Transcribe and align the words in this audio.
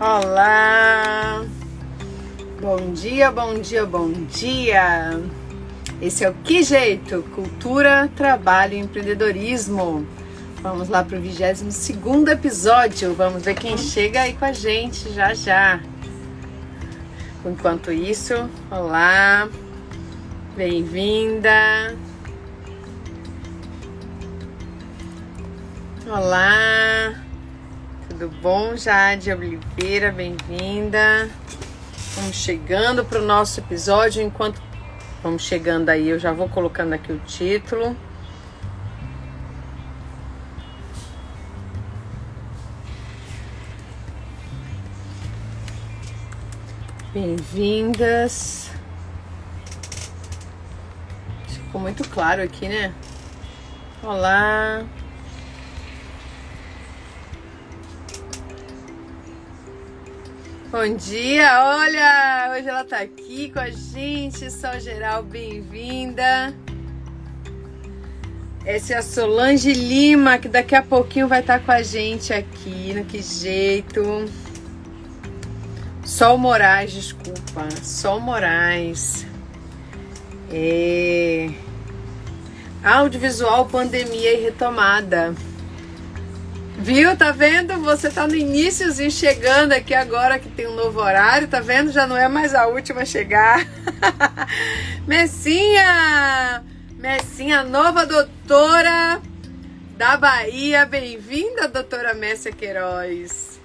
Olá! 0.00 1.44
Bom 2.58 2.94
dia, 2.94 3.30
bom 3.30 3.60
dia, 3.60 3.84
bom 3.84 4.10
dia! 4.10 5.20
Esse 6.00 6.24
é 6.24 6.30
o 6.30 6.32
Que 6.32 6.62
Jeito? 6.62 7.22
Cultura, 7.34 8.10
Trabalho 8.16 8.72
e 8.72 8.78
Empreendedorismo. 8.78 10.06
Vamos 10.62 10.88
lá 10.88 11.04
para 11.04 11.18
o 11.18 11.20
22 11.20 11.82
episódio. 12.28 13.12
Vamos 13.12 13.42
ver 13.42 13.56
quem 13.56 13.76
chega 13.76 14.22
aí 14.22 14.32
com 14.32 14.46
a 14.46 14.54
gente 14.54 15.12
já 15.12 15.34
já. 15.34 15.80
Enquanto 17.44 17.92
isso, 17.92 18.48
olá, 18.70 19.50
bem-vinda. 20.56 21.94
Olá, 26.06 27.19
tudo 28.20 28.36
bom? 28.42 28.76
Jade 28.76 29.32
Oliveira, 29.32 30.12
bem-vinda. 30.12 31.30
Vamos 32.16 32.36
chegando 32.36 33.02
para 33.02 33.18
o 33.18 33.24
nosso 33.24 33.60
episódio. 33.60 34.20
Enquanto 34.20 34.60
vamos 35.22 35.42
chegando 35.42 35.88
aí, 35.88 36.06
eu 36.06 36.18
já 36.18 36.30
vou 36.30 36.46
colocando 36.46 36.92
aqui 36.92 37.10
o 37.10 37.18
título. 37.20 37.96
Bem-vindas. 47.14 48.70
Ficou 51.48 51.80
muito 51.80 52.06
claro 52.10 52.42
aqui, 52.42 52.68
né? 52.68 52.92
Olá. 54.02 54.84
Bom 60.82 60.96
dia, 60.96 61.62
olha, 61.62 62.52
hoje 62.56 62.66
ela 62.66 62.84
tá 62.84 63.00
aqui 63.00 63.50
com 63.50 63.58
a 63.58 63.68
gente, 63.68 64.50
Sol 64.50 64.80
Geral, 64.80 65.22
bem-vinda. 65.22 66.54
Essa 68.64 68.94
é 68.94 68.96
a 68.96 69.02
Solange 69.02 69.74
Lima, 69.74 70.38
que 70.38 70.48
daqui 70.48 70.74
a 70.74 70.82
pouquinho 70.82 71.28
vai 71.28 71.40
estar 71.40 71.58
tá 71.58 71.64
com 71.66 71.70
a 71.70 71.82
gente 71.82 72.32
aqui, 72.32 72.94
no 72.94 73.04
Que 73.04 73.20
Jeito. 73.20 74.24
Sol 76.02 76.38
Moraes, 76.38 76.92
desculpa. 76.92 77.68
Sol 77.82 78.18
Moraes. 78.18 79.26
É... 80.50 81.50
Audiovisual, 82.82 83.66
pandemia 83.66 84.32
e 84.32 84.42
retomada. 84.44 85.34
Viu? 86.80 87.14
Tá 87.14 87.30
vendo? 87.30 87.78
Você 87.82 88.08
tá 88.08 88.26
no 88.26 88.34
iníciozinho 88.34 89.10
chegando 89.10 89.72
aqui 89.72 89.92
agora 89.92 90.38
que 90.38 90.48
tem 90.48 90.66
um 90.66 90.74
novo 90.74 90.98
horário, 90.98 91.46
tá 91.46 91.60
vendo? 91.60 91.92
Já 91.92 92.06
não 92.06 92.16
é 92.16 92.26
mais 92.26 92.54
a 92.54 92.66
última 92.68 93.02
a 93.02 93.04
chegar. 93.04 93.66
Messinha! 95.06 96.64
Messinha, 96.96 97.62
nova 97.64 98.06
doutora 98.06 99.20
da 99.98 100.16
Bahia. 100.16 100.86
Bem-vinda, 100.86 101.68
doutora 101.68 102.14
Messia 102.14 102.50
Queiroz. 102.50 103.60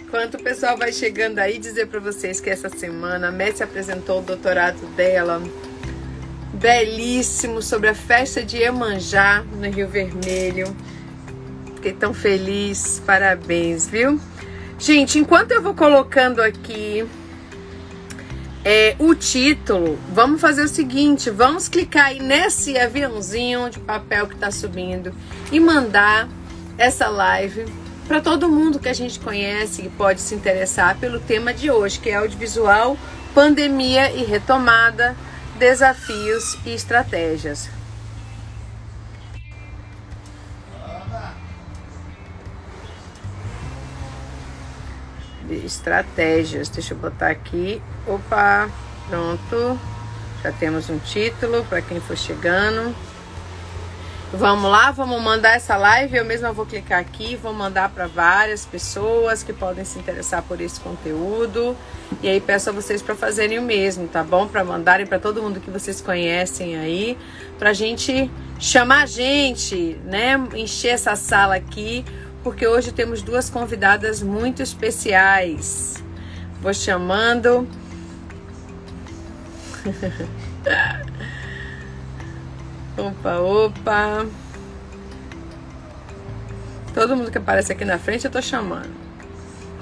Enquanto 0.00 0.38
o 0.38 0.42
pessoal 0.42 0.78
vai 0.78 0.90
chegando 0.90 1.38
aí, 1.38 1.58
dizer 1.58 1.88
para 1.88 2.00
vocês 2.00 2.40
que 2.40 2.48
essa 2.48 2.70
semana 2.70 3.28
a 3.28 3.32
Messi 3.32 3.62
apresentou 3.62 4.20
o 4.20 4.22
doutorado 4.22 4.80
dela, 4.96 5.42
belíssimo, 6.54 7.60
sobre 7.60 7.90
a 7.90 7.94
festa 7.94 8.42
de 8.42 8.56
Iemanjá 8.56 9.44
no 9.52 9.70
Rio 9.70 9.86
Vermelho. 9.86 10.74
Fiquei 11.82 11.98
tão 11.98 12.14
feliz, 12.14 13.02
parabéns, 13.04 13.88
viu? 13.88 14.20
Gente, 14.78 15.18
enquanto 15.18 15.50
eu 15.50 15.60
vou 15.60 15.74
colocando 15.74 16.40
aqui 16.40 17.04
é, 18.64 18.94
o 19.00 19.16
título, 19.16 19.98
vamos 20.12 20.40
fazer 20.40 20.62
o 20.62 20.68
seguinte: 20.68 21.28
vamos 21.28 21.68
clicar 21.68 22.06
aí 22.06 22.20
nesse 22.20 22.78
aviãozinho 22.78 23.68
de 23.68 23.80
papel 23.80 24.28
que 24.28 24.34
está 24.34 24.48
subindo 24.52 25.12
e 25.50 25.58
mandar 25.58 26.28
essa 26.78 27.08
live 27.08 27.64
para 28.06 28.20
todo 28.20 28.48
mundo 28.48 28.78
que 28.78 28.88
a 28.88 28.94
gente 28.94 29.18
conhece 29.18 29.82
e 29.82 29.88
pode 29.88 30.20
se 30.20 30.36
interessar 30.36 30.96
pelo 31.00 31.18
tema 31.18 31.52
de 31.52 31.68
hoje, 31.68 31.98
que 31.98 32.10
é 32.10 32.14
audiovisual, 32.14 32.96
pandemia 33.34 34.08
e 34.12 34.22
retomada, 34.22 35.16
desafios 35.58 36.56
e 36.64 36.72
estratégias. 36.72 37.81
Estratégias, 45.50 46.68
deixa 46.68 46.94
eu 46.94 46.98
botar 46.98 47.28
aqui. 47.28 47.80
Opa, 48.06 48.68
pronto. 49.08 49.78
Já 50.42 50.52
temos 50.52 50.90
um 50.90 50.98
título 50.98 51.64
para 51.64 51.80
quem 51.80 52.00
for 52.00 52.16
chegando. 52.16 52.94
Vamos 54.34 54.70
lá, 54.70 54.90
vamos 54.90 55.20
mandar 55.20 55.56
essa 55.56 55.76
live. 55.76 56.16
Eu 56.16 56.24
mesma 56.24 56.52
vou 56.52 56.64
clicar 56.64 56.98
aqui, 56.98 57.36
vou 57.36 57.52
mandar 57.52 57.90
para 57.90 58.06
várias 58.06 58.64
pessoas 58.64 59.42
que 59.42 59.52
podem 59.52 59.84
se 59.84 59.98
interessar 59.98 60.42
por 60.42 60.58
esse 60.58 60.80
conteúdo. 60.80 61.76
E 62.22 62.28
aí 62.28 62.40
peço 62.40 62.70
a 62.70 62.72
vocês 62.72 63.02
para 63.02 63.14
fazerem 63.14 63.58
o 63.58 63.62
mesmo, 63.62 64.08
tá 64.08 64.24
bom? 64.24 64.48
Para 64.48 64.64
mandarem 64.64 65.06
para 65.06 65.18
todo 65.18 65.42
mundo 65.42 65.60
que 65.60 65.70
vocês 65.70 66.00
conhecem 66.00 66.78
aí, 66.78 67.18
para 67.58 67.74
gente 67.74 68.30
chamar 68.58 69.02
a 69.02 69.06
gente, 69.06 70.00
né? 70.06 70.42
Encher 70.54 70.94
essa 70.94 71.14
sala 71.14 71.56
aqui, 71.56 72.02
porque 72.42 72.66
hoje 72.66 72.92
temos 72.92 73.22
duas 73.22 73.48
convidadas 73.48 74.22
muito 74.22 74.62
especiais. 74.62 76.02
Vou 76.60 76.74
chamando. 76.74 77.66
Opa, 82.96 83.38
opa. 83.38 84.26
Todo 86.92 87.16
mundo 87.16 87.30
que 87.30 87.38
aparece 87.38 87.72
aqui 87.72 87.86
na 87.86 87.98
frente 87.98 88.26
eu 88.26 88.30
tô 88.30 88.42
chamando. 88.42 88.94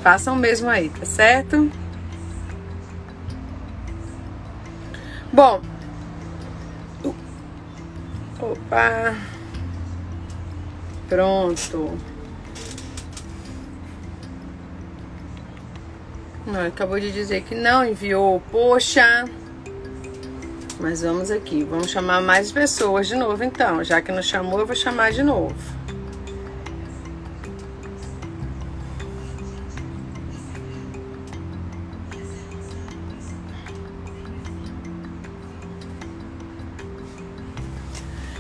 Façam 0.01 0.35
o 0.35 0.37
mesmo 0.37 0.69
aí, 0.71 0.89
tá 0.91 1.05
certo? 1.05 1.71
Bom. 5.33 5.61
Opa. 8.41 9.17
Pronto. 11.09 11.99
Não, 16.47 16.67
acabou 16.67 16.99
de 16.99 17.13
dizer 17.13 17.43
que 17.43 17.55
não 17.55 17.85
enviou. 17.85 18.43
Poxa. 18.51 19.25
Mas 20.81 21.03
vamos 21.03 21.31
aqui, 21.31 21.63
vamos 21.63 21.91
chamar 21.91 22.23
mais 22.23 22.51
pessoas 22.51 23.07
de 23.07 23.15
novo 23.15 23.45
então. 23.45 23.85
Já 23.85 24.01
que 24.01 24.11
não 24.11 24.23
chamou, 24.23 24.61
eu 24.61 24.67
vou 24.67 24.75
chamar 24.75 25.13
de 25.13 25.23
novo. 25.23 25.55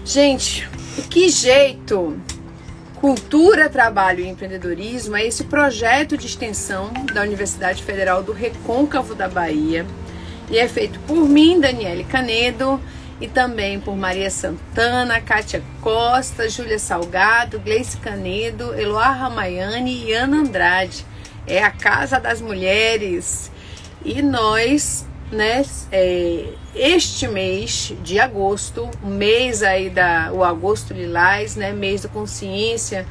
Gente, 0.04 0.68
que 1.08 1.28
jeito! 1.28 2.20
Cultura, 3.00 3.70
Trabalho 3.70 4.20
e 4.20 4.28
Empreendedorismo 4.28 5.16
é 5.16 5.26
esse 5.26 5.44
projeto 5.44 6.18
de 6.18 6.26
extensão 6.26 6.92
da 7.14 7.22
Universidade 7.22 7.82
Federal 7.82 8.22
do 8.22 8.32
Recôncavo 8.32 9.14
da 9.14 9.26
Bahia 9.26 9.86
e 10.50 10.58
é 10.58 10.68
feito 10.68 11.00
por 11.00 11.26
mim, 11.26 11.58
Daniele 11.58 12.04
Canedo, 12.04 12.78
e 13.18 13.26
também 13.26 13.80
por 13.80 13.96
Maria 13.96 14.30
Santana, 14.30 15.20
Kátia 15.20 15.62
Costa, 15.80 16.48
Júlia 16.48 16.78
Salgado, 16.78 17.58
Gleice 17.58 17.96
Canedo, 17.96 18.74
Eloá 18.74 19.12
Ramayane 19.12 20.04
e 20.04 20.12
Ana 20.12 20.38
Andrade. 20.38 21.06
É 21.46 21.62
a 21.62 21.70
Casa 21.70 22.18
das 22.18 22.40
Mulheres. 22.40 23.50
E 24.04 24.20
nós, 24.20 25.06
né, 25.30 25.64
é, 25.92 26.46
este 26.74 27.28
mês 27.28 27.92
de 28.02 28.18
agosto, 28.18 28.90
mês 29.02 29.62
aí 29.62 29.88
da 29.88 30.30
o 30.32 30.42
agosto 30.42 30.92
lilás, 30.92 31.56
né, 31.56 31.72
mês 31.72 32.02
da 32.02 32.08
consciência, 32.08 33.06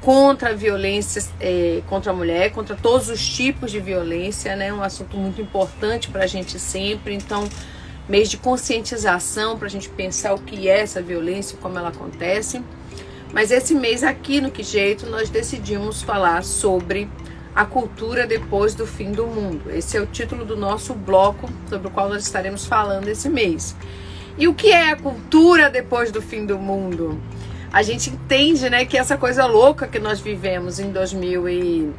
contra 0.00 0.50
a 0.50 0.54
violência 0.54 1.22
é, 1.40 1.82
contra 1.88 2.12
a 2.12 2.14
mulher, 2.14 2.52
contra 2.52 2.76
todos 2.76 3.08
os 3.08 3.26
tipos 3.26 3.70
de 3.70 3.80
violência, 3.80 4.54
né? 4.54 4.72
Um 4.72 4.82
assunto 4.82 5.16
muito 5.16 5.40
importante 5.40 6.08
para 6.08 6.24
a 6.24 6.26
gente 6.26 6.58
sempre. 6.58 7.14
Então, 7.14 7.48
mês 8.08 8.28
de 8.28 8.36
conscientização 8.36 9.58
para 9.58 9.66
a 9.66 9.70
gente 9.70 9.88
pensar 9.88 10.34
o 10.34 10.38
que 10.38 10.68
é 10.68 10.80
essa 10.80 11.00
violência, 11.00 11.56
como 11.60 11.78
ela 11.78 11.88
acontece. 11.88 12.62
Mas 13.32 13.50
esse 13.50 13.74
mês 13.74 14.02
aqui 14.02 14.40
no 14.40 14.50
Que 14.50 14.62
Jeito 14.62 15.06
nós 15.06 15.30
decidimos 15.30 16.02
falar 16.02 16.42
sobre 16.42 17.08
a 17.54 17.64
cultura 17.64 18.26
depois 18.26 18.74
do 18.74 18.86
fim 18.86 19.12
do 19.12 19.26
mundo. 19.26 19.70
Esse 19.70 19.96
é 19.96 20.00
o 20.00 20.06
título 20.06 20.44
do 20.44 20.56
nosso 20.56 20.94
bloco 20.94 21.48
sobre 21.68 21.88
o 21.88 21.90
qual 21.90 22.08
nós 22.08 22.22
estaremos 22.22 22.66
falando 22.66 23.08
esse 23.08 23.28
mês. 23.28 23.76
E 24.38 24.48
o 24.48 24.54
que 24.54 24.72
é 24.72 24.90
a 24.90 24.96
cultura 24.96 25.68
depois 25.68 26.10
do 26.10 26.22
fim 26.22 26.46
do 26.46 26.58
mundo? 26.58 27.20
a 27.72 27.82
gente 27.82 28.10
entende, 28.10 28.68
né, 28.68 28.84
que 28.84 28.98
essa 28.98 29.16
coisa 29.16 29.46
louca 29.46 29.86
que 29.86 29.98
nós 29.98 30.20
vivemos 30.20 30.80
em 30.80 30.90
2000 30.90 31.48
e 31.48 31.92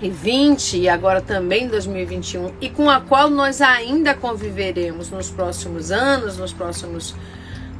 2020 0.00 0.78
e 0.78 0.88
agora 0.90 1.22
também 1.22 1.68
2021 1.68 2.52
e 2.60 2.68
com 2.68 2.90
a 2.90 3.00
qual 3.00 3.30
nós 3.30 3.62
ainda 3.62 4.14
conviveremos 4.14 5.10
nos 5.10 5.30
próximos 5.30 5.90
anos, 5.90 6.36
nos 6.36 6.52
próximos 6.52 7.14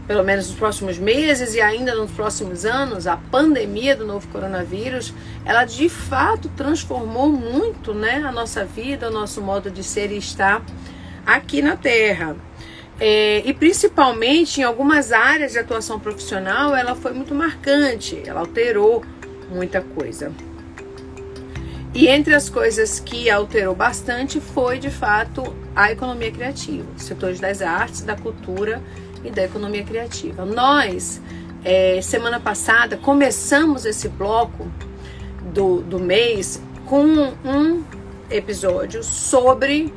pelo 0.06 0.22
menos 0.22 0.48
nos 0.48 0.56
próximos 0.56 0.98
meses 0.98 1.54
e 1.54 1.60
ainda 1.60 1.94
nos 1.94 2.10
próximos 2.12 2.64
anos, 2.64 3.06
a 3.06 3.16
pandemia 3.16 3.96
do 3.96 4.06
novo 4.06 4.26
coronavírus, 4.28 5.12
ela 5.44 5.64
de 5.64 5.88
fato 5.88 6.48
transformou 6.56 7.28
muito, 7.28 7.92
né, 7.92 8.22
a 8.24 8.30
nossa 8.30 8.64
vida, 8.64 9.08
o 9.08 9.12
nosso 9.12 9.40
modo 9.42 9.70
de 9.70 9.82
ser 9.82 10.12
e 10.12 10.18
estar 10.18 10.62
aqui 11.26 11.60
na 11.60 11.76
Terra. 11.76 12.36
É, 12.98 13.42
e 13.44 13.52
principalmente 13.52 14.60
em 14.60 14.64
algumas 14.64 15.12
áreas 15.12 15.52
de 15.52 15.58
atuação 15.58 15.98
profissional, 15.98 16.74
ela 16.74 16.94
foi 16.94 17.12
muito 17.12 17.34
marcante, 17.34 18.22
ela 18.24 18.40
alterou 18.40 19.04
muita 19.50 19.82
coisa. 19.82 20.32
E 21.92 22.08
entre 22.08 22.34
as 22.34 22.48
coisas 22.48 23.00
que 23.00 23.28
alterou 23.30 23.74
bastante 23.74 24.38
foi, 24.38 24.78
de 24.78 24.90
fato, 24.90 25.56
a 25.74 25.90
economia 25.90 26.30
criativa, 26.30 26.86
setores 26.96 27.40
das 27.40 27.62
artes, 27.62 28.02
da 28.02 28.14
cultura 28.14 28.82
e 29.26 29.30
da 29.30 29.44
economia 29.44 29.84
criativa. 29.84 30.44
Nós, 30.44 31.20
é, 31.64 32.00
semana 32.02 32.40
passada, 32.40 32.96
começamos 32.96 33.84
esse 33.84 34.08
bloco 34.08 34.70
do, 35.52 35.82
do 35.82 35.98
mês 35.98 36.62
com 36.86 37.04
um 37.44 37.84
episódio 38.30 39.02
sobre 39.02 39.92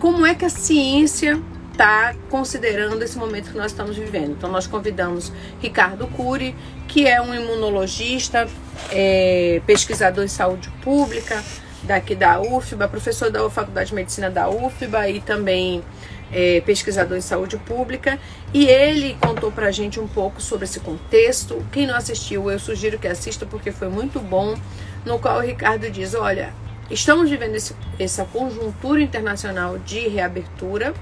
como 0.00 0.26
é 0.26 0.34
que 0.34 0.44
a 0.44 0.50
ciência 0.50 1.40
está 1.72 2.12
considerando 2.28 3.00
esse 3.02 3.16
momento 3.16 3.52
que 3.52 3.56
nós 3.56 3.70
estamos 3.70 3.96
vivendo. 3.96 4.32
Então, 4.32 4.50
nós 4.50 4.66
convidamos 4.66 5.32
Ricardo 5.60 6.08
Cury, 6.08 6.54
que 6.88 7.06
é 7.06 7.20
um 7.22 7.32
imunologista, 7.32 8.48
é, 8.90 9.62
pesquisador 9.64 10.24
em 10.24 10.28
saúde 10.28 10.68
pública 10.82 11.42
daqui 11.84 12.16
da 12.16 12.40
UFBA, 12.40 12.88
professor 12.88 13.30
da 13.30 13.48
Faculdade 13.48 13.90
de 13.90 13.94
Medicina 13.94 14.28
da 14.28 14.48
UFBA 14.48 15.08
e 15.08 15.20
também 15.20 15.84
é, 16.32 16.60
pesquisador 16.60 17.16
em 17.16 17.20
saúde 17.20 17.56
pública, 17.58 18.18
e 18.52 18.66
ele 18.66 19.16
contou 19.20 19.50
pra 19.50 19.70
gente 19.70 19.98
um 20.00 20.06
pouco 20.06 20.40
sobre 20.40 20.64
esse 20.64 20.80
contexto. 20.80 21.64
Quem 21.72 21.86
não 21.86 21.94
assistiu, 21.94 22.50
eu 22.50 22.58
sugiro 22.58 22.98
que 22.98 23.08
assista 23.08 23.46
porque 23.46 23.70
foi 23.70 23.88
muito 23.88 24.20
bom. 24.20 24.56
No 25.04 25.18
qual 25.18 25.38
o 25.38 25.40
Ricardo 25.40 25.90
diz: 25.90 26.14
Olha, 26.14 26.52
estamos 26.90 27.30
vivendo 27.30 27.54
esse, 27.54 27.74
essa 27.98 28.24
conjuntura 28.24 29.00
internacional 29.00 29.78
de 29.78 30.08
reabertura, 30.08 30.92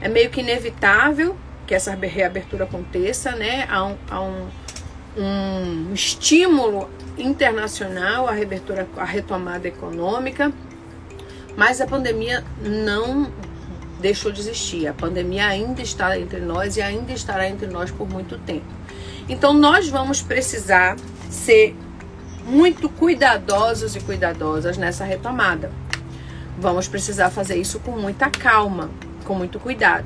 é 0.00 0.08
meio 0.08 0.30
que 0.30 0.40
inevitável 0.40 1.36
que 1.66 1.74
essa 1.74 1.94
reabertura 1.94 2.64
aconteça, 2.64 3.32
né? 3.32 3.66
Há 3.70 3.84
um, 3.84 3.96
há 4.10 4.20
um, 4.20 4.48
um 5.16 5.94
estímulo 5.94 6.90
internacional 7.16 8.28
à 8.28 8.32
reabertura, 8.32 8.86
à 8.96 9.04
retomada 9.04 9.66
econômica, 9.66 10.52
mas 11.56 11.80
a 11.80 11.86
pandemia 11.86 12.44
não 12.60 13.30
deixou 14.04 14.30
de 14.30 14.40
existir. 14.40 14.86
A 14.86 14.92
pandemia 14.92 15.46
ainda 15.46 15.80
está 15.80 16.18
entre 16.18 16.38
nós 16.38 16.76
e 16.76 16.82
ainda 16.82 17.10
estará 17.10 17.48
entre 17.48 17.66
nós 17.66 17.90
por 17.90 18.06
muito 18.06 18.36
tempo. 18.36 18.66
Então 19.26 19.54
nós 19.54 19.88
vamos 19.88 20.20
precisar 20.20 20.96
ser 21.30 21.74
muito 22.46 22.90
cuidadosos 22.90 23.96
e 23.96 24.00
cuidadosas 24.00 24.76
nessa 24.76 25.06
retomada. 25.06 25.72
Vamos 26.58 26.86
precisar 26.86 27.30
fazer 27.30 27.56
isso 27.56 27.80
com 27.80 27.92
muita 27.92 28.28
calma, 28.28 28.90
com 29.24 29.34
muito 29.34 29.58
cuidado. 29.58 30.04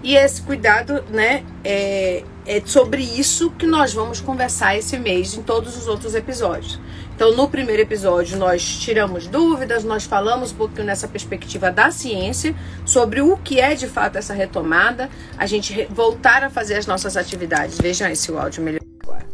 E 0.00 0.14
esse 0.14 0.40
cuidado, 0.42 1.02
né, 1.10 1.44
é, 1.64 2.22
é 2.46 2.62
sobre 2.64 3.02
isso 3.02 3.50
que 3.50 3.66
nós 3.66 3.92
vamos 3.92 4.20
conversar 4.20 4.76
esse 4.76 4.96
mês 4.96 5.34
em 5.34 5.42
todos 5.42 5.76
os 5.76 5.88
outros 5.88 6.14
episódios. 6.14 6.78
Então, 7.18 7.34
no 7.34 7.48
primeiro 7.48 7.82
episódio, 7.82 8.38
nós 8.38 8.62
tiramos 8.62 9.26
dúvidas, 9.26 9.82
nós 9.82 10.04
falamos 10.04 10.52
um 10.52 10.54
pouquinho 10.54 10.84
nessa 10.84 11.08
perspectiva 11.08 11.68
da 11.68 11.90
ciência 11.90 12.54
sobre 12.86 13.20
o 13.20 13.36
que 13.36 13.58
é 13.58 13.74
de 13.74 13.88
fato 13.88 14.16
essa 14.16 14.32
retomada, 14.32 15.10
a 15.36 15.44
gente 15.44 15.84
voltar 15.86 16.44
a 16.44 16.48
fazer 16.48 16.76
as 16.76 16.86
nossas 16.86 17.16
atividades. 17.16 17.76
Vejam 17.76 18.06
esse 18.06 18.30
áudio 18.30 18.62
melhor 18.62 18.80
agora. 19.02 19.26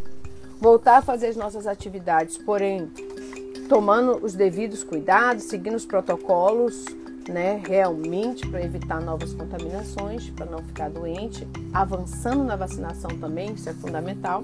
Voltar 0.58 0.96
a 0.96 1.02
fazer 1.02 1.26
as 1.26 1.36
nossas 1.36 1.66
atividades, 1.66 2.38
porém, 2.38 2.90
tomando 3.68 4.18
os 4.24 4.32
devidos 4.32 4.82
cuidados, 4.82 5.44
seguindo 5.44 5.74
os 5.74 5.84
protocolos, 5.84 6.86
né, 7.28 7.60
realmente 7.68 8.46
para 8.48 8.62
evitar 8.62 8.98
novas 9.02 9.34
contaminações, 9.34 10.30
para 10.30 10.46
não 10.46 10.60
ficar 10.60 10.88
doente, 10.88 11.46
avançando 11.70 12.44
na 12.44 12.56
vacinação 12.56 13.10
também, 13.20 13.52
isso 13.52 13.68
é 13.68 13.74
fundamental. 13.74 14.42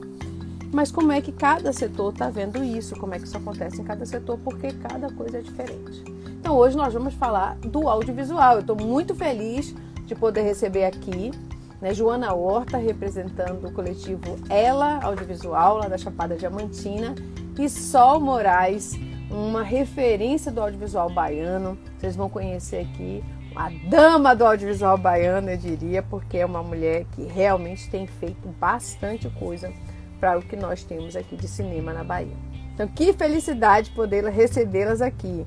Mas 0.72 0.92
como 0.92 1.10
é 1.10 1.20
que 1.20 1.32
cada 1.32 1.72
setor 1.72 2.12
está 2.12 2.30
vendo 2.30 2.62
isso? 2.62 2.94
Como 2.96 3.14
é 3.14 3.18
que 3.18 3.24
isso 3.24 3.36
acontece 3.36 3.80
em 3.80 3.84
cada 3.84 4.06
setor? 4.06 4.38
Porque 4.38 4.72
cada 4.72 5.10
coisa 5.12 5.38
é 5.38 5.40
diferente. 5.40 6.04
Então 6.38 6.56
hoje 6.56 6.76
nós 6.76 6.94
vamos 6.94 7.14
falar 7.14 7.56
do 7.56 7.88
audiovisual. 7.88 8.54
Eu 8.54 8.60
estou 8.60 8.76
muito 8.76 9.14
feliz 9.14 9.74
de 10.06 10.14
poder 10.14 10.42
receber 10.42 10.84
aqui 10.84 11.32
né, 11.80 11.94
Joana 11.94 12.34
Horta, 12.34 12.76
representando 12.76 13.66
o 13.66 13.72
coletivo 13.72 14.36
Ela 14.48 15.00
Audiovisual, 15.02 15.78
lá 15.78 15.88
da 15.88 15.96
Chapada 15.96 16.36
Diamantina, 16.36 17.14
e 17.58 17.68
Sol 17.68 18.20
Moraes, 18.20 18.98
uma 19.30 19.62
referência 19.62 20.50
do 20.52 20.60
audiovisual 20.60 21.10
baiano. 21.10 21.78
Vocês 21.98 22.16
vão 22.16 22.28
conhecer 22.28 22.86
aqui 22.86 23.24
a 23.54 23.70
dama 23.88 24.34
do 24.34 24.46
audiovisual 24.46 24.96
baiano, 24.96 25.50
eu 25.50 25.56
diria, 25.56 26.02
porque 26.02 26.38
é 26.38 26.46
uma 26.46 26.62
mulher 26.62 27.04
que 27.12 27.22
realmente 27.24 27.90
tem 27.90 28.06
feito 28.06 28.48
bastante 28.60 29.28
coisa 29.30 29.72
para 30.20 30.38
o 30.38 30.42
que 30.42 30.54
nós 30.54 30.84
temos 30.84 31.16
aqui 31.16 31.34
de 31.34 31.48
cinema 31.48 31.92
na 31.92 32.04
Bahia. 32.04 32.36
Então, 32.74 32.86
que 32.86 33.12
felicidade 33.12 33.90
poder 33.90 34.24
recebê-las 34.26 35.00
aqui. 35.00 35.46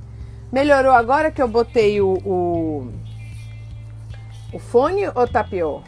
Melhorou 0.52 0.92
agora 0.92 1.32
que 1.32 1.42
eu 1.42 1.48
botei 1.48 2.02
o, 2.02 2.18
o, 2.26 2.92
o 4.52 4.60
fone 4.60 5.08
ou 5.08 5.28
tá 5.28 5.44
pior? 5.44 5.84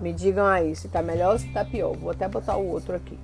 Me 0.00 0.12
digam 0.12 0.46
aí 0.46 0.74
se 0.74 0.88
tá 0.88 1.02
melhor 1.02 1.32
ou 1.32 1.38
se 1.38 1.48
tá 1.48 1.64
pior. 1.64 1.96
Vou 1.96 2.10
até 2.10 2.28
botar 2.28 2.56
o 2.56 2.68
outro 2.68 2.94
aqui. 2.94 3.18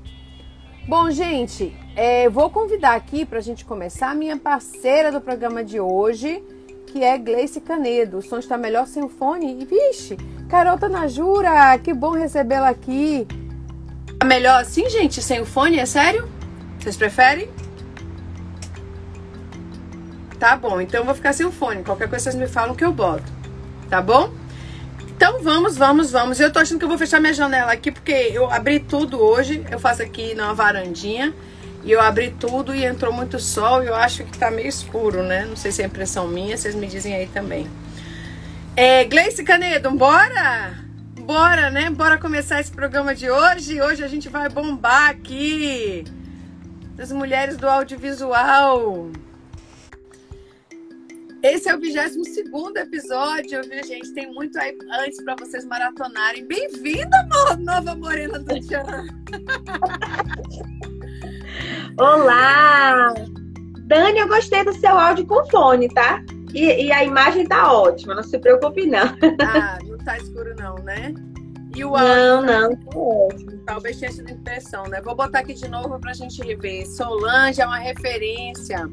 Bom, 0.88 1.10
gente, 1.10 1.76
é, 1.96 2.28
vou 2.28 2.48
convidar 2.48 2.94
aqui 2.94 3.24
para 3.24 3.38
a 3.38 3.42
gente 3.42 3.64
começar 3.64 4.10
a 4.10 4.14
minha 4.14 4.36
parceira 4.36 5.10
do 5.10 5.20
programa 5.20 5.64
de 5.64 5.80
hoje, 5.80 6.42
que 6.86 7.02
é 7.02 7.18
Gleice 7.18 7.60
Canedo. 7.60 8.18
O 8.18 8.22
som 8.22 8.38
está 8.38 8.56
melhor 8.56 8.86
sem 8.86 9.02
o 9.02 9.08
fone? 9.08 9.60
E, 9.60 9.64
vixe, 9.64 10.16
Carol 10.48 10.78
Tanajura, 10.78 11.76
que 11.78 11.92
bom 11.92 12.10
recebê-la 12.10 12.68
aqui. 12.68 13.26
Tá 14.18 14.26
melhor 14.26 14.60
assim, 14.60 14.88
gente, 14.88 15.22
sem 15.22 15.40
o 15.40 15.46
fone, 15.46 15.78
é 15.78 15.86
sério? 15.86 16.28
Vocês 16.78 16.96
preferem? 16.96 17.50
Tá 20.38 20.56
bom, 20.56 20.80
então 20.80 21.00
eu 21.00 21.04
vou 21.04 21.14
ficar 21.14 21.32
sem 21.32 21.46
o 21.46 21.52
fone. 21.52 21.82
Qualquer 21.82 22.08
coisa 22.08 22.24
vocês 22.24 22.34
me 22.34 22.46
falam 22.46 22.74
que 22.74 22.84
eu 22.84 22.92
boto. 22.92 23.32
Tá 23.88 24.00
bom? 24.00 24.32
Então 25.16 25.42
vamos, 25.42 25.76
vamos, 25.76 26.10
vamos. 26.10 26.38
Eu 26.38 26.52
tô 26.52 26.58
achando 26.58 26.78
que 26.78 26.84
eu 26.84 26.88
vou 26.88 26.98
fechar 26.98 27.20
minha 27.20 27.32
janela 27.32 27.72
aqui 27.72 27.90
porque 27.90 28.12
eu 28.12 28.50
abri 28.50 28.80
tudo 28.80 29.20
hoje. 29.20 29.64
Eu 29.70 29.78
faço 29.78 30.02
aqui 30.02 30.34
na 30.34 30.52
varandinha. 30.52 31.34
E 31.84 31.92
eu 31.92 32.00
abri 32.00 32.34
tudo 32.38 32.74
e 32.74 32.84
entrou 32.84 33.12
muito 33.12 33.38
sol 33.38 33.82
e 33.82 33.86
eu 33.86 33.94
acho 33.94 34.24
que 34.24 34.36
tá 34.36 34.50
meio 34.50 34.68
escuro, 34.68 35.22
né? 35.22 35.44
Não 35.44 35.54
sei 35.54 35.70
se 35.70 35.82
é 35.82 35.86
impressão 35.86 36.26
minha, 36.26 36.56
vocês 36.56 36.74
me 36.74 36.86
dizem 36.88 37.14
aí 37.14 37.28
também. 37.28 37.66
É, 38.74 39.04
Gleice 39.04 39.44
Canedo, 39.44 39.90
bora? 39.92 40.85
Bora, 41.26 41.70
né? 41.70 41.90
Bora 41.90 42.16
começar 42.16 42.60
esse 42.60 42.70
programa 42.70 43.12
de 43.12 43.28
hoje. 43.28 43.82
Hoje 43.82 44.04
a 44.04 44.06
gente 44.06 44.28
vai 44.28 44.48
bombar 44.48 45.10
aqui 45.10 46.04
das 46.94 47.10
mulheres 47.10 47.56
do 47.56 47.68
audiovisual. 47.68 49.10
Esse 51.42 51.68
é 51.68 51.74
o 51.74 51.80
22 51.80 52.76
episódio, 52.76 53.60
viu, 53.62 53.84
gente? 53.84 54.14
Tem 54.14 54.32
muito 54.32 54.56
aí 54.58 54.78
antes 55.00 55.22
para 55.22 55.34
vocês 55.34 55.64
maratonarem. 55.64 56.46
Bem-vinda, 56.46 57.28
nova 57.58 57.96
morena 57.96 58.38
do 58.38 58.60
Tchan! 58.60 59.06
Olá! 61.98 63.12
Dani, 63.80 64.20
eu 64.20 64.28
gostei 64.28 64.64
do 64.64 64.72
seu 64.74 64.96
áudio 64.96 65.26
com 65.26 65.44
fone, 65.46 65.88
tá? 65.88 66.22
E, 66.54 66.86
e, 66.86 66.92
a 66.92 67.04
imagem 67.04 67.46
tá 67.46 67.72
ótima, 67.72 68.14
não 68.14 68.22
se 68.22 68.38
preocupe, 68.38 68.86
não. 68.86 69.16
Ah, 69.42 69.78
não 69.84 69.98
tá 69.98 70.16
escuro, 70.16 70.54
não, 70.56 70.76
né? 70.76 71.14
E 71.74 71.84
o 71.84 71.94
áudio. 71.94 72.06
Não, 72.06 72.42
não, 72.42 72.76
tá 72.76 72.98
ótimo. 72.98 73.52
Talvez 73.66 73.98
tenha 73.98 74.12
sido 74.12 74.30
impressão, 74.30 74.86
né? 74.86 75.00
Vou 75.02 75.14
botar 75.14 75.40
aqui 75.40 75.52
de 75.52 75.68
novo 75.68 75.98
pra 75.98 76.14
gente 76.14 76.42
rever. 76.42 76.86
Solange 76.86 77.60
é 77.60 77.66
uma 77.66 77.78
referência. 77.78 78.88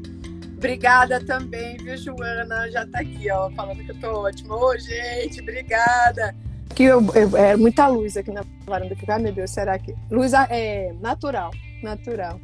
Obrigada 0.56 1.24
também, 1.24 1.76
viu, 1.78 1.96
Joana? 1.96 2.70
Já 2.70 2.86
tá 2.86 3.00
aqui, 3.00 3.30
ó, 3.30 3.50
falando 3.50 3.84
que 3.84 3.90
eu 3.90 4.00
tô 4.00 4.20
ótima. 4.22 4.56
Ô, 4.56 4.76
gente, 4.78 5.40
obrigada. 5.40 6.34
Que 6.74 6.84
eu, 6.84 7.00
eu, 7.14 7.36
é 7.36 7.56
muita 7.56 7.86
luz 7.86 8.16
aqui 8.16 8.30
na 8.30 8.44
varanda. 8.66 8.96
Ai, 9.08 9.18
meu 9.18 9.32
Deus, 9.32 9.50
será 9.50 9.78
que. 9.78 9.94
Luz 10.10 10.32
é 10.34 10.92
natural, 11.00 11.50
natural. 11.82 12.40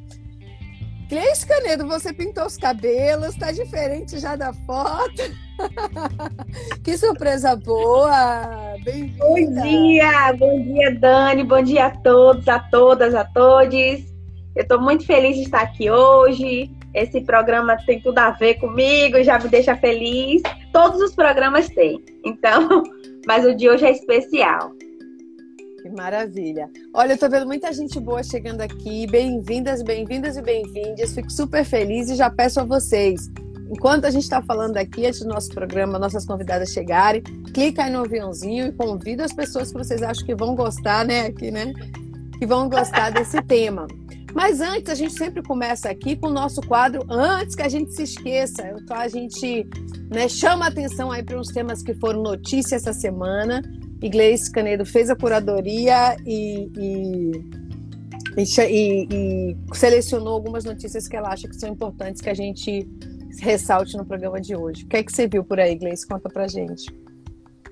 Cleice 1.10 1.44
Canedo, 1.44 1.88
você 1.88 2.12
pintou 2.12 2.46
os 2.46 2.56
cabelos, 2.56 3.34
tá 3.34 3.50
diferente 3.50 4.20
já 4.20 4.36
da 4.36 4.52
foto. 4.52 5.22
que 6.84 6.96
surpresa 6.96 7.56
boa! 7.56 8.76
Bom 9.18 9.60
dia, 9.60 10.32
bom 10.38 10.62
dia, 10.62 10.94
Dani, 10.94 11.42
bom 11.42 11.60
dia 11.64 11.86
a 11.86 11.90
todos, 11.90 12.46
a 12.46 12.60
todas, 12.60 13.12
a 13.12 13.24
todos. 13.24 13.74
Eu 14.54 14.62
estou 14.62 14.80
muito 14.80 15.04
feliz 15.04 15.34
de 15.34 15.42
estar 15.42 15.62
aqui 15.62 15.90
hoje. 15.90 16.70
esse 16.94 17.20
programa 17.22 17.76
tem 17.84 18.00
tudo 18.00 18.18
a 18.20 18.30
ver 18.30 18.54
comigo, 18.60 19.20
já 19.24 19.36
me 19.36 19.48
deixa 19.48 19.74
feliz. 19.74 20.42
Todos 20.72 21.00
os 21.00 21.12
programas 21.12 21.68
têm. 21.70 22.04
Então, 22.24 22.84
mas 23.26 23.44
o 23.44 23.52
de 23.52 23.68
hoje 23.68 23.84
é 23.84 23.90
especial. 23.90 24.70
Que 25.82 25.88
maravilha. 25.88 26.70
Olha, 26.92 27.14
eu 27.14 27.18
tô 27.18 27.28
vendo 27.28 27.46
muita 27.46 27.72
gente 27.72 27.98
boa 27.98 28.22
chegando 28.22 28.60
aqui. 28.60 29.06
Bem-vindas, 29.06 29.82
bem-vindas 29.82 30.36
e 30.36 30.42
bem-vindas. 30.42 31.14
Fico 31.14 31.32
super 31.32 31.64
feliz 31.64 32.10
e 32.10 32.16
já 32.16 32.28
peço 32.28 32.60
a 32.60 32.64
vocês, 32.64 33.30
enquanto 33.70 34.04
a 34.04 34.10
gente 34.10 34.24
está 34.24 34.42
falando 34.42 34.76
aqui, 34.76 35.06
antes 35.06 35.20
do 35.20 35.28
nosso 35.28 35.48
programa, 35.48 35.98
nossas 35.98 36.26
convidadas 36.26 36.70
chegarem, 36.70 37.22
clica 37.54 37.84
aí 37.84 37.90
no 37.90 38.00
aviãozinho 38.00 38.66
e 38.66 38.72
convida 38.72 39.24
as 39.24 39.32
pessoas 39.32 39.72
que 39.72 39.78
vocês 39.78 40.02
acham 40.02 40.26
que 40.26 40.34
vão 40.34 40.54
gostar, 40.54 41.06
né, 41.06 41.26
aqui, 41.26 41.50
né? 41.50 41.72
Que 42.38 42.46
vão 42.46 42.68
gostar 42.68 43.08
desse 43.12 43.40
tema. 43.42 43.86
Mas 44.34 44.60
antes, 44.60 44.90
a 44.90 44.94
gente 44.94 45.14
sempre 45.14 45.42
começa 45.42 45.88
aqui 45.88 46.14
com 46.14 46.28
o 46.28 46.32
nosso 46.32 46.60
quadro, 46.60 47.04
antes 47.08 47.54
que 47.54 47.62
a 47.62 47.68
gente 47.68 47.92
se 47.94 48.02
esqueça. 48.02 48.74
Então, 48.78 48.96
a 48.96 49.08
gente 49.08 49.66
né, 50.10 50.28
chama 50.28 50.66
atenção 50.66 51.10
aí 51.10 51.22
para 51.22 51.38
uns 51.38 51.48
temas 51.48 51.82
que 51.82 51.94
foram 51.94 52.22
notícia 52.22 52.76
essa 52.76 52.92
semana. 52.92 53.62
Iglesias 54.02 54.48
Canedo 54.48 54.84
fez 54.84 55.10
a 55.10 55.16
curadoria 55.16 56.16
e, 56.26 56.70
e, 56.76 57.30
e, 58.36 59.06
e, 59.10 59.56
selecionou 59.72 60.34
algumas 60.34 60.64
notícias 60.64 61.06
que 61.06 61.16
ela 61.16 61.28
acha 61.28 61.48
que 61.48 61.56
são 61.56 61.68
importantes 61.68 62.20
que 62.20 62.30
a 62.30 62.34
gente 62.34 62.88
ressalte 63.40 63.96
no 63.96 64.04
programa 64.04 64.40
de 64.40 64.56
hoje. 64.56 64.84
O 64.84 64.88
que 64.88 64.96
é 64.96 65.02
que 65.02 65.12
você 65.12 65.28
viu 65.28 65.44
por 65.44 65.60
aí, 65.60 65.76
Gleice? 65.76 66.06
Conta 66.06 66.28
pra 66.28 66.48
gente. 66.48 66.92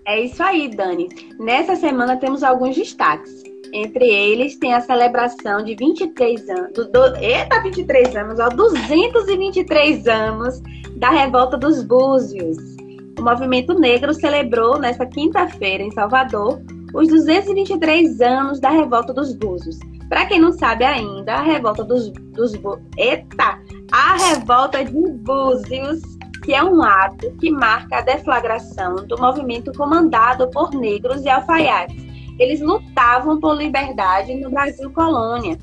É 0.07 0.21
isso 0.21 0.43
aí, 0.43 0.69
Dani. 0.69 1.09
Nessa 1.39 1.77
semana 1.77 2.17
temos 2.17 2.43
alguns 2.43 2.77
destaques. 2.77 3.43
Entre 3.73 4.07
eles 4.07 4.57
tem 4.57 4.73
a 4.73 4.81
celebração 4.81 5.63
de 5.63 5.75
23 5.75 6.49
anos, 6.49 6.73
do, 6.73 6.91
do, 6.91 7.17
eita, 7.17 7.61
23 7.63 8.17
anos, 8.17 8.41
ó, 8.41 8.49
223 8.49 10.07
anos 10.07 10.63
da 10.97 11.11
revolta 11.11 11.59
dos 11.59 11.83
Búzios. 11.83 12.78
O 13.19 13.23
movimento 13.23 13.75
negro 13.75 14.15
celebrou 14.15 14.79
nesta 14.79 15.05
quinta-feira 15.05 15.83
em 15.83 15.91
Salvador 15.91 16.61
os 16.95 17.09
223 17.09 18.21
anos 18.21 18.61
da 18.61 18.71
revolta 18.71 19.13
dos 19.13 19.35
Búzios. 19.35 19.79
Para 20.09 20.27
quem 20.27 20.41
não 20.41 20.53
sabe 20.53 20.85
ainda, 20.85 21.35
a 21.35 21.43
revolta 21.43 21.85
dos, 21.85 22.11
dos 22.11 22.53
eita, 22.97 23.59
a 23.93 24.17
revolta 24.17 24.85
de 24.85 24.93
Búzios, 24.93 26.01
que 26.45 26.55
é 26.55 26.63
um 26.63 26.83
ato 26.83 27.31
que 27.33 27.51
marca 27.51 27.99
a 27.99 28.03
deflagração 28.03 28.95
do 29.07 29.19
movimento 29.19 29.73
comandado 29.73 30.49
por 30.51 30.73
negros 30.73 31.25
e 31.25 31.29
alfaiates 31.29 32.09
eles 32.39 32.61
lutavam 32.61 33.41
por 33.41 33.57
liberdade 33.57 34.35
no 34.35 34.51
Brasil 34.51 34.91
colônia. 34.93 35.59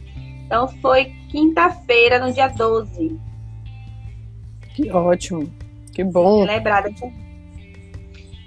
Então 0.45 0.67
foi 0.81 1.05
quinta-feira, 1.29 2.19
no 2.19 2.31
dia 2.31 2.47
12. 2.50 3.17
Que 4.75 4.91
ótimo, 4.91 5.50
que 5.93 6.03
bom. 6.03 6.43
Lembrada. 6.43 6.89
Essa, 6.89 7.12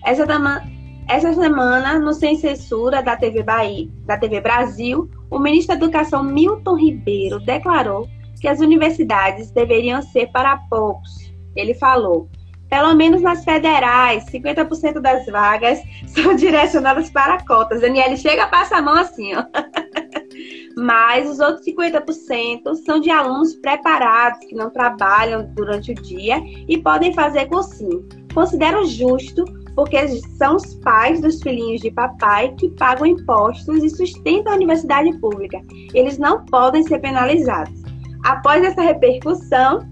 essa 0.09 1.35
semana, 1.35 1.99
no 1.99 2.15
Sem 2.15 2.37
Censura 2.38 3.03
da 3.03 3.15
TV 3.15 3.43
Bahia, 3.43 3.88
da 4.07 4.17
TV 4.17 4.41
Brasil, 4.41 5.11
o 5.31 5.38
ministro 5.38 5.77
da 5.77 5.85
Educação 5.85 6.23
Milton 6.23 6.77
Ribeiro 6.77 7.38
declarou 7.41 8.09
que 8.41 8.49
as 8.49 8.61
universidades 8.61 9.50
deveriam 9.50 10.00
ser 10.00 10.29
para 10.29 10.57
poucos. 10.71 11.11
Ele 11.55 11.75
falou: 11.75 12.31
pelo 12.71 12.95
menos 12.95 13.23
nas 13.23 13.45
federais, 13.45 14.25
50% 14.27 15.00
das 15.00 15.27
vagas 15.27 15.79
são 16.09 16.35
direcionadas 16.35 17.11
para 17.11 17.45
cotas. 17.45 17.81
Daniele 17.81 18.17
chega, 18.17 18.47
passa 18.47 18.77
a 18.77 18.83
mão 18.83 18.95
assim, 18.95 19.35
ó. 19.35 19.45
Mas 20.77 21.29
os 21.29 21.41
outros 21.41 21.67
50% 21.67 22.75
são 22.87 23.00
de 23.00 23.11
alunos 23.11 23.57
preparados, 23.57 24.38
que 24.47 24.55
não 24.55 24.71
trabalham 24.71 25.53
durante 25.55 25.91
o 25.91 25.95
dia 25.95 26.41
e 26.69 26.79
podem 26.79 27.12
fazer 27.12 27.47
cursinho. 27.47 28.07
Considero 28.33 28.87
justo, 28.87 29.45
porque 29.79 30.09
são 30.37 30.57
os 30.57 30.75
pais 30.83 31.21
dos 31.21 31.41
filhinhos 31.41 31.81
de 31.81 31.93
papai 31.93 32.53
que 32.59 32.69
pagam 32.71 33.07
impostos 33.07 33.85
e 33.85 33.89
sustentam 33.89 34.53
a 34.53 34.57
universidade 34.57 35.17
pública. 35.21 35.63
Eles 35.95 36.19
não 36.19 36.45
podem 36.47 36.83
ser 36.83 36.99
penalizados. 36.99 37.81
Após 38.25 38.65
essa 38.65 38.83
repercussão, 38.83 39.89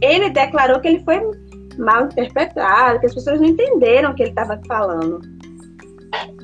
ele 0.00 0.30
declarou 0.30 0.80
que 0.80 0.88
ele 0.88 1.04
foi 1.04 1.20
mal 1.76 2.06
interpretado, 2.06 2.98
que 2.98 3.04
as 3.04 3.14
pessoas 3.14 3.38
não 3.38 3.48
entenderam 3.48 4.12
o 4.12 4.14
que 4.14 4.22
ele 4.22 4.30
estava 4.30 4.58
falando. 4.66 5.20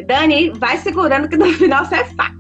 Dani, 0.07 0.51
vai 0.59 0.77
segurando 0.77 1.31
que 1.31 1.37
no 1.39 1.47
final 1.47 1.87
você 1.87 1.95
é 1.95 2.05
fato. 2.05 2.37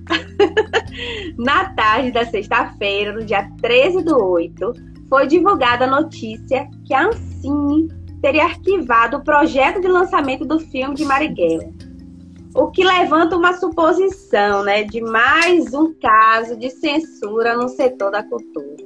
Na 1.39 1.71
tarde 1.71 2.13
da 2.13 2.27
sexta-feira, 2.27 3.15
no 3.15 3.25
dia 3.25 3.49
13 3.63 4.05
do 4.05 4.23
8, 4.23 4.71
foi 5.09 5.27
divulgada 5.27 5.87
a 5.87 6.03
notícia 6.03 6.69
que 6.85 6.93
a 6.93 7.07
Ancine 7.07 8.02
teria 8.23 8.45
arquivado 8.45 9.17
o 9.17 9.25
projeto 9.25 9.81
de 9.81 9.89
lançamento 9.89 10.47
do 10.47 10.61
filme 10.61 10.95
de 10.95 11.05
Marighella. 11.05 11.69
O 12.55 12.71
que 12.71 12.85
levanta 12.85 13.37
uma 13.37 13.55
suposição, 13.55 14.63
né, 14.63 14.85
de 14.85 15.01
mais 15.01 15.75
um 15.75 15.93
caso 15.95 16.57
de 16.57 16.71
censura 16.71 17.57
no 17.57 17.69
setor 17.69 18.13
da 18.13 18.23
cultura. 18.23 18.77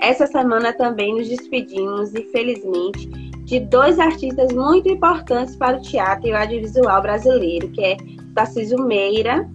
Essa 0.00 0.26
semana 0.26 0.72
também 0.72 1.14
nos 1.14 1.28
despedimos, 1.28 2.14
infelizmente, 2.14 3.08
de 3.44 3.60
dois 3.60 3.98
artistas 3.98 4.52
muito 4.52 4.88
importantes 4.88 5.56
para 5.56 5.76
o 5.76 5.82
teatro 5.82 6.28
e 6.28 6.32
o 6.32 6.36
audiovisual 6.36 7.02
brasileiro, 7.02 7.68
que 7.70 7.82
é 7.82 7.96
Tarcísio 8.34 8.78
Meira 8.80 9.48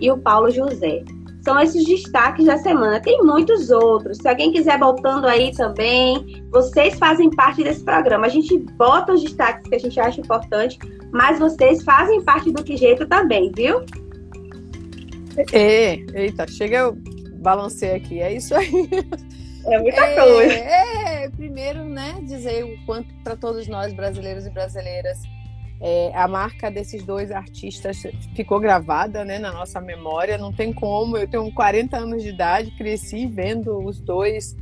e 0.00 0.10
o 0.10 0.18
Paulo 0.18 0.50
José. 0.50 1.04
São 1.44 1.60
esses 1.60 1.84
destaques 1.84 2.46
da 2.46 2.56
semana. 2.56 3.00
Tem 3.00 3.22
muitos 3.22 3.70
outros. 3.70 4.16
Se 4.16 4.26
alguém 4.26 4.50
quiser 4.50 4.78
voltando 4.78 5.26
aí 5.26 5.54
também, 5.54 6.42
vocês 6.50 6.98
fazem 6.98 7.28
parte 7.30 7.62
desse 7.62 7.84
programa. 7.84 8.26
A 8.26 8.30
gente 8.30 8.58
bota 8.58 9.12
os 9.12 9.22
destaques 9.22 9.68
que 9.68 9.74
a 9.74 9.78
gente 9.78 10.00
acha 10.00 10.20
importante, 10.20 10.78
mas 11.12 11.38
vocês 11.38 11.82
fazem 11.82 12.22
parte 12.22 12.50
do 12.50 12.64
que 12.64 12.76
jeito 12.78 13.06
também, 13.06 13.52
viu? 13.54 13.84
É, 15.52 15.96
eita, 16.14 16.46
chega 16.46 16.78
eu 16.78 16.96
balancei 17.42 17.92
aqui. 17.92 18.20
É 18.20 18.32
isso 18.32 18.54
aí. 18.54 18.88
É 19.66 19.78
muita 19.78 20.00
é, 20.00 20.14
coisa. 20.14 20.54
É, 20.54 21.30
primeiro, 21.30 21.84
né, 21.84 22.20
dizer 22.22 22.64
o 22.64 22.86
quanto 22.86 23.14
para 23.22 23.36
todos 23.36 23.66
nós, 23.66 23.92
brasileiros 23.92 24.46
e 24.46 24.50
brasileiras, 24.50 25.18
é, 25.86 26.10
a 26.14 26.26
marca 26.26 26.70
desses 26.70 27.04
dois 27.04 27.30
artistas 27.30 28.04
ficou 28.34 28.58
gravada 28.58 29.22
né, 29.22 29.38
na 29.38 29.52
nossa 29.52 29.82
memória. 29.82 30.38
Não 30.38 30.50
tem 30.50 30.72
como. 30.72 31.18
Eu 31.18 31.28
tenho 31.28 31.52
40 31.52 31.94
anos 31.94 32.22
de 32.22 32.30
idade, 32.30 32.70
cresci 32.70 33.26
vendo 33.26 33.76
os 33.84 34.00
dois 34.00 34.56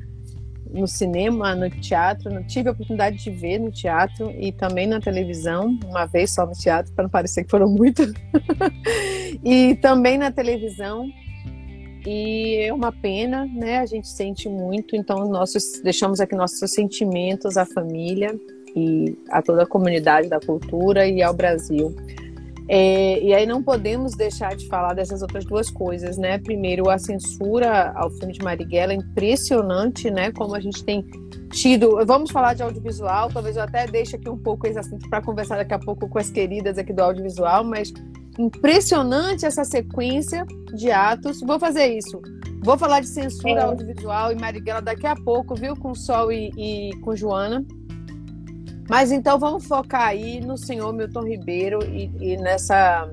no 0.68 0.88
cinema, 0.88 1.54
no 1.54 1.70
teatro. 1.70 2.28
Não 2.28 2.42
tive 2.42 2.68
a 2.68 2.72
oportunidade 2.72 3.18
de 3.18 3.30
ver 3.30 3.60
no 3.60 3.70
teatro 3.70 4.32
e 4.32 4.50
também 4.50 4.88
na 4.88 5.00
televisão, 5.00 5.78
uma 5.86 6.06
vez 6.06 6.34
só 6.34 6.44
no 6.44 6.54
teatro, 6.54 6.92
para 6.92 7.04
não 7.04 7.10
parecer 7.10 7.44
que 7.44 7.50
foram 7.52 7.68
muitas. 7.68 8.12
e 9.44 9.76
também 9.76 10.18
na 10.18 10.32
televisão. 10.32 11.06
E 12.04 12.64
é 12.64 12.74
uma 12.74 12.90
pena, 12.90 13.46
né? 13.46 13.78
A 13.78 13.86
gente 13.86 14.08
sente 14.08 14.48
muito, 14.48 14.96
então 14.96 15.28
nossos 15.28 15.80
deixamos 15.84 16.18
aqui 16.18 16.34
nossos 16.34 16.68
sentimentos 16.68 17.56
à 17.56 17.64
família 17.64 18.36
e 18.74 19.16
a 19.30 19.42
toda 19.42 19.62
a 19.62 19.66
comunidade 19.66 20.28
da 20.28 20.40
cultura 20.40 21.06
e 21.06 21.22
ao 21.22 21.34
Brasil. 21.34 21.94
É, 22.68 23.20
e 23.20 23.34
aí 23.34 23.44
não 23.44 23.62
podemos 23.62 24.14
deixar 24.14 24.54
de 24.56 24.66
falar 24.68 24.94
dessas 24.94 25.20
outras 25.20 25.44
duas 25.44 25.68
coisas, 25.68 26.16
né? 26.16 26.38
Primeiro, 26.38 26.88
a 26.88 26.96
censura 26.96 27.92
ao 27.94 28.10
filme 28.10 28.32
de 28.32 28.42
Marighella, 28.42 28.94
impressionante, 28.94 30.10
né? 30.10 30.30
Como 30.32 30.54
a 30.54 30.60
gente 30.60 30.84
tem 30.84 31.04
tido. 31.50 31.98
Vamos 32.06 32.30
falar 32.30 32.54
de 32.54 32.62
audiovisual, 32.62 33.30
talvez 33.30 33.56
eu 33.56 33.62
até 33.62 33.86
deixe 33.86 34.16
aqui 34.16 34.28
um 34.28 34.38
pouco 34.38 34.66
esse 34.66 34.78
assunto 34.78 35.08
para 35.08 35.20
conversar 35.20 35.56
daqui 35.56 35.74
a 35.74 35.78
pouco 35.78 36.08
com 36.08 36.18
as 36.18 36.30
queridas 36.30 36.78
aqui 36.78 36.92
do 36.92 37.02
audiovisual, 37.02 37.64
mas 37.64 37.92
impressionante 38.38 39.44
essa 39.44 39.64
sequência 39.64 40.46
de 40.72 40.90
atos. 40.90 41.40
Vou 41.40 41.58
fazer 41.58 41.86
isso. 41.86 42.20
Vou 42.64 42.78
falar 42.78 43.00
de 43.00 43.08
censura 43.08 43.60
é. 43.60 43.64
audiovisual 43.64 44.32
e 44.32 44.36
Marighella 44.36 44.80
daqui 44.80 45.06
a 45.06 45.16
pouco, 45.16 45.54
viu? 45.54 45.76
Com 45.76 45.94
Sol 45.94 46.30
e, 46.30 46.50
e, 46.56 46.96
com 47.00 47.14
Joana. 47.14 47.66
Mas 48.92 49.11
então 49.11 49.38
vamos 49.38 49.64
focar 49.64 50.08
aí 50.08 50.38
no 50.38 50.54
senhor 50.54 50.92
Milton 50.92 51.22
Ribeiro 51.22 51.78
e, 51.82 52.11
e 52.20 52.37
nessa 52.37 53.11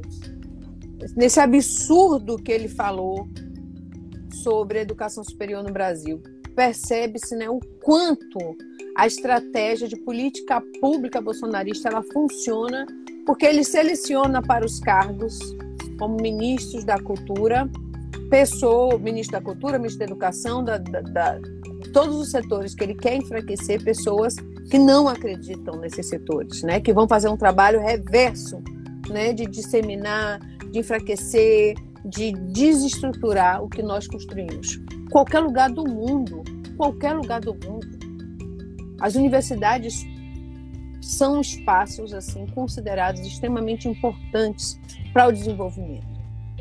nesse 1.16 1.40
absurdo 1.40 2.36
que 2.36 2.52
ele 2.52 2.68
falou 2.68 3.26
sobre 4.44 4.80
a 4.80 4.82
educação 4.82 5.24
superior 5.24 5.64
no 5.64 5.72
Brasil. 5.72 6.22
Percebe-se 6.54 7.34
né, 7.34 7.50
o 7.50 7.62
quanto 7.82 8.58
a 8.94 9.08
estratégia 9.08 9.88
de 9.88 9.96
política 9.96 10.62
pública 10.82 11.22
bolsonarista 11.22 11.88
ela 11.88 12.04
funciona 12.12 12.86
porque 13.26 13.46
ele 13.46 13.64
seleciona 13.64 14.42
para 14.42 14.66
os 14.66 14.82
cargos 14.82 15.40
como 15.98 16.18
ministros 16.22 16.84
da 16.84 17.00
cultura, 17.00 17.70
pessoa, 18.30 18.98
ministro 18.98 19.40
da 19.40 19.44
cultura, 19.44 19.78
ministro 19.78 20.00
da 20.00 20.06
educação, 20.06 20.64
da, 20.64 20.78
da, 20.78 21.02
da, 21.02 21.40
todos 21.94 22.16
os 22.16 22.32
setores 22.32 22.76
que 22.76 22.84
ele 22.84 22.96
quer 22.96 23.16
enfraquecer, 23.16 23.84
pessoas 23.84 24.36
que 24.70 24.78
não 24.78 25.08
acreditam 25.08 25.80
nesses 25.80 26.08
setores, 26.08 26.62
né? 26.64 26.80
Que 26.80 26.94
vão 26.94 27.08
fazer 27.08 27.28
um 27.30 27.38
trabalho 27.38 27.80
reverso, 27.80 28.62
né? 29.10 29.34
De 29.34 29.46
disseminar, 29.46 30.40
de 30.72 30.80
enfraquecer, 30.80 31.76
de 32.06 32.32
desestruturar 32.32 33.64
o 33.64 33.70
que 33.70 33.82
nós 33.82 34.08
construímos. 34.08 34.80
Qualquer 35.12 35.40
lugar 35.40 35.72
do 35.72 35.84
mundo, 35.84 36.44
qualquer 36.78 37.14
lugar 37.14 37.42
do 37.42 37.54
mundo, 37.54 37.88
As 39.02 39.16
universidades 39.16 40.06
são 41.02 41.40
espaços 41.40 42.14
assim 42.14 42.46
considerados 42.48 43.22
extremamente 43.22 43.88
importantes 43.88 44.80
para 45.14 45.28
o 45.28 45.32
desenvolvimento, 45.32 46.06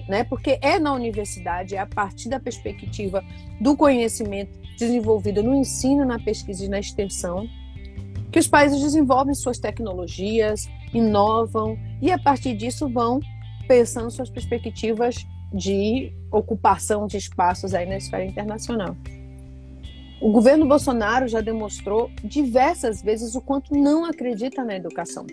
né? 0.08 0.24
Porque 0.24 0.58
é 0.62 0.78
na 0.78 0.92
universidade, 0.92 1.76
é 1.76 1.78
a 1.78 1.86
partir 1.86 2.28
da 2.28 2.40
perspectiva 2.40 3.22
do 3.60 3.76
conhecimento 3.76 4.58
desenvolvido 4.78 5.42
no 5.42 5.54
ensino, 5.54 6.04
na 6.04 6.18
pesquisa 6.18 6.64
e 6.64 6.68
na 6.68 6.78
extensão, 6.78 7.48
que 8.32 8.38
os 8.38 8.46
países 8.46 8.80
desenvolvem 8.80 9.34
suas 9.34 9.58
tecnologias, 9.58 10.68
inovam 10.92 11.78
e 12.00 12.10
a 12.10 12.18
partir 12.18 12.56
disso 12.56 12.88
vão 12.88 13.20
pensando 13.66 14.10
suas 14.10 14.30
perspectivas 14.30 15.26
de 15.52 16.12
ocupação 16.30 17.06
de 17.06 17.16
espaços 17.16 17.74
aí 17.74 17.86
na 17.86 17.96
esfera 17.96 18.24
internacional. 18.24 18.96
O 20.20 20.32
governo 20.32 20.66
Bolsonaro 20.66 21.28
já 21.28 21.40
demonstrou 21.40 22.10
diversas 22.24 23.00
vezes 23.00 23.34
o 23.34 23.40
quanto 23.40 23.74
não 23.74 24.04
acredita 24.04 24.64
na 24.64 24.74
educação, 24.74 25.26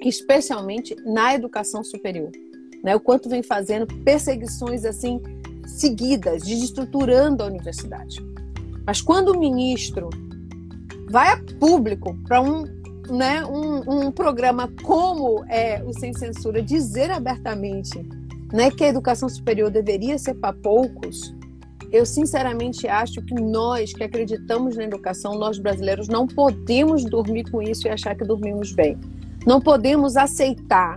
especialmente 0.00 0.96
na 1.04 1.34
educação 1.34 1.84
superior, 1.84 2.30
né? 2.82 2.94
O 2.96 3.00
quanto 3.00 3.28
vem 3.28 3.42
fazendo 3.42 3.86
perseguições 4.04 4.84
assim 4.84 5.20
seguidas, 5.66 6.42
desestruturando 6.42 7.42
a 7.42 7.46
universidade. 7.46 8.16
Mas 8.86 9.00
quando 9.00 9.28
o 9.28 9.38
ministro 9.38 10.10
vai 11.08 11.28
a 11.28 11.40
público 11.58 12.16
para 12.26 12.40
um, 12.40 12.64
né, 13.08 13.44
um, 13.44 14.06
um 14.06 14.12
programa 14.12 14.70
como 14.82 15.44
é 15.48 15.82
o 15.84 15.92
Sem 15.92 16.12
Censura 16.12 16.62
dizer 16.62 17.10
abertamente 17.10 18.00
né, 18.52 18.70
que 18.70 18.84
a 18.84 18.88
educação 18.88 19.28
superior 19.28 19.70
deveria 19.70 20.18
ser 20.18 20.34
para 20.34 20.52
poucos, 20.52 21.34
eu 21.92 22.06
sinceramente 22.06 22.86
acho 22.86 23.20
que 23.22 23.34
nós 23.34 23.92
que 23.92 24.04
acreditamos 24.04 24.76
na 24.76 24.84
educação, 24.84 25.36
nós 25.36 25.58
brasileiros, 25.58 26.08
não 26.08 26.26
podemos 26.26 27.04
dormir 27.04 27.50
com 27.50 27.60
isso 27.60 27.88
e 27.88 27.90
achar 27.90 28.14
que 28.14 28.24
dormimos 28.24 28.72
bem. 28.72 28.96
Não 29.44 29.60
podemos 29.60 30.16
aceitar 30.16 30.94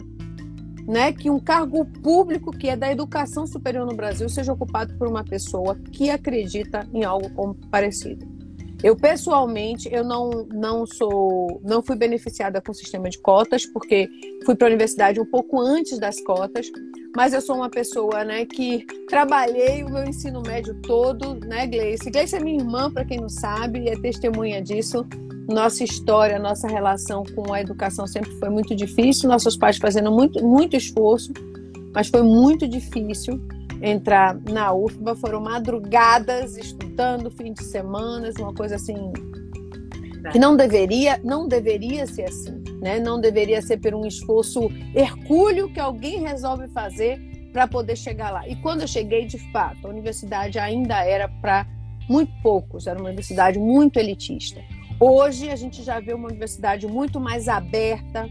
né, 0.88 1.12
que 1.12 1.30
um 1.30 1.40
cargo 1.40 1.86
público 1.86 2.52
que 2.52 2.70
é 2.70 2.76
da 2.76 2.92
educação 2.92 3.48
superior 3.48 3.86
no 3.86 3.96
Brasil 3.96 4.28
seja 4.30 4.54
ocupado 4.54 4.94
por 4.96 5.08
uma 5.08 5.24
pessoa 5.24 5.76
que 5.92 6.10
acredita 6.10 6.88
em 6.94 7.04
algo 7.04 7.30
como 7.32 7.56
parecido. 7.70 8.43
Eu 8.84 8.98
pessoalmente 8.98 9.88
eu 9.92 10.04
não 10.04 10.30
não 10.52 10.86
sou 10.86 11.62
não 11.64 11.82
fui 11.82 11.96
beneficiada 11.96 12.62
com 12.62 12.74
o 12.74 12.76
sistema 12.76 13.10
de 13.10 13.18
cotas 13.18 13.66
porque 13.66 14.10
fui 14.46 14.56
para 14.56 14.68
a 14.68 14.72
universidade 14.72 15.22
um 15.22 15.26
pouco 15.26 15.62
antes 15.62 15.98
das 15.98 16.22
cotas, 16.22 16.70
mas 17.16 17.32
eu 17.34 17.42
sou 17.42 17.56
uma 17.56 17.70
pessoa, 17.70 18.24
né, 18.24 18.46
que 18.46 18.86
trabalhei 19.08 19.84
o 19.84 19.90
meu 19.90 20.04
ensino 20.04 20.42
médio 20.42 20.76
todo, 20.82 21.36
né, 21.46 21.68
Gleice? 21.68 22.10
Gleice 22.10 22.36
é 22.36 22.40
minha 22.40 22.60
irmã, 22.60 22.92
para 22.92 23.06
quem 23.06 23.20
não 23.20 23.30
sabe, 23.30 23.88
é 23.88 23.96
testemunha 23.96 24.62
disso. 24.62 25.06
Nossa 25.48 25.84
história, 25.84 26.40
nossa 26.40 26.68
relação 26.68 27.24
com 27.36 27.54
a 27.54 27.62
educação 27.62 28.08
sempre 28.08 28.32
foi 28.32 28.50
muito 28.50 28.76
difícil, 28.76 29.30
nossos 29.30 29.56
pais 29.56 29.78
fazendo 29.78 30.12
muito, 30.12 30.44
muito 30.44 30.76
esforço, 30.76 31.32
mas 31.94 32.08
foi 32.08 32.24
muito 32.24 32.68
difícil 32.68 33.40
entrar 33.84 34.34
na 34.50 34.74
UFBA, 34.74 35.14
foram 35.16 35.42
madrugadas 35.42 36.58
estudando, 36.58 37.30
fim 37.30 37.52
de 37.52 37.66
semana, 37.66 38.32
uma 38.40 38.54
coisa 38.54 38.76
assim 38.76 39.12
que 40.32 40.40
não 40.40 40.56
deveria, 40.56 41.20
não 41.22 41.50
deveria 41.50 42.08
ser 42.08 42.24
assim, 42.24 42.64
né? 42.82 42.98
Não 42.98 43.20
deveria 43.20 43.62
ser 43.62 43.78
por 43.78 43.94
um 43.94 44.06
esforço 44.06 44.70
hercúleo 44.96 45.72
que 45.74 45.82
alguém 45.82 46.22
resolve 46.22 46.70
fazer 46.70 47.20
para 47.52 47.68
poder 47.68 47.98
chegar 47.98 48.32
lá. 48.32 48.48
E 48.48 48.56
quando 48.56 48.82
eu 48.82 48.88
cheguei, 48.88 49.26
de 49.26 49.38
fato, 49.52 49.86
a 49.86 49.90
universidade 49.90 50.58
ainda 50.58 51.04
era 51.04 51.28
para 51.28 51.68
muito 52.10 52.32
poucos, 52.42 52.88
era 52.88 52.98
uma 52.98 53.10
universidade 53.10 53.60
muito 53.60 53.98
elitista. 53.98 54.62
Hoje 54.98 55.50
a 55.50 55.56
gente 55.58 55.84
já 55.84 56.00
vê 56.00 56.14
uma 56.14 56.30
universidade 56.30 56.88
muito 56.88 57.20
mais 57.20 57.50
aberta, 57.50 58.30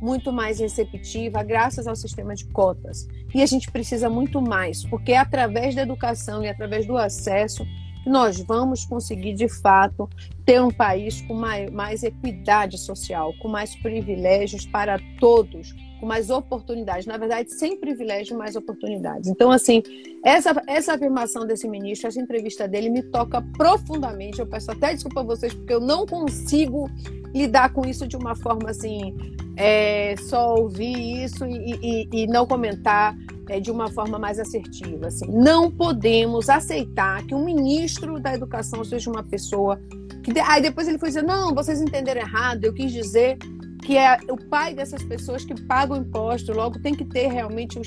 muito 0.00 0.32
mais 0.32 0.60
receptiva, 0.60 1.42
graças 1.42 1.86
ao 1.86 1.96
sistema 1.96 2.34
de 2.34 2.46
cotas. 2.46 3.06
E 3.34 3.42
a 3.42 3.46
gente 3.46 3.70
precisa 3.70 4.08
muito 4.08 4.40
mais, 4.40 4.84
porque 4.84 5.12
é 5.12 5.18
através 5.18 5.74
da 5.74 5.82
educação 5.82 6.42
e 6.42 6.48
através 6.48 6.86
do 6.86 6.96
acesso 6.96 7.66
nós 8.06 8.40
vamos 8.40 8.84
conseguir, 8.84 9.34
de 9.34 9.48
fato, 9.48 10.08
ter 10.44 10.62
um 10.62 10.70
país 10.70 11.20
com 11.22 11.34
mais, 11.34 11.70
mais 11.70 12.02
equidade 12.02 12.78
social, 12.78 13.34
com 13.38 13.48
mais 13.48 13.74
privilégios 13.76 14.66
para 14.66 14.98
todos, 15.20 15.74
com 15.98 16.06
mais 16.06 16.30
oportunidades. 16.30 17.06
Na 17.06 17.16
verdade, 17.16 17.52
sem 17.52 17.76
privilégio, 17.76 18.36
mais 18.36 18.56
oportunidades. 18.56 19.28
Então, 19.28 19.50
assim, 19.50 19.82
essa, 20.24 20.60
essa 20.66 20.94
afirmação 20.94 21.46
desse 21.46 21.68
ministro, 21.68 22.08
essa 22.08 22.20
entrevista 22.20 22.66
dele 22.66 22.90
me 22.90 23.02
toca 23.02 23.42
profundamente. 23.56 24.40
Eu 24.40 24.46
peço 24.46 24.70
até 24.70 24.94
desculpa 24.94 25.20
a 25.20 25.24
vocês, 25.24 25.54
porque 25.54 25.72
eu 25.72 25.80
não 25.80 26.06
consigo 26.06 26.88
lidar 27.34 27.72
com 27.72 27.86
isso 27.86 28.06
de 28.06 28.16
uma 28.16 28.34
forma 28.34 28.70
assim, 28.70 29.14
é, 29.56 30.14
só 30.16 30.54
ouvir 30.54 31.24
isso 31.24 31.44
e, 31.44 31.78
e, 31.82 32.08
e 32.12 32.26
não 32.26 32.46
comentar 32.46 33.16
é, 33.48 33.60
de 33.60 33.70
uma 33.70 33.88
forma 33.88 34.18
mais 34.18 34.38
assertiva. 34.38 35.08
Assim. 35.08 35.26
Não 35.28 35.70
podemos 35.70 36.48
aceitar 36.48 37.24
que 37.26 37.34
um 37.34 37.44
ministro 37.44 38.20
da 38.20 38.34
educação 38.34 38.84
seja 38.84 39.10
uma 39.10 39.22
pessoa 39.22 39.80
que. 40.22 40.38
Aí 40.40 40.62
depois 40.62 40.86
ele 40.86 40.98
foi 40.98 41.08
dizer: 41.08 41.22
não, 41.22 41.54
vocês 41.54 41.80
entenderam 41.80 42.20
errado, 42.20 42.64
eu 42.64 42.72
quis 42.72 42.92
dizer 42.92 43.38
que 43.82 43.96
é 43.96 44.18
o 44.30 44.36
pai 44.36 44.74
dessas 44.74 45.02
pessoas 45.02 45.44
que 45.44 45.60
pagam 45.62 45.96
imposto, 45.96 46.52
logo 46.52 46.80
tem 46.80 46.94
que 46.94 47.04
ter 47.04 47.28
realmente 47.28 47.78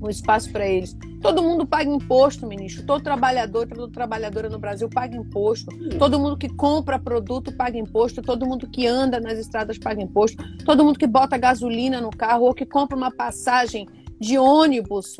um 0.00 0.08
espaço 0.08 0.50
para 0.52 0.66
eles. 0.66 0.96
Todo 1.20 1.42
mundo 1.42 1.66
paga 1.66 1.90
imposto, 1.90 2.46
ministro. 2.46 2.84
Todo 2.84 3.02
trabalhador, 3.02 3.66
toda 3.66 3.90
trabalhadora 3.90 4.50
no 4.50 4.58
Brasil 4.58 4.88
paga 4.90 5.16
imposto. 5.16 5.74
Todo 5.98 6.20
mundo 6.20 6.36
que 6.36 6.50
compra 6.50 6.98
produto 6.98 7.50
paga 7.56 7.78
imposto. 7.78 8.20
Todo 8.20 8.46
mundo 8.46 8.68
que 8.68 8.86
anda 8.86 9.18
nas 9.18 9.38
estradas 9.38 9.78
paga 9.78 10.02
imposto. 10.02 10.44
Todo 10.66 10.84
mundo 10.84 10.98
que 10.98 11.06
bota 11.06 11.38
gasolina 11.38 11.98
no 11.98 12.10
carro 12.10 12.44
ou 12.44 12.54
que 12.54 12.66
compra 12.66 12.94
uma 12.94 13.10
passagem 13.10 13.88
de 14.20 14.38
ônibus 14.38 15.16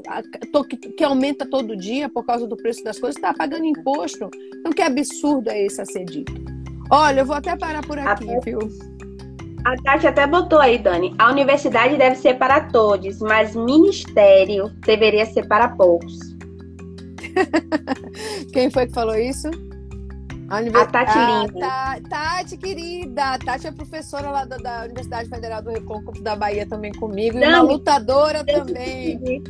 que 0.96 1.04
aumenta 1.04 1.46
todo 1.46 1.76
dia 1.76 2.08
por 2.08 2.24
causa 2.24 2.46
do 2.46 2.56
preço 2.56 2.84
das 2.84 2.98
coisas, 2.98 3.16
está 3.16 3.32
pagando 3.32 3.64
imposto. 3.64 4.30
Então, 4.58 4.72
que 4.72 4.82
absurdo 4.82 5.50
é 5.50 5.64
esse 5.64 5.80
a 5.80 5.86
ser 5.86 6.04
dito? 6.04 6.32
Olha, 6.90 7.20
eu 7.20 7.26
vou 7.26 7.34
até 7.34 7.56
parar 7.56 7.84
por 7.86 7.98
aqui, 7.98 8.26
viu? 8.44 8.58
A 9.64 9.76
Tati 9.82 10.06
até 10.06 10.26
botou 10.26 10.58
aí, 10.58 10.78
Dani. 10.78 11.14
A 11.18 11.30
universidade 11.30 11.96
deve 11.96 12.16
ser 12.16 12.34
para 12.34 12.60
todos, 12.60 13.18
mas 13.20 13.56
ministério 13.56 14.68
deveria 14.84 15.24
ser 15.24 15.48
para 15.48 15.68
poucos. 15.68 16.18
Quem 18.52 18.70
foi 18.70 18.86
que 18.86 18.92
falou 18.92 19.16
isso? 19.16 19.48
A, 20.50 20.58
univers... 20.58 20.84
a 20.84 20.86
Tati 20.86 21.18
ah, 21.18 21.46
Lima. 21.46 21.60
Ta... 21.60 21.98
Tati, 22.08 22.56
querida. 22.58 23.24
A 23.32 23.38
Tati 23.38 23.66
é 23.66 23.72
professora 23.72 24.30
lá 24.30 24.44
da, 24.44 24.58
da 24.58 24.84
Universidade 24.84 25.30
Federal 25.30 25.62
do 25.62 25.70
Recôncavo 25.70 26.22
da 26.22 26.36
Bahia 26.36 26.66
também 26.66 26.92
comigo. 26.92 27.38
Não, 27.38 27.48
e 27.48 27.54
uma 27.54 27.62
lutadora 27.62 28.44
também. 28.44 29.42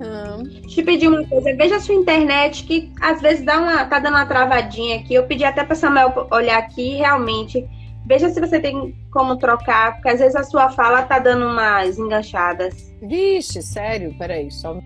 Hum. 0.00 0.42
Te 0.66 0.82
pedir 0.82 1.08
uma 1.08 1.24
coisa, 1.24 1.54
veja 1.56 1.76
a 1.76 1.80
sua 1.80 1.94
internet 1.94 2.64
que 2.64 2.92
às 3.00 3.22
vezes 3.22 3.44
dá 3.44 3.58
uma, 3.58 3.84
tá 3.86 3.98
dando 3.98 4.14
uma 4.14 4.26
travadinha 4.26 4.96
aqui. 4.98 5.14
Eu 5.14 5.26
pedi 5.26 5.44
até 5.44 5.64
para 5.64 5.74
Samuel 5.74 6.26
olhar 6.30 6.58
aqui, 6.58 6.96
realmente. 6.96 7.64
Veja 8.06 8.28
se 8.28 8.40
você 8.40 8.60
tem 8.60 8.94
como 9.10 9.36
trocar, 9.36 9.94
porque 9.94 10.08
às 10.10 10.20
vezes 10.20 10.36
a 10.36 10.44
sua 10.44 10.70
fala 10.70 11.02
tá 11.02 11.18
dando 11.18 11.46
umas 11.46 11.98
enganchadas. 11.98 12.94
Vixe, 13.02 13.60
sério? 13.60 14.16
Peraí, 14.16 14.48
só 14.50 14.78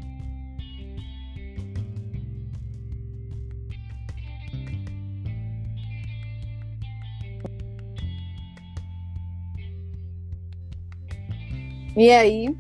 E 11.96 12.11
aí? 12.11 12.56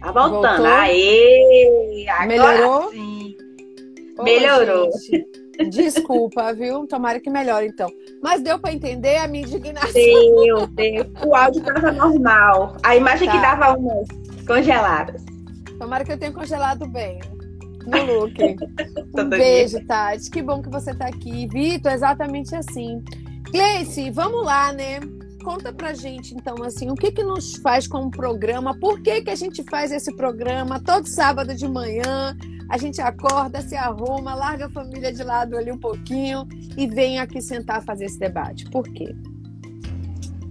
Tá 0.00 0.12
voltando. 0.12 0.42
Voltou? 0.42 0.66
Aê! 0.66 2.06
Agora 2.10 2.26
Melhorou? 2.26 2.90
sim. 2.90 3.36
Melhorou. 4.22 4.90
desculpa, 5.70 6.52
viu? 6.52 6.86
Tomara 6.86 7.18
que 7.18 7.30
melhore, 7.30 7.68
então. 7.68 7.88
Mas 8.22 8.42
deu 8.42 8.58
para 8.58 8.72
entender 8.72 9.16
a 9.16 9.28
minha 9.28 9.44
indignação. 9.44 9.92
Deu, 9.92 10.66
deu. 10.68 11.06
O 11.24 11.34
áudio 11.34 11.62
tava 11.62 11.92
normal. 11.92 12.76
A 12.82 12.96
imagem 12.96 13.28
tá. 13.28 13.34
que 13.34 13.40
dava 13.40 13.78
umas 13.78 14.08
congeladas. 14.46 15.24
Tomara 15.78 16.04
que 16.04 16.12
eu 16.12 16.18
tenha 16.18 16.32
congelado 16.32 16.88
bem 16.88 17.20
no 17.86 18.04
look. 18.04 18.34
um 19.18 19.28
beijo, 19.28 19.84
Tati. 19.86 20.30
Que 20.30 20.42
bom 20.42 20.62
que 20.62 20.68
você 20.68 20.94
tá 20.94 21.06
aqui. 21.06 21.46
Vitor, 21.48 21.92
exatamente 21.92 22.54
assim. 22.54 23.02
Gleice, 23.50 24.10
vamos 24.10 24.44
lá, 24.44 24.72
né? 24.72 25.00
Conta 25.48 25.72
pra 25.72 25.94
gente, 25.94 26.34
então, 26.34 26.62
assim, 26.62 26.90
o 26.90 26.94
que 26.94 27.10
que 27.10 27.22
nos 27.22 27.56
faz 27.56 27.88
como 27.88 28.10
programa? 28.10 28.78
Por 28.78 29.00
que 29.00 29.22
que 29.22 29.30
a 29.30 29.34
gente 29.34 29.62
faz 29.62 29.90
esse 29.90 30.14
programa 30.14 30.78
todo 30.78 31.06
sábado 31.06 31.54
de 31.54 31.66
manhã? 31.66 32.36
A 32.68 32.76
gente 32.76 33.00
acorda, 33.00 33.62
se 33.62 33.74
arruma, 33.74 34.34
larga 34.34 34.66
a 34.66 34.70
família 34.70 35.10
de 35.10 35.24
lado 35.24 35.56
ali 35.56 35.72
um 35.72 35.78
pouquinho 35.78 36.46
e 36.76 36.86
vem 36.86 37.18
aqui 37.18 37.40
sentar 37.40 37.82
fazer 37.82 38.04
esse 38.04 38.18
debate. 38.18 38.68
Por 38.68 38.82
quê? 38.92 39.16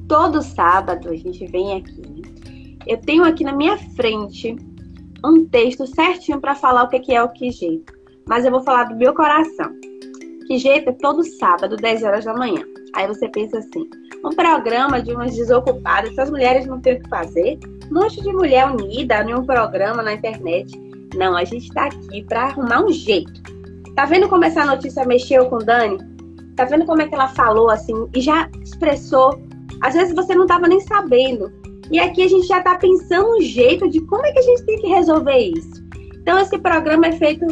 Todo 0.08 0.42
sábado 0.42 1.10
a 1.10 1.16
gente 1.16 1.46
vem 1.46 1.78
aqui. 1.78 2.24
Eu 2.88 2.98
tenho 2.98 3.24
aqui 3.24 3.44
na 3.44 3.54
minha 3.54 3.78
frente 3.78 4.56
um 5.24 5.46
texto 5.46 5.86
certinho 5.86 6.42
para 6.42 6.56
falar 6.56 6.86
o 6.86 6.90
que 6.90 7.14
é 7.14 7.22
o 7.22 7.30
que 7.30 7.52
jeito. 7.52 7.94
Mas 8.28 8.46
eu 8.46 8.50
vou 8.50 8.64
falar 8.64 8.86
do 8.86 8.96
meu 8.96 9.14
coração. 9.14 9.72
Que 10.48 10.58
jeito 10.58 10.90
é 10.90 10.94
todo 10.94 11.24
sábado, 11.24 11.76
10 11.76 12.02
horas 12.02 12.26
da 12.26 12.34
manhã. 12.34 12.64
Aí 12.98 13.06
você 13.06 13.30
pensa 13.30 13.60
assim, 13.60 13.88
um 14.26 14.32
programa 14.32 15.00
de 15.00 15.14
umas 15.14 15.36
desocupadas, 15.36 16.10
essas 16.14 16.32
mulheres 16.32 16.66
não 16.66 16.82
têm 16.82 16.96
o 16.96 17.00
que 17.00 17.08
fazer? 17.08 17.60
Um 17.92 17.94
monte 17.94 18.20
de 18.24 18.34
mulher 18.34 18.68
unida 18.72 19.22
em 19.22 19.36
um 19.36 19.46
programa 19.46 20.02
na 20.02 20.14
internet. 20.14 20.76
Não, 21.16 21.38
a 21.38 21.44
gente 21.44 21.72
tá 21.72 21.86
aqui 21.86 22.24
para 22.24 22.46
arrumar 22.46 22.84
um 22.84 22.92
jeito. 22.92 23.32
Tá 23.96 24.06
vendo 24.06 24.28
como 24.28 24.46
essa 24.46 24.66
notícia 24.66 25.06
mexeu 25.06 25.46
com 25.46 25.60
Dani? 25.60 26.00
Tá 26.56 26.66
vendo 26.66 26.88
como 26.88 27.04
é 27.04 27.08
que 27.08 27.14
ela 27.14 27.28
falou 27.28 27.70
assim 27.70 28.10
e 28.16 28.20
já 28.20 28.50
expressou? 28.64 29.40
Às 29.82 29.94
vezes 29.94 30.16
você 30.16 30.34
não 30.34 30.48
tava 30.48 30.68
nem 30.68 30.80
sabendo. 30.80 31.54
E 31.92 32.00
aqui 32.00 32.24
a 32.24 32.28
gente 32.28 32.48
já 32.48 32.64
tá 32.64 32.80
pensando 32.80 33.38
um 33.38 33.42
jeito 33.42 33.88
de 33.88 34.02
como 34.02 34.26
é 34.26 34.32
que 34.32 34.40
a 34.40 34.42
gente 34.42 34.66
tem 34.66 34.82
que 34.82 34.88
resolver 34.88 35.38
isso. 35.38 35.84
Então 36.16 36.40
esse 36.40 36.58
programa 36.58 37.06
é 37.06 37.12
feito 37.12 37.46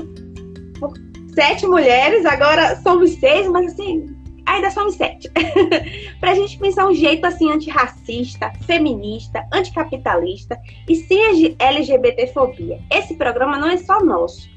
por 0.79 0.91
sete 1.36 1.67
mulheres, 1.67 2.25
agora 2.25 2.81
somos 2.81 3.12
seis, 3.19 3.47
mas 3.47 3.73
assim, 3.73 4.14
ainda 4.45 4.69
somos 4.71 4.95
sete. 4.95 5.29
para 6.19 6.31
a 6.31 6.36
gente 6.36 6.58
pensar 6.58 6.88
um 6.88 6.93
jeito 6.93 7.25
assim 7.25 7.51
antirracista, 7.51 8.51
feminista, 8.65 9.45
anticapitalista 9.53 10.58
e 10.88 10.95
sem 10.95 11.55
LGBTfobia. 11.60 12.79
Esse 12.91 13.15
programa 13.15 13.58
não 13.58 13.69
é 13.69 13.77
só 13.77 14.03
nosso. 14.03 14.49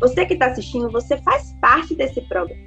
Você 0.00 0.26
que 0.26 0.34
está 0.34 0.46
assistindo, 0.46 0.90
você 0.90 1.16
faz 1.18 1.54
parte 1.60 1.94
desse 1.94 2.20
programa. 2.22 2.60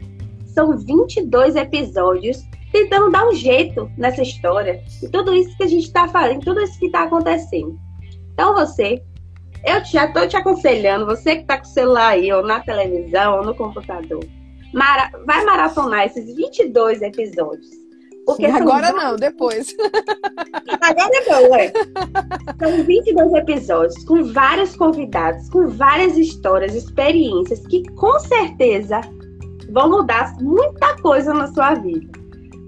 São 0.45 0.77
22 0.77 1.55
episódios 1.55 2.43
tentando 2.71 3.09
dar 3.09 3.27
um 3.27 3.33
jeito 3.33 3.89
nessa 3.97 4.21
história 4.21 4.83
e 5.01 5.07
tudo 5.07 5.33
isso 5.33 5.55
que 5.57 5.63
a 5.63 5.67
gente 5.67 5.85
está 5.85 6.07
fazendo, 6.07 6.43
tudo 6.43 6.61
isso 6.61 6.79
que 6.79 6.87
está 6.87 7.03
acontecendo. 7.03 7.77
Então 8.33 8.53
você 8.53 9.01
eu 9.65 9.83
já 9.83 10.05
estou 10.05 10.27
te 10.27 10.37
aconselhando, 10.37 11.07
você 11.07 11.37
que 11.37 11.41
está 11.41 11.57
com 11.57 11.63
o 11.63 11.67
celular 11.67 12.09
aí, 12.09 12.31
ou 12.31 12.45
na 12.45 12.59
televisão, 12.59 13.39
ou 13.39 13.43
no 13.43 13.55
computador, 13.55 14.23
mara 14.73 15.11
vai 15.25 15.43
maratonar 15.45 16.05
esses 16.05 16.35
22 16.35 17.01
episódios. 17.01 17.69
Porque 18.25 18.45
Agora 18.45 18.91
não, 18.91 19.15
depois. 19.15 19.75
Agora 20.81 21.25
não, 21.27 21.55
é. 21.55 21.71
São 22.59 22.83
22 22.83 23.33
episódios 23.33 24.03
com 24.03 24.23
vários 24.23 24.75
convidados, 24.75 25.47
com 25.49 25.67
várias 25.67 26.17
histórias, 26.17 26.73
experiências 26.73 27.65
que 27.67 27.83
com 27.93 28.19
certeza 28.19 29.01
vão 29.71 29.89
mudar 29.89 30.35
muita 30.41 30.95
coisa 31.01 31.33
na 31.33 31.47
sua 31.47 31.75
vida. 31.75 32.11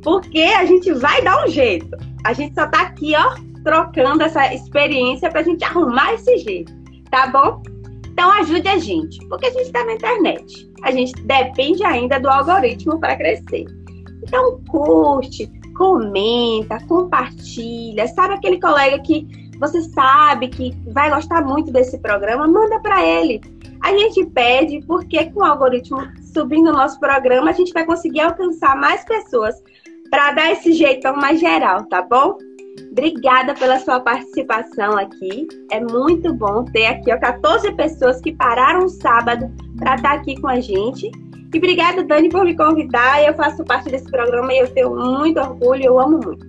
Porque 0.03 0.41
a 0.41 0.63
gente 0.65 0.93
vai 0.93 1.23
dar 1.23 1.43
um 1.43 1.47
jeito. 1.47 1.89
A 2.23 2.33
gente 2.33 2.53
só 2.53 2.67
tá 2.67 2.81
aqui, 2.83 3.13
ó, 3.15 3.35
trocando 3.63 4.21
essa 4.21 4.53
experiência 4.53 5.29
pra 5.31 5.41
gente 5.41 5.63
arrumar 5.63 6.13
esse 6.13 6.37
jeito 6.37 6.77
tá 7.09 7.27
bom? 7.27 7.61
Então 8.17 8.31
ajude 8.31 8.67
a 8.67 8.79
gente, 8.79 9.23
porque 9.27 9.45
a 9.45 9.51
gente 9.51 9.67
está 9.67 9.85
na 9.85 9.93
internet. 9.93 10.67
A 10.81 10.89
gente 10.89 11.13
depende 11.21 11.83
ainda 11.83 12.19
do 12.19 12.27
algoritmo 12.27 12.99
para 12.99 13.15
crescer. 13.15 13.65
Então 14.23 14.59
curte, 14.67 15.47
comenta, 15.75 16.83
compartilha. 16.87 18.07
Sabe 18.07 18.33
aquele 18.33 18.59
colega 18.59 18.97
que 19.03 19.27
você 19.59 19.81
sabe 19.81 20.47
que 20.47 20.75
vai 20.91 21.11
gostar 21.11 21.45
muito 21.45 21.71
desse 21.71 21.99
programa? 21.99 22.47
Manda 22.47 22.79
para 22.79 23.05
ele. 23.05 23.39
A 23.83 23.95
gente 23.95 24.25
pede 24.25 24.83
porque 24.87 25.25
com 25.25 25.41
o 25.41 25.45
algoritmo 25.45 25.99
subindo 26.33 26.71
o 26.71 26.73
nosso 26.73 26.99
programa, 26.99 27.51
a 27.51 27.53
gente 27.53 27.71
vai 27.71 27.85
conseguir 27.85 28.21
alcançar 28.21 28.75
mais 28.75 29.05
pessoas 29.05 29.53
para 30.09 30.31
dar 30.31 30.51
esse 30.53 30.73
jeitão 30.73 31.15
mais 31.15 31.39
geral, 31.39 31.85
tá 31.85 32.01
bom? 32.01 32.35
Obrigada 32.97 33.53
pela 33.53 33.79
sua 33.79 33.99
participação 33.99 34.97
aqui. 34.97 35.47
É 35.69 35.79
muito 35.79 36.33
bom 36.33 36.65
ter 36.65 36.87
aqui 36.87 37.13
ó, 37.13 37.19
14 37.19 37.71
pessoas 37.73 38.19
que 38.19 38.33
pararam 38.33 38.89
sábado 38.89 39.51
para 39.77 39.93
estar 39.93 40.13
aqui 40.13 40.35
com 40.41 40.47
a 40.47 40.59
gente. 40.59 41.11
E 41.53 41.57
obrigada, 41.59 42.03
Dani, 42.03 42.27
por 42.27 42.43
me 42.43 42.57
convidar. 42.57 43.23
Eu 43.23 43.35
faço 43.35 43.63
parte 43.63 43.91
desse 43.91 44.09
programa 44.09 44.51
e 44.51 44.57
eu 44.57 44.73
tenho 44.73 44.95
muito 44.95 45.39
orgulho, 45.39 45.83
eu 45.83 45.99
amo 45.99 46.19
muito. 46.25 46.43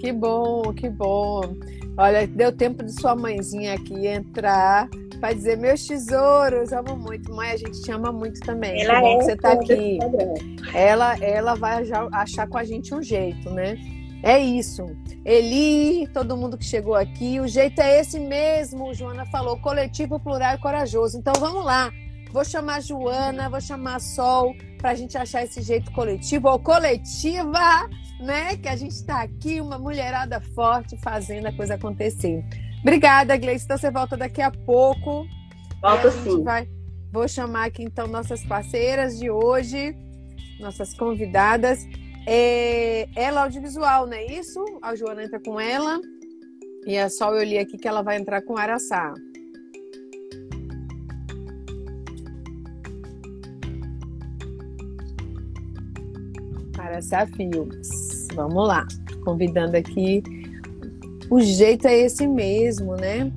Que 0.00 0.12
bom, 0.12 0.74
que 0.74 0.90
bom. 0.90 1.54
Olha, 1.96 2.26
deu 2.26 2.50
tempo 2.50 2.84
de 2.84 2.92
sua 3.00 3.14
mãezinha 3.14 3.74
aqui 3.74 4.08
entrar 4.08 4.88
para 5.20 5.32
dizer 5.32 5.56
meus 5.56 5.86
tesouros, 5.86 6.72
amo 6.72 6.96
muito. 6.96 7.32
Mãe, 7.32 7.52
a 7.52 7.56
gente 7.56 7.80
te 7.80 7.92
ama 7.92 8.10
muito 8.10 8.40
também. 8.40 8.82
Ela 8.82 8.96
que 8.96 9.00
bom 9.00 9.06
é 9.06 9.18
que 9.18 9.24
você 9.24 9.32
está 9.34 9.52
aqui. 9.52 9.98
Ela, 10.74 11.16
ela 11.20 11.54
vai 11.54 11.84
achar 12.12 12.48
com 12.48 12.58
a 12.58 12.64
gente 12.64 12.92
um 12.92 13.00
jeito, 13.00 13.48
né? 13.50 13.78
É 14.22 14.38
isso. 14.38 14.84
Eli, 15.24 16.08
todo 16.08 16.36
mundo 16.36 16.56
que 16.58 16.64
chegou 16.64 16.94
aqui, 16.94 17.38
o 17.40 17.46
jeito 17.46 17.80
é 17.80 18.00
esse 18.00 18.18
mesmo, 18.18 18.94
Joana 18.94 19.26
falou, 19.26 19.58
coletivo, 19.58 20.18
plural 20.18 20.54
e 20.54 20.58
corajoso. 20.58 21.18
Então 21.18 21.34
vamos 21.38 21.64
lá. 21.64 21.90
Vou 22.32 22.44
chamar 22.44 22.76
a 22.76 22.80
Joana, 22.80 23.48
vou 23.48 23.60
chamar 23.60 23.96
a 23.96 24.00
Sol 24.00 24.54
para 24.78 24.90
a 24.90 24.94
gente 24.94 25.16
achar 25.16 25.42
esse 25.44 25.62
jeito 25.62 25.90
coletivo 25.92 26.48
ou 26.48 26.58
coletiva, 26.58 27.88
né? 28.20 28.56
Que 28.56 28.68
a 28.68 28.76
gente 28.76 28.92
está 28.92 29.22
aqui, 29.22 29.60
uma 29.60 29.78
mulherada 29.78 30.40
forte 30.54 30.96
fazendo 30.98 31.46
a 31.46 31.52
coisa 31.52 31.74
acontecer. 31.74 32.44
Obrigada, 32.82 33.36
Gleice. 33.36 33.64
Então 33.64 33.78
você 33.78 33.90
volta 33.90 34.16
daqui 34.16 34.42
a 34.42 34.50
pouco. 34.50 35.26
Volta 35.80 36.10
sim. 36.10 36.42
Vai... 36.42 36.68
Vou 37.12 37.26
chamar 37.26 37.66
aqui 37.66 37.82
então 37.82 38.06
nossas 38.06 38.44
parceiras 38.44 39.18
de 39.18 39.30
hoje, 39.30 39.96
nossas 40.60 40.92
convidadas. 40.92 41.86
É, 42.26 43.08
ela 43.14 43.42
audiovisual, 43.42 44.06
não 44.06 44.14
é 44.14 44.26
isso? 44.26 44.62
A 44.82 44.94
Joana 44.96 45.22
entra 45.22 45.38
com 45.38 45.60
ela. 45.60 46.00
E 46.84 46.94
é 46.94 47.08
só 47.08 47.32
eu 47.34 47.44
li 47.44 47.58
aqui 47.58 47.78
que 47.78 47.86
ela 47.86 48.02
vai 48.02 48.16
entrar 48.16 48.42
com 48.42 48.56
Araçá. 48.56 49.14
Araçá 56.78 57.26
Filmes. 57.26 58.28
Vamos 58.34 58.66
lá. 58.66 58.86
Convidando 59.24 59.76
aqui. 59.76 60.22
O 61.30 61.40
jeito 61.40 61.86
é 61.86 61.96
esse 61.98 62.26
mesmo, 62.26 62.94
né? 62.96 63.32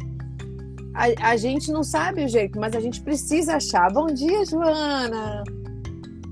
A, 0.93 1.31
a 1.31 1.37
gente 1.37 1.71
não 1.71 1.83
sabe 1.83 2.25
o 2.25 2.27
jeito, 2.27 2.59
mas 2.59 2.75
a 2.75 2.79
gente 2.79 3.01
precisa 3.01 3.55
achar. 3.55 3.91
Bom 3.91 4.07
dia, 4.07 4.45
Joana! 4.45 5.43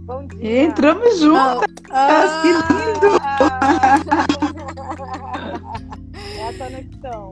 Bom 0.08 0.26
dia. 0.26 0.64
Entramos 0.64 1.20
juntas. 1.20 1.68
Ah, 1.92 2.42
que 2.42 2.48
lindo! 2.74 3.18
É 6.38 6.50
a 6.50 6.54
conexão. 6.54 7.32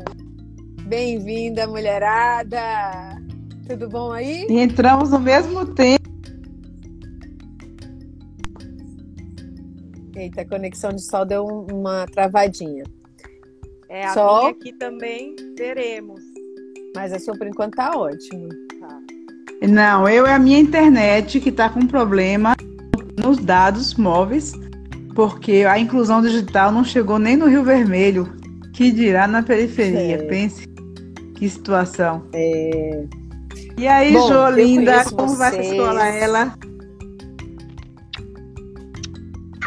Bem-vinda, 0.82 1.66
mulherada. 1.68 2.60
Tudo 3.66 3.88
bom 3.88 4.12
aí? 4.12 4.46
Entramos 4.50 5.12
no 5.12 5.20
mesmo 5.22 5.74
tempo. 5.74 6.04
Eita, 10.14 10.42
a 10.42 10.50
conexão 10.50 10.92
de 10.92 11.02
sol 11.02 11.26
deu 11.26 11.46
uma 11.46 12.06
travadinha. 12.08 12.84
É, 13.88 14.06
a 14.06 14.14
sol... 14.14 14.40
minha 14.40 14.52
aqui 14.52 14.74
também 14.74 15.34
teremos. 15.56 16.20
Mas 16.94 17.14
a 17.14 17.20
sua 17.20 17.38
por 17.38 17.48
enquanto 17.48 17.76
tá 17.76 17.98
ótimo. 17.98 18.65
Não, 19.62 20.08
eu 20.08 20.26
é 20.26 20.34
a 20.34 20.40
minha 20.40 20.60
internet 20.60 21.40
que 21.40 21.50
está 21.50 21.70
com 21.70 21.88
problema 21.88 22.56
nos 23.18 23.38
dados 23.38 23.96
móveis, 23.96 24.54
porque 25.16 25.66
a 25.68 25.80
inclusão 25.80 26.22
digital 26.22 26.72
não 26.72 26.84
chegou 26.84 27.18
nem 27.18 27.38
no 27.38 27.48
Rio 27.48 27.64
Vermelho, 27.64 28.32
que 28.74 28.92
dirá 28.92 29.28
na 29.28 29.42
periferia. 29.42 30.26
Pense 30.28 30.68
que 31.36 31.50
situação. 31.50 32.24
É... 32.34 33.06
E 33.78 33.88
aí, 33.88 34.14
Bom, 34.14 34.28
Jô, 34.28 34.50
linda, 34.50 35.04
como 35.06 35.30
vocês. 35.30 35.38
vai 35.38 35.58
a 35.58 35.62
escola 35.62 36.08
ela? 36.08 36.54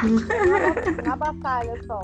Na, 0.02 1.02
na 1.02 1.16
batalha 1.16 1.74
só, 1.86 2.00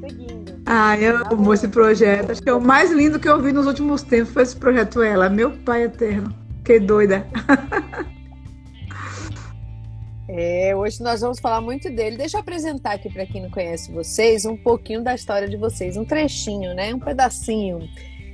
seguindo. 0.00 0.52
Ah, 0.66 0.98
eu 0.98 1.24
amo 1.30 1.54
esse 1.54 1.68
projeto. 1.68 2.32
Acho 2.32 2.42
que 2.42 2.50
é 2.50 2.54
o 2.54 2.60
mais 2.60 2.90
lindo 2.90 3.20
que 3.20 3.28
eu 3.28 3.40
vi 3.40 3.52
nos 3.52 3.66
últimos 3.66 4.02
tempos 4.02 4.32
foi 4.32 4.42
esse 4.42 4.56
projeto 4.56 5.00
ela. 5.00 5.30
Meu 5.30 5.52
pai 5.52 5.84
eterno. 5.84 6.45
Que 6.66 6.80
doida. 6.80 7.24
É, 10.28 10.74
hoje 10.74 11.00
nós 11.00 11.20
vamos 11.20 11.38
falar 11.38 11.60
muito 11.60 11.88
dele. 11.88 12.16
Deixa 12.16 12.36
eu 12.36 12.40
apresentar 12.40 12.94
aqui 12.94 13.08
para 13.08 13.24
quem 13.24 13.40
não 13.40 13.50
conhece 13.50 13.92
vocês 13.92 14.44
um 14.44 14.56
pouquinho 14.56 15.00
da 15.00 15.14
história 15.14 15.48
de 15.48 15.56
vocês, 15.56 15.96
um 15.96 16.04
trechinho, 16.04 16.74
né? 16.74 16.92
Um 16.92 16.98
pedacinho. 16.98 17.88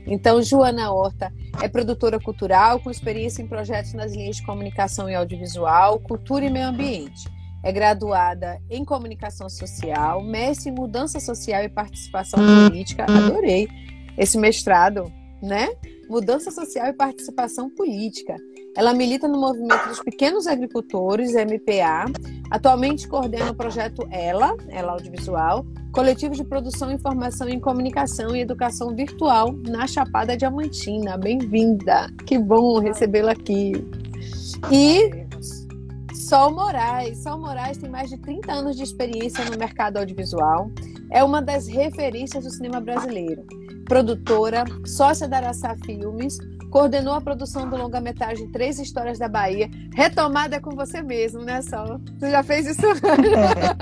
Então, 0.07 0.43
Joana 0.43 0.91
Horta 0.91 1.31
é 1.63 1.69
produtora 1.69 2.19
cultural 2.19 2.81
com 2.81 2.91
experiência 2.91 3.43
em 3.43 3.47
projetos 3.47 3.93
nas 3.93 4.13
linhas 4.15 4.37
de 4.37 4.47
comunicação 4.47 5.11
e 5.11 5.15
audiovisual, 5.15 6.01
cultura 6.01 6.47
e 6.47 6.51
meio 6.51 6.69
ambiente. 6.69 7.29
É 7.63 7.71
graduada 7.71 8.59
em 8.71 8.83
comunicação 8.83 9.51
social, 9.51 10.23
mestre 10.23 10.71
em 10.71 10.75
mudança 10.75 11.21
social 11.21 11.63
e 11.63 11.69
participação 11.69 12.41
política. 12.41 13.05
Adorei 13.05 13.69
esse 14.17 14.39
mestrado, 14.39 15.13
né? 15.43 15.69
Mudança 16.09 16.51
Social 16.51 16.87
e 16.87 16.93
Participação 16.93 17.69
Política. 17.69 18.37
Ela 18.77 18.95
milita 18.95 19.27
no 19.27 19.39
movimento 19.39 19.89
dos 19.89 20.01
pequenos 20.01 20.47
agricultores, 20.47 21.35
MPA. 21.35 22.05
Atualmente 22.51 23.09
coordena 23.09 23.51
o 23.51 23.55
projeto 23.55 24.07
Ela, 24.11 24.57
Ela 24.69 24.93
Audiovisual, 24.93 25.67
coletivo 25.93 26.35
de 26.35 26.45
produção, 26.45 26.91
informação 26.91 27.49
em 27.49 27.61
comunicação 27.61 28.35
e 28.37 28.41
educação 28.41 28.95
virtual 28.95 29.53
na 29.53 29.87
Chapada 29.87 30.37
Diamantina. 30.37 31.19
Bem-vinda! 31.19 32.09
Que 32.27 32.39
bom 32.39 32.79
recebê-la 32.79 33.33
aqui. 33.33 33.73
E 34.71 35.27
Sol 36.15 36.53
Moraes. 36.53 37.23
Sol 37.23 37.39
Moraes 37.39 37.77
tem 37.77 37.91
mais 37.91 38.09
de 38.09 38.17
30 38.17 38.53
anos 38.53 38.77
de 38.77 38.83
experiência 38.83 39.45
no 39.45 39.59
mercado 39.59 39.99
audiovisual. 39.99 40.71
É 41.11 41.23
uma 41.23 41.43
das 41.43 41.67
referências 41.67 42.45
do 42.45 42.51
cinema 42.51 42.81
brasileiro. 42.81 43.45
Produtora, 43.87 44.65
sócia 44.87 45.29
da 45.29 45.39
Araçá 45.39 45.77
Filmes, 45.85 46.39
coordenou 46.71 47.13
a 47.13 47.21
produção 47.21 47.69
do 47.69 47.77
longa-metragem 47.77 48.51
Três 48.51 48.79
Histórias 48.79 49.19
da 49.19 49.29
Bahia. 49.29 49.69
Retomada 49.95 50.59
com 50.59 50.71
você 50.75 51.03
mesmo, 51.03 51.43
né, 51.43 51.61
Sol? 51.61 52.01
Você 52.19 52.31
já 52.31 52.43
fez 52.43 52.67
isso? 52.67 52.87
É. 52.87 53.77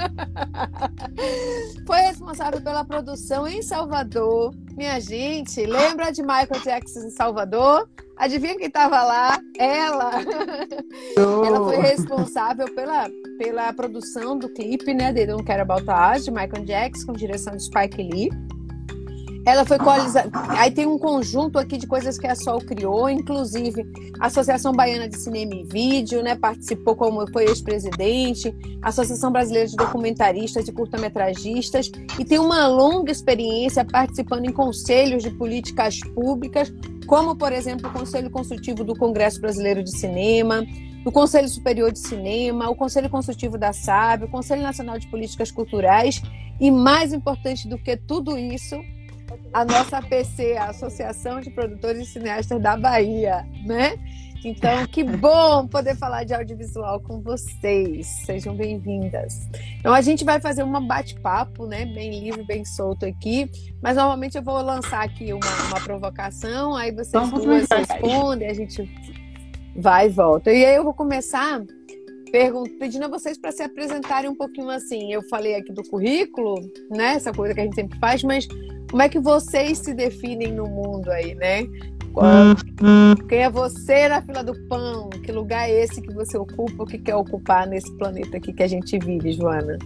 Foi 1.87 1.99
responsável 2.01 2.61
pela 2.61 2.85
produção 2.85 3.47
em 3.47 3.63
Salvador. 3.63 4.53
Minha 4.77 5.01
gente, 5.01 5.65
lembra 5.65 6.11
de 6.11 6.23
Michael 6.23 6.61
Jackson 6.65 7.01
em 7.01 7.11
Salvador? 7.11 7.89
Adivinha 8.17 8.57
quem 8.57 8.67
estava 8.67 9.03
lá? 9.03 9.41
Ela! 9.59 10.11
Oh. 11.17 11.45
Ela 11.45 11.65
foi 11.65 11.77
responsável 11.77 12.67
pela, 12.75 13.09
pela 13.39 13.73
produção 13.73 14.37
do 14.39 14.49
clipe, 14.49 14.93
né, 14.93 15.13
de 15.13 15.27
Don't 15.27 15.45
Care 15.45 15.63
About 15.63 15.87
Us, 15.89 16.25
de 16.25 16.31
Michael 16.31 16.65
Jackson, 16.67 17.07
com 17.07 17.13
direção 17.15 17.57
de 17.57 17.63
Spike 17.63 18.03
Lee. 18.03 18.31
Ela 19.51 19.65
foi 19.65 19.79
coalizada. 19.79 20.31
Aí 20.51 20.71
tem 20.71 20.87
um 20.87 20.97
conjunto 20.97 21.59
aqui 21.59 21.77
de 21.77 21.85
coisas 21.85 22.17
que 22.17 22.27
a 22.29 22.37
Sol 22.37 22.61
criou, 22.61 23.11
inclusive 23.11 23.85
a 24.21 24.27
Associação 24.27 24.73
Baiana 24.73 25.09
de 25.09 25.19
Cinema 25.19 25.53
e 25.57 25.65
Vídeo, 25.65 26.23
né? 26.23 26.37
Participou 26.37 26.95
como 26.95 27.29
foi 27.33 27.47
ex-presidente, 27.47 28.55
Associação 28.81 29.33
Brasileira 29.33 29.67
de 29.67 29.75
Documentaristas 29.75 30.69
e 30.69 30.73
Curta-Metragistas, 30.73 31.91
e 32.17 32.25
tem 32.25 32.39
uma 32.39 32.69
longa 32.69 33.11
experiência 33.11 33.85
participando 33.85 34.45
em 34.45 34.53
conselhos 34.53 35.25
de 35.25 35.31
políticas 35.31 35.99
públicas, 36.15 36.73
como, 37.09 37.35
por 37.35 37.53
exemplo, 37.53 37.91
o 37.91 37.93
Conselho 37.93 38.31
Consultivo 38.31 38.85
do 38.85 38.95
Congresso 38.95 39.41
Brasileiro 39.41 39.83
de 39.83 39.91
Cinema, 39.99 40.65
o 41.05 41.11
Conselho 41.11 41.49
Superior 41.49 41.91
de 41.91 41.99
Cinema, 41.99 42.71
o 42.71 42.77
Conselho 42.77 43.11
Consultivo 43.11 43.59
da 43.59 43.73
SAB, 43.73 44.27
o 44.27 44.29
Conselho 44.29 44.63
Nacional 44.63 44.97
de 44.97 45.09
Políticas 45.09 45.51
Culturais, 45.51 46.23
e 46.61 46.71
mais 46.71 47.13
importante 47.13 47.67
do 47.67 47.79
que 47.79 47.97
tudo 47.97 48.39
isso, 48.39 48.77
a 49.53 49.65
nossa 49.65 49.99
APC, 49.99 50.57
a 50.57 50.71
Associação 50.71 51.41
de 51.41 51.51
Produtores 51.51 52.09
e 52.09 52.13
Cineastas 52.13 52.61
da 52.61 52.77
Bahia, 52.77 53.47
né? 53.65 53.97
Então, 54.43 54.87
que 54.87 55.05
bom 55.05 55.67
poder 55.67 55.95
falar 55.97 56.25
de 56.25 56.33
audiovisual 56.33 56.99
com 57.01 57.21
vocês. 57.21 58.07
Sejam 58.25 58.57
bem-vindas. 58.57 59.47
Então, 59.79 59.93
a 59.93 60.01
gente 60.01 60.25
vai 60.25 60.41
fazer 60.41 60.63
um 60.63 60.87
bate-papo, 60.87 61.67
né? 61.67 61.85
Bem 61.85 62.21
livre, 62.21 62.43
bem 62.45 62.65
solto 62.65 63.05
aqui. 63.05 63.51
Mas, 63.83 63.97
normalmente, 63.97 64.39
eu 64.39 64.43
vou 64.43 64.63
lançar 64.63 65.05
aqui 65.05 65.33
uma, 65.35 65.67
uma 65.67 65.81
provocação, 65.81 66.75
aí 66.75 66.91
vocês 66.91 67.13
Vamos 67.13 67.45
duas 67.45 67.67
respondem, 67.69 68.49
a 68.49 68.55
gente 68.55 68.91
vai 69.77 70.07
e 70.07 70.11
volta. 70.11 70.51
E 70.51 70.65
aí, 70.65 70.75
eu 70.75 70.85
vou 70.85 70.95
começar 70.95 71.63
pedindo 72.79 73.05
a 73.05 73.09
vocês 73.09 73.39
para 73.39 73.53
se 73.53 73.63
apresentarem 73.63 74.31
um 74.31 74.35
pouquinho 74.35 74.71
assim. 74.71 75.13
Eu 75.13 75.23
falei 75.29 75.55
aqui 75.55 75.73
do 75.73 75.83
currículo, 75.83 76.61
né? 76.91 77.15
Essa 77.15 77.33
coisa 77.33 77.55
que 77.55 77.61
a 77.61 77.65
gente 77.65 77.75
sempre 77.75 77.99
faz, 77.99 78.23
mas 78.23 78.47
como 78.91 79.03
é 79.03 79.09
que 79.09 79.19
vocês 79.19 79.79
se 79.79 79.95
definem 79.95 80.53
no 80.53 80.67
mundo 80.67 81.11
aí, 81.11 81.35
né? 81.35 81.63
Quem 83.29 83.39
é 83.39 83.51
você 83.51 84.09
na 84.09 84.21
fila 84.21 84.43
do 84.43 84.55
pão? 84.69 85.09
Que 85.11 85.31
lugar 85.31 85.69
é 85.69 85.83
esse 85.83 86.03
que 86.03 86.13
você 86.13 86.37
ocupa? 86.37 86.83
O 86.83 86.87
que 86.87 86.99
quer 86.99 87.15
ocupar 87.15 87.67
nesse 87.67 87.93
planeta 87.99 88.37
aqui 88.37 88.53
que 88.53 88.63
a 88.63 88.67
gente 88.67 88.99
vive, 88.99 89.33
Joana? 89.33 89.79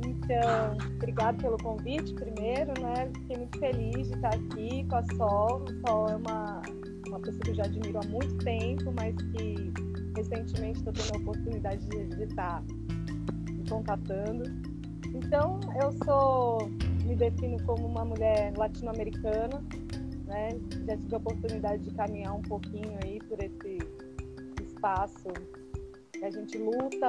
Então, 0.00 0.76
obrigado 0.94 1.42
pelo 1.42 1.56
convite, 1.58 2.14
primeiro, 2.14 2.72
né? 2.80 3.08
Fiquei 3.14 3.36
muito 3.38 3.58
feliz 3.58 4.08
de 4.08 4.14
estar 4.14 4.34
aqui 4.34 4.86
com 4.88 4.96
a 4.96 5.02
Sol. 5.16 5.64
A 5.66 5.88
Sol 5.88 6.08
é 6.08 6.16
uma, 6.16 6.62
uma 7.08 7.20
pessoa 7.20 7.40
que 7.40 7.50
eu 7.50 7.54
já 7.54 7.64
admiro 7.64 7.98
há 7.98 8.06
muito 8.06 8.36
tempo, 8.44 8.92
mas 8.94 9.16
que 9.16 9.87
recentemente 10.18 10.78
estou 10.78 10.92
tendo 10.92 11.14
a 11.14 11.18
oportunidade 11.18 11.86
de, 11.86 12.22
estar 12.24 12.62
me 13.50 13.68
contatando. 13.68 14.44
Então, 15.14 15.60
eu 15.80 15.92
sou 16.04 16.68
me 17.04 17.16
defino 17.16 17.56
como 17.64 17.86
uma 17.86 18.04
mulher 18.04 18.52
latino-americana, 18.56 19.62
né? 20.26 20.48
Já 20.86 20.96
tive 20.96 21.14
a 21.14 21.18
oportunidade 21.18 21.82
de 21.82 21.94
caminhar 21.94 22.34
um 22.34 22.42
pouquinho 22.42 22.98
aí 23.02 23.18
por 23.28 23.42
esse 23.42 23.78
espaço 24.62 25.28
a 26.22 26.30
gente 26.30 26.58
luta 26.58 27.08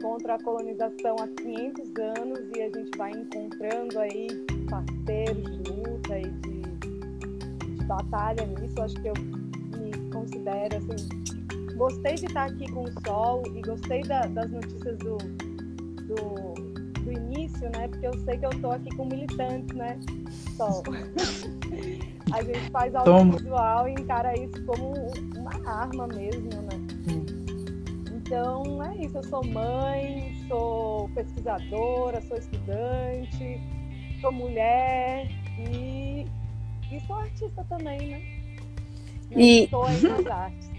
contra 0.00 0.36
a 0.36 0.42
colonização 0.42 1.16
há 1.18 1.26
500 1.42 1.90
anos 2.18 2.38
e 2.56 2.62
a 2.62 2.70
gente 2.70 2.96
vai 2.96 3.10
encontrando 3.10 3.98
aí 3.98 4.28
parceiros 4.70 5.44
de 5.44 5.72
luta 5.72 6.18
e 6.18 6.30
de, 6.30 7.76
de 7.76 7.84
batalha 7.84 8.46
nisso. 8.46 8.80
Acho 8.80 8.94
que 8.94 9.08
eu 9.08 9.14
me 9.78 10.10
considero 10.10 10.76
assim. 10.76 11.39
Gostei 11.80 12.14
de 12.14 12.26
estar 12.26 12.44
aqui 12.44 12.70
com 12.70 12.84
o 12.84 12.92
Sol 13.06 13.42
e 13.54 13.62
gostei 13.62 14.02
da, 14.02 14.26
das 14.26 14.50
notícias 14.50 14.98
do, 14.98 15.16
do 15.16 16.60
do 17.00 17.12
início, 17.12 17.70
né? 17.70 17.88
Porque 17.88 18.06
eu 18.06 18.18
sei 18.24 18.36
que 18.36 18.44
eu 18.46 18.50
tô 18.60 18.70
aqui 18.70 18.94
com 18.94 19.06
militantes, 19.06 19.74
né? 19.74 19.98
Só. 20.56 20.82
a 22.32 22.42
gente 22.42 22.70
faz 22.70 22.94
audiovisual 22.94 23.88
e 23.88 23.92
encara 23.92 24.38
isso 24.38 24.62
como 24.66 24.92
uma 25.36 25.70
arma 25.70 26.06
mesmo, 26.08 26.50
né? 26.50 26.78
Então 28.14 28.84
é 28.84 29.04
isso, 29.04 29.16
eu 29.16 29.24
sou 29.24 29.44
mãe, 29.44 30.32
sou 30.46 31.08
pesquisadora, 31.14 32.20
sou 32.22 32.36
estudante, 32.36 33.60
sou 34.20 34.30
mulher 34.30 35.26
e, 35.58 36.26
e 36.92 37.00
sou 37.06 37.16
artista 37.16 37.64
também, 37.68 37.98
né? 37.98 38.22
E... 39.32 39.64
Estou 39.64 39.84
aí 39.84 40.00
nas 40.02 40.26
artes. 40.26 40.69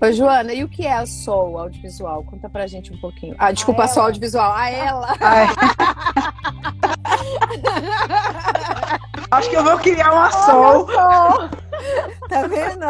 Ô, 0.00 0.12
Joana, 0.12 0.52
e 0.52 0.64
o 0.64 0.68
que 0.68 0.86
é 0.86 0.92
a 0.92 1.06
Sol 1.06 1.58
Audiovisual? 1.58 2.24
Conta 2.24 2.48
pra 2.48 2.66
gente 2.66 2.92
um 2.92 2.98
pouquinho. 2.98 3.34
Ah, 3.38 3.52
desculpa, 3.52 3.82
a, 3.82 3.84
a 3.84 3.88
Sol 3.88 4.04
Audiovisual. 4.04 4.52
A 4.52 4.70
ela. 4.70 5.08
Acho 9.30 9.48
que 9.48 9.56
eu 9.56 9.64
vou 9.64 9.78
criar 9.78 10.12
uma 10.12 10.30
Sol. 10.30 10.86
Tá 12.28 12.46
vendo? 12.46 12.84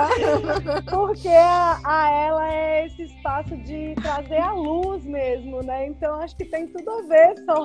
Porque 0.91 1.29
a, 1.29 1.81
a, 1.85 2.11
ela 2.11 2.53
é 2.53 2.87
esse 2.87 3.03
espaço 3.03 3.57
de 3.59 3.95
trazer 3.97 4.39
a 4.39 4.53
luz 4.53 5.05
mesmo, 5.05 5.63
né? 5.63 5.87
Então 5.87 6.21
acho 6.21 6.37
que 6.37 6.45
tem 6.45 6.67
tudo 6.67 6.91
a 6.91 7.03
ver 7.03 7.35
só. 7.45 7.65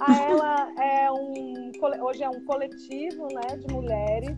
A 0.00 0.14
ela 0.22 0.68
é 0.80 1.10
um 1.10 1.72
hoje 2.02 2.22
é 2.22 2.28
um 2.28 2.44
coletivo, 2.44 3.28
né, 3.32 3.56
de 3.56 3.72
mulheres 3.72 4.36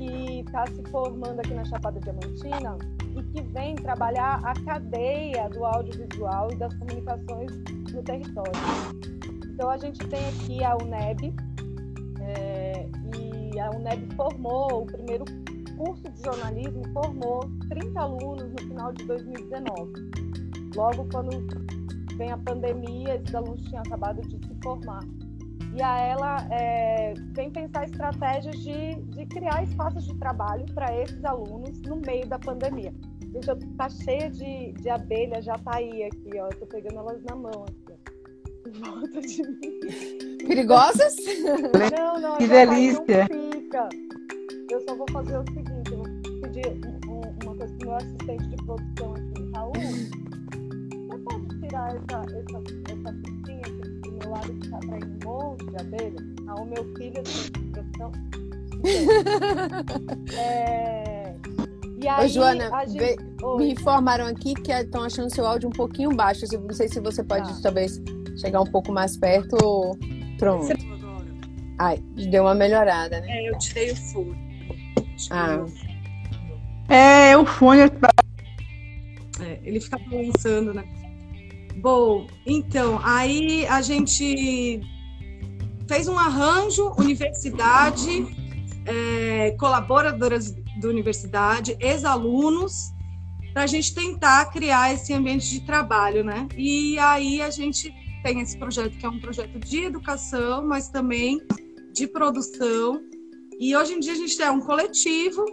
que 0.00 0.40
está 0.40 0.66
se 0.66 0.82
formando 0.90 1.40
aqui 1.40 1.52
na 1.52 1.64
Chapada 1.66 2.00
Diamantina 2.00 2.78
e 3.14 3.22
que 3.22 3.42
vem 3.42 3.74
trabalhar 3.74 4.40
a 4.42 4.54
cadeia 4.64 5.46
do 5.50 5.62
audiovisual 5.62 6.50
e 6.50 6.56
das 6.56 6.72
comunicações 6.74 7.52
no 7.92 8.02
território. 8.02 8.52
Então, 9.46 9.68
a 9.68 9.76
gente 9.76 9.98
tem 10.08 10.26
aqui 10.28 10.64
a 10.64 10.74
UNEB, 10.76 11.34
é, 12.22 12.88
e 13.14 13.60
a 13.60 13.70
UNEB 13.72 14.14
formou 14.16 14.84
o 14.84 14.86
primeiro 14.86 15.24
curso 15.76 16.08
de 16.10 16.22
jornalismo, 16.22 16.82
formou 16.94 17.40
30 17.68 18.00
alunos 18.00 18.50
no 18.52 18.58
final 18.68 18.92
de 18.94 19.04
2019. 19.04 19.92
Logo 20.74 21.06
quando 21.12 21.46
vem 22.16 22.30
a 22.30 22.38
pandemia, 22.38 23.16
esses 23.16 23.34
alunos 23.34 23.62
tinham 23.64 23.82
acabado 23.82 24.22
de 24.22 24.46
se 24.46 24.54
formar 24.62 25.00
e 25.74 25.82
a 25.82 25.98
ela 25.98 26.46
é, 26.50 27.14
vem 27.34 27.50
pensar 27.50 27.84
estratégias 27.84 28.58
de, 28.58 28.94
de 28.94 29.26
criar 29.26 29.62
espaços 29.62 30.04
de 30.04 30.14
trabalho 30.16 30.66
para 30.74 30.94
esses 31.00 31.24
alunos 31.24 31.80
no 31.82 31.96
meio 31.96 32.26
da 32.26 32.38
pandemia. 32.38 32.92
Gente, 33.32 33.48
eu 33.48 33.56
tá 33.76 33.88
cheia 33.88 34.28
de, 34.28 34.72
de 34.72 34.90
abelha, 34.90 35.40
já 35.40 35.54
tá 35.58 35.76
aí 35.76 36.02
aqui, 36.04 36.30
ó. 36.34 36.46
Eu 36.46 36.58
tô 36.58 36.66
pegando 36.66 36.98
elas 36.98 37.22
na 37.22 37.36
mão 37.36 37.64
aqui. 37.64 38.80
Volta 38.80 39.20
de 39.20 39.42
mim. 39.42 40.38
Perigosas? 40.46 41.16
Não, 41.96 42.20
não, 42.20 42.38
que 42.38 42.46
delícia. 42.46 43.26
fica. 43.26 43.88
Eu 44.70 44.80
só 44.82 44.94
vou 44.94 45.06
fazer 45.12 45.38
o 45.38 45.44
seguinte, 45.44 45.90
eu 45.90 45.98
vou 45.98 46.06
pedir 46.42 46.66
um, 46.86 47.12
um, 47.12 47.20
uma 47.44 47.56
coisa 47.56 47.74
pro 47.76 47.88
meu 47.88 47.96
assistente 47.96 48.48
de 48.48 48.56
produção 48.56 49.14
aqui, 49.14 49.50
Raul. 49.54 49.72
Você 49.72 51.18
pode 51.18 51.60
tirar 51.60 51.96
essa, 51.96 52.22
essa, 52.36 52.58
essa 52.92 53.39
lado 54.30 54.52
que 54.54 54.68
tá 54.68 54.76
atraindo 54.76 55.28
um 55.28 55.32
monte 55.32 55.66
de 55.66 55.76
abelha. 55.80 56.16
Ah, 56.48 56.54
o 56.54 56.64
meu 56.64 56.84
filho 56.96 57.22
tem 57.22 57.70
profissão. 57.72 58.12
é... 60.38 61.34
E 62.02 62.08
aí, 62.08 62.24
Ô, 62.24 62.28
Joana, 62.28 62.70
gente... 62.86 63.16
me 63.58 63.72
informaram 63.72 64.26
aqui 64.26 64.54
que 64.54 64.72
estão 64.72 65.02
achando 65.02 65.32
seu 65.34 65.46
áudio 65.46 65.68
um 65.68 65.72
pouquinho 65.72 66.10
baixo. 66.10 66.46
Não 66.52 66.74
sei 66.74 66.88
se 66.88 66.98
você 66.98 67.22
pode 67.22 67.52
tá. 67.54 67.60
talvez 67.62 68.00
chegar 68.40 68.62
um 68.62 68.70
pouco 68.70 68.90
mais 68.90 69.18
perto. 69.18 69.56
Pronto. 70.38 70.66
Você... 70.66 70.74
Ai, 71.78 71.98
deu 72.30 72.44
uma 72.44 72.54
melhorada, 72.54 73.20
né? 73.20 73.26
É, 73.28 73.50
eu 73.50 73.58
tirei 73.58 73.90
o 73.90 73.96
fone. 73.96 74.36
Ah. 75.30 75.64
É, 76.88 77.36
o 77.36 77.44
fone. 77.44 77.82
É, 79.42 79.60
ele 79.62 79.80
fica 79.80 79.98
balançando, 79.98 80.72
né? 80.72 80.84
Bom, 81.80 82.26
então, 82.44 83.00
aí 83.02 83.66
a 83.66 83.80
gente 83.80 84.82
fez 85.88 86.08
um 86.08 86.18
arranjo, 86.18 86.92
universidade, 86.98 88.26
é, 88.84 89.52
colaboradoras 89.52 90.52
da 90.52 90.88
universidade, 90.88 91.78
ex-alunos, 91.80 92.92
para 93.54 93.62
a 93.62 93.66
gente 93.66 93.94
tentar 93.94 94.44
criar 94.52 94.92
esse 94.92 95.14
ambiente 95.14 95.48
de 95.48 95.62
trabalho, 95.62 96.22
né? 96.22 96.46
E 96.54 96.98
aí 96.98 97.40
a 97.40 97.48
gente 97.48 97.94
tem 98.22 98.40
esse 98.40 98.58
projeto 98.58 98.98
que 98.98 99.06
é 99.06 99.08
um 99.08 99.18
projeto 99.18 99.58
de 99.58 99.84
educação, 99.84 100.66
mas 100.66 100.90
também 100.90 101.40
de 101.94 102.06
produção. 102.06 103.00
E 103.58 103.74
hoje 103.74 103.94
em 103.94 104.00
dia 104.00 104.12
a 104.12 104.16
gente 104.16 104.40
é 104.42 104.50
um 104.50 104.60
coletivo 104.60 105.46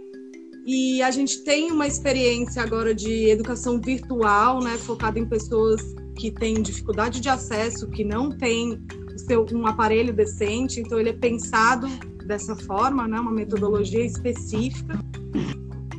e 0.67 1.01
a 1.01 1.09
gente 1.11 1.45
tem 1.45 1.71
uma 1.71 1.87
experiência 1.87 2.61
agora 2.61 2.93
de 2.93 3.29
educação 3.29 3.79
virtual, 3.79 4.61
né, 4.61 4.77
focada 4.77 5.17
em 5.17 5.25
pessoas 5.25 5.81
que 6.17 6.29
têm 6.29 6.61
dificuldade 6.61 7.21
de 7.21 7.29
acesso, 7.29 7.87
que 7.87 8.03
não 8.03 8.37
têm 8.37 8.77
seu, 9.15 9.45
um 9.53 9.65
aparelho 9.65 10.13
decente, 10.13 10.81
então 10.81 10.99
ele 10.99 11.11
é 11.11 11.13
pensado 11.13 11.87
dessa 12.25 12.53
forma, 12.53 13.07
né, 13.07 13.17
uma 13.17 13.31
metodologia 13.31 14.03
específica. 14.03 14.99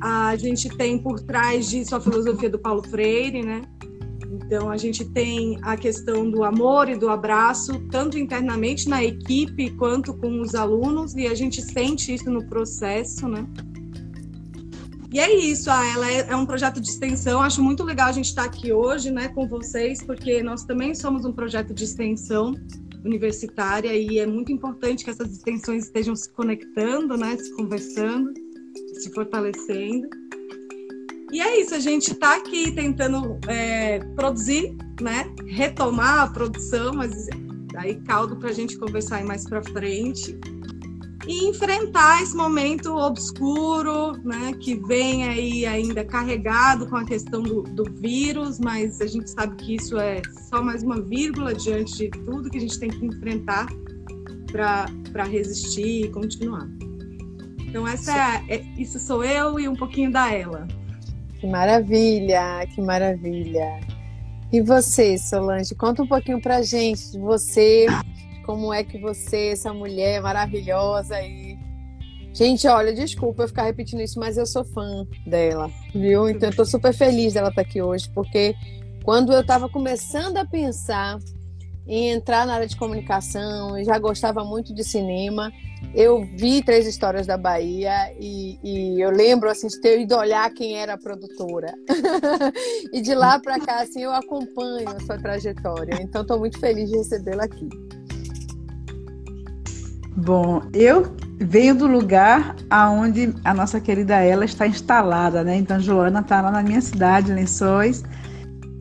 A 0.03 0.37
gente 0.37 0.69
tem 0.77 0.99
por 0.99 1.19
trás 1.19 1.71
disso 1.71 1.97
a 1.97 2.01
filosofia 2.01 2.51
do 2.51 2.59
Paulo 2.59 2.87
Freire, 2.87 3.43
né? 3.43 3.63
Então 4.31 4.71
a 4.71 4.77
gente 4.77 5.03
tem 5.07 5.59
a 5.63 5.79
questão 5.79 6.31
do 6.31 6.45
amor 6.45 6.91
e 6.91 6.97
do 6.97 7.09
abraço, 7.09 7.81
tanto 7.91 8.19
internamente 8.19 8.87
na 8.87 9.03
equipe 9.03 9.71
quanto 9.71 10.13
com 10.13 10.43
os 10.43 10.55
alunos, 10.55 11.15
e 11.17 11.27
a 11.27 11.35
gente 11.35 11.63
sente 11.63 12.15
isso 12.15 12.31
no 12.31 12.47
processo, 12.47 13.27
né? 13.27 13.47
E 15.11 15.19
é 15.19 15.35
isso, 15.35 15.71
ah, 15.71 15.87
ela 15.87 16.11
é, 16.11 16.31
é, 16.31 16.37
um 16.37 16.45
projeto 16.45 16.81
de 16.81 16.89
extensão. 16.89 17.41
Acho 17.41 17.63
muito 17.63 17.83
legal 17.83 18.09
a 18.09 18.13
gente 18.13 18.27
estar 18.27 18.45
aqui 18.45 18.73
hoje, 18.73 19.11
né, 19.11 19.29
com 19.29 19.49
vocês, 19.49 20.03
porque 20.03 20.43
nós 20.43 20.65
também 20.65 20.95
somos 20.95 21.25
um 21.25 21.33
projeto 21.33 21.73
de 21.73 21.85
extensão 21.85 22.55
universitária 23.03 23.95
e 23.95 24.19
é 24.19 24.27
muito 24.27 24.53
importante 24.53 25.05
que 25.05 25.11
essas 25.11 25.33
extensões 25.33 25.85
estejam 25.85 26.15
se 26.15 26.31
conectando, 26.31 27.17
né, 27.17 27.39
se 27.39 27.55
conversando, 27.57 28.35
se 29.01 29.11
fortalecendo. 29.15 30.09
E 31.33 31.41
é 31.41 31.61
isso, 31.61 31.75
a 31.75 31.81
gente 31.81 32.13
está 32.13 32.37
aqui 32.37 32.71
tentando 32.73 33.39
é, 33.49 34.01
produzir, 34.15 34.77
né, 35.01 35.25
retomar 35.47 36.21
a 36.21 36.27
produção, 36.27 36.93
mas 36.93 37.29
aí 37.77 37.95
caldo 38.03 38.37
para 38.37 38.51
a 38.51 38.53
gente 38.53 38.77
conversar 38.77 39.17
aí 39.17 39.25
mais 39.25 39.49
para 39.49 39.63
frente 39.63 40.39
e 41.29 41.47
enfrentar 41.47 42.23
esse 42.23 42.35
momento 42.35 42.97
obscuro, 42.97 44.17
né, 44.25 44.55
que 44.59 44.75
vem 44.75 45.25
aí 45.29 45.67
ainda 45.67 46.03
carregado 46.03 46.89
com 46.89 46.97
a 46.97 47.05
questão 47.05 47.43
do, 47.43 47.63
do 47.63 47.85
vírus, 47.85 48.59
mas 48.59 48.99
a 49.03 49.07
gente 49.07 49.29
sabe 49.29 49.55
que 49.57 49.75
isso 49.75 49.99
é 49.99 50.23
só 50.49 50.63
mais 50.63 50.83
uma 50.83 51.03
vírgula 51.03 51.53
diante 51.53 51.95
de 51.99 52.09
tudo 52.09 52.49
que 52.49 52.57
a 52.57 52.61
gente 52.61 52.81
tem 52.81 52.89
que 52.89 53.05
enfrentar 53.05 53.67
para 54.51 55.25
resistir 55.25 56.07
e 56.07 56.09
continuar. 56.09 56.67
Então 57.61 57.87
essa 57.87 58.43
é, 58.49 58.55
é, 58.55 58.65
isso 58.79 58.99
sou 58.99 59.23
eu 59.23 59.61
e 59.61 59.69
um 59.69 59.77
pouquinho 59.77 60.11
da 60.11 60.33
ela. 60.33 60.67
Que 61.39 61.47
maravilha, 61.47 62.67
que 62.75 62.81
maravilha. 62.81 63.81
E 64.51 64.63
você, 64.63 65.19
Solange, 65.19 65.75
conta 65.75 66.03
um 66.03 66.07
pouquinho 66.07 66.41
pra 66.41 66.63
gente 66.63 67.13
de 67.13 67.19
você, 67.19 67.87
como 68.49 68.73
é 68.73 68.83
que 68.83 68.97
você, 68.97 69.49
essa 69.49 69.75
mulher 69.75 70.23
maravilhosa 70.23 71.21
e 71.21 71.59
Gente, 72.33 72.67
olha, 72.69 72.95
desculpa 72.95 73.43
eu 73.43 73.49
ficar 73.49 73.65
repetindo 73.65 74.01
isso, 74.01 74.19
mas 74.19 74.39
eu 74.39 74.47
sou 74.47 74.65
fã 74.65 75.07
dela, 75.27 75.71
viu? 75.93 76.29
Então 76.29 76.49
eu 76.49 76.57
tô 76.57 76.65
super 76.65 76.95
feliz 76.95 77.35
dela 77.35 77.49
estar 77.49 77.63
tá 77.63 77.69
aqui 77.69 77.83
hoje, 77.83 78.09
porque 78.15 78.55
quando 79.03 79.33
eu 79.33 79.41
estava 79.41 79.69
começando 79.69 80.37
a 80.37 80.47
pensar 80.47 81.19
em 81.87 82.11
entrar 82.11 82.47
na 82.47 82.55
área 82.55 82.67
de 82.67 82.77
comunicação, 82.77 83.83
já 83.83 83.99
gostava 83.99 84.45
muito 84.45 84.73
de 84.73 84.85
cinema, 84.85 85.51
eu 85.95 86.25
vi 86.37 86.63
Três 86.63 86.87
Histórias 86.87 87.27
da 87.27 87.37
Bahia 87.37 88.15
e, 88.21 88.59
e, 88.63 89.01
eu 89.01 89.11
lembro 89.11 89.51
assim 89.51 89.67
de 89.67 89.81
ter 89.81 90.01
ido 90.01 90.17
olhar 90.17 90.49
quem 90.55 90.79
era 90.79 90.95
a 90.95 90.99
produtora. 90.99 91.75
e 92.93 93.01
de 93.01 93.15
lá 93.15 93.39
para 93.41 93.59
cá 93.59 93.81
assim 93.83 94.05
eu 94.05 94.13
acompanho 94.13 94.89
a 94.89 95.01
sua 95.01 95.19
trajetória. 95.19 95.99
Então 96.01 96.23
estou 96.23 96.39
muito 96.39 96.59
feliz 96.61 96.89
de 96.89 96.97
recebê-la 96.97 97.45
aqui. 97.45 97.69
Bom, 100.21 100.63
eu 100.75 101.15
venho 101.39 101.77
do 101.77 101.87
lugar 101.87 102.57
aonde 102.69 103.33
a 103.45 103.55
nossa 103.55 103.81
querida 103.81 104.17
ela 104.17 104.45
está 104.45 104.67
instalada, 104.67 105.45
né? 105.45 105.57
Então, 105.57 105.79
Joana 105.79 106.19
está 106.19 106.41
lá 106.41 106.51
na 106.51 106.61
minha 106.61 106.81
cidade, 106.81 107.33
Lençóis, 107.33 108.03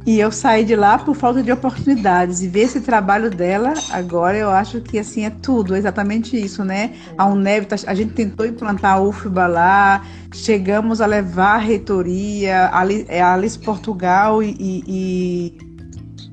e 0.04 0.19
eu 0.19 0.32
saí 0.32 0.65
de 0.65 0.76
lá 0.76 0.97
por 0.97 1.15
falta 1.15 1.43
de 1.43 1.52
oportunidades. 1.52 2.41
E 2.41 2.47
ver 2.47 2.62
esse 2.62 2.82
trabalho 2.82 3.30
dela 3.30 3.76
agora, 3.91 4.36
eu 4.36 4.50
acho 4.50 4.82
que 4.82 4.97
assim 4.97 5.26
é 5.26 5.30
tudo, 5.30 5.76
exatamente 5.76 6.36
isso, 6.36 6.65
né? 6.65 6.95
A 7.15 7.28
UNEB, 7.28 7.67
tá, 7.67 7.76
a 7.86 7.93
gente 7.93 8.13
tentou 8.13 8.43
implantar 8.43 8.95
a 8.95 9.00
UFBA 9.00 9.45
lá, 9.45 10.04
chegamos 10.34 11.02
a 11.02 11.06
levar 11.06 11.54
a 11.54 11.60
reitoria, 11.60 12.65
a 12.65 13.34
Alice 13.34 13.60
Portugal 13.60 14.41
e, 14.41 14.56
e 14.60 15.66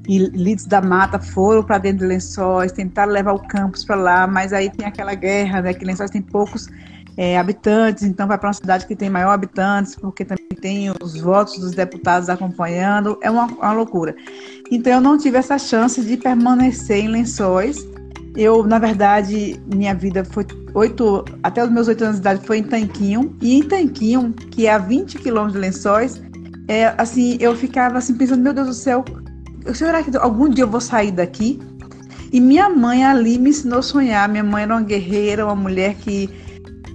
e 0.06 0.18
Lides 0.18 0.66
da 0.66 0.80
Mata 0.80 1.18
foram 1.18 1.62
para 1.62 1.78
dentro 1.78 2.00
de 2.00 2.06
Lençóis, 2.06 2.72
tentaram 2.72 3.12
levar 3.12 3.32
o 3.32 3.38
campus 3.38 3.84
para 3.84 3.96
lá, 3.96 4.26
mas 4.26 4.52
aí 4.52 4.70
tem 4.70 4.86
aquela 4.86 5.14
guerra, 5.14 5.62
né, 5.62 5.74
que 5.74 5.84
Lençóis 5.84 6.10
tem 6.10 6.20
poucos 6.20 6.68
é, 7.16 7.38
habitantes, 7.38 8.02
então 8.02 8.26
vai 8.26 8.36
para 8.36 8.48
uma 8.48 8.54
cidade 8.54 8.86
que 8.86 8.96
tem 8.96 9.08
maior 9.08 9.30
habitantes, 9.30 9.94
porque 9.94 10.24
também 10.24 10.46
tem 10.60 10.92
os 11.02 11.20
votos 11.20 11.58
dos 11.58 11.72
deputados 11.72 12.28
acompanhando, 12.28 13.18
é 13.22 13.30
uma, 13.30 13.46
uma 13.46 13.72
loucura. 13.72 14.14
Então 14.70 14.92
eu 14.92 15.00
não 15.00 15.16
tive 15.16 15.38
essa 15.38 15.58
chance 15.58 16.02
de 16.02 16.16
permanecer 16.16 16.98
em 16.98 17.08
Lençóis. 17.08 17.86
Eu, 18.36 18.64
na 18.64 18.80
verdade, 18.80 19.60
minha 19.72 19.94
vida 19.94 20.24
foi 20.24 20.44
oito, 20.74 21.24
até 21.42 21.62
os 21.62 21.70
meus 21.70 21.86
oito 21.86 22.02
anos 22.02 22.16
de 22.16 22.22
idade 22.22 22.44
foi 22.44 22.58
em 22.58 22.64
Tanquinho, 22.64 23.34
e 23.40 23.54
em 23.54 23.62
Tanquinho, 23.62 24.32
que 24.32 24.66
é 24.66 24.72
a 24.72 24.78
20 24.78 25.18
quilômetros 25.18 25.52
de 25.52 25.60
Lençóis, 25.60 26.20
é, 26.66 26.94
assim, 26.98 27.36
eu 27.40 27.54
ficava 27.54 27.98
assim 27.98 28.14
pensando, 28.14 28.42
meu 28.42 28.52
Deus 28.52 28.66
do 28.66 28.74
céu, 28.74 29.04
será 29.72 30.02
que 30.02 30.16
algum 30.16 30.48
dia 30.48 30.64
eu 30.64 30.68
vou 30.68 30.80
sair 30.80 31.12
daqui? 31.12 31.60
E 32.32 32.40
minha 32.40 32.68
mãe 32.68 33.04
ali 33.04 33.38
me 33.38 33.50
ensinou 33.50 33.78
a 33.78 33.82
sonhar. 33.82 34.28
Minha 34.28 34.42
mãe 34.42 34.64
era 34.64 34.74
uma 34.74 34.82
guerreira, 34.82 35.46
uma 35.46 35.54
mulher 35.54 35.94
que 35.94 36.28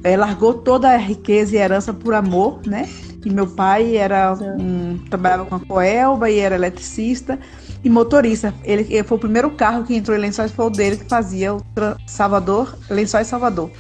é, 0.04 0.16
largou 0.18 0.54
toda 0.54 0.90
a 0.90 0.98
riqueza 0.98 1.56
e 1.56 1.60
herança 1.60 1.94
por 1.94 2.14
amor, 2.14 2.60
né? 2.66 2.88
E 3.26 3.30
meu 3.30 3.48
pai 3.48 3.98
era 3.98 4.34
um, 4.34 4.98
trabalhava 5.10 5.46
com 5.46 5.56
a 5.56 5.60
Coelba 5.60 6.30
e 6.30 6.40
era 6.40 6.56
eletricista 6.56 7.40
e 7.84 7.90
motorista. 7.90 8.54
Ele, 8.64 8.86
ele, 8.90 9.04
foi 9.04 9.18
o 9.18 9.20
primeiro 9.20 9.50
carro 9.52 9.84
que 9.84 9.96
entrou 9.96 10.16
em 10.16 10.20
Lençóis, 10.22 10.52
foi 10.52 10.66
o 10.66 10.70
dele 10.70 10.98
que 10.98 11.06
fazia 11.06 11.54
o 11.54 11.62
Salvador, 12.06 12.78
Lençóis 12.90 13.28
Salvador. 13.28 13.72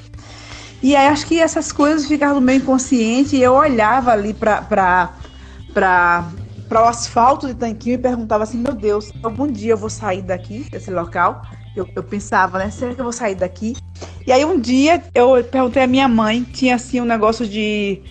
E 0.82 0.95
aí 0.95 1.08
acho 1.08 1.25
que 1.25 1.39
essas 1.39 1.71
coisas 1.71 2.06
ficavam 2.06 2.36
no 2.36 2.41
meu 2.41 2.56
inconsciente 2.56 3.36
e 3.36 3.43
eu 3.43 3.54
olhava 3.54 4.12
ali 4.12 4.34
para 4.34 5.13
para 6.69 6.84
o 6.84 6.88
asfalto 6.88 7.47
de 7.47 7.55
Tanquinho 7.55 7.95
e 7.95 7.97
perguntava 7.97 8.43
assim: 8.43 8.60
meu 8.60 8.73
Deus, 8.73 9.12
algum 9.23 9.51
dia 9.51 9.73
eu 9.73 9.77
vou 9.77 9.89
sair 9.89 10.21
daqui, 10.21 10.69
desse 10.69 10.91
local? 10.91 11.41
Eu, 11.75 11.88
eu, 11.95 12.03
pensava, 12.03 12.60
né? 12.60 12.69
Será 12.69 12.93
que 12.93 13.01
eu 13.01 13.03
vou 13.03 13.13
sair 13.13 13.36
daqui? 13.36 13.75
E 14.25 14.32
aí 14.32 14.45
um 14.45 14.60
dia 14.60 15.03
eu 15.13 15.43
perguntei 15.43 15.84
à 15.84 15.88
minha 15.88 16.08
mãe, 16.08 16.43
tinha 16.43 16.75
assim 16.75 17.01
um 17.01 17.05
negócio 17.05 17.47
de, 17.47 18.01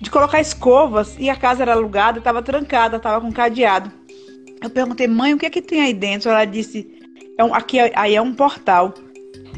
de 0.00 0.10
colocar 0.10 0.40
escovas 0.40 1.16
e 1.18 1.30
a 1.30 1.36
casa 1.36 1.62
era 1.62 1.72
alugada, 1.72 2.18
estava 2.18 2.42
trancada, 2.42 2.98
estava 2.98 3.20
com 3.20 3.32
cadeado. 3.32 3.90
Eu 4.62 4.70
perguntei, 4.70 5.06
mãe, 5.06 5.34
o 5.34 5.38
que 5.38 5.46
é 5.46 5.50
que 5.50 5.62
tem 5.62 5.80
aí 5.80 5.92
dentro? 5.92 6.30
Ela 6.30 6.44
disse, 6.44 6.86
é 7.38 7.44
um, 7.44 7.54
aqui 7.54 7.78
aí 7.78 8.14
é 8.14 8.20
um 8.20 8.34
portal. 8.34 8.94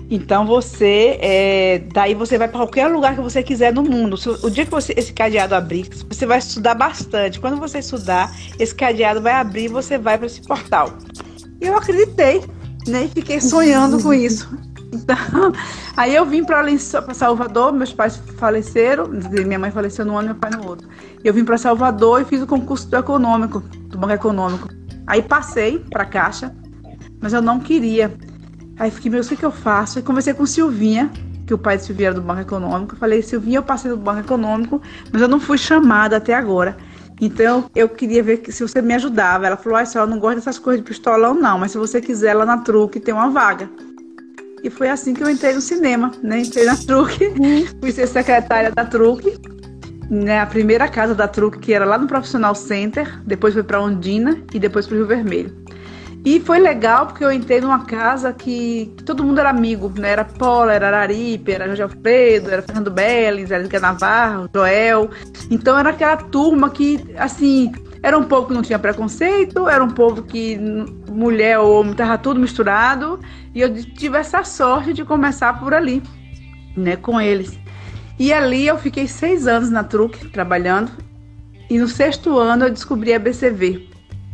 Então 0.08 0.46
você, 0.46 1.18
é, 1.20 1.82
daí 1.92 2.14
você 2.14 2.38
vai 2.38 2.46
para 2.46 2.58
qualquer 2.58 2.86
lugar 2.86 3.16
que 3.16 3.20
você 3.20 3.42
quiser 3.42 3.72
no 3.72 3.82
mundo. 3.82 4.16
O 4.42 4.50
dia 4.50 4.64
que 4.64 4.70
você 4.70 4.94
esse 4.96 5.12
cadeado 5.12 5.54
abrir, 5.54 5.88
você 6.08 6.24
vai 6.24 6.38
estudar 6.38 6.74
bastante. 6.74 7.40
Quando 7.40 7.56
você 7.56 7.80
estudar, 7.80 8.32
esse 8.58 8.74
cadeado 8.74 9.20
vai 9.20 9.32
abrir 9.32 9.64
e 9.64 9.68
você 9.68 9.98
vai 9.98 10.16
para 10.16 10.26
esse 10.26 10.40
portal. 10.42 10.92
E 11.60 11.66
eu 11.66 11.76
acreditei, 11.76 12.42
né? 12.86 13.10
Fiquei 13.12 13.40
sonhando 13.40 14.00
com 14.00 14.14
isso. 14.14 14.48
Então, 14.92 15.16
aí 15.96 16.14
eu 16.14 16.24
vim 16.24 16.44
para 16.44 16.64
Salvador, 16.78 17.72
meus 17.72 17.92
pais 17.92 18.22
faleceram, 18.38 19.08
minha 19.08 19.58
mãe 19.58 19.70
faleceu 19.70 20.04
no 20.04 20.16
ano, 20.16 20.28
meu 20.28 20.36
pai 20.36 20.50
no 20.50 20.66
outro. 20.68 20.88
Eu 21.24 21.34
vim 21.34 21.44
para 21.44 21.58
Salvador 21.58 22.22
e 22.22 22.24
fiz 22.24 22.40
o 22.42 22.46
concurso 22.46 22.88
do 22.88 22.96
econômico, 22.96 23.60
do 23.60 23.98
banco 23.98 24.12
econômico. 24.12 24.68
Aí 25.06 25.22
passei 25.22 25.78
para 25.78 26.04
Caixa, 26.04 26.54
mas 27.20 27.32
eu 27.32 27.42
não 27.42 27.58
queria. 27.58 28.16
Aí 28.78 28.90
fiquei, 28.90 29.10
meu, 29.10 29.22
o 29.22 29.26
que, 29.26 29.36
que 29.36 29.44
eu 29.44 29.50
faço? 29.50 29.98
Aí 29.98 30.04
conversei 30.04 30.34
com 30.34 30.44
Silvinha, 30.44 31.10
que 31.46 31.54
o 31.54 31.58
pai 31.58 31.78
de 31.78 31.84
Silvinha 31.84 32.08
era 32.08 32.14
do 32.14 32.22
Banco 32.22 32.40
Econômico. 32.40 32.94
Eu 32.94 32.98
falei, 32.98 33.22
Silvinha, 33.22 33.58
eu 33.58 33.62
passei 33.62 33.90
do 33.90 33.96
Banco 33.96 34.20
Econômico, 34.20 34.82
mas 35.12 35.22
eu 35.22 35.28
não 35.28 35.40
fui 35.40 35.56
chamada 35.56 36.16
até 36.16 36.34
agora. 36.34 36.76
Então 37.20 37.70
eu 37.74 37.88
queria 37.88 38.22
ver 38.22 38.42
se 38.48 38.62
você 38.62 38.82
me 38.82 38.94
ajudava. 38.94 39.46
Ela 39.46 39.56
falou, 39.56 39.78
ah, 39.78 39.84
senhora, 39.86 40.10
eu 40.10 40.14
não 40.14 40.20
gosto 40.20 40.36
dessas 40.36 40.58
coisas 40.58 40.82
de 40.82 40.88
pistolão, 40.88 41.34
não, 41.34 41.58
mas 41.58 41.72
se 41.72 41.78
você 41.78 42.00
quiser 42.00 42.34
lá 42.34 42.44
na 42.44 42.58
Truque 42.58 43.00
tem 43.00 43.14
uma 43.14 43.30
vaga. 43.30 43.70
E 44.62 44.70
foi 44.70 44.88
assim 44.88 45.14
que 45.14 45.22
eu 45.22 45.30
entrei 45.30 45.54
no 45.54 45.60
cinema, 45.60 46.10
né? 46.22 46.40
Entrei 46.40 46.64
na 46.64 46.76
Truque, 46.76 47.26
uhum. 47.26 47.66
fui 47.80 47.92
ser 47.92 48.06
secretária 48.06 48.70
da 48.70 48.84
Truque, 48.84 49.38
né? 50.10 50.40
A 50.40 50.46
primeira 50.46 50.88
casa 50.88 51.14
da 51.14 51.28
Truque, 51.28 51.58
que 51.58 51.72
era 51.72 51.84
lá 51.84 51.96
no 51.96 52.06
Profissional 52.06 52.54
Center, 52.54 53.20
depois 53.24 53.54
foi 53.54 53.62
para 53.62 53.80
Ondina 53.80 54.36
e 54.52 54.58
depois 54.58 54.86
para 54.86 54.94
o 54.94 54.98
Rio 54.98 55.06
Vermelho. 55.06 55.54
E 56.24 56.40
foi 56.40 56.58
legal 56.58 57.06
porque 57.06 57.24
eu 57.24 57.30
entrei 57.30 57.60
numa 57.60 57.84
casa 57.84 58.32
que, 58.32 58.92
que 58.96 59.04
todo 59.04 59.22
mundo 59.22 59.38
era 59.38 59.50
amigo, 59.50 59.92
né? 59.96 60.10
Era 60.10 60.24
Paula, 60.24 60.72
era 60.72 60.88
Araripe, 60.88 61.52
era 61.52 61.66
Jorge 61.66 61.82
Alfredo, 61.82 62.50
era 62.50 62.62
Fernando 62.62 62.90
Beles, 62.90 63.50
era 63.50 63.62
Liga 63.62 63.78
Navarro, 63.78 64.48
Joel. 64.52 65.10
Então 65.50 65.78
era 65.78 65.90
aquela 65.90 66.16
turma 66.16 66.68
que, 66.70 67.04
assim, 67.16 67.72
era 68.02 68.18
um 68.18 68.24
povo 68.24 68.48
que 68.48 68.54
não 68.54 68.62
tinha 68.62 68.78
preconceito, 68.78 69.68
era 69.68 69.82
um 69.82 69.90
povo 69.90 70.22
que 70.22 70.58
mulher 71.08 71.58
ou 71.58 71.80
homem 71.80 71.92
estava 71.92 72.18
tudo 72.18 72.40
misturado. 72.40 73.20
E 73.54 73.60
eu 73.60 73.72
tive 73.74 74.18
essa 74.18 74.44
sorte 74.44 74.92
de 74.92 75.04
começar 75.04 75.58
por 75.60 75.72
ali, 75.72 76.02
né, 76.76 76.96
com 76.96 77.20
eles. 77.20 77.58
E 78.18 78.32
ali 78.32 78.66
eu 78.66 78.78
fiquei 78.78 79.06
seis 79.06 79.46
anos 79.46 79.70
na 79.70 79.84
Truque, 79.84 80.28
trabalhando. 80.28 80.90
E 81.68 81.78
no 81.78 81.88
sexto 81.88 82.38
ano 82.38 82.66
eu 82.66 82.70
descobri 82.70 83.12
a 83.12 83.18
BCV, 83.18 83.88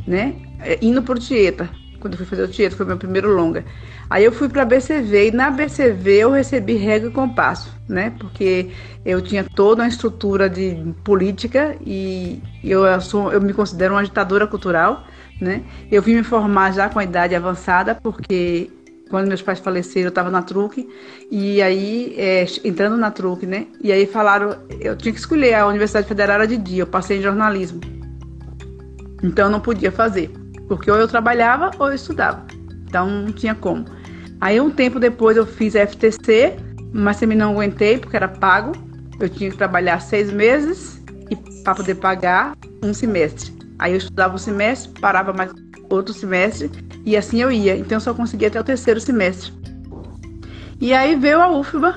né? 0.07 0.35
É, 0.61 0.79
indo 0.83 1.03
por 1.03 1.19
Tieta 1.19 1.69
quando 2.03 2.15
eu 2.15 2.19
fui 2.19 2.27
fazer 2.27 2.43
o 2.43 2.49
teatro, 2.49 2.77
foi 2.77 2.85
meu 2.85 2.99
primeiro 2.99 3.33
longa. 3.33 3.65
Aí 4.11 4.25
eu 4.25 4.33
fui 4.33 4.49
para 4.49 4.65
BCV 4.65 5.29
e 5.29 5.31
na 5.31 5.51
BCV 5.51 6.17
eu 6.17 6.33
recebi 6.33 6.75
regra 6.75 7.09
e 7.09 7.13
compasso, 7.13 7.73
né? 7.89 8.13
Porque 8.19 8.71
eu 9.05 9.23
tinha 9.23 9.45
toda 9.45 9.83
uma 9.83 9.89
estrutura 9.89 10.51
de 10.51 10.77
política 11.05 11.77
e 11.87 12.43
eu 12.63 13.01
sou, 13.01 13.33
eu 13.33 13.41
me 13.41 13.55
considero 13.55 13.95
uma 13.95 14.03
ditadora 14.03 14.49
cultural, 14.49 15.05
né? 15.41 15.63
Eu 15.91 16.03
vim 16.03 16.17
me 16.17 16.25
formar 16.25 16.73
já 16.73 16.89
com 16.89 16.99
a 16.99 17.05
idade 17.05 17.37
avançada 17.37 17.95
porque 17.95 18.69
quando 19.09 19.29
meus 19.29 19.43
pais 19.43 19.61
faleceram, 19.61 20.07
eu 20.07 20.09
estava 20.09 20.31
na 20.31 20.41
Truque, 20.41 20.89
e 21.31 21.61
aí, 21.61 22.15
é, 22.17 22.47
entrando 22.65 22.97
na 22.97 23.11
Truque, 23.11 23.45
né? 23.45 23.67
E 23.83 23.93
aí 23.93 24.07
falaram, 24.07 24.57
eu 24.81 24.97
tinha 24.97 25.13
que 25.13 25.19
escolher, 25.19 25.53
a 25.53 25.67
Universidade 25.67 26.09
Federal 26.09 26.37
era 26.37 26.47
de 26.47 26.57
dia, 26.57 26.83
eu 26.83 26.87
passei 26.87 27.19
em 27.19 27.23
jornalismo. 27.23 28.02
Então 29.23 29.47
eu 29.47 29.51
não 29.51 29.61
podia 29.61 29.93
fazer. 29.93 30.31
Porque 30.69 30.91
ou 30.91 30.97
eu 30.97 31.09
trabalhava 31.09 31.71
ou 31.79 31.89
eu 31.89 31.95
estudava. 31.95 32.45
Então 32.89 33.09
não 33.09 33.33
tinha 33.33 33.55
como. 33.55 33.85
Aí 34.41 34.61
um 34.61 34.71
tempo 34.71 34.99
depois 34.99 35.37
eu 35.37 35.47
fiz 35.47 35.75
FTC, 35.75 36.57
mas 36.93 37.21
também 37.21 37.39
não 37.39 37.53
aguentei 37.53 37.99
porque 37.99 38.17
era 38.17 38.29
pago. 38.29 38.73
Eu 39.21 39.29
tinha 39.29 39.51
que 39.51 39.57
trabalhar 39.57 40.01
seis 40.01 40.33
meses 40.33 41.01
e 41.31 41.37
para 41.63 41.75
poder 41.75 41.95
pagar 41.97 42.57
um 42.83 42.93
semestre. 42.93 43.53
Aí 43.79 43.93
eu 43.93 43.99
estudava 43.99 44.35
um 44.35 44.39
semestre, 44.39 45.01
parava 45.01 45.33
mais 45.33 45.53
outro 45.89 46.13
semestre 46.13 46.71
e 47.05 47.17
assim 47.17 47.41
eu 47.41 47.53
ia. 47.53 47.77
Então 47.77 47.97
eu 47.97 48.01
só 48.01 48.13
conseguia 48.15 48.49
até 48.49 48.61
o 48.61 48.65
terceiro 48.65 49.01
semestre. 49.01 49.53
E 50.81 50.93
aí 50.93 51.15
veio 51.15 51.41
a 51.41 51.51
UFBA 51.51 51.97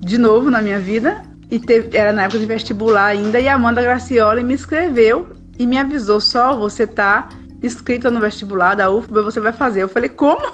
de 0.00 0.16
novo 0.16 0.50
na 0.50 0.62
minha 0.62 0.78
vida 0.78 1.22
e 1.50 1.58
teve, 1.58 1.96
era 1.96 2.12
na 2.12 2.22
época 2.24 2.38
de 2.38 2.46
vestibular 2.46 3.06
ainda 3.06 3.38
e 3.38 3.46
a 3.46 3.54
Amanda 3.54 3.82
Gracioli 3.82 4.42
me 4.42 4.54
escreveu 4.54 5.28
e 5.62 5.66
me 5.66 5.78
avisou 5.78 6.20
só 6.20 6.56
você 6.56 6.88
tá 6.88 7.28
inscrita 7.62 8.10
no 8.10 8.18
vestibular 8.18 8.74
da 8.74 8.90
UFBA, 8.90 9.22
você 9.22 9.38
vai 9.38 9.52
fazer. 9.52 9.84
Eu 9.84 9.88
falei, 9.88 10.08
como? 10.08 10.44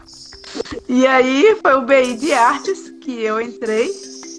e 0.88 1.06
aí 1.06 1.54
foi 1.60 1.74
o 1.74 1.82
BI 1.82 2.16
de 2.16 2.32
Artes 2.32 2.94
que 3.02 3.22
eu 3.22 3.38
entrei, 3.38 3.90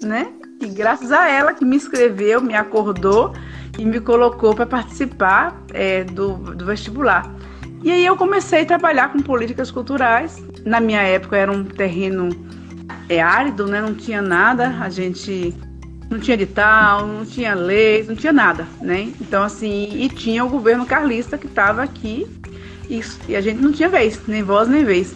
né? 0.02 0.32
E 0.60 0.66
graças 0.66 1.12
a 1.12 1.30
ela 1.30 1.54
que 1.54 1.64
me 1.64 1.76
inscreveu, 1.76 2.40
me 2.40 2.56
acordou 2.56 3.32
e 3.78 3.84
me 3.84 4.00
colocou 4.00 4.52
para 4.52 4.66
participar 4.66 5.62
é, 5.72 6.02
do, 6.02 6.34
do 6.56 6.66
vestibular. 6.66 7.32
E 7.84 7.92
aí 7.92 8.04
eu 8.04 8.16
comecei 8.16 8.62
a 8.62 8.66
trabalhar 8.66 9.12
com 9.12 9.20
políticas 9.20 9.70
culturais. 9.70 10.42
Na 10.64 10.80
minha 10.80 11.02
época 11.02 11.36
era 11.36 11.52
um 11.52 11.62
terreno 11.62 12.30
é, 13.08 13.22
árido, 13.22 13.68
né? 13.68 13.80
Não 13.80 13.94
tinha 13.94 14.20
nada. 14.20 14.76
A 14.80 14.90
gente 14.90 15.54
não 16.12 16.20
tinha 16.20 16.34
edital, 16.34 17.06
não 17.06 17.24
tinha 17.24 17.54
leis, 17.54 18.06
não 18.06 18.14
tinha 18.14 18.32
nada, 18.32 18.66
né? 18.80 19.12
Então, 19.20 19.42
assim, 19.42 19.88
e 19.94 20.08
tinha 20.08 20.44
o 20.44 20.48
governo 20.48 20.84
carlista 20.84 21.38
que 21.38 21.46
estava 21.46 21.82
aqui 21.82 22.26
e, 22.88 23.00
e, 23.28 23.36
a 23.36 23.40
gente 23.40 23.60
não 23.60 23.72
tinha 23.72 23.88
vez, 23.88 24.20
nem 24.28 24.42
voz 24.42 24.68
nem 24.68 24.84
vez. 24.84 25.14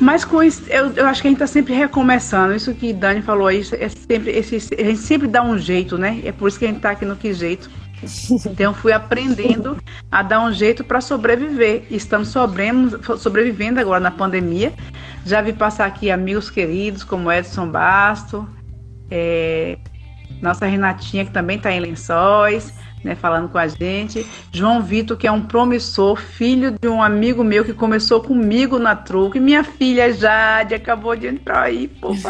Mas 0.00 0.24
com 0.24 0.42
isso, 0.42 0.62
eu, 0.68 0.92
eu 0.92 1.06
acho 1.06 1.22
que 1.22 1.28
a 1.28 1.30
gente 1.30 1.42
está 1.42 1.46
sempre 1.46 1.74
recomeçando. 1.74 2.54
Isso 2.54 2.74
que 2.74 2.92
Dani 2.92 3.22
falou 3.22 3.46
aí, 3.46 3.60
é 3.78 3.88
sempre, 3.88 4.30
esse, 4.30 4.56
a 4.56 4.84
gente 4.84 4.98
sempre 4.98 5.26
dá 5.26 5.42
um 5.42 5.58
jeito, 5.58 5.96
né? 5.96 6.20
É 6.24 6.32
por 6.32 6.48
isso 6.48 6.58
que 6.58 6.64
a 6.64 6.68
gente 6.68 6.78
está 6.78 6.90
aqui 6.90 7.04
no 7.04 7.16
Que 7.16 7.32
Jeito. 7.32 7.70
Então, 8.46 8.74
fui 8.74 8.92
aprendendo 8.92 9.78
a 10.10 10.22
dar 10.22 10.44
um 10.44 10.52
jeito 10.52 10.84
para 10.84 11.00
sobreviver. 11.00 11.84
Estamos 11.90 12.28
sobrevivendo 13.18 13.80
agora 13.80 13.98
na 13.98 14.10
pandemia. 14.10 14.72
Já 15.24 15.40
vi 15.40 15.54
passar 15.54 15.86
aqui 15.86 16.10
amigos 16.10 16.50
queridos 16.50 17.02
como 17.02 17.32
Edson 17.32 17.66
Basto, 17.68 18.46
é, 19.10 19.78
nossa 20.40 20.66
Renatinha, 20.66 21.24
que 21.24 21.30
também 21.30 21.56
está 21.56 21.72
em 21.72 21.80
Lençóis, 21.80 22.72
né, 23.02 23.14
falando 23.14 23.48
com 23.48 23.58
a 23.58 23.68
gente. 23.68 24.26
João 24.52 24.82
Vitor, 24.82 25.16
que 25.16 25.26
é 25.26 25.32
um 25.32 25.42
promissor, 25.42 26.16
filho 26.16 26.72
de 26.80 26.88
um 26.88 27.02
amigo 27.02 27.44
meu 27.44 27.64
que 27.64 27.72
começou 27.72 28.20
comigo 28.20 28.78
na 28.78 28.96
truque. 28.96 29.38
Minha 29.38 29.62
filha 29.62 30.12
Jade 30.12 30.74
acabou 30.74 31.14
de 31.16 31.28
entrar 31.28 31.62
aí, 31.62 31.88
pô? 31.88 32.14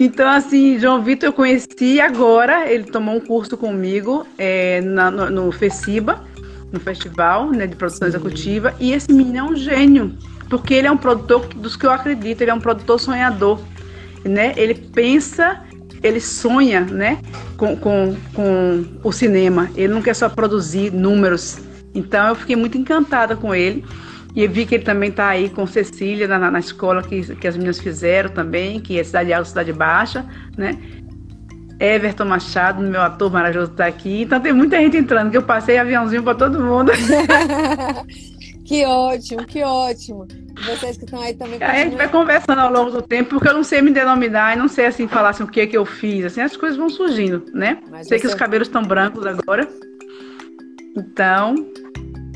Então, 0.00 0.28
assim, 0.28 0.80
João 0.80 1.00
Vitor 1.00 1.28
eu 1.28 1.32
conheci 1.32 2.00
agora, 2.00 2.68
ele 2.68 2.84
tomou 2.84 3.14
um 3.14 3.20
curso 3.20 3.56
comigo 3.56 4.26
é, 4.36 4.80
na, 4.80 5.12
no, 5.12 5.30
no 5.30 5.52
FECIBA, 5.52 6.24
no 6.72 6.80
festival 6.80 7.50
né, 7.50 7.68
de 7.68 7.76
produção 7.76 8.10
Sim. 8.10 8.16
executiva, 8.16 8.74
e 8.80 8.92
esse 8.92 9.12
menino 9.12 9.38
é 9.38 9.42
um 9.44 9.54
gênio, 9.54 10.16
porque 10.50 10.74
ele 10.74 10.88
é 10.88 10.90
um 10.90 10.96
produtor 10.96 11.46
dos 11.54 11.76
que 11.76 11.86
eu 11.86 11.92
acredito, 11.92 12.40
ele 12.40 12.50
é 12.50 12.54
um 12.54 12.60
produtor 12.60 12.98
sonhador, 12.98 13.60
né? 14.24 14.54
Ele 14.56 14.74
pensa 14.74 15.62
ele 16.02 16.20
sonha 16.20 16.80
né, 16.80 17.18
com, 17.56 17.76
com, 17.76 18.16
com 18.34 18.84
o 19.02 19.12
cinema. 19.12 19.70
Ele 19.74 19.92
não 19.92 20.02
quer 20.02 20.14
só 20.14 20.28
produzir 20.28 20.92
números. 20.92 21.58
Então 21.94 22.28
eu 22.28 22.34
fiquei 22.34 22.56
muito 22.56 22.76
encantada 22.76 23.36
com 23.36 23.54
ele. 23.54 23.84
E 24.34 24.46
vi 24.46 24.64
que 24.64 24.76
ele 24.76 24.84
também 24.84 25.10
está 25.10 25.28
aí 25.28 25.50
com 25.50 25.66
Cecília 25.66 26.26
na, 26.26 26.50
na 26.50 26.58
escola 26.58 27.02
que, 27.02 27.36
que 27.36 27.46
as 27.46 27.54
meninas 27.54 27.78
fizeram 27.78 28.30
também, 28.30 28.80
que 28.80 28.98
é 28.98 29.04
Cidade 29.04 29.30
Alta, 29.32 29.48
Cidade 29.50 29.72
Baixa, 29.74 30.24
né? 30.56 30.78
Everton 31.78 32.24
Machado, 32.24 32.80
meu 32.80 33.02
ator 33.02 33.30
maravilhoso, 33.30 33.72
está 33.72 33.86
aqui. 33.86 34.22
Então 34.22 34.40
tem 34.40 34.52
muita 34.52 34.78
gente 34.78 34.96
entrando, 34.96 35.30
que 35.30 35.36
eu 35.36 35.42
passei 35.42 35.76
aviãozinho 35.76 36.22
para 36.22 36.34
todo 36.34 36.60
mundo. 36.60 36.92
que 38.64 38.84
ótimo, 38.84 39.44
que 39.44 39.62
ótimo. 39.62 40.26
Vocês 40.64 40.96
que 40.96 41.04
estão 41.04 41.20
aí 41.20 41.34
também. 41.34 41.62
A 41.62 41.74
gente 41.76 41.96
vai 41.96 42.08
conversando 42.08 42.60
ao 42.60 42.72
longo 42.72 42.90
do 42.90 43.02
tempo, 43.02 43.30
porque 43.30 43.48
eu 43.48 43.54
não 43.54 43.64
sei 43.64 43.82
me 43.82 43.90
denominar 43.90 44.54
e 44.54 44.58
não 44.58 44.68
sei 44.68 44.86
assim 44.86 45.08
falar 45.08 45.30
assim, 45.30 45.42
o 45.42 45.48
que 45.48 45.60
é 45.60 45.66
que 45.66 45.76
eu 45.76 45.84
fiz. 45.84 46.24
Assim, 46.24 46.40
as 46.40 46.56
coisas 46.56 46.78
vão 46.78 46.88
surgindo, 46.88 47.44
né? 47.52 47.78
Mas 47.90 48.06
sei 48.06 48.20
que 48.20 48.26
os 48.26 48.34
cabelos 48.34 48.68
estão 48.68 48.82
brancos 48.82 49.26
agora. 49.26 49.68
Então, 50.96 51.54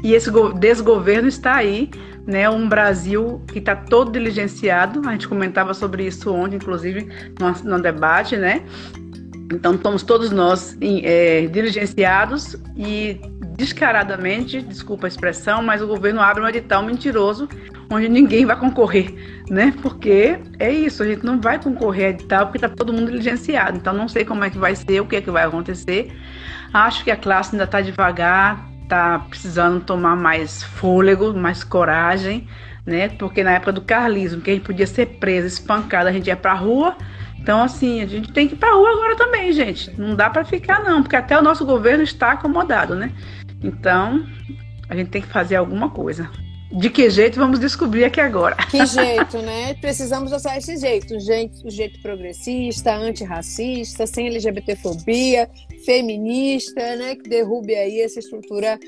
e 0.03 0.15
esse 0.15 0.31
desgoverno 0.59 1.29
está 1.29 1.55
aí, 1.55 1.91
né? 2.27 2.49
Um 2.51 2.69
Brasil 2.69 3.41
que 3.47 3.59
está 3.59 3.77
todo 3.77 4.11
diligenciado. 4.11 5.07
A 5.09 5.13
gente 5.13 5.29
comentava 5.29 5.75
sobre 5.75 6.07
isso 6.07 6.33
ontem, 6.35 6.57
inclusive, 6.57 7.09
no, 7.39 7.77
no 7.77 7.83
debate, 7.83 8.37
né? 8.37 8.63
Então, 9.53 9.75
estamos 9.75 10.03
todos 10.03 10.33
nós 10.33 10.77
é, 10.81 11.47
diligenciados 11.47 12.57
e 12.77 13.21
descaradamente, 13.57 14.61
desculpa 14.61 15.07
a 15.07 15.09
expressão, 15.09 15.63
mas 15.63 15.81
o 15.81 15.87
governo 15.87 16.21
abre 16.21 16.43
um 16.43 16.49
edital 16.49 16.83
mentiroso 16.83 17.49
onde 17.91 18.09
ninguém 18.09 18.45
vai 18.45 18.59
concorrer, 18.59 19.15
né? 19.49 19.73
Porque 19.81 20.39
é 20.59 20.71
isso, 20.71 21.03
a 21.03 21.07
gente 21.07 21.25
não 21.25 21.41
vai 21.41 21.61
concorrer 21.63 22.07
a 22.07 22.11
edital 22.11 22.47
porque 22.47 22.59
está 22.59 22.69
todo 22.69 22.93
mundo 22.93 23.11
diligenciado. 23.11 23.77
Então 23.77 23.95
não 23.95 24.09
sei 24.09 24.25
como 24.25 24.45
é 24.45 24.51
que 24.51 24.59
vai 24.59 24.75
ser, 24.75 25.01
o 25.01 25.07
que 25.07 25.17
é 25.17 25.21
que 25.21 25.31
vai 25.31 25.45
acontecer. 25.45 26.13
Acho 26.73 27.05
que 27.05 27.11
a 27.11 27.17
classe 27.17 27.55
ainda 27.55 27.65
está 27.65 27.81
devagar, 27.81 28.69
está 28.83 29.19
precisando 29.21 29.81
tomar 29.81 30.17
mais 30.17 30.63
fôlego, 30.63 31.33
mais 31.33 31.65
coragem, 31.65 32.47
né? 32.85 33.09
Porque 33.09 33.43
na 33.43 33.53
época 33.53 33.73
do 33.73 33.81
carlismo, 33.81 34.41
que 34.41 34.51
a 34.51 34.55
gente 34.55 34.67
podia 34.67 34.87
ser 34.87 35.07
preso, 35.19 35.47
espancado, 35.47 36.09
a 36.09 36.13
gente 36.13 36.27
ia 36.27 36.37
para 36.37 36.53
a 36.53 36.57
rua. 36.57 36.97
Então, 37.39 37.63
assim, 37.63 38.03
a 38.03 38.07
gente 38.07 38.33
tem 38.33 38.49
que 38.49 38.55
ir 38.55 38.57
para 38.57 38.75
rua 38.75 38.91
agora 38.91 39.15
também, 39.15 39.53
gente. 39.53 39.93
Não 39.97 40.17
dá 40.17 40.29
para 40.29 40.45
ficar, 40.45 40.83
não, 40.83 41.03
porque 41.03 41.15
até 41.15 41.39
o 41.39 41.43
nosso 41.43 41.65
governo 41.65 42.03
está 42.03 42.33
acomodado, 42.33 42.97
né? 42.97 43.13
Então, 43.67 44.25
a 44.89 44.95
gente 44.95 45.11
tem 45.11 45.21
que 45.21 45.29
fazer 45.29 45.57
alguma 45.57 45.91
coisa. 45.91 46.31
De 46.71 46.91
que 46.91 47.09
jeito 47.11 47.39
vamos 47.39 47.59
descobrir 47.59 48.05
aqui 48.05 48.21
agora? 48.21 48.57
Que 48.71 48.85
jeito, 48.87 49.39
né? 49.39 49.75
Precisamos 49.75 50.33
usar 50.33 50.57
esse 50.59 50.77
jeito, 50.77 51.17
o 51.17 51.21
jeito, 51.21 51.69
jeito 51.69 52.01
progressista, 52.01 52.95
antirracista, 52.95 54.07
sem 54.07 54.29
LGBTfobia, 54.29 55.49
feminista, 55.85 56.97
né? 56.97 57.17
Que 57.17 57.29
derrube 57.29 57.75
aí 57.75 58.01
essa 58.01 58.19
estrutura, 58.19 58.79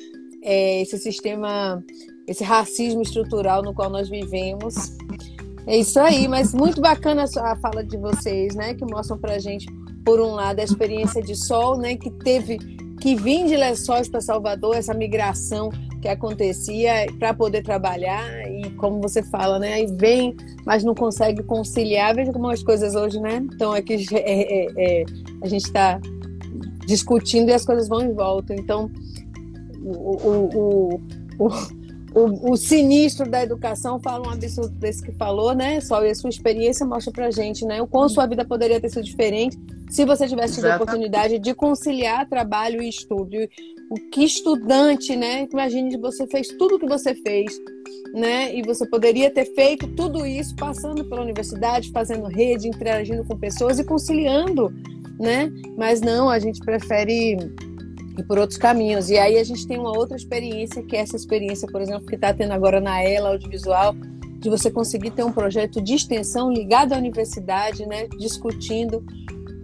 é, 0.43 0.83
esse 0.83 0.99
sistema, 0.99 1.83
esse 2.27 2.45
racismo 2.45 3.03
estrutural 3.03 3.63
no 3.63 3.75
qual 3.75 3.91
nós 3.91 4.09
vivemos. 4.09 4.97
É 5.67 5.77
isso 5.77 6.01
aí, 6.01 6.27
mas 6.27 6.55
muito 6.55 6.81
bacana 6.81 7.25
a 7.25 7.57
fala 7.57 7.85
de 7.85 7.97
vocês, 7.97 8.55
né? 8.55 8.75
Que 8.75 8.85
mostram 8.85 9.19
pra 9.19 9.39
gente, 9.39 9.67
por 10.05 10.21
um 10.21 10.33
lado, 10.33 10.61
a 10.61 10.65
experiência 10.65 11.23
de 11.23 11.37
sol, 11.37 11.79
né? 11.79 11.97
Que 11.97 12.11
teve 12.11 12.59
que 12.99 13.15
vir 13.15 13.47
de 13.47 13.57
Lençóis 13.57 14.09
para 14.09 14.21
Salvador, 14.21 14.77
essa 14.77 14.93
migração 14.93 15.71
que 16.01 16.09
acontecia 16.09 17.07
para 17.19 17.35
poder 17.35 17.63
trabalhar 17.63 18.25
e 18.51 18.71
como 18.73 19.01
você 19.01 19.23
fala, 19.23 19.59
né? 19.59 19.75
Aí 19.75 19.87
vem, 19.87 20.37
mas 20.65 20.85
não 20.85 20.95
consegue 20.95 21.43
conciliar. 21.43 22.15
Veja 22.15 22.33
como 22.33 22.49
as 22.49 22.63
coisas 22.63 22.95
hoje, 22.95 23.21
né? 23.21 23.37
Então 23.55 23.75
é 23.75 23.83
que 23.83 23.95
é, 24.13 24.17
é, 24.17 24.67
é, 24.77 25.05
a 25.43 25.49
gente 25.49 25.65
está 25.65 26.01
discutindo 26.87 27.49
e 27.49 27.53
as 27.53 27.65
coisas 27.65 27.89
vão 27.89 28.03
em 28.03 28.13
volta. 28.13 28.55
Então 28.55 28.91
o, 29.83 30.29
o, 30.29 31.01
o, 31.39 31.51
o, 32.15 32.53
o, 32.53 32.57
sinistro 32.57 33.29
da 33.29 33.43
educação 33.43 33.99
fala 33.99 34.29
um 34.29 34.31
absurdo 34.31 34.75
desse 34.77 35.03
que 35.03 35.13
falou, 35.13 35.55
né? 35.55 35.81
Só 35.81 36.05
a 36.05 36.15
sua 36.15 36.31
experiência 36.31 36.87
mostra 36.87 37.13
pra 37.13 37.31
gente, 37.31 37.65
né? 37.65 37.83
O 37.83 37.87
quão 37.87 38.09
sua 38.09 38.27
vida 38.27 38.45
poderia 38.45 38.81
ter 38.81 38.89
sido 38.89 39.05
diferente 39.05 39.59
se 39.91 40.05
você 40.05 40.27
tivesse 40.29 40.57
tido 40.57 40.67
a 40.67 40.77
oportunidade 40.77 41.39
de 41.39 41.55
conciliar 41.55 42.29
trabalho 42.29 42.83
e 42.83 42.89
estudo. 42.89 43.37
O 43.91 43.95
que 44.11 44.25
estudante, 44.25 45.17
né? 45.17 45.49
Imagine 45.51 45.97
você 45.97 46.27
fez 46.27 46.49
tudo 46.49 46.77
o 46.77 46.79
que 46.79 46.87
você 46.87 47.15
fez, 47.15 47.59
né? 48.13 48.55
E 48.55 48.63
você 48.63 48.87
poderia 48.87 49.31
ter 49.31 49.47
feito 49.55 49.89
tudo 49.89 50.27
isso 50.27 50.55
passando 50.57 51.05
pela 51.09 51.23
universidade, 51.23 51.91
fazendo 51.91 52.27
rede, 52.27 52.69
interagindo 52.69 53.25
com 53.25 53.37
pessoas 53.39 53.79
e 53.79 53.85
conciliando, 53.85 54.71
né? 55.19 55.51
Mas 55.77 56.03
não, 56.03 56.29
a 56.29 56.39
gente 56.39 56.61
prefere 56.61 57.39
e 58.19 58.23
por 58.25 58.39
outros 58.39 58.59
caminhos. 58.59 59.09
E 59.09 59.17
aí 59.17 59.39
a 59.39 59.45
gente 59.45 59.67
tem 59.67 59.79
uma 59.79 59.97
outra 59.97 60.17
experiência, 60.17 60.83
que 60.83 60.97
é 60.97 61.01
essa 61.01 61.17
experiência, 61.17 61.69
por 61.69 61.81
exemplo, 61.81 62.05
que 62.05 62.17
está 62.17 62.35
tendo 62.35 62.53
agora 62.53 62.81
na 62.81 63.03
ELA 63.03 63.31
Audiovisual, 63.31 63.95
de 64.41 64.51
você 64.51 64.71
conseguir 64.71 65.13
ter 65.13 65.25
um 65.25 65.33
projeto 65.33 65.81
de 65.81 65.95
extensão 65.95 66.53
ligado 66.53 66.93
à 66.93 66.99
universidade, 66.99 67.87
né, 67.87 68.09
discutindo 68.19 69.05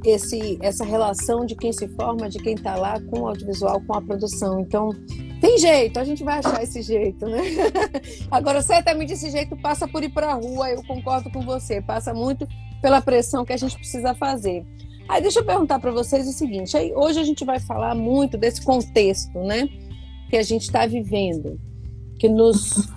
esse, 0.05 0.59
essa 0.61 0.85
relação 0.85 1.47
de 1.47 1.57
quem 1.57 1.73
se 1.73 1.89
forma, 1.89 2.29
de 2.29 2.39
quem 2.39 2.55
está 2.55 2.77
lá 2.77 3.01
com 3.01 3.21
o 3.21 3.29
audiovisual, 3.29 3.81
com 3.87 3.95
a 3.97 4.03
produção. 4.03 4.61
Então, 4.61 4.91
tem 5.41 5.59
jeito, 5.59 5.99
a 5.99 6.05
gente 6.05 6.23
vai 6.23 6.39
achar 6.39 6.63
esse 6.63 6.83
jeito, 6.83 7.27
né? 7.27 7.41
Agora, 8.31 8.61
certamente 8.61 9.15
esse 9.15 9.31
jeito 9.31 9.57
passa 9.57 9.89
por 9.89 10.03
ir 10.05 10.11
para 10.11 10.33
a 10.33 10.35
rua, 10.35 10.71
eu 10.71 10.85
concordo 10.85 11.31
com 11.31 11.41
você, 11.41 11.81
passa 11.81 12.13
muito 12.13 12.47
pela 12.83 13.01
pressão 13.01 13.45
que 13.45 13.53
a 13.53 13.57
gente 13.57 13.77
precisa 13.77 14.15
fazer. 14.15 14.65
Aí 15.09 15.23
deixa 15.23 15.41
eu 15.41 15.45
perguntar 15.45 15.79
para 15.79 15.91
vocês 15.91 16.27
o 16.29 16.33
seguinte: 16.33 16.77
aí, 16.77 16.93
hoje 16.95 17.21
a 17.21 17.25
gente 17.25 17.45
vai 17.45 17.59
falar 17.59 17.95
muito 17.95 18.37
desse 18.37 18.63
contexto, 18.63 19.39
né? 19.41 19.69
Que 20.29 20.37
a 20.37 20.43
gente 20.43 20.63
está 20.63 20.87
vivendo, 20.87 21.59
que 22.19 22.29
nos 22.29 22.89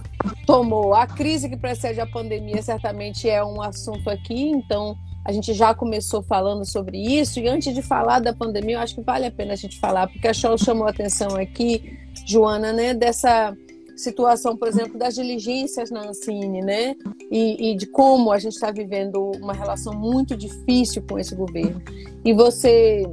tomou. 0.46 0.94
A 0.94 1.06
crise 1.06 1.50
que 1.50 1.58
precede 1.58 2.00
a 2.00 2.08
pandemia 2.08 2.62
certamente 2.62 3.30
é 3.30 3.44
um 3.44 3.62
assunto 3.62 4.10
aqui, 4.10 4.50
então 4.50 4.96
a 5.28 5.32
gente 5.34 5.54
já 5.54 5.74
começou 5.74 6.24
falando 6.24 6.64
sobre 6.64 6.98
isso. 6.98 7.38
E 7.38 7.50
antes 7.50 7.76
de 7.76 7.82
falar 7.82 8.20
da 8.20 8.34
pandemia, 8.34 8.78
eu 8.78 8.80
acho 8.80 8.96
que 8.96 9.02
vale 9.02 9.26
a 9.26 9.32
pena 9.32 9.52
a 9.52 9.58
gente 9.58 9.78
falar, 9.78 10.08
porque 10.08 10.26
a 10.26 10.34
Show 10.34 10.58
chamou 10.58 10.88
a 10.88 10.90
atenção 10.90 11.36
aqui, 11.36 12.00
Joana, 12.26 12.72
né, 12.72 12.94
dessa 12.94 13.54
situação, 13.98 14.56
por 14.56 14.70
exemplo, 14.70 14.98
das 14.98 15.16
diligências 15.16 15.92
na 15.92 16.08
Ancine, 16.08 16.62
né? 16.62 16.96
E, 17.30 17.72
e 17.72 17.76
de 17.76 17.88
como 17.88 18.32
a 18.32 18.40
gente 18.40 18.54
está 18.54 18.72
vivendo 18.72 19.32
uma 19.42 19.52
relação 19.52 19.94
muito 19.94 20.34
difícil 20.38 21.04
com 21.10 21.20
esse 21.20 21.36
governo. 21.36 21.82
E 22.24 22.32
você. 22.32 23.04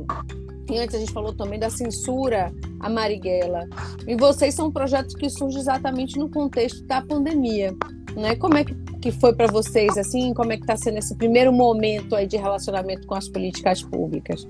E 0.70 0.78
antes 0.78 0.94
a 0.94 0.98
gente 1.00 1.12
falou 1.12 1.34
também 1.34 1.58
da 1.58 1.68
censura 1.68 2.52
a 2.78 2.88
Marighella. 2.88 3.66
E 4.06 4.14
vocês 4.14 4.54
são 4.54 4.70
projetos 4.70 5.16
que 5.16 5.28
surgem 5.28 5.58
exatamente 5.58 6.16
no 6.16 6.30
contexto 6.30 6.86
da 6.86 7.02
pandemia. 7.02 7.74
Né? 8.16 8.36
Como 8.36 8.56
é 8.56 8.64
que, 8.64 9.12
foi 9.12 9.34
para 9.34 9.46
vocês 9.46 9.96
assim? 9.98 10.32
Como 10.34 10.52
é 10.52 10.56
que 10.56 10.62
está 10.62 10.76
sendo 10.76 10.98
esse 10.98 11.14
primeiro 11.16 11.52
momento 11.52 12.14
aí 12.14 12.26
de 12.26 12.36
relacionamento 12.36 13.06
com 13.06 13.14
as 13.14 13.28
políticas 13.28 13.82
públicas? 13.82 14.46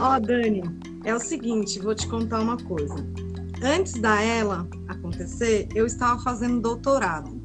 Ó, 0.00 0.16
oh, 0.16 0.20
Dani, 0.20 0.62
é 1.04 1.14
o 1.14 1.20
seguinte, 1.20 1.78
vou 1.78 1.94
te 1.94 2.08
contar 2.08 2.40
uma 2.40 2.56
coisa 2.56 2.96
antes 3.62 3.94
da 3.94 4.20
ela 4.20 4.66
acontecer, 4.88 5.68
eu 5.74 5.86
estava 5.86 6.20
fazendo 6.20 6.60
doutorado. 6.60 7.40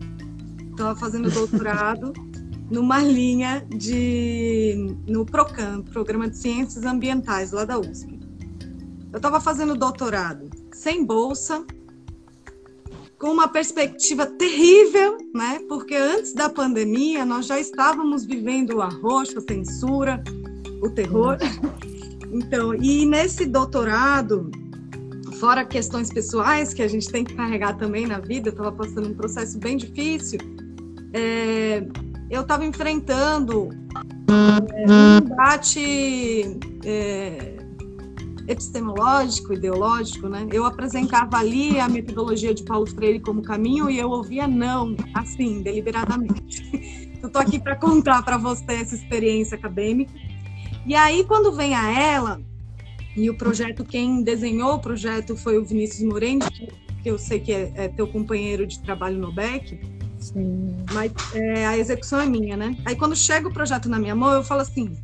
Estava 0.71 0.95
fazendo 0.95 1.29
doutorado 1.29 2.13
numa 2.69 3.01
linha 3.01 3.65
de 3.69 4.95
no 5.07 5.25
Procam, 5.25 5.83
Programa 5.83 6.29
de 6.29 6.37
Ciências 6.37 6.83
Ambientais 6.85 7.51
lá 7.51 7.65
da 7.65 7.79
USP. 7.79 8.19
Eu 9.11 9.17
estava 9.17 9.39
fazendo 9.39 9.75
doutorado 9.75 10.49
sem 10.73 11.05
bolsa, 11.05 11.65
com 13.19 13.31
uma 13.31 13.47
perspectiva 13.47 14.25
terrível, 14.25 15.17
né? 15.33 15.59
Porque 15.67 15.95
antes 15.95 16.33
da 16.33 16.49
pandemia 16.49 17.25
nós 17.25 17.47
já 17.47 17.59
estávamos 17.59 18.25
vivendo 18.25 18.75
o 18.75 18.81
arroxo, 18.81 19.39
a 19.39 19.41
censura, 19.41 20.23
o 20.81 20.89
terror. 20.89 21.37
Então, 22.29 22.75
e 22.75 23.05
nesse 23.05 23.45
doutorado 23.45 24.51
fora 25.39 25.63
questões 25.63 26.11
pessoais 26.11 26.73
que 26.73 26.81
a 26.81 26.87
gente 26.87 27.09
tem 27.09 27.23
que 27.23 27.33
carregar 27.33 27.77
também 27.77 28.05
na 28.05 28.19
vida, 28.19 28.49
eu 28.49 28.51
estava 28.51 28.71
passando 28.71 29.07
um 29.07 29.13
processo 29.13 29.57
bem 29.59 29.77
difícil, 29.77 30.39
é, 31.13 31.87
eu 32.29 32.41
estava 32.41 32.65
enfrentando 32.65 33.69
é, 34.29 34.91
um 34.91 35.21
debate 35.21 36.59
é, 36.83 37.56
epistemológico, 38.47 39.53
ideológico, 39.53 40.29
né? 40.29 40.47
Eu 40.51 40.65
apresentava 40.65 41.37
ali 41.37 41.79
a 41.79 41.89
metodologia 41.89 42.53
de 42.53 42.63
Paulo 42.63 42.87
Freire 42.87 43.19
como 43.19 43.41
caminho 43.41 43.89
e 43.89 43.99
eu 43.99 44.09
ouvia 44.09 44.47
não, 44.47 44.95
assim, 45.13 45.61
deliberadamente. 45.61 46.63
eu 47.21 47.27
estou 47.27 47.41
aqui 47.41 47.59
para 47.59 47.75
contar 47.75 48.23
para 48.23 48.37
você 48.37 48.73
essa 48.73 48.95
experiência 48.95 49.57
acadêmica. 49.57 50.13
E 50.85 50.95
aí, 50.95 51.25
quando 51.25 51.51
vem 51.51 51.75
a 51.75 51.91
ela, 51.91 52.41
e 53.17 53.29
o 53.29 53.35
projeto, 53.35 53.83
quem 53.83 54.23
desenhou 54.23 54.75
o 54.75 54.79
projeto 54.79 55.35
foi 55.35 55.57
o 55.57 55.65
Vinícius 55.65 56.07
Moreno, 56.07 56.49
que, 56.49 56.67
que 57.03 57.09
eu 57.09 57.17
sei 57.17 57.39
que 57.39 57.51
é, 57.51 57.71
é, 57.75 57.87
teu 57.89 58.07
companheiro 58.07 58.65
de 58.65 58.79
trabalho 58.79 59.17
no 59.17 59.33
BEC. 59.33 59.79
Sim. 60.19 60.75
Mas 60.93 61.11
é, 61.33 61.65
a 61.65 61.77
execução 61.77 62.21
é 62.21 62.25
minha, 62.25 62.55
né? 62.55 62.77
Aí 62.85 62.95
quando 62.95 63.15
chega 63.15 63.47
o 63.47 63.53
projeto 63.53 63.89
na 63.89 63.99
minha 63.99 64.15
mão, 64.15 64.31
eu 64.31 64.43
falo 64.43 64.61
assim: 64.61 64.95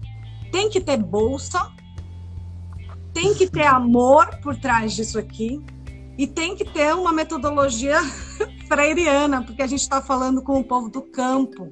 tem 0.52 0.70
que 0.70 0.80
ter 0.80 0.98
bolsa, 0.98 1.72
tem 3.14 3.34
que 3.34 3.50
ter 3.50 3.66
amor 3.66 4.28
por 4.42 4.56
trás 4.56 4.94
disso 4.94 5.20
aqui, 5.20 5.62
e 6.18 6.28
tem 6.28 6.56
que 6.56 6.66
ter 6.66 6.94
uma 6.94 7.12
metodologia 7.12 8.00
freiriana, 8.68 9.44
porque 9.44 9.62
a 9.62 9.68
gente 9.68 9.82
está 9.82 10.02
falando 10.02 10.42
com 10.42 10.60
o 10.60 10.64
povo 10.64 10.90
do 10.90 11.02
campo. 11.02 11.68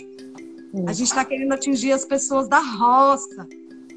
A 0.88 0.94
gente 0.94 1.08
está 1.08 1.24
querendo 1.26 1.54
atingir 1.54 1.92
as 1.92 2.06
pessoas 2.06 2.48
da 2.48 2.60
roça 2.60 3.48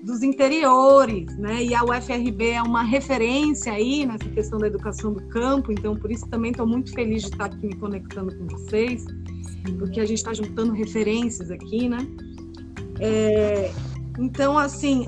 dos 0.03 0.23
interiores, 0.23 1.35
né? 1.39 1.65
E 1.65 1.75
a 1.75 1.83
UFRB 1.83 2.51
é 2.51 2.63
uma 2.63 2.83
referência 2.83 3.73
aí 3.73 4.05
nessa 4.05 4.29
questão 4.29 4.59
da 4.59 4.67
educação 4.67 5.15
do 5.15 5.23
campo, 5.29 5.73
então 5.73 5.97
por 5.97 6.11
isso 6.11 6.27
também 6.29 6.51
estou 6.51 6.67
muito 6.67 6.93
feliz 6.93 7.23
de 7.23 7.31
estar 7.31 7.47
aqui 7.47 7.67
me 7.67 7.75
conectando 7.77 8.37
com 8.37 8.47
vocês, 8.49 9.07
porque 9.79 10.01
a 10.01 10.05
gente 10.05 10.19
está 10.19 10.35
juntando 10.35 10.73
referências 10.73 11.51
aqui, 11.51 11.89
né? 11.89 11.99
É, 13.01 13.73
então, 14.19 14.59
assim, 14.59 15.07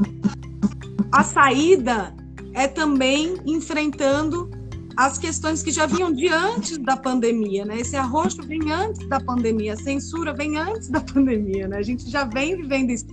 a 1.13 1.23
saída 1.23 2.15
é 2.57 2.67
também 2.67 3.37
enfrentando 3.45 4.51
as 4.97 5.19
questões 5.19 5.63
que 5.63 5.71
já 5.71 5.85
vinham 5.85 6.11
de 6.11 6.27
antes 6.29 6.79
da 6.79 6.97
pandemia, 6.97 7.67
né? 7.67 7.79
Esse 7.79 7.97
arroxo 7.97 8.43
vem 8.43 8.73
antes 8.73 9.07
da 9.09 9.21
pandemia, 9.21 9.75
a 9.75 9.77
censura 9.77 10.33
vem 10.33 10.57
antes 10.57 10.89
da 10.89 11.01
pandemia, 11.13 11.69
né? 11.69 11.77
A 11.77 11.83
gente 11.83 12.11
já 12.11 12.25
vem 12.25 12.57
vivendo 12.57 12.91
isso 12.91 13.07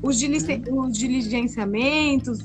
os, 0.00 0.22
os 0.22 0.96
diligenciamentos, 0.96 2.38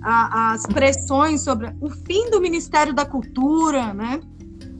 a, 0.00 0.52
as 0.52 0.64
pressões 0.64 1.40
sobre 1.40 1.74
o 1.80 1.90
fim 1.90 2.30
do 2.30 2.40
Ministério 2.40 2.94
da 2.94 3.04
Cultura, 3.04 3.92
né? 3.92 4.20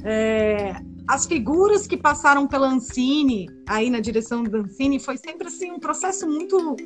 É, 0.05 0.77
as 1.09 1.27
figuras 1.27 1.89
que 1.89 1.97
passaram 1.97 2.47
pela 2.47 2.69
Ancine, 2.69 3.49
aí 3.69 3.91
na 3.91 3.99
direção 3.99 4.45
do 4.45 4.59
Ancine, 4.59 5.01
foi 5.01 5.17
sempre 5.17 5.49
assim 5.49 5.73
um 5.73 5.81
processo 5.81 6.25
muito 6.25 6.77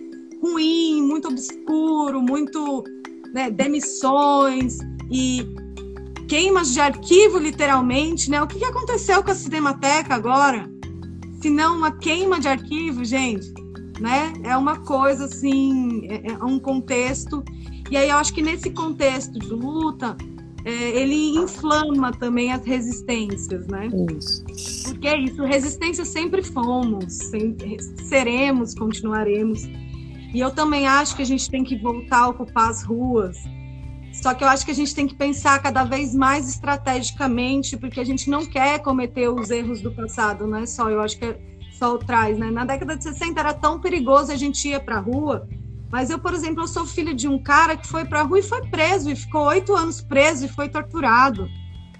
ruim, 0.42 1.02
muito 1.02 1.28
obscuro, 1.28 2.22
muito 2.22 2.84
né, 3.32 3.50
demissões 3.50 4.78
e 5.10 5.46
queimas 6.28 6.72
de 6.72 6.80
arquivo, 6.80 7.38
literalmente, 7.38 8.30
né? 8.30 8.42
O 8.42 8.46
que, 8.46 8.64
aconteceu 8.64 9.22
com 9.22 9.30
a 9.30 9.34
Cinemateca 9.34 10.14
agora? 10.14 10.70
Se 11.40 11.50
não 11.50 11.76
uma 11.76 11.90
queima 11.90 12.38
de 12.38 12.48
arquivo, 12.48 13.04
gente 13.04 13.60
né? 14.00 14.32
É 14.42 14.56
uma 14.56 14.78
coisa 14.78 15.26
assim, 15.26 16.06
é, 16.08 16.32
é 16.32 16.44
um 16.44 16.58
contexto. 16.58 17.44
E 17.90 17.96
aí 17.96 18.08
eu 18.08 18.16
acho 18.16 18.32
que 18.32 18.42
nesse 18.42 18.70
contexto 18.70 19.38
de 19.38 19.50
luta, 19.50 20.16
é, 20.64 20.72
ele 21.00 21.36
inflama 21.36 22.10
também 22.12 22.50
as 22.50 22.64
resistências, 22.64 23.66
né? 23.68 23.88
Isso. 24.16 24.42
Porque 24.84 25.06
é 25.06 25.18
isso, 25.18 25.44
resistência 25.44 26.04
sempre 26.04 26.42
fomos, 26.42 27.12
sempre, 27.12 27.76
seremos, 28.04 28.74
continuaremos. 28.74 29.68
E 30.32 30.40
eu 30.40 30.50
também 30.50 30.86
acho 30.86 31.16
que 31.16 31.22
a 31.22 31.26
gente 31.26 31.50
tem 31.50 31.64
que 31.64 31.76
voltar 31.76 32.20
a 32.20 32.28
ocupar 32.28 32.70
as 32.70 32.82
ruas. 32.82 33.36
Só 34.12 34.34
que 34.34 34.44
eu 34.44 34.48
acho 34.48 34.64
que 34.64 34.70
a 34.70 34.74
gente 34.74 34.94
tem 34.94 35.06
que 35.06 35.14
pensar 35.14 35.60
cada 35.60 35.84
vez 35.84 36.14
mais 36.14 36.48
estrategicamente, 36.48 37.76
porque 37.76 38.00
a 38.00 38.04
gente 38.04 38.28
não 38.28 38.44
quer 38.44 38.80
cometer 38.80 39.28
os 39.28 39.50
erros 39.50 39.80
do 39.80 39.92
passado, 39.92 40.46
não 40.46 40.58
é 40.58 40.66
só. 40.66 40.90
Eu 40.90 41.00
acho 41.00 41.18
que 41.18 41.36
sol 41.80 41.98
traz, 41.98 42.38
né? 42.38 42.50
Na 42.50 42.64
década 42.64 42.96
de 42.96 43.02
60 43.02 43.40
era 43.40 43.54
tão 43.54 43.80
perigoso 43.80 44.30
a 44.30 44.36
gente 44.36 44.68
ia 44.68 44.78
para 44.78 44.96
a 44.96 45.00
rua, 45.00 45.48
mas 45.90 46.10
eu, 46.10 46.18
por 46.18 46.34
exemplo, 46.34 46.62
eu 46.62 46.68
sou 46.68 46.84
filha 46.84 47.14
de 47.14 47.26
um 47.26 47.42
cara 47.42 47.76
que 47.76 47.86
foi 47.86 48.04
para 48.04 48.20
a 48.20 48.22
rua 48.22 48.38
e 48.38 48.42
foi 48.42 48.66
preso, 48.68 49.10
e 49.10 49.16
ficou 49.16 49.46
oito 49.46 49.74
anos 49.74 50.00
preso 50.00 50.44
e 50.44 50.48
foi 50.48 50.68
torturado. 50.68 51.48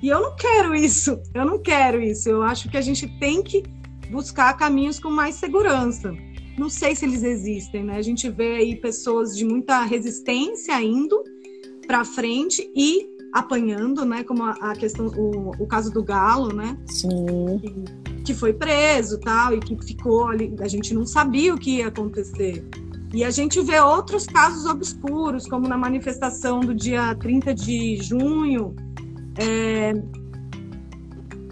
E 0.03 0.09
eu 0.09 0.21
não 0.21 0.37
quero 0.37 0.75
isso, 0.75 1.21
eu 1.35 1.45
não 1.45 1.59
quero 1.59 2.01
isso. 2.01 2.29
Eu 2.29 2.43
acho 2.43 2.69
que 2.69 2.77
a 2.77 2.81
gente 2.83 3.07
tem 3.19 3.43
que 3.43 3.63
buscar 4.11 4.53
caminhos 4.57 4.99
com 5.01 5.11
mais 5.11 5.37
segurança. 5.37 6.15
Não 6.61 6.69
sei 6.69 6.95
se 6.95 7.07
eles 7.07 7.23
existem, 7.23 7.85
né? 7.85 7.97
A 7.97 8.03
gente 8.03 8.29
vê 8.29 8.57
aí 8.57 8.77
pessoas 8.77 9.35
de 9.35 9.47
muita 9.47 9.83
resistência 9.83 10.79
indo 10.83 11.25
para 11.87 12.05
frente 12.05 12.71
e 12.77 13.09
apanhando, 13.33 14.05
né? 14.05 14.23
Como 14.25 14.45
a, 14.45 14.51
a 14.51 14.77
questão, 14.77 15.07
o, 15.07 15.53
o, 15.59 15.67
caso 15.67 15.91
do 15.91 16.05
Galo, 16.05 16.55
né? 16.55 16.77
Sim. 16.85 17.09
Que, 17.63 18.23
que 18.27 18.35
foi 18.35 18.53
preso 18.53 19.19
tal, 19.21 19.55
e 19.55 19.61
que 19.61 19.75
ficou 19.83 20.29
ali. 20.29 20.55
A 20.61 20.69
gente 20.69 20.93
não 20.93 21.07
sabia 21.07 21.55
o 21.55 21.59
que 21.59 21.79
ia 21.79 21.87
acontecer. 21.87 22.63
E 23.15 23.25
a 23.25 23.31
gente 23.31 23.59
vê 23.63 23.81
outros 23.81 24.27
casos 24.27 24.67
obscuros, 24.67 25.47
como 25.47 25.67
na 25.67 25.79
manifestação 25.79 26.61
do 26.61 26.75
dia 26.75 27.15
30 27.15 27.55
de 27.55 27.97
junho, 28.03 28.77
é, 29.39 29.95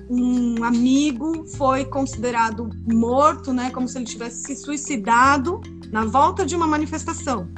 um 0.09 0.65
amigo 0.65 1.47
foi 1.57 1.85
considerado 1.85 2.71
morto, 2.87 3.53
né, 3.53 3.71
como 3.71 3.87
se 3.87 3.99
ele 3.99 4.05
tivesse 4.05 4.43
se 4.43 4.57
suicidado 4.57 5.61
na 5.91 6.05
volta 6.05 6.45
de 6.47 6.57
uma 6.57 6.67
manifestação. 6.67 7.49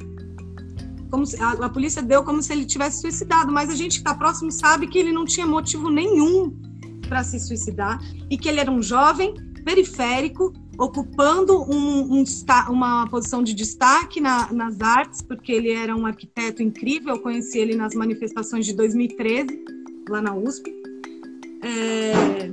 Como 1.11 1.27
se, 1.27 1.41
a, 1.41 1.51
a 1.53 1.69
polícia 1.69 2.03
deu 2.03 2.23
como 2.23 2.43
se 2.43 2.53
ele 2.53 2.65
tivesse 2.65 3.01
suicidado, 3.01 3.53
mas 3.53 3.71
a 3.71 3.75
gente 3.75 3.93
que 3.93 4.09
está 4.09 4.15
próximo 4.15 4.51
sabe 4.51 4.87
que 4.87 4.99
ele 4.99 5.13
não 5.13 5.25
tinha 5.25 5.47
motivo 5.47 5.91
nenhum 5.91 6.57
para 7.09 7.25
se 7.25 7.39
suicidar 7.41 8.01
e 8.31 8.39
que 8.39 8.49
ele 8.49 8.61
era 8.61 8.71
um 8.71 8.83
jovem 8.83 9.35
periférico 9.65 10.53
ocupando 10.79 11.61
um, 11.63 12.21
um, 12.21 12.25
uma 12.71 13.07
posição 13.09 13.43
de 13.43 13.53
destaque 13.53 14.19
na, 14.19 14.51
nas 14.51 14.81
artes, 14.81 15.21
porque 15.21 15.53
ele 15.53 15.71
era 15.71 15.95
um 15.95 16.07
arquiteto 16.07 16.63
incrível. 16.63 17.17
Eu 17.17 17.21
conheci 17.21 17.59
ele 17.59 17.77
nas 17.77 17.95
manifestações 17.95 18.65
de 18.65 18.73
2013, 18.73 19.47
lá 20.09 20.23
na 20.23 20.35
USP. 20.35 20.73
É... 21.63 22.51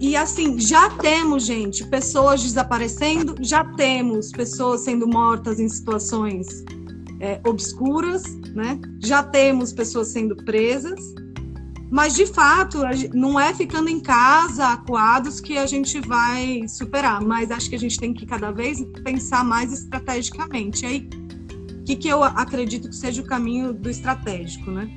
E 0.00 0.16
assim, 0.16 0.58
já 0.58 0.88
temos, 0.90 1.44
gente, 1.44 1.84
pessoas 1.86 2.42
desaparecendo, 2.42 3.36
já 3.40 3.62
temos 3.62 4.30
pessoas 4.30 4.80
sendo 4.80 5.06
mortas 5.06 5.60
em 5.60 5.68
situações 5.68 6.64
é, 7.20 7.38
obscuras, 7.46 8.22
né? 8.54 8.80
já 8.98 9.22
temos 9.22 9.72
pessoas 9.72 10.08
sendo 10.08 10.34
presas. 10.36 10.98
Mas, 11.90 12.14
de 12.14 12.24
fato, 12.24 12.78
não 13.12 13.38
é 13.38 13.52
ficando 13.52 13.88
em 13.88 13.98
casa, 13.98 14.68
acuados, 14.68 15.40
que 15.40 15.58
a 15.58 15.66
gente 15.66 16.00
vai 16.00 16.62
superar. 16.68 17.20
Mas 17.20 17.50
acho 17.50 17.68
que 17.68 17.74
a 17.74 17.78
gente 17.78 17.98
tem 17.98 18.14
que 18.14 18.24
cada 18.24 18.52
vez 18.52 18.80
pensar 19.02 19.44
mais 19.44 19.72
estrategicamente. 19.72 20.84
E 20.84 20.86
aí, 20.86 21.08
o 21.80 21.84
que, 21.84 21.96
que 21.96 22.08
eu 22.08 22.22
acredito 22.22 22.88
que 22.88 22.94
seja 22.94 23.20
o 23.20 23.24
caminho 23.24 23.72
do 23.72 23.90
estratégico, 23.90 24.70
né? 24.70 24.88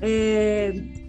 É, 0.00 0.99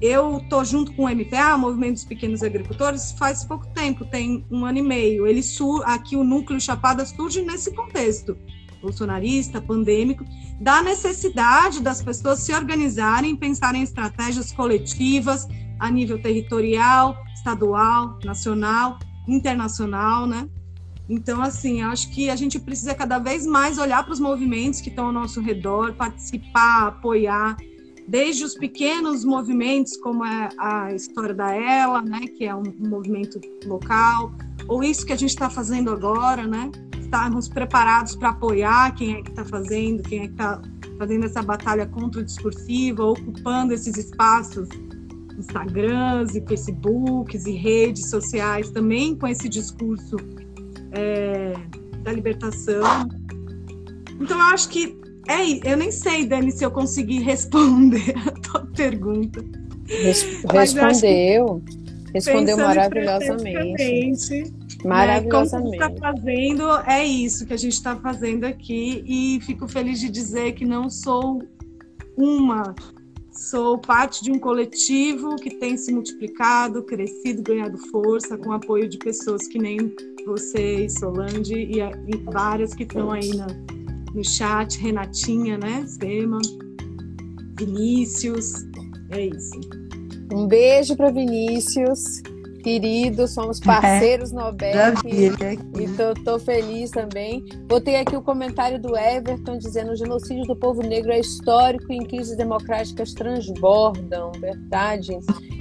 eu 0.00 0.44
tô 0.48 0.64
junto 0.64 0.92
com 0.92 1.04
o 1.04 1.08
MPA, 1.08 1.56
Movimento 1.58 1.94
dos 1.94 2.04
Pequenos 2.04 2.42
Agricultores, 2.42 3.12
faz 3.12 3.44
pouco 3.44 3.66
tempo, 3.68 4.04
tem 4.04 4.44
um 4.50 4.64
ano 4.64 4.78
e 4.78 4.82
meio. 4.82 5.26
Ele 5.26 5.42
aqui 5.84 6.16
o 6.16 6.22
núcleo 6.22 6.60
Chapada 6.60 7.04
surge 7.04 7.42
nesse 7.42 7.74
contexto 7.74 8.36
bolsonarista, 8.80 9.60
pandêmico, 9.60 10.24
da 10.60 10.82
necessidade 10.82 11.82
das 11.82 12.00
pessoas 12.02 12.40
se 12.40 12.54
organizarem, 12.54 13.34
pensarem 13.34 13.80
em 13.80 13.84
estratégias 13.84 14.52
coletivas 14.52 15.46
a 15.78 15.90
nível 15.90 16.20
territorial, 16.20 17.16
estadual, 17.34 18.18
nacional, 18.24 18.98
internacional, 19.26 20.26
né? 20.26 20.48
Então, 21.08 21.40
assim, 21.40 21.80
acho 21.80 22.10
que 22.10 22.28
a 22.28 22.36
gente 22.36 22.58
precisa 22.58 22.94
cada 22.94 23.18
vez 23.18 23.46
mais 23.46 23.78
olhar 23.78 24.04
para 24.04 24.12
os 24.12 24.20
movimentos 24.20 24.80
que 24.80 24.90
estão 24.90 25.06
ao 25.06 25.12
nosso 25.12 25.40
redor, 25.40 25.94
participar, 25.94 26.88
apoiar, 26.88 27.56
desde 28.08 28.42
os 28.42 28.54
pequenos 28.54 29.24
movimentos, 29.24 29.96
como 29.98 30.24
é 30.24 30.48
a 30.58 30.94
história 30.94 31.34
da 31.34 31.54
Ela, 31.54 32.00
né, 32.00 32.20
que 32.20 32.44
é 32.44 32.54
um 32.54 32.64
movimento 32.78 33.38
local, 33.66 34.32
ou 34.66 34.82
isso 34.82 35.04
que 35.04 35.12
a 35.12 35.16
gente 35.16 35.30
está 35.30 35.50
fazendo 35.50 35.90
agora, 35.90 36.46
né? 36.46 36.70
estarmos 37.08 37.48
preparados 37.48 38.14
para 38.14 38.30
apoiar 38.30 38.94
quem 38.94 39.16
é 39.16 39.22
que 39.22 39.30
está 39.30 39.44
fazendo, 39.44 40.02
quem 40.02 40.20
é 40.20 40.26
que 40.26 40.32
está 40.32 40.60
fazendo 40.98 41.24
essa 41.24 41.42
batalha 41.42 41.86
contra 41.86 42.20
o 42.20 42.24
discursivo, 42.24 43.12
ocupando 43.12 43.72
esses 43.72 43.96
espaços, 43.96 44.68
Instagrams 45.38 46.34
e 46.34 46.46
Facebooks 46.46 47.46
e 47.46 47.52
redes 47.52 48.10
sociais, 48.10 48.70
também 48.70 49.16
com 49.16 49.26
esse 49.26 49.48
discurso 49.48 50.16
é, 50.92 51.54
da 52.02 52.12
libertação. 52.12 53.08
Então, 54.20 54.38
eu 54.38 54.46
acho 54.46 54.68
que 54.68 54.98
é, 55.28 55.72
eu 55.72 55.76
nem 55.76 55.92
sei, 55.92 56.24
Dani, 56.24 56.50
se 56.50 56.64
eu 56.64 56.70
consegui 56.70 57.20
responder 57.20 58.14
a 58.26 58.32
tua 58.32 58.66
pergunta. 58.74 59.44
Respondeu. 60.50 61.62
Respondeu 62.14 62.56
maravilhosamente. 62.56 64.52
Maravilhosamente. 64.84 65.78
Né? 65.78 65.88
Como 65.88 65.94
está 65.94 66.00
fazendo, 66.00 66.64
é 66.86 67.04
isso 67.04 67.46
que 67.46 67.52
a 67.52 67.58
gente 67.58 67.74
está 67.74 67.94
fazendo 67.96 68.44
aqui 68.44 69.04
e 69.06 69.40
fico 69.42 69.68
feliz 69.68 70.00
de 70.00 70.08
dizer 70.08 70.52
que 70.52 70.64
não 70.64 70.88
sou 70.88 71.42
uma, 72.16 72.74
sou 73.30 73.78
parte 73.78 74.24
de 74.24 74.32
um 74.32 74.38
coletivo 74.38 75.36
que 75.36 75.50
tem 75.50 75.76
se 75.76 75.92
multiplicado, 75.92 76.82
crescido, 76.82 77.42
ganhado 77.42 77.78
força 77.90 78.38
com 78.38 78.52
apoio 78.52 78.88
de 78.88 78.98
pessoas 78.98 79.46
que 79.46 79.58
nem 79.58 79.94
você, 80.26 80.88
Solange 80.88 81.54
e, 81.54 81.80
e 81.80 82.16
várias 82.24 82.74
que 82.74 82.82
estão 82.82 83.10
aí 83.10 83.28
na, 83.36 83.46
no 84.14 84.24
chat, 84.24 84.78
Renatinha, 84.78 85.58
né, 85.58 85.84
Sema, 85.86 86.38
Vinícius, 87.58 88.64
é 89.10 89.26
isso. 89.26 89.60
Um 90.32 90.46
beijo 90.46 90.96
para 90.96 91.10
Vinícius 91.10 92.22
querido, 92.68 93.26
somos 93.26 93.60
parceiros 93.60 94.30
é, 94.30 94.34
no 94.34 94.40
ABEC 94.42 94.98
e 95.80 95.88
tô, 95.96 96.14
tô, 96.22 96.38
feliz 96.38 96.90
também. 96.90 97.44
Botei 97.66 97.96
aqui 97.96 98.16
o 98.16 98.22
comentário 98.22 98.78
do 98.80 98.96
Everton 98.96 99.56
dizendo 99.56 99.92
o 99.92 99.96
genocídio 99.96 100.44
do 100.44 100.54
povo 100.54 100.82
negro 100.82 101.10
é 101.10 101.18
histórico 101.18 101.90
e 101.90 101.96
em 101.96 102.04
crises 102.04 102.36
democráticas 102.36 103.14
transbordam, 103.14 104.32
verdade? 104.32 105.18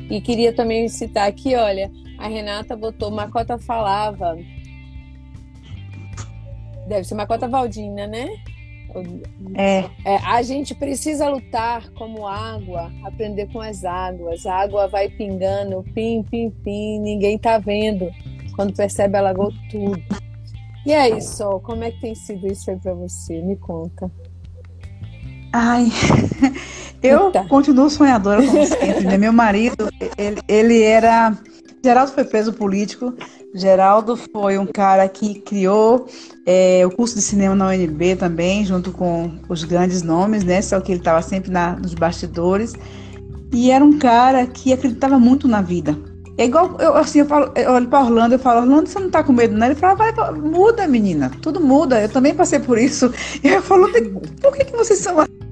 E 0.09 0.19
queria 0.19 0.53
também 0.53 0.89
citar 0.89 1.29
aqui, 1.29 1.55
olha, 1.55 1.89
a 2.17 2.27
Renata 2.27 2.75
botou, 2.75 3.11
Macota 3.11 3.57
falava, 3.57 4.35
deve 6.87 7.03
ser 7.03 7.15
Macota 7.15 7.47
Valdina, 7.47 8.07
né? 8.07 8.29
É. 9.55 9.85
é. 10.05 10.17
A 10.23 10.41
gente 10.41 10.73
precisa 10.73 11.29
lutar 11.29 11.89
como 11.91 12.25
água, 12.25 12.91
aprender 13.03 13.47
com 13.51 13.61
as 13.61 13.83
águas. 13.83 14.45
A 14.45 14.55
água 14.55 14.87
vai 14.87 15.09
pingando, 15.09 15.83
pim, 15.93 16.23
pim, 16.23 16.49
pim, 16.63 16.99
ninguém 16.99 17.37
tá 17.37 17.57
vendo. 17.57 18.09
Quando 18.55 18.73
percebe, 18.73 19.17
ela 19.17 19.29
lagou 19.29 19.51
tudo. 19.69 20.01
E 20.85 20.93
aí, 20.93 21.21
Sol, 21.21 21.59
como 21.59 21.83
é 21.83 21.91
que 21.91 21.99
tem 21.99 22.15
sido 22.15 22.47
isso 22.47 22.71
aí 22.71 22.77
pra 22.77 22.93
você? 22.93 23.41
Me 23.41 23.55
conta. 23.57 24.09
Ai, 25.53 25.87
eu 27.03 27.27
Eita. 27.27 27.45
continuo 27.47 27.89
sonhadora 27.89 28.45
como 28.45 28.65
sempre, 28.65 29.05
né? 29.05 29.17
Meu 29.17 29.33
marido, 29.33 29.89
ele, 30.17 30.41
ele 30.47 30.81
era. 30.81 31.37
Geraldo 31.83 32.11
foi 32.11 32.25
preso 32.25 32.51
político 32.51 33.13
Geraldo 33.57 34.15
foi 34.15 34.57
um 34.57 34.65
cara 34.65 35.07
que 35.09 35.35
criou 35.41 36.07
é, 36.45 36.85
o 36.85 36.91
curso 36.91 37.15
de 37.15 37.21
cinema 37.21 37.55
na 37.55 37.67
UNB 37.67 38.15
também, 38.15 38.63
junto 38.65 38.91
com 38.91 39.31
os 39.49 39.63
grandes 39.63 40.03
nomes, 40.03 40.43
né? 40.43 40.61
Só 40.61 40.79
que 40.79 40.91
ele 40.91 40.99
estava 40.99 41.21
sempre 41.21 41.51
na, 41.51 41.75
nos 41.75 41.93
bastidores. 41.93 42.73
E 43.51 43.71
era 43.71 43.83
um 43.83 43.97
cara 43.97 44.45
que 44.45 44.71
acreditava 44.71 45.17
muito 45.17 45.47
na 45.47 45.61
vida. 45.61 45.97
É 46.37 46.45
igual, 46.45 46.77
eu, 46.79 46.95
assim, 46.95 47.19
eu, 47.19 47.25
falo, 47.25 47.51
eu 47.55 47.71
olho 47.71 47.87
para 47.87 48.03
Orlando 48.03 48.35
e 48.35 48.37
falo, 48.37 48.61
Orlando, 48.61 48.87
você 48.87 48.99
não 48.99 49.09
tá 49.09 49.23
com 49.23 49.33
medo, 49.33 49.57
não? 49.57 49.65
Ele 49.65 49.75
fala, 49.75 49.95
vai, 49.95 50.13
muda, 50.33 50.85
menina, 50.87 51.31
tudo 51.41 51.59
muda. 51.59 51.99
Eu 51.99 52.09
também 52.09 52.35
passei 52.35 52.59
por 52.59 52.77
isso. 52.77 53.11
E 53.43 53.47
eu 53.49 53.61
falo, 53.61 53.89
por 54.41 54.55
que, 54.55 54.65
que 54.65 54.77
vocês 54.77 54.99
são 54.99 55.19
assim? 55.19 55.46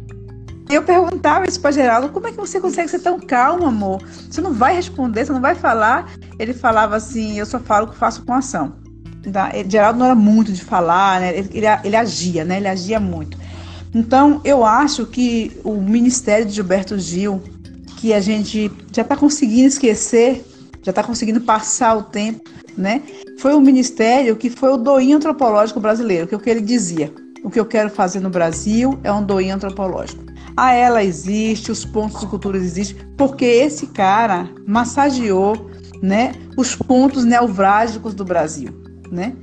Eu 0.69 0.81
perguntava 0.83 1.47
isso 1.47 1.59
para 1.59 1.71
Geraldo, 1.71 2.09
como 2.09 2.27
é 2.27 2.31
que 2.31 2.37
você 2.37 2.59
consegue 2.59 2.89
ser 2.89 2.99
tão 2.99 3.19
calmo, 3.19 3.65
amor? 3.65 4.01
Você 4.29 4.41
não 4.41 4.51
vai 4.51 4.75
responder, 4.75 5.25
você 5.25 5.31
não 5.31 5.41
vai 5.41 5.53
falar. 5.53 6.11
Ele 6.39 6.53
falava 6.53 6.95
assim, 6.95 7.37
eu 7.37 7.45
só 7.45 7.59
falo 7.59 7.87
o 7.87 7.91
que 7.91 7.97
faço 7.97 8.23
com 8.25 8.33
ação. 8.33 8.75
Tá? 9.31 9.51
Geraldo 9.67 9.99
não 9.99 10.05
era 10.07 10.15
muito 10.15 10.51
de 10.51 10.63
falar, 10.63 11.21
né? 11.21 11.37
ele, 11.37 11.49
ele, 11.53 11.67
ele 11.83 11.95
agia, 11.95 12.43
né? 12.43 12.57
Ele 12.57 12.67
agia 12.67 12.99
muito. 12.99 13.37
Então, 13.93 14.41
eu 14.43 14.65
acho 14.65 15.05
que 15.05 15.57
o 15.63 15.75
Ministério 15.75 16.45
de 16.45 16.53
Gilberto 16.53 16.97
Gil, 16.99 17.41
que 17.97 18.13
a 18.13 18.19
gente 18.19 18.71
já 18.91 19.03
está 19.03 19.15
conseguindo 19.15 19.67
esquecer, 19.67 20.45
já 20.83 20.89
está 20.89 21.03
conseguindo 21.03 21.41
passar 21.41 21.95
o 21.95 22.03
tempo, 22.03 22.43
né? 22.77 23.01
Foi 23.39 23.55
um 23.55 23.61
ministério 23.61 24.35
que 24.35 24.49
foi 24.49 24.69
o 24.69 24.77
doinho 24.77 25.17
antropológico 25.17 25.79
brasileiro, 25.79 26.27
que 26.27 26.35
é 26.35 26.37
o 26.37 26.39
que 26.39 26.49
ele 26.49 26.61
dizia. 26.61 27.11
O 27.43 27.49
que 27.49 27.59
eu 27.59 27.65
quero 27.65 27.89
fazer 27.89 28.19
no 28.19 28.29
Brasil 28.29 28.99
é 29.03 29.11
um 29.11 29.23
doinho 29.23 29.55
antropológico. 29.55 30.23
A 30.57 30.73
ela 30.73 31.03
existe, 31.03 31.71
os 31.71 31.83
pontos 31.83 32.21
de 32.21 32.27
cultura 32.27 32.57
existem, 32.57 32.97
porque 33.17 33.45
esse 33.45 33.87
cara 33.87 34.49
massageou 34.65 35.69
né, 36.01 36.33
os 36.57 36.75
pontos 36.75 37.25
nevrálgicos 37.25 38.13
do 38.13 38.23
Brasil. 38.23 38.69
Né? 39.11 39.35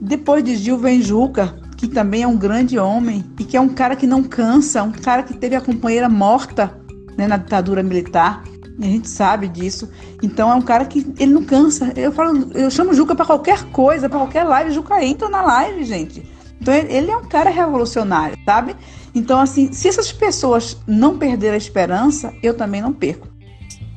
Depois 0.00 0.44
de 0.44 0.56
Gil 0.56 0.78
vem 0.78 1.00
Juca, 1.00 1.58
que 1.76 1.88
também 1.88 2.22
é 2.22 2.26
um 2.26 2.36
grande 2.36 2.78
homem 2.78 3.24
e 3.38 3.44
que 3.44 3.56
é 3.56 3.60
um 3.60 3.70
cara 3.70 3.96
que 3.96 4.06
não 4.06 4.22
cansa, 4.22 4.82
um 4.82 4.92
cara 4.92 5.22
que 5.22 5.34
teve 5.34 5.56
a 5.56 5.60
companheira 5.62 6.10
morta 6.10 6.78
né, 7.16 7.26
na 7.26 7.38
ditadura 7.38 7.82
militar. 7.82 8.44
A 8.78 8.84
gente 8.84 9.08
sabe 9.08 9.48
disso. 9.48 9.88
Então 10.22 10.50
é 10.50 10.54
um 10.54 10.62
cara 10.62 10.84
que 10.84 11.06
ele 11.18 11.32
não 11.32 11.44
cansa. 11.44 11.92
Eu 11.96 12.12
falo, 12.12 12.50
eu 12.54 12.70
chamo 12.70 12.94
Juca 12.94 13.14
para 13.14 13.26
qualquer 13.26 13.64
coisa, 13.70 14.08
para 14.08 14.18
qualquer 14.18 14.44
live, 14.44 14.72
Juca 14.72 15.02
entra 15.02 15.28
na 15.28 15.42
live, 15.42 15.84
gente. 15.84 16.22
Então 16.60 16.74
ele 16.74 17.10
é 17.10 17.16
um 17.16 17.24
cara 17.24 17.50
revolucionário, 17.50 18.36
sabe? 18.44 18.76
Então, 19.14 19.40
assim, 19.40 19.72
se 19.72 19.88
essas 19.88 20.12
pessoas 20.12 20.76
não 20.86 21.18
perderem 21.18 21.54
a 21.54 21.58
esperança, 21.58 22.32
eu 22.42 22.54
também 22.54 22.80
não 22.80 22.92
perco, 22.92 23.28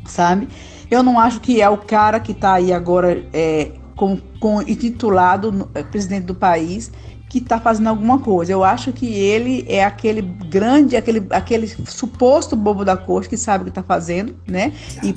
sabe? 0.05 0.47
Eu 0.89 1.03
não 1.03 1.19
acho 1.19 1.39
que 1.39 1.61
é 1.61 1.69
o 1.69 1.77
cara 1.77 2.19
que 2.19 2.31
está 2.31 2.53
aí 2.53 2.71
agora 2.71 3.23
é, 3.33 3.71
com, 3.95 4.17
com 4.39 4.61
intitulado 4.61 5.69
é, 5.73 5.83
presidente 5.83 6.25
do 6.25 6.35
país 6.35 6.91
que 7.33 7.39
está 7.39 7.59
fazendo 7.59 7.87
alguma 7.87 8.19
coisa. 8.19 8.51
Eu 8.51 8.63
acho 8.63 8.93
que 8.93 9.07
ele 9.07 9.65
é 9.67 9.83
aquele 9.83 10.21
grande, 10.21 10.95
aquele, 10.95 11.25
aquele 11.31 11.65
suposto 11.67 12.55
bobo 12.55 12.85
da 12.85 12.95
corte 12.95 13.27
que 13.27 13.35
sabe 13.35 13.63
o 13.63 13.65
que 13.65 13.71
está 13.71 13.81
fazendo, 13.81 14.35
né? 14.47 14.71
E 15.01 15.15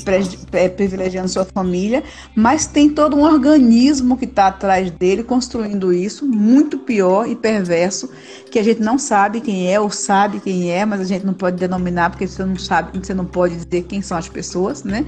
é, 0.52 0.66
privilegiando 0.66 1.28
sua 1.28 1.44
família, 1.44 2.02
mas 2.34 2.64
tem 2.64 2.88
todo 2.88 3.14
um 3.18 3.22
organismo 3.22 4.16
que 4.16 4.24
está 4.24 4.46
atrás 4.46 4.90
dele 4.92 5.22
construindo 5.22 5.92
isso, 5.92 6.26
muito 6.26 6.78
pior 6.78 7.28
e 7.28 7.36
perverso, 7.36 8.10
que 8.50 8.58
a 8.58 8.62
gente 8.62 8.80
não 8.80 8.98
sabe 8.98 9.42
quem 9.42 9.70
é 9.70 9.78
ou 9.78 9.90
sabe 9.90 10.40
quem 10.40 10.70
é, 10.70 10.86
mas 10.86 11.02
a 11.02 11.04
gente 11.04 11.26
não 11.26 11.34
pode 11.34 11.58
denominar 11.58 12.08
porque 12.08 12.26
você 12.26 12.42
não 12.46 12.56
sabe, 12.56 12.98
você 12.98 13.12
não 13.12 13.26
pode 13.26 13.56
dizer 13.56 13.82
quem 13.82 14.00
são 14.00 14.16
as 14.16 14.26
pessoas, 14.26 14.82
né? 14.82 15.04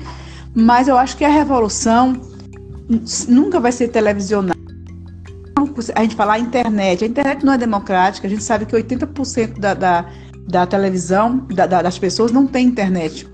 Mas 0.54 0.88
eu 0.88 0.98
acho 0.98 1.16
que 1.16 1.24
a 1.24 1.30
revolução 1.30 2.20
nunca 3.26 3.58
vai 3.58 3.72
ser 3.72 3.88
televisionada 3.88 4.57
a 5.94 6.02
gente 6.02 6.14
falar 6.14 6.38
internet, 6.38 7.04
a 7.04 7.06
internet 7.06 7.44
não 7.44 7.52
é 7.52 7.58
democrática, 7.58 8.26
a 8.26 8.30
gente 8.30 8.42
sabe 8.42 8.66
que 8.66 8.74
80% 8.74 9.58
da, 9.58 9.74
da, 9.74 10.06
da 10.48 10.66
televisão, 10.66 11.38
da, 11.54 11.66
da, 11.66 11.82
das 11.82 11.98
pessoas 11.98 12.32
não 12.32 12.46
tem 12.46 12.66
internet, 12.66 13.28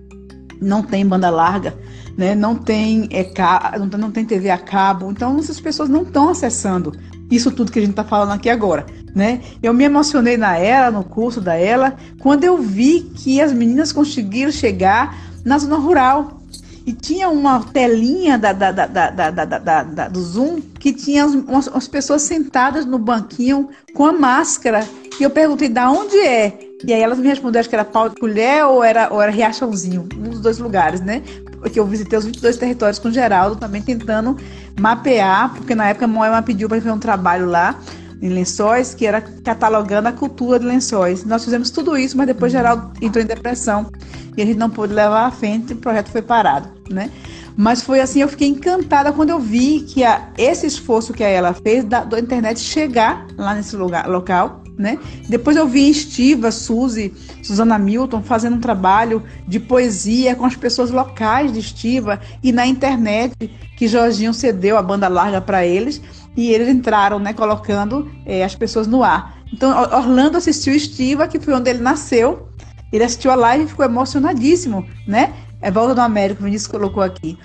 não 0.61 0.83
tem 0.83 1.07
banda 1.07 1.31
larga, 1.31 1.75
né? 2.17 2.35
não, 2.35 2.55
tem, 2.55 3.09
é, 3.11 3.31
não, 3.79 3.87
não 3.99 4.11
tem 4.11 4.25
TV 4.25 4.51
a 4.51 4.59
cabo, 4.59 5.11
então 5.11 5.39
essas 5.39 5.61
pessoas 5.61 5.89
não 5.89 6.03
estão 6.03 6.29
acessando 6.29 6.93
isso 7.31 7.51
tudo 7.51 7.73
que 7.73 7.79
a 7.79 7.83
gente 7.83 7.93
está 7.93 8.05
falando 8.05 8.33
aqui 8.33 8.49
agora. 8.49 8.87
Né? 9.15 9.41
Eu 9.63 9.73
me 9.73 9.85
emocionei 9.85 10.37
na 10.37 10.57
ela, 10.57 10.91
no 10.91 11.05
curso 11.05 11.41
da 11.41 11.55
ela, 11.55 11.97
quando 12.21 12.45
eu 12.45 12.59
vi 12.59 13.01
que 13.15 13.41
as 13.41 13.53
meninas 13.53 13.93
conseguiram 13.93 14.51
chegar 14.51 15.17
na 15.45 15.59
zona 15.59 15.77
rural, 15.77 16.41
e 16.87 16.93
tinha 16.93 17.29
uma 17.31 17.61
telinha 17.61 18.37
da, 18.37 18.53
da, 18.53 18.71
da, 18.71 18.87
da, 18.87 19.11
da, 19.11 19.45
da, 19.45 19.83
da 19.83 20.09
do 20.09 20.21
Zoom 20.21 20.61
que 20.79 20.93
tinha 20.93 21.25
umas, 21.27 21.67
umas, 21.67 21.89
pessoas 21.89 22.23
sentadas 22.23 22.85
no 22.85 22.99
banquinho 22.99 23.71
com 23.95 24.05
a 24.05 24.13
máscara. 24.13 24.87
E 25.19 25.23
eu 25.23 25.31
perguntei 25.31 25.69
da 25.69 25.91
onde 25.91 26.19
é. 26.19 26.59
E 26.85 26.93
aí 26.93 27.01
elas 27.01 27.19
me 27.19 27.27
responderam 27.27 27.61
acho 27.61 27.69
que 27.71 27.75
era 27.75 27.85
pau 27.85 28.11
de 28.11 28.17
colher 28.17 28.67
ou 28.67 28.85
era, 28.85 29.11
ou 29.11 29.23
era 29.23 29.33
Riachãozinho, 29.33 30.07
um 30.15 30.29
dos 30.29 30.41
dois 30.41 30.59
lugares, 30.59 31.01
né? 31.01 31.23
Porque 31.59 31.81
eu 31.81 31.87
visitei 31.87 32.19
os 32.19 32.27
22 32.27 32.59
territórios 32.59 32.99
com 32.99 33.09
o 33.09 33.13
Geraldo, 33.13 33.57
também 33.57 33.81
tentando 33.81 34.37
mapear, 34.79 35.55
porque 35.55 35.75
na 35.75 35.89
época 35.89 36.05
a 36.05 36.09
Moema 36.09 36.43
pediu 36.43 36.69
para 36.69 36.79
fazer 36.79 36.93
um 36.93 36.99
trabalho 36.99 37.47
lá 37.47 37.79
em 38.21 38.29
Lençóis, 38.29 38.95
que 38.95 39.07
era 39.07 39.21
catalogando 39.21 40.09
a 40.09 40.13
cultura 40.13 40.59
de 40.59 40.67
Lençóis. 40.67 41.25
Nós 41.25 41.45
fizemos 41.45 41.71
tudo 41.71 41.97
isso, 41.97 42.17
mas 42.17 42.27
depois 42.27 42.53
Geraldo 42.53 42.93
entrou 43.01 43.25
em 43.25 43.27
depressão 43.27 43.87
e 44.37 44.43
a 44.43 44.47
gente 44.47 44.59
não 44.59 44.69
pôde 44.69 44.93
levar 44.93 45.27
à 45.27 45.31
frente, 45.31 45.73
o 45.73 45.77
projeto 45.77 46.11
foi 46.11 46.23
parado, 46.23 46.69
né? 46.91 47.11
Mas 47.57 47.83
foi 47.83 48.01
assim, 48.01 48.21
eu 48.21 48.29
fiquei 48.29 48.49
encantada 48.49 49.13
quando 49.13 49.31
eu 49.31 49.39
vi 49.39 49.81
que 49.81 50.05
a, 50.05 50.29
esse 50.37 50.67
esforço 50.67 51.13
que 51.13 51.23
ela 51.23 51.55
fez 51.55 51.85
da, 51.85 52.05
da 52.05 52.19
internet 52.19 52.61
chegar 52.61 53.27
lá 53.37 53.55
nesse 53.55 53.77
lugar, 53.77 54.09
local, 54.09 54.63
né? 54.77 54.99
Depois 55.29 55.57
eu 55.57 55.69
vi 55.69 55.89
Estiva, 55.89 56.51
Suzy, 56.51 57.13
Susana 57.43 57.79
Milton 57.79 58.23
fazendo 58.23 58.57
um 58.57 58.61
trabalho 58.61 59.23
de 59.47 59.61
poesia 59.61 60.35
com 60.35 60.45
as 60.45 60.57
pessoas 60.57 60.91
locais 60.91 61.53
de 61.53 61.61
Estiva 61.61 62.21
e 62.43 62.51
na 62.51 62.67
internet 62.67 63.35
que 63.77 63.87
Jorginho 63.87 64.35
cedeu 64.35 64.77
a 64.77 64.83
banda 64.83 65.07
larga 65.09 65.41
para 65.41 65.65
eles 65.65 66.01
e 66.37 66.51
eles 66.51 66.69
entraram, 66.69 67.21
né, 67.21 67.33
colocando 67.33 68.11
é, 68.27 68.45
as 68.45 68.57
pessoas 68.57 68.89
no 68.89 69.05
ar. 69.05 69.39
Então 69.53 69.71
Orlando 69.71 70.37
assistiu 70.37 70.75
Estiva, 70.75 71.29
que 71.29 71.39
foi 71.39 71.55
onde 71.55 71.71
ele 71.71 71.81
nasceu, 71.81 72.49
ele 72.93 73.05
assistiu 73.05 73.31
a 73.31 73.37
live 73.37 73.65
e 73.65 73.69
ficou 73.69 73.85
emocionadíssimo, 73.85 74.87
né? 75.07 75.33
É 75.65 75.71
Volta 75.71 75.95
do 75.95 76.01
América, 76.03 76.43
o 76.43 76.45
Vinícius 76.45 76.71
colocou 76.71 77.03
aqui. 77.03 77.39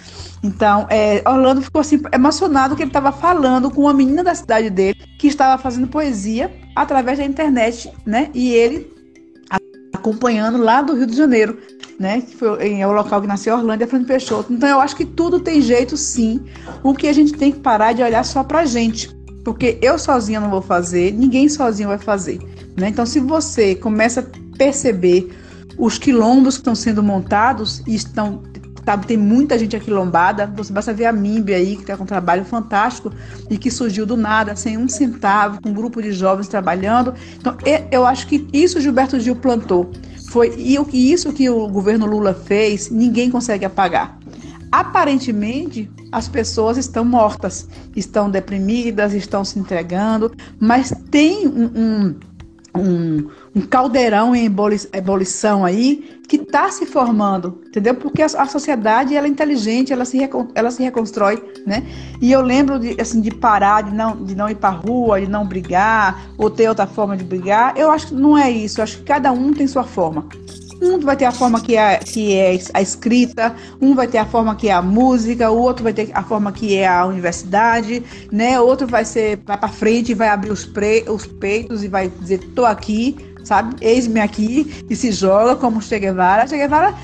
Então, 0.44 0.86
é, 0.90 1.24
Orlando 1.26 1.62
ficou 1.62 1.80
assim, 1.80 2.02
emocionado 2.14 2.76
que 2.76 2.84
ele 2.84 2.90
estava 2.90 3.14
falando 3.14 3.72
com 3.72 3.82
uma 3.82 3.94
menina 3.94 4.24
da 4.24 4.36
cidade 4.36 4.70
dele 4.70 5.00
que 5.18 5.28
estava 5.28 5.62
fazendo 5.62 5.88
poesia 5.88 6.54
através 6.76 7.18
da 7.18 7.24
internet, 7.24 7.92
né? 8.06 8.30
E 8.34 8.52
ele 8.52 8.92
acompanhando 9.94 10.58
lá 10.58 10.82
do 10.82 10.96
Rio 10.96 11.08
de 11.08 11.16
Janeiro, 11.16 11.58
né? 11.98 12.22
Que 12.22 12.36
foi 12.36 12.80
é 12.80 12.86
o 12.86 12.92
local 12.92 13.22
que 13.22 13.28
nasceu 13.28 13.56
Orlando 13.56 13.84
e 13.84 13.88
Fernando 13.88 14.08
Peixoto. 14.08 14.52
Então, 14.52 14.68
eu 14.68 14.82
acho 14.82 14.96
que 14.96 15.06
tudo 15.06 15.40
tem 15.40 15.62
jeito, 15.62 15.96
sim. 15.96 16.44
O 16.84 16.94
que 16.94 17.08
a 17.08 17.14
gente 17.14 17.34
tem 17.34 17.52
que 17.52 17.60
parar 17.60 17.94
de 17.94 18.04
olhar 18.04 18.26
só 18.26 18.44
pra 18.44 18.66
gente. 18.66 19.10
Porque 19.46 19.78
eu 19.82 19.98
sozinha 19.98 20.42
não 20.42 20.50
vou 20.50 20.62
fazer, 20.62 21.14
ninguém 21.14 21.48
sozinho 21.48 21.88
vai 21.88 21.98
fazer. 21.98 22.40
Né? 22.78 22.90
Então, 22.90 23.06
se 23.06 23.20
você 23.20 23.76
começa 23.76 24.20
a 24.20 24.58
perceber 24.58 25.30
os 25.80 25.98
quilombos 25.98 26.56
que 26.56 26.62
estão 26.62 26.76
sendo 26.76 27.02
montados 27.02 27.82
e 27.88 27.96
estão 27.96 28.44
tem 29.06 29.18
muita 29.18 29.60
gente 29.60 29.76
aquilombada. 29.76 30.48
Você 30.56 30.74
basta 30.74 30.92
ver 30.92 31.06
a 31.06 31.14
Mimbi 31.14 31.54
aí, 31.54 31.76
que 31.76 31.82
está 31.82 31.96
com 31.96 32.04
um 32.04 32.08
trabalho 32.08 32.44
fantástico 32.44 33.12
e 33.48 33.56
que 33.56 33.70
surgiu 33.70 34.04
do 34.04 34.18
nada, 34.18 34.56
sem 34.56 34.80
um 34.80 34.90
centavo, 34.90 35.62
com 35.62 35.70
um 35.70 35.74
grupo 35.74 36.02
de 36.02 36.12
jovens 36.12 36.48
trabalhando. 36.48 37.14
Então, 37.38 37.56
eu 37.92 38.04
acho 38.04 38.26
que 38.26 38.48
isso 38.52 38.82
Gilberto 38.82 39.20
Gil 39.20 39.36
plantou. 39.36 39.92
Foi 40.32 40.56
e 40.58 41.12
isso 41.12 41.32
que 41.32 41.50
o 41.52 41.68
governo 41.68 42.08
Lula 42.08 42.34
fez, 42.34 42.90
ninguém 42.90 43.30
consegue 43.30 43.64
apagar. 43.64 44.18
Aparentemente, 44.72 45.90
as 46.12 46.28
pessoas 46.28 46.78
estão 46.78 47.06
mortas, 47.06 47.68
estão 47.96 48.30
deprimidas, 48.30 49.14
estão 49.14 49.44
se 49.44 49.60
entregando, 49.60 50.32
mas 50.60 50.94
tem 51.12 51.48
um, 51.48 51.66
um 51.76 52.16
um, 52.76 53.28
um 53.56 53.62
caldeirão 53.62 54.36
em 54.36 54.46
ebulição 54.94 55.66
aí 55.66 56.20
que 56.28 56.36
está 56.36 56.70
se 56.72 56.86
formando, 56.86 57.62
entendeu? 57.68 57.96
Porque 57.96 58.22
a, 58.22 58.26
a, 58.26 58.46
sociedade 58.46 59.16
ela 59.16 59.26
é 59.26 59.30
inteligente, 59.30 59.92
ela 59.92 60.06
se, 60.06 60.20
ela 60.54 60.70
se 60.70 60.84
reconstrói, 60.84 61.44
né? 61.66 61.84
E 62.22 62.32
eu 62.32 62.42
lembro 62.42 62.80
de, 62.80 63.00
assim, 63.02 63.20
de 63.20 63.32
parar, 63.32 63.82
de 63.82 63.94
não, 63.94 64.24
de 64.24 64.36
não 64.36 64.48
ir 64.48 64.56
para 64.56 64.70
rua, 64.70 65.20
de 65.20 65.28
não 65.28 65.46
brigar, 65.46 66.30
ou 66.38 66.50
ter 66.50 66.70
outra 66.70 66.86
forma 66.86 67.18
de 67.18 67.24
brigar. 67.24 67.76
Eu 67.76 67.90
acho 67.90 68.08
que 68.08 68.14
não 68.14 68.38
é 68.38 68.50
isso, 68.52 68.80
eu 68.80 68.84
acho 68.84 68.98
que 69.00 69.04
cada 69.04 69.32
um 69.32 69.54
tem 69.54 69.68
sua 69.68 69.84
forma. 69.84 70.28
Um 70.82 71.00
vai 71.00 71.16
ter 71.16 71.26
a 71.26 71.32
forma 71.32 71.60
que 71.60 71.76
é, 71.76 71.98
que 71.98 72.36
é 72.36 72.58
a 72.74 72.82
escrita, 72.82 73.54
um 73.82 73.94
vai 73.94 74.08
ter 74.08 74.18
a 74.18 74.26
forma 74.26 74.56
que 74.56 74.70
é 74.70 74.72
a 74.72 74.82
música, 74.82 75.52
o 75.52 75.58
outro 75.58 75.84
vai 75.84 75.94
ter 75.94 76.10
a 76.14 76.24
forma 76.24 76.52
que 76.52 76.76
é 76.76 76.88
a 76.88 77.06
universidade, 77.06 78.02
né? 78.32 78.60
Outro 78.60 78.88
vai 78.88 79.04
ser 79.04 79.40
vai 79.46 79.58
para 79.58 79.70
frente 79.70 80.14
vai 80.14 80.30
abrir 80.30 80.52
os, 80.52 80.66
pre, 80.66 81.06
os 81.08 81.26
peitos 81.26 81.84
e 81.84 81.88
vai 81.88 82.10
dizer 82.10 82.40
tô 82.56 82.66
aqui, 82.66 83.16
sabe? 83.44 83.76
Eis-me 83.82 84.20
aqui 84.20 84.86
e 84.90 84.96
se 84.96 85.12
joga 85.12 85.56
como 85.56 85.82
Che 85.82 86.00
Guevara. 86.00 86.48
Che 86.48 86.58
Guevara, 86.58 86.96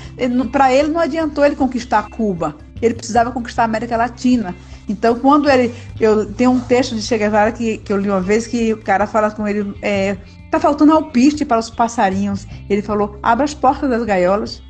para 0.50 0.72
ele 0.72 0.88
não 0.88 1.00
adiantou 1.00 1.44
ele 1.44 1.56
conquistar 1.56 2.08
Cuba. 2.08 2.54
Ele 2.80 2.94
precisava 2.94 3.30
conquistar 3.30 3.62
a 3.62 3.64
América 3.66 3.96
Latina. 3.96 4.54
Então, 4.88 5.18
quando 5.18 5.50
ele. 5.50 5.74
Eu 5.98 6.32
tenho 6.32 6.50
um 6.50 6.60
texto 6.60 6.94
de 6.94 7.02
Che 7.02 7.18
Guevara 7.18 7.52
que, 7.52 7.78
que 7.78 7.92
eu 7.92 7.96
li 7.96 8.08
uma 8.08 8.20
vez 8.20 8.46
que 8.46 8.72
o 8.72 8.78
cara 8.78 9.06
fala 9.06 9.30
com 9.30 9.46
ele. 9.46 9.74
É, 9.82 10.16
Tá 10.50 10.60
faltando 10.60 10.92
alpiste 10.92 11.44
para 11.44 11.58
os 11.58 11.70
passarinhos. 11.70 12.46
Ele 12.68 12.82
falou: 12.82 13.18
abra 13.22 13.44
as 13.44 13.54
portas 13.54 13.90
das 13.90 14.04
gaiolas. 14.04 14.62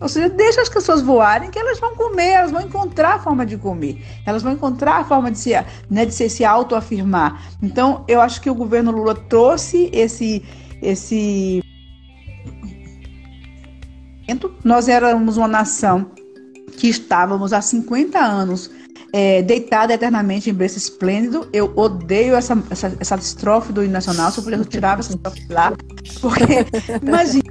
Ou 0.00 0.08
seja, 0.08 0.28
deixa 0.28 0.60
as 0.60 0.68
pessoas 0.68 1.00
voarem 1.00 1.48
que 1.48 1.58
elas 1.58 1.78
vão 1.78 1.94
comer, 1.94 2.30
elas 2.30 2.50
vão 2.50 2.60
encontrar 2.60 3.14
a 3.14 3.18
forma 3.20 3.46
de 3.46 3.56
comer, 3.56 4.04
elas 4.26 4.42
vão 4.42 4.52
encontrar 4.52 4.96
a 4.96 5.04
forma 5.04 5.30
de 5.30 5.38
se, 5.38 5.52
né, 5.88 6.04
de 6.04 6.12
se, 6.12 6.28
se 6.28 6.44
autoafirmar. 6.44 7.40
Então, 7.62 8.04
eu 8.08 8.20
acho 8.20 8.40
que 8.40 8.50
o 8.50 8.54
governo 8.54 8.90
Lula 8.90 9.14
trouxe 9.14 9.88
esse. 9.92 10.42
esse 10.82 11.62
nós 14.64 14.88
éramos 14.88 15.36
uma 15.36 15.46
nação 15.46 16.10
que 16.76 16.88
estávamos 16.88 17.52
há 17.52 17.60
50 17.60 18.18
anos 18.18 18.70
é, 19.12 19.42
deitada 19.42 19.92
eternamente 19.92 20.48
em 20.50 20.54
berço 20.54 20.78
esplêndido. 20.78 21.46
Eu 21.52 21.72
odeio 21.76 22.34
essa, 22.34 22.60
essa, 22.70 22.96
essa 22.98 23.16
estrofe 23.16 23.72
do 23.72 23.84
hino 23.84 23.92
nacional, 23.92 24.30
se 24.30 24.38
eu 24.38 24.44
pudesse 24.44 24.64
tirar 24.64 24.98
essa 24.98 25.12
estrofe 25.12 25.46
lá, 25.50 25.72
porque 26.20 26.66
imagina, 27.02 27.42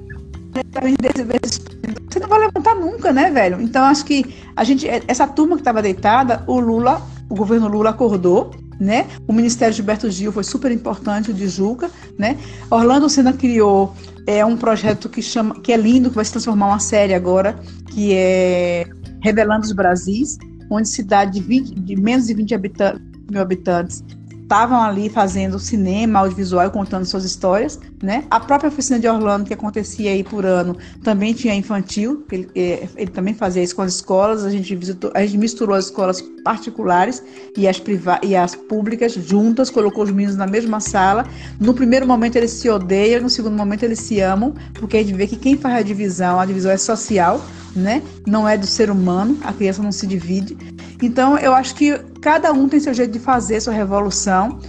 você 2.10 2.20
não 2.20 2.28
vai 2.28 2.40
levantar 2.40 2.76
nunca, 2.76 3.14
né, 3.14 3.30
velho? 3.32 3.62
Então 3.62 3.84
acho 3.86 4.04
que 4.04 4.36
a 4.56 4.64
gente, 4.64 4.88
essa 5.08 5.28
turma 5.28 5.56
que 5.56 5.62
estava 5.62 5.82
deitada, 5.82 6.44
o 6.48 6.60
Lula, 6.60 7.02
o 7.30 7.36
governo 7.36 7.68
Lula 7.68 7.92
acordou, 7.92 8.52
né? 8.80 9.08
O 9.28 9.34
Ministério 9.34 9.74
Gilberto 9.74 10.10
Gil 10.10 10.32
foi 10.32 10.44
super 10.44 10.72
importante, 10.72 11.30
o 11.30 11.34
de 11.34 11.48
Juca, 11.48 11.90
né? 12.18 12.38
Orlando 12.70 13.08
Senna 13.10 13.32
criou 13.32 13.94
é 14.28 14.44
um 14.46 14.58
projeto 14.58 15.10
que 15.10 15.22
chama, 15.22 15.60
que 15.62 15.72
é 15.72 15.78
lindo, 15.78 16.10
que 16.10 16.16
vai 16.16 16.26
se 16.26 16.32
transformar 16.32 16.68
uma 16.68 16.80
série 16.80 17.14
agora, 17.14 17.60
que 17.88 18.14
é 18.14 18.88
Revelando 19.22 19.66
os 19.66 19.72
Brasis, 19.72 20.38
onde 20.70 20.88
cidade 20.88 21.34
de, 21.34 21.42
20, 21.42 21.74
de 21.76 21.96
menos 21.96 22.28
de 22.28 22.34
20 22.34 22.56
habitantes, 22.56 23.02
mil 23.30 23.42
habitantes 23.42 24.04
estavam 24.52 24.82
ali 24.82 25.10
fazendo 25.10 25.58
cinema, 25.58 26.20
audiovisual 26.20 26.70
contando 26.72 27.06
suas 27.06 27.24
histórias, 27.24 27.80
né? 28.04 28.26
A 28.30 28.38
própria 28.38 28.68
oficina 28.68 29.00
de 29.00 29.08
Orlando, 29.08 29.46
que 29.46 29.54
acontecia 29.54 30.12
aí 30.12 30.26
por 30.26 30.46
ano, 30.46 30.76
também 31.02 31.34
tinha 31.34 31.56
infantil, 31.56 32.26
ele, 32.30 32.50
é, 32.54 32.90
ele 32.98 33.10
também 33.10 33.34
fazia 33.34 33.64
isso 33.64 33.74
com 33.74 33.82
as 33.82 33.96
escolas, 33.96 34.44
a 34.44 34.50
gente, 34.50 34.76
visitou, 34.76 35.10
a 35.16 35.26
gente 35.26 35.38
misturou 35.38 35.74
as 35.74 35.86
escolas 35.86 36.22
particulares 36.44 37.24
e 37.58 37.68
as, 37.68 37.82
e 38.24 38.36
as 38.36 38.56
públicas 38.56 39.14
juntas, 39.14 39.70
colocou 39.70 40.04
os 40.04 40.12
meninos 40.12 40.36
na 40.36 40.48
mesma 40.48 40.80
sala. 40.80 41.26
No 41.60 41.74
primeiro 41.74 42.08
momento 42.08 42.36
eles 42.36 42.52
se 42.52 42.70
odeiam, 42.70 43.22
no 43.22 43.30
segundo 43.30 43.56
momento 43.56 43.84
eles 43.84 44.00
se 44.00 44.20
amam, 44.20 44.54
porque 44.74 44.98
a 44.98 45.04
gente 45.04 45.14
vê 45.14 45.28
que 45.28 45.36
quem 45.36 45.58
faz 45.58 45.76
a 45.76 45.82
divisão, 45.82 46.40
a 46.40 46.46
divisão 46.46 46.72
é 46.72 46.78
social, 46.78 47.42
né? 47.76 48.02
Não 48.26 48.48
é 48.48 48.58
do 48.58 48.68
ser 48.68 48.90
humano, 48.90 49.38
a 49.44 49.54
criança 49.54 49.82
não 49.82 49.92
se 49.92 50.06
divide. 50.06 50.58
Então, 51.02 51.38
eu 51.38 51.54
acho 51.54 51.76
que 51.76 51.98
cada 52.22 52.52
um 52.54 52.68
tem 52.68 52.80
seu 52.80 52.94
jeito 52.94 53.12
de 53.12 53.20
fazer 53.20 53.60
sua 53.60 53.74
revolução. 53.74 54.60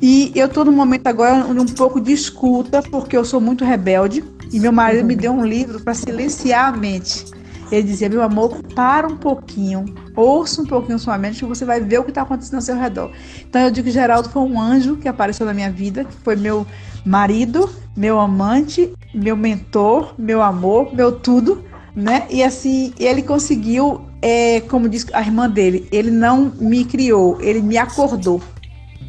E 0.00 0.30
eu 0.34 0.46
estou 0.46 0.64
no 0.64 0.72
momento 0.72 1.06
agora 1.06 1.46
um 1.46 1.66
pouco 1.66 2.00
de 2.00 2.12
escuta, 2.12 2.82
porque 2.82 3.16
eu 3.16 3.24
sou 3.24 3.40
muito 3.40 3.64
rebelde. 3.64 4.24
E 4.52 4.60
meu 4.60 4.72
marido 4.72 5.04
me 5.04 5.16
deu 5.16 5.32
um 5.32 5.44
livro 5.44 5.80
para 5.80 5.94
silenciar 5.94 6.72
a 6.72 6.76
mente. 6.76 7.24
Ele 7.70 7.82
dizia: 7.82 8.08
Meu 8.08 8.22
amor, 8.22 8.62
para 8.74 9.06
um 9.06 9.16
pouquinho, 9.16 9.84
ouça 10.14 10.62
um 10.62 10.66
pouquinho 10.66 10.98
sua 10.98 11.18
mente, 11.18 11.38
que 11.38 11.44
você 11.44 11.64
vai 11.64 11.80
ver 11.80 12.00
o 12.00 12.04
que 12.04 12.10
está 12.10 12.22
acontecendo 12.22 12.56
ao 12.56 12.62
seu 12.62 12.76
redor. 12.76 13.10
Então 13.48 13.62
eu 13.62 13.70
digo 13.70 13.86
que 13.86 13.92
Geraldo 13.92 14.28
foi 14.28 14.42
um 14.42 14.60
anjo 14.60 14.96
que 14.96 15.08
apareceu 15.08 15.46
na 15.46 15.54
minha 15.54 15.70
vida, 15.70 16.04
que 16.04 16.12
foi 16.24 16.36
meu 16.36 16.66
marido, 17.04 17.68
meu 17.96 18.18
amante, 18.18 18.92
meu 19.14 19.36
mentor, 19.36 20.14
meu 20.18 20.42
amor, 20.42 20.94
meu 20.94 21.12
tudo 21.12 21.64
né? 21.96 22.26
E 22.28 22.42
assim, 22.42 22.92
ele 22.98 23.22
conseguiu, 23.22 24.02
é, 24.20 24.60
como 24.60 24.86
diz 24.86 25.06
a 25.14 25.22
irmã 25.22 25.48
dele, 25.48 25.88
ele 25.90 26.10
não 26.10 26.52
me 26.60 26.84
criou, 26.84 27.40
ele 27.40 27.62
me 27.62 27.78
acordou. 27.78 28.42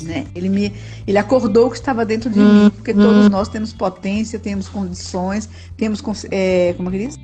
Né? 0.02 0.26
Ele 0.34 0.48
me 0.48 0.72
ele 1.08 1.18
acordou 1.18 1.68
o 1.68 1.70
que 1.72 1.76
estava 1.76 2.06
dentro 2.06 2.30
de 2.30 2.40
mim, 2.40 2.70
porque 2.70 2.94
todos 2.94 3.30
nós 3.30 3.50
temos 3.50 3.74
potência, 3.74 4.38
temos 4.38 4.70
condições, 4.70 5.50
temos 5.76 6.02
é, 6.32 6.74
como 6.78 6.90
é 6.90 6.92
que 6.92 7.08
diz? 7.08 7.18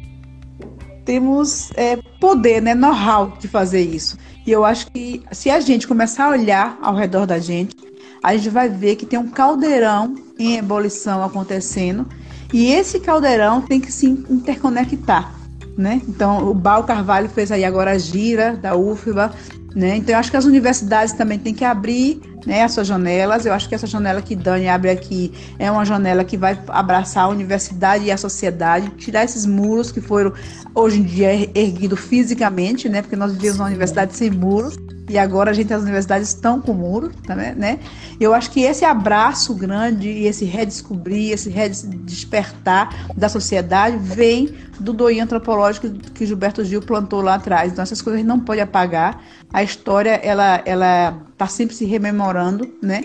Temos 1.06 1.72
é, 1.76 1.98
poder, 2.20 2.62
né, 2.62 2.74
know-how 2.74 3.38
de 3.40 3.48
fazer 3.48 3.82
isso. 3.82 4.18
E 4.46 4.52
eu 4.52 4.64
acho 4.64 4.88
que 4.88 5.22
se 5.32 5.50
a 5.50 5.60
gente 5.60 5.88
começar 5.88 6.26
a 6.26 6.30
olhar 6.30 6.78
ao 6.82 6.96
redor 6.96 7.26
da 7.26 7.40
gente, 7.40 7.76
a 8.22 8.36
gente 8.36 8.50
vai 8.50 8.70
ver 8.70 8.96
que 8.96 9.06
tem 9.06 9.20
um 9.20 9.30
caldeirão 9.30 10.16
em 10.40 10.58
ebulição 10.58 11.24
acontecendo, 11.24 12.08
e 12.54 12.72
esse 12.72 13.00
caldeirão 13.00 13.62
tem 13.62 13.80
que 13.80 13.92
se 13.92 14.06
interconectar 14.06 15.44
né? 15.78 16.02
Então, 16.08 16.50
o 16.50 16.54
Bal 16.54 16.84
Carvalho 16.84 17.30
fez 17.30 17.52
aí 17.52 17.64
agora 17.64 17.92
a 17.92 17.98
gira 17.98 18.56
da 18.56 18.76
UFBA, 18.76 19.34
né? 19.76 19.98
Então, 19.98 20.14
eu 20.14 20.20
acho 20.20 20.30
que 20.30 20.38
as 20.38 20.46
universidades 20.46 21.14
também 21.14 21.40
têm 21.40 21.54
que 21.54 21.66
abrir 21.66 22.22
né, 22.46 22.64
as 22.64 22.74
suas 22.74 22.88
janelas. 22.88 23.46
Eu 23.46 23.54
acho 23.54 23.68
que 23.68 23.76
essa 23.76 23.88
janela 23.88 24.22
que 24.22 24.36
Dani 24.36 24.68
abre 24.68 24.90
aqui 24.90 25.32
é 25.58 25.70
uma 25.72 25.86
janela 25.86 26.24
que 26.24 26.38
vai 26.38 26.60
abraçar 26.68 27.26
a 27.26 27.28
universidade 27.28 28.06
e 28.06 28.12
a 28.12 28.18
sociedade, 28.18 28.90
tirar 28.98 29.24
esses 29.24 29.46
muros 29.46 29.92
que 29.92 30.02
foram 30.02 30.34
hoje 30.76 31.00
em 31.00 31.04
dia 31.04 31.34
erguidos 31.58 32.00
fisicamente, 32.00 32.90
né? 32.90 33.02
Porque 33.02 33.16
nós 33.16 33.34
vivemos 33.34 33.60
uma 33.60 33.68
universidade 33.68 34.16
sem 34.16 34.30
muros 34.30 34.78
e 35.10 35.18
agora 35.18 35.52
a 35.52 35.54
gente 35.54 35.74
as 35.74 35.82
universidades 35.84 36.30
estão 36.30 36.62
com 36.62 36.74
muro, 36.74 37.12
tá, 37.26 37.36
né? 37.36 37.80
Eu 38.20 38.34
acho 38.34 38.50
que 38.52 38.62
esse 38.62 38.86
abraço 38.86 39.54
grande 39.54 40.10
esse 40.10 40.46
redescobrir, 40.46 41.32
esse 41.32 41.50
redespertar 41.50 43.12
da 43.16 43.28
sociedade 43.28 43.98
vem 43.98 44.54
do 44.80 44.94
doí 44.94 45.20
antropológico 45.20 45.90
que 46.14 46.26
Gilberto 46.26 46.64
Gil 46.64 46.82
plantou 46.82 47.22
lá 47.22 47.36
atrás. 47.36 47.72
Então 47.72 47.84
essas 47.84 48.02
coisas 48.02 48.24
não 48.24 48.40
pode 48.40 48.62
apagar. 48.62 49.22
A 49.52 49.62
história 49.62 50.20
ela 50.24 50.62
ela 50.66 51.22
está 51.32 51.48
sempre 51.48 51.76
se 51.76 51.86
rememorando, 51.86 52.74
né? 52.82 53.04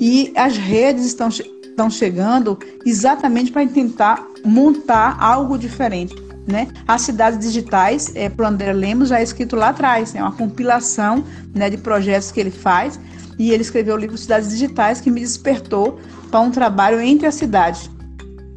E 0.00 0.32
as 0.36 0.56
redes 0.56 1.04
estão 1.04 1.28
estão 1.28 1.90
chegando 1.90 2.58
exatamente 2.84 3.50
para 3.50 3.66
tentar 3.66 4.24
montar 4.44 5.16
algo 5.18 5.58
diferente 5.58 6.14
né? 6.46 6.68
As 6.86 7.02
cidades 7.02 7.38
digitais, 7.38 8.12
é, 8.14 8.28
por 8.28 8.44
André 8.44 8.72
Lemos, 8.72 9.08
já 9.08 9.20
é 9.20 9.22
escrito 9.22 9.56
lá 9.56 9.68
atrás, 9.68 10.14
é 10.14 10.18
né? 10.18 10.24
uma 10.24 10.32
compilação 10.32 11.24
né, 11.54 11.70
de 11.70 11.76
projetos 11.76 12.30
que 12.32 12.40
ele 12.40 12.50
faz. 12.50 12.98
E 13.38 13.52
ele 13.52 13.62
escreveu 13.62 13.94
o 13.94 13.98
livro 13.98 14.18
Cidades 14.18 14.50
Digitais, 14.50 15.00
que 15.00 15.10
me 15.10 15.20
despertou 15.20 15.98
para 16.30 16.40
um 16.40 16.50
trabalho 16.50 17.00
entre 17.00 17.26
as 17.26 17.34
cidades. 17.36 17.90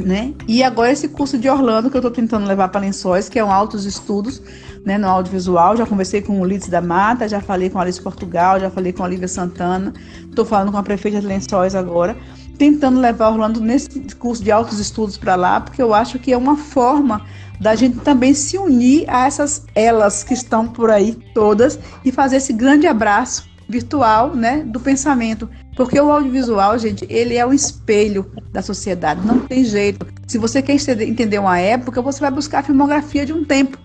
Né? 0.03 0.33
E 0.45 0.61
agora 0.61 0.91
esse 0.91 1.07
curso 1.07 1.37
de 1.37 1.47
Orlando 1.47 1.89
que 1.89 1.95
eu 1.95 1.99
estou 1.99 2.11
tentando 2.11 2.45
levar 2.45 2.67
para 2.67 2.81
Lençóis, 2.81 3.29
que 3.29 3.39
é 3.39 3.45
um 3.45 3.49
altos 3.49 3.85
estudos 3.85 4.41
né, 4.85 4.97
no 4.97 5.07
audiovisual. 5.07 5.77
Já 5.77 5.85
conversei 5.85 6.21
com 6.21 6.41
o 6.41 6.45
Lides 6.45 6.67
da 6.67 6.81
Mata, 6.81 7.29
já 7.29 7.39
falei 7.39 7.69
com 7.69 7.79
a 7.79 7.83
Alice 7.83 8.01
Portugal, 8.01 8.59
já 8.59 8.69
falei 8.69 8.91
com 8.91 9.03
a 9.03 9.05
Olivia 9.05 9.27
Santana, 9.27 9.93
estou 10.27 10.43
falando 10.43 10.71
com 10.71 10.77
a 10.77 10.83
prefeita 10.83 11.21
de 11.21 11.27
Lençóis 11.27 11.75
agora, 11.75 12.17
tentando 12.57 12.99
levar 12.99 13.29
Orlando 13.29 13.61
nesse 13.61 13.87
curso 14.15 14.43
de 14.43 14.51
altos 14.51 14.79
estudos 14.79 15.17
para 15.17 15.35
lá, 15.35 15.61
porque 15.61 15.81
eu 15.81 15.93
acho 15.93 16.19
que 16.19 16.33
é 16.33 16.37
uma 16.37 16.57
forma 16.57 17.21
da 17.59 17.75
gente 17.75 17.99
também 17.99 18.33
se 18.33 18.57
unir 18.57 19.05
a 19.07 19.25
essas 19.25 19.65
elas 19.75 20.23
que 20.23 20.33
estão 20.33 20.67
por 20.67 20.89
aí 20.91 21.17
todas 21.33 21.79
e 22.03 22.11
fazer 22.11 22.37
esse 22.37 22.53
grande 22.53 22.87
abraço 22.87 23.47
virtual, 23.67 24.35
né, 24.35 24.63
do 24.63 24.79
pensamento, 24.79 25.49
porque 25.75 25.99
o 25.99 26.11
audiovisual, 26.11 26.77
gente, 26.77 27.05
ele 27.09 27.35
é 27.35 27.45
um 27.45 27.53
espelho 27.53 28.31
da 28.51 28.61
sociedade, 28.61 29.25
não 29.25 29.39
tem 29.39 29.63
jeito. 29.63 30.05
Se 30.27 30.37
você 30.37 30.61
quer 30.61 30.75
entender 31.01 31.39
uma 31.39 31.57
época, 31.57 32.01
você 32.01 32.19
vai 32.19 32.29
buscar 32.29 32.59
a 32.59 32.63
filmografia 32.63 33.25
de 33.25 33.33
um 33.33 33.43
tempo. 33.43 33.77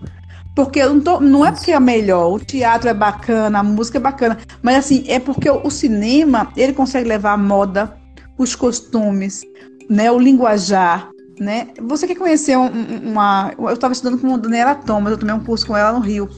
Porque 0.55 0.83
não, 0.83 0.99
tô, 0.99 1.19
não 1.19 1.45
é 1.45 1.51
porque 1.51 1.71
é 1.71 1.79
melhor, 1.79 2.33
o 2.33 2.39
teatro 2.39 2.89
é 2.89 2.93
bacana, 2.93 3.59
a 3.59 3.63
música 3.63 3.97
é 3.97 4.01
bacana, 4.01 4.37
mas 4.61 4.75
assim, 4.75 5.05
é 5.07 5.19
porque 5.19 5.49
o, 5.49 5.65
o 5.65 5.71
cinema, 5.71 6.51
ele 6.57 6.73
consegue 6.73 7.07
levar 7.07 7.33
a 7.33 7.37
moda, 7.37 7.95
os 8.37 8.55
costumes, 8.55 9.41
né, 9.89 10.11
o 10.11 10.19
linguajar, 10.19 11.09
né? 11.39 11.69
Você 11.81 12.05
quer 12.05 12.15
conhecer 12.15 12.57
um, 12.57 12.67
uma. 13.11 13.53
Eu 13.57 13.69
estava 13.69 13.93
estudando 13.93 14.19
com 14.19 14.33
a 14.33 14.37
Daniela 14.37 14.75
Thomas, 14.75 15.11
eu 15.11 15.17
tomei 15.17 15.33
um 15.33 15.39
curso 15.39 15.65
com 15.65 15.77
ela 15.77 15.93
no 15.93 15.99
Rio, 15.99 16.29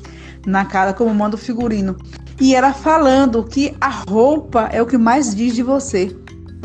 na 0.46 0.64
cara 0.64 0.94
como 0.94 1.14
manda 1.14 1.36
o 1.36 1.40
figurino. 1.40 1.98
E 2.40 2.56
ela 2.56 2.74
falando 2.74 3.44
que 3.44 3.76
a 3.82 3.90
roupa 3.90 4.70
é 4.72 4.82
o 4.82 4.86
que 4.86 4.98
mais 4.98 5.36
diz 5.36 5.56
de 5.56 5.64
você, 5.64 6.16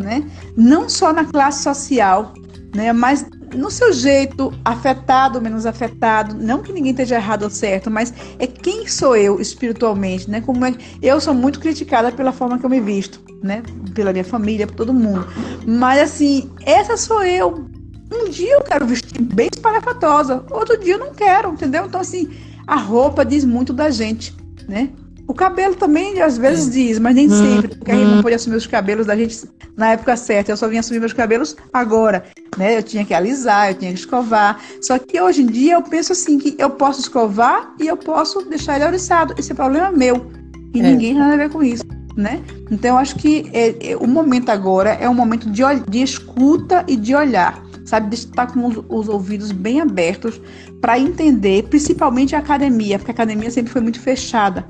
né? 0.00 0.24
Não 0.56 0.88
só 0.88 1.12
na 1.12 1.24
classe 1.24 1.62
social, 1.62 2.34
né? 2.74 2.92
Mas 2.92 3.26
no 3.54 3.70
seu 3.70 3.92
jeito, 3.92 4.52
afetado 4.64 5.40
menos 5.40 5.64
afetado, 5.64 6.34
não 6.34 6.62
que 6.62 6.72
ninguém 6.72 6.90
esteja 6.90 7.14
errado 7.14 7.44
ou 7.44 7.50
certo, 7.50 7.90
mas 7.90 8.12
é 8.38 8.46
quem 8.46 8.86
sou 8.86 9.16
eu 9.16 9.40
espiritualmente, 9.40 10.28
né? 10.30 10.40
Como 10.40 10.64
é, 10.64 10.74
eu 11.00 11.20
sou 11.20 11.32
muito 11.32 11.60
criticada 11.60 12.12
pela 12.12 12.32
forma 12.32 12.58
que 12.58 12.66
eu 12.66 12.70
me 12.70 12.80
visto, 12.80 13.20
né? 13.42 13.62
Pela 13.94 14.12
minha 14.12 14.24
família, 14.24 14.66
por 14.66 14.76
todo 14.76 14.92
mundo. 14.92 15.26
Mas 15.66 16.00
assim, 16.00 16.50
essa 16.64 16.96
sou 16.96 17.22
eu, 17.22 17.66
um 18.12 18.28
dia 18.28 18.54
eu 18.54 18.62
quero 18.62 18.86
vestir 18.86 19.20
bem 19.20 19.48
espalhafatosa, 19.52 20.44
outro 20.50 20.78
dia 20.78 20.94
eu 20.94 20.98
não 20.98 21.12
quero, 21.12 21.52
entendeu? 21.52 21.86
Então, 21.86 22.00
assim, 22.00 22.30
a 22.66 22.76
roupa 22.76 23.24
diz 23.24 23.44
muito 23.44 23.72
da 23.72 23.90
gente, 23.90 24.34
né? 24.68 24.90
O 25.28 25.34
cabelo 25.34 25.74
também 25.74 26.20
às 26.22 26.38
vezes 26.38 26.70
diz, 26.70 27.00
mas 27.00 27.14
nem 27.14 27.28
sempre, 27.28 27.74
porque 27.76 27.90
a 27.90 27.96
gente 27.96 28.08
não 28.08 28.22
pode 28.22 28.36
assumir 28.36 28.56
os 28.56 28.66
cabelos 28.66 29.06
da 29.06 29.16
gente 29.16 29.44
na 29.76 29.90
época 29.92 30.16
certa. 30.16 30.52
Eu 30.52 30.56
só 30.56 30.68
vim 30.68 30.78
assumir 30.78 31.00
meus 31.00 31.12
cabelos 31.12 31.56
agora, 31.72 32.24
né? 32.56 32.78
Eu 32.78 32.82
tinha 32.82 33.04
que 33.04 33.12
alisar, 33.12 33.70
eu 33.70 33.74
tinha 33.74 33.92
que 33.92 33.98
escovar. 33.98 34.60
Só 34.80 34.96
que 34.98 35.20
hoje 35.20 35.42
em 35.42 35.46
dia 35.46 35.74
eu 35.74 35.82
penso 35.82 36.12
assim 36.12 36.38
que 36.38 36.54
eu 36.58 36.70
posso 36.70 37.00
escovar 37.00 37.74
e 37.80 37.88
eu 37.88 37.96
posso 37.96 38.42
deixar 38.48 38.76
ele 38.76 38.84
oriçado. 38.84 39.34
Esse 39.36 39.50
é 39.50 39.54
problema 39.54 39.90
meu. 39.90 40.30
E 40.72 40.78
é. 40.78 40.82
ninguém 40.82 41.12
tem 41.12 41.18
nada 41.18 41.34
a 41.34 41.38
ver 41.38 41.50
com 41.50 41.62
isso. 41.62 41.84
Né? 42.16 42.42
Então, 42.70 42.92
eu 42.92 42.96
acho 42.96 43.16
que 43.16 43.50
é, 43.52 43.90
é, 43.90 43.96
o 43.96 44.06
momento 44.06 44.48
agora 44.48 44.90
é 44.92 45.06
um 45.06 45.12
momento 45.12 45.50
de, 45.50 45.62
de 45.86 46.02
escuta 46.02 46.82
e 46.88 46.96
de 46.96 47.14
olhar 47.14 47.62
sabe? 47.86 48.10
De 48.10 48.16
estar 48.16 48.52
com 48.52 48.66
os, 48.66 48.84
os 48.88 49.08
ouvidos 49.08 49.52
bem 49.52 49.80
abertos 49.80 50.40
para 50.80 50.98
entender, 50.98 51.64
principalmente 51.64 52.36
a 52.36 52.40
academia, 52.40 52.98
porque 52.98 53.10
a 53.10 53.14
academia 53.14 53.50
sempre 53.50 53.72
foi 53.72 53.80
muito 53.80 54.00
fechada. 54.00 54.66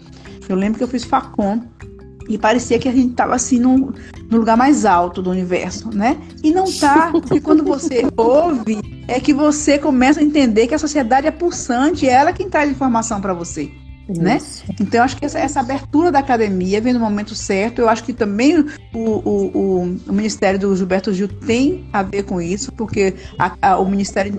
Eu 0.48 0.54
lembro 0.54 0.78
que 0.78 0.84
eu 0.84 0.88
fiz 0.88 1.02
Facom 1.02 1.60
e 2.28 2.38
parecia 2.38 2.78
que 2.78 2.88
a 2.88 2.92
gente 2.92 3.10
estava 3.10 3.34
assim 3.34 3.58
no, 3.58 3.92
no 4.30 4.38
lugar 4.38 4.56
mais 4.56 4.84
alto 4.84 5.22
do 5.22 5.30
universo, 5.30 5.90
né? 5.92 6.16
E 6.44 6.52
não 6.52 6.70
tá, 6.70 7.10
porque 7.10 7.40
quando 7.40 7.64
você 7.64 8.06
ouve, 8.16 8.78
é 9.08 9.18
que 9.18 9.32
você 9.32 9.78
começa 9.78 10.20
a 10.20 10.22
entender 10.22 10.66
que 10.66 10.74
a 10.74 10.78
sociedade 10.78 11.26
é 11.26 11.30
pulsante, 11.30 12.08
é 12.08 12.12
ela 12.12 12.32
quem 12.32 12.48
traz 12.48 12.70
informação 12.70 13.20
para 13.20 13.32
você 13.32 13.70
né? 14.08 14.38
Então, 14.80 15.00
eu 15.00 15.04
acho 15.04 15.16
que 15.16 15.24
essa, 15.24 15.38
essa, 15.38 15.60
abertura 15.60 16.12
da 16.12 16.20
academia 16.20 16.80
vem 16.80 16.92
no 16.92 17.00
momento 17.00 17.34
certo. 17.34 17.80
Eu 17.80 17.88
acho 17.88 18.04
que 18.04 18.12
também 18.12 18.64
o, 18.94 18.98
o, 18.98 19.98
o, 20.06 20.12
Ministério 20.12 20.60
do 20.60 20.76
Gilberto 20.76 21.12
Gil 21.12 21.28
tem 21.28 21.88
a 21.92 22.02
ver 22.02 22.22
com 22.22 22.40
isso, 22.40 22.72
porque 22.72 23.14
a, 23.38 23.56
a, 23.60 23.78
o 23.78 23.88
Ministério 23.90 24.38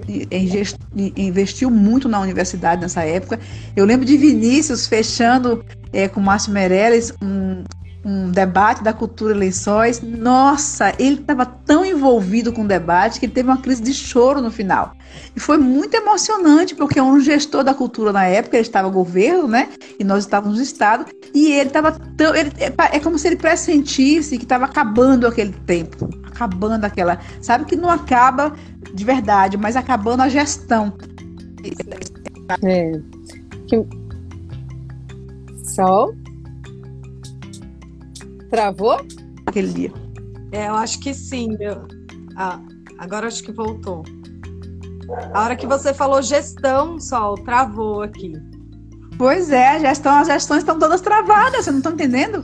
investiu 1.15 1.70
muito 1.70 2.07
na 2.07 2.20
universidade 2.20 2.82
nessa 2.82 3.03
época. 3.03 3.39
Eu 3.76 3.86
lembro 3.86 4.05
de 4.05 4.15
Vinícius 4.15 4.88
fechando 4.88 5.63
é, 5.91 6.07
com 6.07 6.22
Márcio 6.22 6.53
Meirelles 6.53 7.13
um, 7.22 7.63
um 8.07 8.31
debate 8.31 8.81
da 8.81 8.93
cultura 8.93 9.35
Lençóis. 9.35 10.01
Nossa, 10.01 10.93
ele 10.97 11.19
estava 11.19 11.45
tão 11.45 11.85
envolvido 11.85 12.53
com 12.53 12.61
o 12.61 12.67
debate 12.67 13.19
que 13.19 13.25
ele 13.25 13.33
teve 13.33 13.49
uma 13.49 13.57
crise 13.57 13.83
de 13.83 13.93
choro 13.93 14.41
no 14.41 14.49
final. 14.49 14.93
E 15.35 15.41
foi 15.41 15.57
muito 15.57 15.93
emocionante, 15.93 16.73
porque 16.73 17.01
um 17.01 17.19
gestor 17.19 17.65
da 17.65 17.73
cultura 17.73 18.13
na 18.13 18.23
época, 18.23 18.55
ele 18.55 18.65
estava 18.65 18.87
governo, 18.87 19.49
né? 19.49 19.67
E 19.99 20.05
nós 20.05 20.23
estávamos 20.23 20.57
no 20.57 20.63
Estado, 20.63 21.05
e 21.33 21.51
ele 21.51 21.67
estava 21.67 21.91
tão. 22.15 22.33
Ele, 22.33 22.49
é, 22.57 22.95
é 22.95 22.99
como 23.01 23.19
se 23.19 23.27
ele 23.27 23.35
pressentisse 23.35 24.37
que 24.37 24.45
estava 24.45 24.63
acabando 24.63 25.27
aquele 25.27 25.51
tempo. 25.65 26.09
Acabando 26.27 26.85
aquela. 26.85 27.19
Sabe 27.41 27.65
que 27.65 27.75
não 27.75 27.89
acaba 27.89 28.53
de 28.93 29.03
verdade, 29.03 29.57
mas 29.57 29.75
acabando 29.75 30.21
a 30.21 30.29
gestão. 30.29 30.93
É. 32.63 32.91
Que... 33.67 33.85
Sol? 35.75 36.15
Travou? 38.49 39.05
Aquele 39.45 39.73
dia. 39.73 39.93
É, 40.51 40.67
eu 40.67 40.75
acho 40.75 40.99
que 40.99 41.13
sim. 41.13 41.55
Eu... 41.59 41.87
Ah, 42.35 42.59
agora 42.97 43.27
acho 43.27 43.43
que 43.43 43.51
voltou. 43.51 44.03
A 45.33 45.43
hora 45.43 45.55
que 45.55 45.65
você 45.65 45.93
falou 45.93 46.21
gestão, 46.21 46.99
Sol, 46.99 47.35
travou 47.35 48.01
aqui. 48.01 48.33
Pois 49.17 49.49
é, 49.49 49.79
gestão, 49.79 50.19
as 50.19 50.27
gestões 50.27 50.59
estão 50.59 50.77
todas 50.77 51.01
travadas, 51.01 51.65
você 51.65 51.71
não 51.71 51.79
está 51.79 51.91
entendendo? 51.91 52.43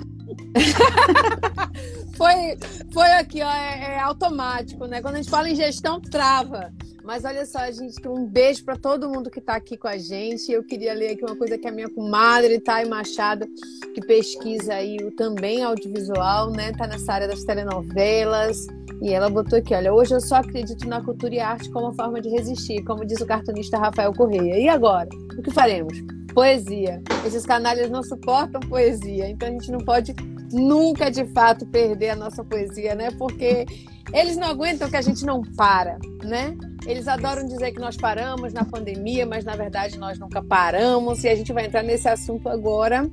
foi, 2.18 2.58
foi 2.92 3.12
aqui, 3.12 3.42
ó, 3.44 3.52
é, 3.52 3.96
é, 3.96 4.00
automático, 4.00 4.86
né? 4.86 5.02
Quando 5.02 5.16
a 5.16 5.18
gente 5.18 5.30
fala 5.30 5.50
em 5.50 5.56
gestão, 5.56 6.02
trava. 6.02 6.74
Mas 7.04 7.26
olha 7.26 7.46
só, 7.46 7.70
gente, 7.70 8.08
um 8.08 8.26
beijo 8.26 8.64
para 8.64 8.78
todo 8.78 9.10
mundo 9.10 9.30
que 9.30 9.40
está 9.40 9.56
aqui 9.56 9.76
com 9.76 9.90
a 9.90 9.98
gente. 9.98 10.50
Eu 10.50 10.64
queria 10.64 10.94
ler 10.94 11.12
aqui 11.12 11.24
uma 11.26 11.36
coisa 11.36 11.58
que 11.58 11.68
a 11.68 11.72
minha 11.72 11.90
comadre, 11.90 12.62
Thay 12.62 12.86
Machado, 12.86 13.46
que 13.94 14.00
pesquisa 14.00 14.76
aí 14.76 14.96
o 15.04 15.12
também 15.12 15.62
audiovisual, 15.62 16.50
né? 16.50 16.72
Tá 16.72 16.88
nessa 16.88 17.12
área 17.12 17.28
das 17.28 17.44
telenovelas. 17.44 18.66
E 19.02 19.12
ela 19.12 19.30
botou 19.30 19.60
aqui, 19.60 19.76
olha, 19.76 19.94
hoje 19.94 20.14
eu 20.14 20.22
só 20.22 20.36
acredito 20.36 20.88
na 20.88 21.04
cultura 21.04 21.36
e 21.36 21.40
arte 21.42 21.70
como 21.72 21.94
forma 21.94 22.22
de 22.22 22.30
resistir, 22.30 22.82
como 22.86 23.06
diz 23.06 23.20
o 23.20 23.26
cartunista 23.26 23.78
Rafael 23.78 24.14
Correia. 24.14 24.58
E 24.58 24.70
agora? 24.70 25.10
O 25.38 25.42
que 25.42 25.52
faremos? 25.52 25.94
Poesia. 26.34 27.02
Esses 27.26 27.46
canalhas 27.46 27.92
não 27.92 28.02
suportam 28.02 28.62
poesia, 28.62 29.30
então 29.30 29.50
a 29.50 29.52
gente 29.52 29.70
não 29.70 29.80
pode 29.80 30.16
nunca 30.54 31.12
de 31.12 31.26
fato 31.34 31.66
perder 31.66 32.12
a 32.12 32.16
nossa 32.16 32.46
poesia, 32.46 32.96
né? 32.96 33.12
Porque 33.18 33.66
eles 34.12 34.36
não 34.36 34.48
aguentam 34.48 34.90
que 34.90 34.98
a 34.98 35.02
gente 35.02 35.26
não 35.26 35.42
para, 35.42 35.98
né? 36.24 36.56
Eles 36.86 37.08
adoram 37.08 37.46
dizer 37.46 37.72
que 37.72 37.80
nós 37.80 37.96
paramos 37.96 38.52
na 38.52 38.66
pandemia, 38.66 39.26
mas 39.26 39.46
na 39.46 39.56
verdade 39.56 39.98
nós 39.98 40.20
nunca 40.20 40.44
paramos. 40.44 41.24
E 41.24 41.30
a 41.30 41.36
gente 41.36 41.54
vai 41.54 41.66
entrar 41.66 41.84
nesse 41.84 42.10
assunto 42.10 42.50
agora. 42.50 43.10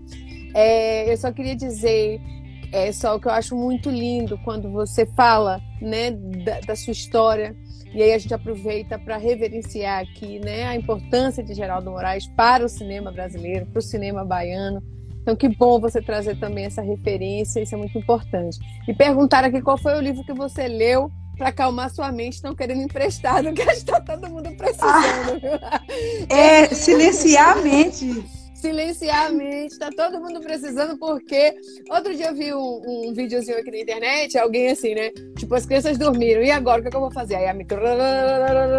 É, 0.54 1.12
eu 1.12 1.16
só 1.16 1.30
queria 1.30 1.54
dizer 1.54 2.20
é 2.72 2.92
só 2.92 3.16
o 3.16 3.20
que 3.20 3.26
eu 3.26 3.32
acho 3.32 3.56
muito 3.56 3.90
lindo 3.90 4.38
quando 4.44 4.70
você 4.70 5.04
fala, 5.04 5.60
né, 5.80 6.12
da, 6.12 6.60
da 6.60 6.76
sua 6.76 6.92
história. 6.92 7.56
E 7.92 8.00
aí 8.00 8.12
a 8.12 8.18
gente 8.18 8.32
aproveita 8.32 8.96
para 8.98 9.16
reverenciar 9.16 10.02
aqui, 10.02 10.38
né, 10.38 10.64
a 10.64 10.76
importância 10.76 11.42
de 11.42 11.52
Geraldo 11.52 11.90
Moraes 11.90 12.28
para 12.36 12.64
o 12.64 12.68
cinema 12.68 13.10
brasileiro, 13.10 13.66
para 13.66 13.80
o 13.80 13.82
cinema 13.82 14.24
baiano 14.24 14.80
então, 15.22 15.36
que 15.36 15.48
bom 15.48 15.78
você 15.78 16.00
trazer 16.00 16.38
também 16.38 16.64
essa 16.64 16.82
referência, 16.82 17.60
isso 17.60 17.74
é 17.74 17.78
muito 17.78 17.96
importante. 17.98 18.58
E 18.88 18.94
perguntar 18.94 19.44
aqui 19.44 19.60
qual 19.60 19.76
foi 19.76 19.96
o 19.96 20.00
livro 20.00 20.24
que 20.24 20.32
você 20.32 20.66
leu 20.66 21.10
para 21.36 21.48
acalmar 21.48 21.90
sua 21.90 22.12
mente, 22.12 22.34
estão 22.34 22.54
querendo 22.54 22.82
emprestado, 22.82 23.52
que 23.54 23.62
está 23.62 24.00
todo 24.00 24.28
mundo 24.28 24.50
precisando. 24.56 25.40
Ah, 25.62 25.80
é, 26.28 26.66
silenciar 26.68 27.58
a 27.58 27.62
mente. 27.62 28.39
Silenciar 28.60 29.26
a 29.26 29.30
mente, 29.30 29.72
está 29.72 29.88
todo 29.90 30.20
mundo 30.20 30.38
precisando, 30.40 30.98
porque 30.98 31.54
outro 31.90 32.14
dia 32.14 32.26
eu 32.26 32.34
vi 32.34 32.52
um, 32.52 33.08
um 33.08 33.14
videozinho 33.14 33.58
aqui 33.58 33.70
na 33.70 33.78
internet, 33.78 34.36
alguém 34.36 34.68
assim, 34.68 34.94
né? 34.94 35.10
Tipo, 35.38 35.54
as 35.54 35.64
crianças 35.64 35.96
dormiram, 35.96 36.42
e 36.42 36.50
agora 36.50 36.80
o 36.80 36.82
que, 36.82 36.88
é 36.88 36.90
que 36.90 36.96
eu 36.96 37.00
vou 37.00 37.10
fazer? 37.10 37.36
Aí 37.36 37.48
a 37.48 37.54
micro... 37.54 37.80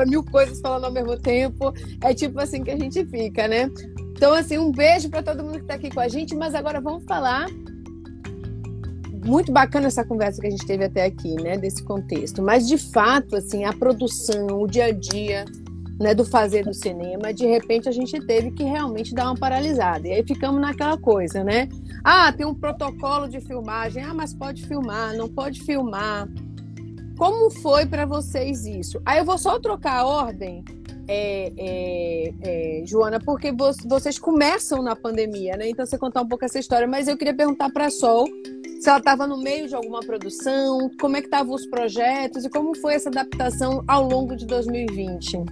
mil 0.07 0.23
coisas 0.25 0.59
falando 0.61 0.85
ao 0.85 0.91
mesmo 0.91 1.19
tempo. 1.19 1.73
É 2.03 2.13
tipo 2.13 2.39
assim 2.39 2.63
que 2.63 2.69
a 2.69 2.77
gente 2.77 3.03
fica, 3.05 3.47
né? 3.47 3.71
Então, 4.11 4.33
assim, 4.33 4.59
um 4.59 4.71
beijo 4.71 5.09
para 5.09 5.23
todo 5.23 5.43
mundo 5.43 5.55
que 5.55 5.63
está 5.63 5.73
aqui 5.73 5.89
com 5.89 5.99
a 5.99 6.07
gente, 6.07 6.35
mas 6.35 6.53
agora 6.53 6.79
vamos 6.79 7.03
falar. 7.05 7.47
Muito 9.25 9.51
bacana 9.51 9.87
essa 9.87 10.05
conversa 10.05 10.39
que 10.39 10.45
a 10.45 10.51
gente 10.51 10.65
teve 10.65 10.85
até 10.85 11.05
aqui, 11.05 11.33
né, 11.41 11.57
desse 11.57 11.83
contexto. 11.83 12.39
Mas, 12.43 12.67
de 12.67 12.77
fato, 12.77 13.35
assim, 13.35 13.63
a 13.63 13.73
produção, 13.73 14.61
o 14.61 14.67
dia 14.67 14.85
a 14.85 14.91
dia, 14.91 15.45
né, 16.01 16.15
do 16.15 16.25
fazer 16.25 16.65
do 16.65 16.73
cinema, 16.73 17.31
de 17.31 17.45
repente 17.45 17.87
a 17.87 17.91
gente 17.91 18.19
teve 18.25 18.51
que 18.51 18.63
realmente 18.63 19.13
dar 19.13 19.25
uma 19.25 19.37
paralisada. 19.37 20.07
E 20.07 20.13
aí 20.13 20.23
ficamos 20.23 20.59
naquela 20.59 20.97
coisa, 20.97 21.43
né? 21.43 21.69
Ah, 22.03 22.33
tem 22.33 22.45
um 22.45 22.55
protocolo 22.55 23.29
de 23.29 23.39
filmagem. 23.39 24.03
Ah, 24.03 24.13
mas 24.13 24.33
pode 24.33 24.65
filmar, 24.65 25.15
não 25.15 25.29
pode 25.29 25.61
filmar. 25.61 26.27
Como 27.17 27.51
foi 27.51 27.85
para 27.85 28.05
vocês 28.05 28.65
isso? 28.65 28.99
Aí 29.05 29.19
eu 29.19 29.25
vou 29.25 29.37
só 29.37 29.59
trocar 29.59 29.99
a 29.99 30.05
ordem 30.07 30.65
é, 31.07 31.51
é, 31.57 32.33
é, 32.41 32.85
Joana, 32.85 33.19
porque 33.19 33.53
vocês 33.85 34.17
começam 34.17 34.81
na 34.81 34.95
pandemia, 34.95 35.55
né? 35.55 35.69
Então 35.69 35.85
você 35.85 35.97
contar 35.97 36.21
um 36.21 36.27
pouco 36.27 36.45
essa 36.45 36.57
história, 36.57 36.87
mas 36.87 37.07
eu 37.07 37.15
queria 37.15 37.35
perguntar 37.35 37.69
para 37.69 37.91
Sol 37.91 38.25
se 38.79 38.89
ela 38.89 38.97
estava 38.97 39.27
no 39.27 39.37
meio 39.37 39.67
de 39.67 39.75
alguma 39.75 39.99
produção, 39.99 40.89
como 40.99 41.15
é 41.15 41.21
que 41.21 41.27
estavam 41.27 41.53
os 41.53 41.67
projetos 41.67 42.43
e 42.43 42.49
como 42.49 42.75
foi 42.75 42.95
essa 42.95 43.09
adaptação 43.09 43.83
ao 43.87 44.07
longo 44.07 44.35
de 44.35 44.47
2020. 44.47 45.43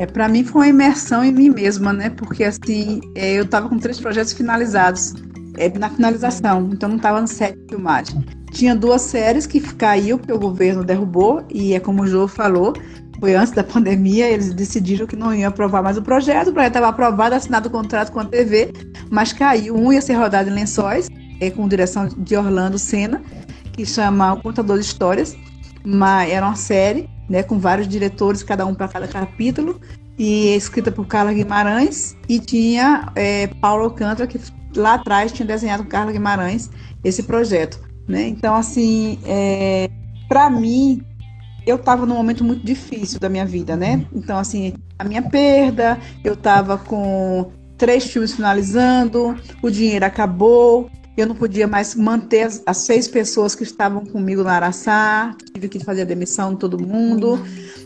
É, 0.00 0.06
para 0.06 0.26
mim 0.28 0.42
foi 0.42 0.62
uma 0.62 0.68
imersão 0.68 1.22
em 1.22 1.30
mim 1.30 1.50
mesma, 1.50 1.92
né? 1.92 2.08
Porque 2.08 2.42
assim, 2.42 3.02
é, 3.14 3.34
eu 3.34 3.42
estava 3.42 3.68
com 3.68 3.78
três 3.78 4.00
projetos 4.00 4.32
finalizados, 4.32 5.12
é, 5.58 5.68
na 5.78 5.90
finalização, 5.90 6.70
então 6.72 6.88
não 6.88 6.96
estava 6.96 7.20
no 7.20 7.28
set 7.28 7.54
de 7.54 7.68
filmagem. 7.68 8.24
Tinha 8.50 8.74
duas 8.74 9.02
séries 9.02 9.46
que 9.46 9.60
caiu, 9.60 10.16
porque 10.18 10.32
o 10.32 10.38
governo 10.38 10.82
derrubou, 10.82 11.44
e 11.50 11.74
é 11.74 11.80
como 11.80 12.04
o 12.04 12.06
Jô 12.06 12.26
falou, 12.26 12.72
foi 13.20 13.34
antes 13.34 13.52
da 13.52 13.62
pandemia, 13.62 14.26
eles 14.26 14.54
decidiram 14.54 15.06
que 15.06 15.16
não 15.16 15.34
iam 15.34 15.50
aprovar 15.50 15.82
mais 15.82 15.98
o 15.98 16.02
projeto. 16.02 16.48
O 16.48 16.52
projeto 16.54 16.70
estava 16.70 16.88
aprovado, 16.88 17.34
assinado 17.34 17.68
o 17.68 17.70
contrato 17.70 18.10
com 18.10 18.20
a 18.20 18.24
TV, 18.24 18.72
mas 19.10 19.34
caiu. 19.34 19.76
Um 19.76 19.92
ia 19.92 20.00
ser 20.00 20.14
rodado 20.14 20.48
em 20.48 20.54
Lençóis, 20.54 21.10
é, 21.42 21.50
com 21.50 21.68
direção 21.68 22.08
de 22.08 22.34
Orlando 22.34 22.78
Senna, 22.78 23.20
que 23.74 23.84
chama 23.84 24.32
O 24.32 24.40
Contador 24.40 24.78
de 24.78 24.84
Histórias. 24.86 25.36
Uma, 25.84 26.24
era 26.24 26.46
uma 26.46 26.56
série, 26.56 27.06
né, 27.30 27.44
com 27.44 27.60
vários 27.60 27.86
diretores, 27.86 28.42
cada 28.42 28.66
um 28.66 28.74
para 28.74 28.88
cada 28.88 29.06
capítulo, 29.06 29.80
e 30.18 30.48
escrita 30.56 30.90
por 30.90 31.06
Carla 31.06 31.32
Guimarães, 31.32 32.16
e 32.28 32.40
tinha 32.40 33.10
é, 33.14 33.46
Paulo 33.46 33.84
Alcântara, 33.84 34.26
que 34.26 34.38
lá 34.76 34.94
atrás 34.94 35.30
tinha 35.30 35.46
desenhado 35.46 35.84
com 35.84 35.88
Carla 35.88 36.10
Guimarães 36.10 36.68
esse 37.04 37.22
projeto. 37.22 37.80
Né? 38.08 38.26
Então, 38.26 38.56
assim, 38.56 39.20
é, 39.24 39.88
para 40.28 40.50
mim, 40.50 41.00
eu 41.64 41.76
estava 41.76 42.04
num 42.04 42.16
momento 42.16 42.42
muito 42.42 42.66
difícil 42.66 43.20
da 43.20 43.28
minha 43.28 43.46
vida, 43.46 43.76
né? 43.76 44.04
Então, 44.12 44.36
assim, 44.36 44.74
a 44.98 45.04
minha 45.04 45.22
perda, 45.22 45.98
eu 46.24 46.32
estava 46.32 46.76
com 46.76 47.52
três 47.78 48.04
filmes 48.04 48.32
finalizando, 48.32 49.36
o 49.62 49.70
dinheiro 49.70 50.04
acabou, 50.04 50.90
eu 51.16 51.26
não 51.26 51.34
podia 51.34 51.66
mais 51.66 51.94
manter 51.94 52.42
as, 52.42 52.62
as, 52.66 52.78
seis 52.78 53.08
pessoas 53.08 53.54
que 53.54 53.62
estavam 53.62 54.04
comigo 54.04 54.42
na 54.42 54.52
Araçá, 54.52 55.34
tive 55.52 55.68
que 55.68 55.84
fazer 55.84 56.02
a 56.02 56.04
demissão 56.04 56.54
de 56.54 56.60
todo 56.60 56.78
mundo, 56.78 57.38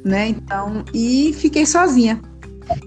né? 0.05 0.29
Então, 0.29 0.85
e 0.93 1.33
fiquei 1.35 1.67
sozinha. 1.67 2.21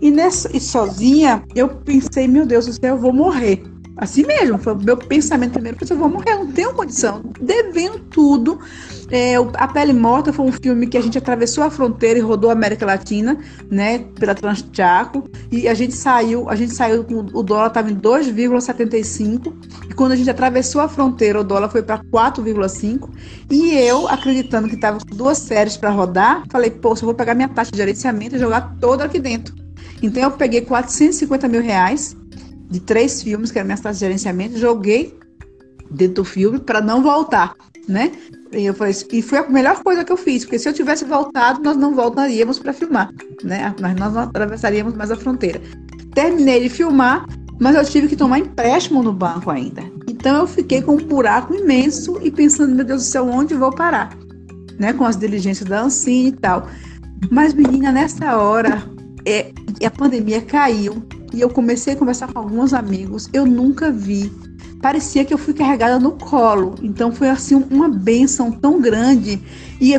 E, 0.01 0.09
nessa, 0.09 0.55
e 0.55 0.59
sozinha, 0.59 1.43
eu 1.55 1.69
pensei, 1.69 2.27
meu 2.27 2.45
Deus 2.45 2.65
do 2.65 2.73
céu, 2.73 2.95
eu 2.95 3.01
vou 3.01 3.13
morrer. 3.13 3.63
Assim 3.97 4.23
mesmo, 4.25 4.59
foi 4.59 4.73
o 4.73 4.77
meu 4.77 4.95
pensamento 4.95 5.53
primeiro, 5.53 5.77
eu 5.89 5.97
vou 5.97 6.07
morrer, 6.07 6.35
não 6.35 6.51
tenho 6.51 6.71
condição, 6.73 7.23
devendo 7.41 7.97
tudo. 8.11 8.59
É, 9.09 9.35
A 9.55 9.67
Pele 9.67 9.93
Morta 9.93 10.31
foi 10.31 10.45
um 10.45 10.51
filme 10.51 10.85
que 10.85 10.97
a 10.97 11.01
gente 11.01 11.17
atravessou 11.17 11.63
a 11.63 11.71
fronteira 11.71 12.19
e 12.19 12.21
rodou 12.21 12.51
a 12.51 12.53
América 12.53 12.85
Latina, 12.85 13.39
né, 13.71 13.99
pela 14.19 14.35
Transchaco, 14.35 15.27
e 15.51 15.67
a 15.67 15.73
gente 15.73 15.95
saiu, 15.95 16.47
a 16.47 16.55
gente 16.55 16.73
saiu, 16.73 17.05
o 17.33 17.41
dólar 17.41 17.67
estava 17.67 17.89
em 17.89 17.95
2,75, 17.95 19.53
e 19.89 19.93
quando 19.93 20.11
a 20.11 20.15
gente 20.15 20.29
atravessou 20.29 20.81
a 20.81 20.87
fronteira, 20.87 21.39
o 21.39 21.43
dólar 21.43 21.69
foi 21.69 21.81
para 21.81 21.99
4,5, 22.03 23.09
e 23.49 23.73
eu, 23.77 24.07
acreditando 24.07 24.67
que 24.67 24.75
estava 24.75 24.99
com 24.99 25.15
duas 25.15 25.39
séries 25.39 25.75
para 25.75 25.89
rodar, 25.89 26.43
falei, 26.51 26.69
pô, 26.69 26.89
eu 26.89 26.95
vou 26.97 27.15
pegar 27.15 27.33
minha 27.33 27.49
taxa 27.49 27.71
de 27.71 27.77
gerenciamento 27.77 28.35
e 28.35 28.39
jogar 28.39 28.75
toda 28.79 29.05
aqui 29.05 29.19
dentro. 29.19 29.55
Então 30.03 30.21
eu 30.21 30.31
peguei 30.31 30.61
450 30.61 31.47
mil 31.47 31.61
reais, 31.61 32.15
de 32.69 32.79
três 32.79 33.21
filmes, 33.21 33.51
que 33.51 33.57
era 33.57 33.65
minha 33.65 33.77
taxa 33.77 33.93
de 33.93 33.99
gerenciamento, 33.99 34.57
joguei 34.57 35.17
dentro 35.89 36.15
do 36.15 36.25
filme 36.25 36.59
para 36.59 36.81
não 36.81 37.01
voltar, 37.01 37.55
né? 37.87 38.11
E 38.51 38.65
eu 38.65 38.73
falei, 38.73 38.93
e 39.11 39.21
foi 39.21 39.39
a 39.39 39.49
melhor 39.49 39.81
coisa 39.83 40.03
que 40.03 40.11
eu 40.11 40.17
fiz, 40.17 40.43
porque 40.43 40.59
se 40.59 40.67
eu 40.67 40.73
tivesse 40.73 41.05
voltado, 41.05 41.61
nós 41.61 41.77
não 41.77 41.95
voltaríamos 41.95 42.59
para 42.59 42.73
filmar, 42.73 43.11
né? 43.43 43.73
Nós 43.79 44.13
não 44.13 44.21
atravessaríamos 44.21 44.93
mais 44.93 45.11
a 45.11 45.15
fronteira. 45.15 45.61
Terminei 46.13 46.61
de 46.61 46.69
filmar, 46.69 47.25
mas 47.59 47.75
eu 47.75 47.85
tive 47.85 48.07
que 48.07 48.15
tomar 48.15 48.39
empréstimo 48.39 49.01
no 49.03 49.13
banco 49.13 49.49
ainda. 49.49 49.83
Então 50.07 50.37
eu 50.37 50.47
fiquei 50.47 50.81
com 50.81 50.93
um 50.93 50.97
buraco 50.97 51.53
imenso 51.53 52.19
e 52.21 52.31
pensando, 52.31 52.75
meu 52.75 52.85
Deus 52.85 53.03
do 53.03 53.07
céu, 53.07 53.27
onde 53.27 53.53
vou 53.53 53.71
parar? 53.71 54.17
Né? 54.79 54.93
Com 54.93 55.05
as 55.05 55.15
diligências 55.15 55.67
da 55.67 55.81
Ancine 55.81 56.29
e 56.29 56.33
tal. 56.33 56.67
Mas, 57.31 57.53
menina, 57.53 57.91
nessa 57.91 58.37
hora, 58.37 58.83
é, 59.27 59.51
a 59.85 59.91
pandemia 59.91 60.41
caiu, 60.41 61.03
e 61.33 61.41
eu 61.41 61.49
comecei 61.49 61.93
a 61.93 61.95
conversar 61.97 62.31
com 62.31 62.39
alguns 62.39 62.73
amigos. 62.73 63.29
Eu 63.33 63.45
nunca 63.45 63.91
vi 63.91 64.31
parecia 64.81 65.25
que 65.25 65.33
eu 65.33 65.37
fui 65.37 65.53
carregada 65.53 65.99
no 65.99 66.11
colo. 66.13 66.75
Então 66.81 67.11
foi 67.11 67.29
assim 67.29 67.55
uma 67.69 67.89
benção 67.89 68.51
tão 68.51 68.79
grande 68.79 69.41
e 69.81 69.93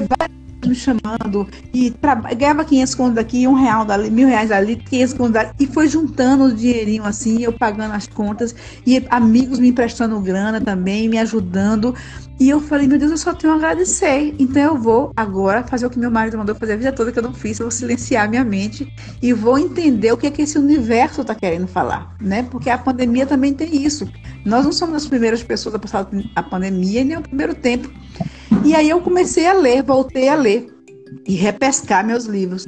me 0.66 0.74
chamando 0.74 1.48
e 1.72 1.94
ganhava 2.36 2.64
500 2.64 2.94
contos 2.94 3.14
daqui, 3.14 3.46
um 3.46 3.54
real 3.54 3.84
dali, 3.84 4.10
mil 4.10 4.26
reais 4.26 4.50
ali, 4.50 4.76
500 4.76 5.14
contos 5.14 5.32
dali, 5.32 5.50
e 5.60 5.66
foi 5.66 5.88
juntando 5.88 6.44
o 6.44 6.52
dinheirinho 6.52 7.04
assim, 7.04 7.42
eu 7.42 7.52
pagando 7.52 7.94
as 7.94 8.06
contas 8.08 8.54
e 8.84 9.04
amigos 9.08 9.58
me 9.58 9.68
emprestando 9.68 10.18
grana 10.20 10.60
também, 10.60 11.08
me 11.08 11.18
ajudando. 11.18 11.94
E 12.40 12.48
eu 12.48 12.60
falei, 12.60 12.86
meu 12.86 12.98
Deus, 12.98 13.10
eu 13.10 13.18
só 13.18 13.34
tenho 13.34 13.52
a 13.52 13.56
agradecer. 13.56 14.34
Então 14.38 14.62
eu 14.62 14.76
vou 14.76 15.12
agora 15.16 15.64
fazer 15.64 15.86
o 15.86 15.90
que 15.90 15.98
meu 15.98 16.10
marido 16.10 16.38
mandou 16.38 16.54
fazer 16.54 16.74
a 16.74 16.76
vida 16.76 16.92
toda 16.92 17.10
que 17.10 17.18
eu 17.18 17.22
não 17.22 17.34
fiz, 17.34 17.58
eu 17.58 17.64
vou 17.64 17.70
silenciar 17.70 18.28
minha 18.28 18.44
mente 18.44 18.92
e 19.20 19.32
vou 19.32 19.58
entender 19.58 20.12
o 20.12 20.16
que 20.16 20.28
é 20.28 20.30
que 20.30 20.42
esse 20.42 20.56
universo 20.56 21.22
está 21.22 21.34
querendo 21.34 21.66
falar, 21.66 22.14
né? 22.20 22.44
Porque 22.44 22.70
a 22.70 22.78
pandemia 22.78 23.26
também 23.26 23.52
tem 23.52 23.84
isso. 23.84 24.08
Nós 24.44 24.64
não 24.64 24.72
somos 24.72 24.94
as 24.94 25.06
primeiras 25.06 25.42
pessoas 25.42 25.74
a 25.74 25.78
passar 25.78 26.08
a 26.36 26.42
pandemia 26.42 27.02
nem 27.02 27.16
o 27.16 27.22
primeiro 27.22 27.54
tempo. 27.54 27.90
E 28.64 28.74
aí 28.74 28.88
eu 28.88 29.00
comecei 29.00 29.46
a 29.46 29.52
ler, 29.52 29.82
voltei 29.82 30.28
a 30.28 30.36
ler 30.36 30.72
e 31.26 31.34
repescar 31.34 32.06
meus 32.06 32.26
livros. 32.26 32.66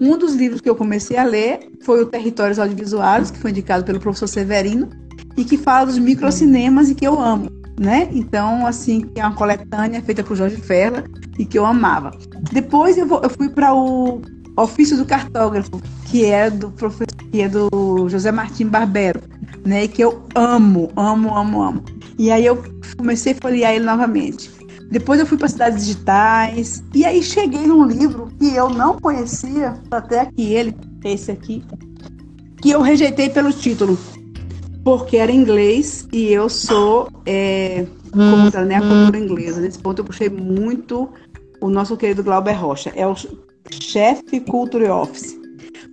Um 0.00 0.18
dos 0.18 0.34
livros 0.34 0.60
que 0.60 0.68
eu 0.68 0.74
comecei 0.74 1.16
a 1.16 1.24
ler 1.24 1.70
foi 1.82 2.02
o 2.02 2.06
Territórios 2.06 2.58
Audiovisuais, 2.58 3.30
que 3.30 3.38
foi 3.38 3.50
indicado 3.50 3.84
pelo 3.84 4.00
professor 4.00 4.26
Severino, 4.26 4.88
e 5.36 5.44
que 5.44 5.56
fala 5.56 5.86
dos 5.86 5.98
microcinemas 5.98 6.90
e 6.90 6.94
que 6.94 7.06
eu 7.06 7.20
amo, 7.20 7.50
né? 7.82 8.08
Então, 8.12 8.64
assim, 8.66 9.00
que 9.00 9.20
é 9.20 9.26
uma 9.26 9.34
coletânea 9.34 10.00
feita 10.00 10.22
por 10.22 10.36
Jorge 10.36 10.56
Ferla 10.56 11.04
e 11.38 11.44
que 11.44 11.58
eu 11.58 11.66
amava. 11.66 12.12
Depois 12.52 12.96
eu, 12.96 13.06
vou, 13.06 13.20
eu 13.22 13.28
fui 13.28 13.48
para 13.48 13.74
o 13.74 14.22
Ofício 14.56 14.96
do 14.96 15.04
Cartógrafo, 15.04 15.82
que 16.06 16.24
é 16.24 16.48
do 16.48 16.70
professor, 16.70 17.08
que 17.30 17.42
é 17.42 17.48
do 17.48 18.08
José 18.08 18.30
Martim 18.30 18.68
Barbero, 18.68 19.20
né? 19.64 19.84
E 19.84 19.88
que 19.88 20.02
eu 20.02 20.22
amo, 20.34 20.90
amo, 20.94 21.36
amo, 21.36 21.62
amo. 21.62 21.84
E 22.18 22.30
aí 22.30 22.46
eu 22.46 22.62
comecei 22.96 23.32
a 23.32 23.36
folhear 23.36 23.72
ele 23.72 23.84
novamente. 23.84 24.50
Depois 24.90 25.18
eu 25.18 25.26
fui 25.26 25.36
para 25.36 25.48
cidades 25.48 25.86
digitais. 25.86 26.84
E 26.94 27.04
aí 27.04 27.22
cheguei 27.22 27.66
num 27.66 27.84
livro 27.84 28.28
que 28.38 28.54
eu 28.54 28.70
não 28.70 29.00
conhecia, 29.00 29.74
até 29.90 30.20
aqui 30.20 30.52
ele, 30.52 30.76
esse 31.04 31.32
aqui, 31.32 31.64
que 32.60 32.70
eu 32.70 32.80
rejeitei 32.80 33.28
pelo 33.28 33.52
título, 33.52 33.98
porque 34.84 35.16
era 35.16 35.30
inglês 35.30 36.06
e 36.12 36.32
eu 36.32 36.48
sou 36.48 37.08
é, 37.26 37.86
como 38.10 38.66
né, 38.66 38.76
a 38.76 38.80
cultura 38.80 39.18
inglesa. 39.18 39.60
Nesse 39.60 39.78
ponto 39.78 40.00
eu 40.00 40.04
puxei 40.04 40.28
muito 40.28 41.08
o 41.60 41.68
nosso 41.70 41.96
querido 41.96 42.22
Glauber 42.22 42.52
Rocha. 42.52 42.92
É 42.94 43.06
o 43.06 43.14
chefe 43.70 44.40
Culture 44.40 44.88
Office. 44.88 45.40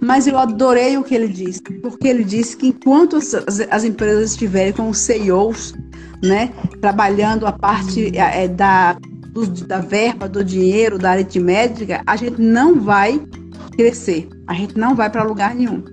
Mas 0.02 0.28
eu 0.28 0.38
adorei 0.38 0.98
o 0.98 1.04
que 1.04 1.14
ele 1.14 1.28
disse, 1.28 1.62
porque 1.62 2.08
ele 2.08 2.24
disse 2.24 2.56
que 2.56 2.68
enquanto 2.68 3.18
as, 3.18 3.34
as 3.70 3.84
empresas 3.84 4.32
estiverem 4.32 4.72
com 4.72 4.90
os 4.90 4.98
CEOs 4.98 5.74
né? 6.22 6.52
Trabalhando 6.82 7.46
a 7.46 7.52
parte 7.52 8.16
é, 8.18 8.48
da, 8.48 8.94
do, 8.94 9.46
da 9.48 9.80
verba, 9.80 10.28
do 10.28 10.44
dinheiro, 10.44 10.98
da 10.98 11.12
aritmética, 11.12 12.02
a 12.06 12.16
gente 12.16 12.42
não 12.42 12.80
vai 12.80 13.22
crescer, 13.76 14.28
a 14.48 14.54
gente 14.54 14.78
não 14.78 14.96
vai 14.96 15.10
para 15.10 15.24
lugar 15.24 15.56
nenhum. 15.56 15.84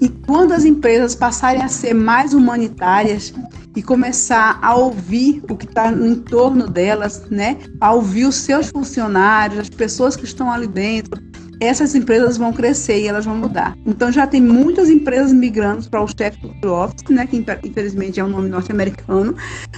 E 0.00 0.08
quando 0.08 0.52
as 0.52 0.64
empresas 0.64 1.14
passarem 1.14 1.62
a 1.62 1.68
ser 1.68 1.94
mais 1.94 2.32
humanitárias 2.32 3.32
e 3.74 3.82
começar 3.82 4.58
a 4.62 4.74
ouvir 4.74 5.42
o 5.48 5.56
que 5.56 5.66
está 5.66 5.90
no 5.90 6.06
entorno 6.06 6.68
delas, 6.68 7.24
né? 7.30 7.58
A 7.80 7.92
ouvir 7.92 8.24
os 8.26 8.36
seus 8.36 8.68
funcionários, 8.68 9.60
as 9.60 9.70
pessoas 9.70 10.16
que 10.16 10.24
estão 10.24 10.50
ali 10.50 10.66
dentro, 10.66 11.20
essas 11.60 11.94
empresas 11.94 12.36
vão 12.36 12.52
crescer 12.52 13.00
e 13.00 13.08
elas 13.08 13.24
vão 13.24 13.36
mudar. 13.36 13.76
Então 13.84 14.12
já 14.12 14.26
tem 14.26 14.40
muitas 14.40 14.88
empresas 14.88 15.32
migrando 15.32 15.88
para 15.88 16.02
o 16.02 16.06
chefe 16.06 16.40
culture 16.40 16.72
office, 16.72 17.04
né, 17.10 17.26
que 17.26 17.44
infelizmente 17.64 18.20
é 18.20 18.24
um 18.24 18.28
nome 18.28 18.48
norte-americano, 18.48 19.34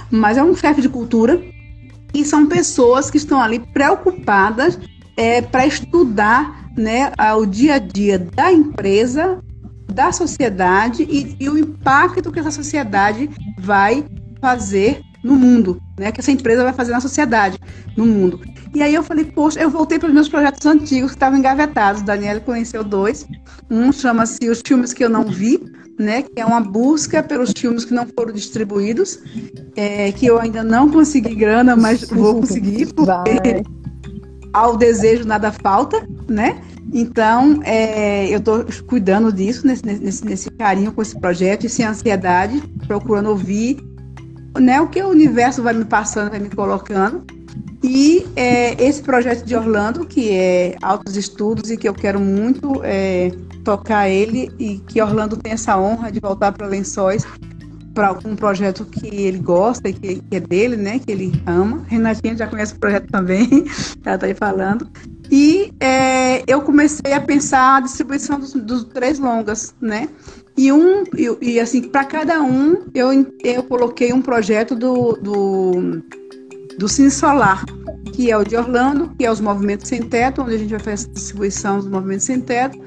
mas 0.09 0.37
é 0.37 0.43
um 0.43 0.55
chefe 0.55 0.81
de 0.81 0.89
cultura 0.89 1.41
e 2.13 2.25
são 2.25 2.45
pessoas 2.45 3.09
que 3.09 3.17
estão 3.17 3.41
ali 3.41 3.59
preocupadas 3.59 4.77
é, 5.17 5.41
para 5.41 5.65
estudar 5.65 6.69
né, 6.77 7.11
o 7.37 7.45
dia 7.45 7.75
a 7.75 7.79
dia 7.79 8.19
da 8.19 8.51
empresa, 8.51 9.41
da 9.93 10.11
sociedade 10.11 11.03
e, 11.03 11.35
e 11.39 11.49
o 11.49 11.57
impacto 11.57 12.31
que 12.31 12.39
essa 12.39 12.51
sociedade 12.51 13.29
vai 13.59 14.05
fazer 14.39 15.01
no 15.23 15.35
mundo, 15.35 15.79
né? 15.99 16.11
Que 16.11 16.19
essa 16.19 16.31
empresa 16.31 16.63
vai 16.63 16.73
fazer 16.73 16.91
na 16.91 16.99
sociedade, 16.99 17.59
no 17.95 18.05
mundo. 18.05 18.39
E 18.73 18.81
aí 18.81 18.93
eu 18.95 19.03
falei, 19.03 19.25
poxa, 19.25 19.59
eu 19.59 19.69
voltei 19.69 19.99
para 19.99 20.07
os 20.07 20.13
meus 20.13 20.29
projetos 20.29 20.65
antigos 20.65 21.11
que 21.11 21.17
estavam 21.17 21.37
engavetados. 21.37 22.01
Daniela 22.01 22.39
conheceu 22.39 22.83
dois. 22.83 23.27
Um 23.69 23.91
chama-se 23.91 24.49
Os 24.49 24.61
Filmes 24.65 24.93
que 24.93 25.03
Eu 25.03 25.09
Não 25.09 25.25
Vi, 25.25 25.59
né? 25.99 26.23
Que 26.23 26.39
é 26.39 26.45
uma 26.45 26.61
busca 26.61 27.21
pelos 27.21 27.51
filmes 27.55 27.85
que 27.85 27.93
não 27.93 28.07
foram 28.07 28.33
distribuídos, 28.33 29.19
é, 29.75 30.11
que 30.11 30.25
eu 30.25 30.39
ainda 30.39 30.63
não 30.63 30.89
consegui 30.89 31.35
grana, 31.35 31.75
mas 31.75 32.07
vou 32.09 32.39
conseguir, 32.39 32.93
porque 32.93 33.63
ao 34.53 34.75
desejo 34.77 35.25
nada 35.25 35.51
falta, 35.51 36.05
né? 36.27 36.61
Então, 36.93 37.61
é, 37.63 38.27
eu 38.29 38.39
estou 38.39 38.65
cuidando 38.85 39.31
disso, 39.31 39.65
nesse, 39.65 39.85
nesse, 39.85 40.25
nesse 40.25 40.51
carinho 40.51 40.91
com 40.91 41.01
esse 41.01 41.17
projeto, 41.19 41.65
e 41.65 41.69
sem 41.69 41.85
ansiedade, 41.85 42.61
procurando 42.85 43.29
ouvir 43.29 43.77
né, 44.59 44.81
o 44.81 44.87
que 44.87 45.01
o 45.01 45.07
universo 45.07 45.63
vai 45.63 45.73
me 45.73 45.85
passando, 45.85 46.31
vai 46.31 46.39
me 46.39 46.49
colocando. 46.49 47.23
E 47.83 48.27
é, 48.35 48.83
esse 48.83 49.01
projeto 49.01 49.43
de 49.43 49.55
Orlando, 49.55 50.05
que 50.05 50.31
é 50.31 50.75
Altos 50.81 51.17
Estudos 51.17 51.71
e 51.71 51.77
que 51.77 51.87
eu 51.87 51.93
quero 51.93 52.19
muito 52.19 52.81
é, 52.83 53.31
tocar 53.63 54.07
ele, 54.07 54.51
e 54.59 54.77
que 54.79 55.01
Orlando 55.01 55.37
tem 55.37 55.53
essa 55.53 55.79
honra 55.79 56.11
de 56.11 56.19
voltar 56.19 56.51
para 56.51 56.67
Lençóis 56.67 57.25
para 58.01 58.17
um 58.27 58.35
projeto 58.35 58.83
que 58.83 59.05
ele 59.05 59.37
gosta 59.37 59.87
e 59.87 59.93
que, 59.93 60.15
que, 60.21 60.35
é 60.35 60.39
dele, 60.39 60.75
né, 60.75 60.97
que 60.97 61.11
ele 61.11 61.31
ama. 61.45 61.85
Renatinha 61.87 62.35
já 62.35 62.47
conhece 62.47 62.73
o 62.73 62.79
projeto 62.79 63.07
também, 63.11 63.47
ela 64.03 64.15
está 64.15 64.25
aí 64.25 64.33
falando. 64.33 64.89
E 65.29 65.71
é, 65.79 66.43
eu 66.47 66.63
comecei 66.63 67.13
a 67.13 67.21
pensar 67.21 67.77
a 67.77 67.79
distribuição 67.81 68.39
dos, 68.39 68.53
dos 68.53 68.85
três 68.85 69.19
longas, 69.19 69.75
né? 69.79 70.09
E 70.57 70.71
um 70.71 71.03
e, 71.15 71.53
e 71.53 71.59
assim 71.59 71.83
para 71.83 72.03
cada 72.03 72.41
um 72.41 72.85
eu, 72.93 73.09
eu 73.43 73.63
coloquei 73.63 74.11
um 74.11 74.21
projeto 74.21 74.75
do, 74.75 75.13
do 75.13 76.01
do 76.77 76.89
Cine 76.89 77.11
Solar, 77.11 77.63
que 78.13 78.31
é 78.31 78.37
o 78.37 78.43
de 78.43 78.55
Orlando, 78.55 79.11
que 79.17 79.25
é 79.25 79.31
os 79.31 79.39
Movimentos 79.39 79.87
Sem 79.87 80.01
Teto, 80.01 80.41
onde 80.41 80.55
a 80.55 80.57
gente 80.57 80.69
vai 80.69 80.79
fazer 80.79 81.09
a 81.09 81.13
distribuição 81.13 81.77
dos 81.77 81.87
Movimentos 81.87 82.25
Sem 82.25 82.41
Teto, 82.41 82.79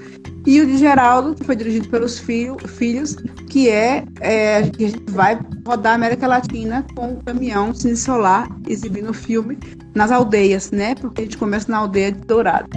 e 0.46 0.60
o 0.60 0.66
de 0.66 0.76
Geraldo, 0.76 1.34
que 1.34 1.44
foi 1.44 1.56
dirigido 1.56 1.88
pelos 1.88 2.18
filho, 2.18 2.56
filhos, 2.68 3.16
que 3.48 3.68
é, 3.68 4.04
é 4.20 4.62
que 4.62 4.84
a 4.84 4.88
gente 4.88 5.10
vai 5.10 5.40
rodar 5.66 5.92
a 5.92 5.94
América 5.94 6.26
Latina 6.26 6.84
com 6.94 7.14
o 7.14 7.24
caminhão 7.24 7.74
Cine 7.74 7.96
Solar, 7.96 8.48
exibindo 8.68 9.10
o 9.10 9.14
filme 9.14 9.58
nas 9.94 10.10
aldeias, 10.10 10.70
né? 10.70 10.94
Porque 10.96 11.22
a 11.22 11.24
gente 11.24 11.38
começa 11.38 11.70
na 11.70 11.78
aldeia 11.78 12.12
de 12.12 12.20
Dourado. 12.20 12.68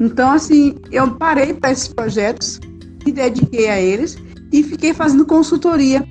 Então, 0.00 0.32
assim, 0.32 0.76
eu 0.90 1.14
parei 1.16 1.52
para 1.52 1.72
esses 1.72 1.88
projetos, 1.88 2.58
me 3.04 3.12
dediquei 3.12 3.68
a 3.68 3.78
eles 3.78 4.16
e 4.50 4.62
fiquei 4.62 4.94
fazendo 4.94 5.26
consultoria 5.26 6.06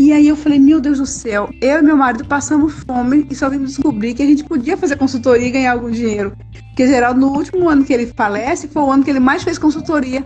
e 0.00 0.14
aí 0.14 0.28
eu 0.28 0.34
falei, 0.34 0.58
meu 0.58 0.80
Deus 0.80 0.96
do 0.96 1.04
céu, 1.04 1.50
eu 1.60 1.78
e 1.78 1.82
meu 1.82 1.94
marido 1.94 2.24
passamos 2.24 2.72
fome 2.84 3.26
e 3.28 3.34
só 3.34 3.50
vimos 3.50 3.74
descobrir 3.74 4.14
que 4.14 4.22
a 4.22 4.26
gente 4.26 4.42
podia 4.42 4.74
fazer 4.74 4.96
consultoria 4.96 5.46
e 5.46 5.50
ganhar 5.50 5.72
algum 5.72 5.90
dinheiro. 5.90 6.32
Porque 6.68 6.86
Geraldo, 6.86 7.20
no 7.20 7.28
último 7.36 7.68
ano 7.68 7.84
que 7.84 7.92
ele 7.92 8.06
falece, 8.06 8.66
foi 8.66 8.80
o 8.80 8.90
ano 8.90 9.04
que 9.04 9.10
ele 9.10 9.20
mais 9.20 9.42
fez 9.42 9.58
consultoria. 9.58 10.24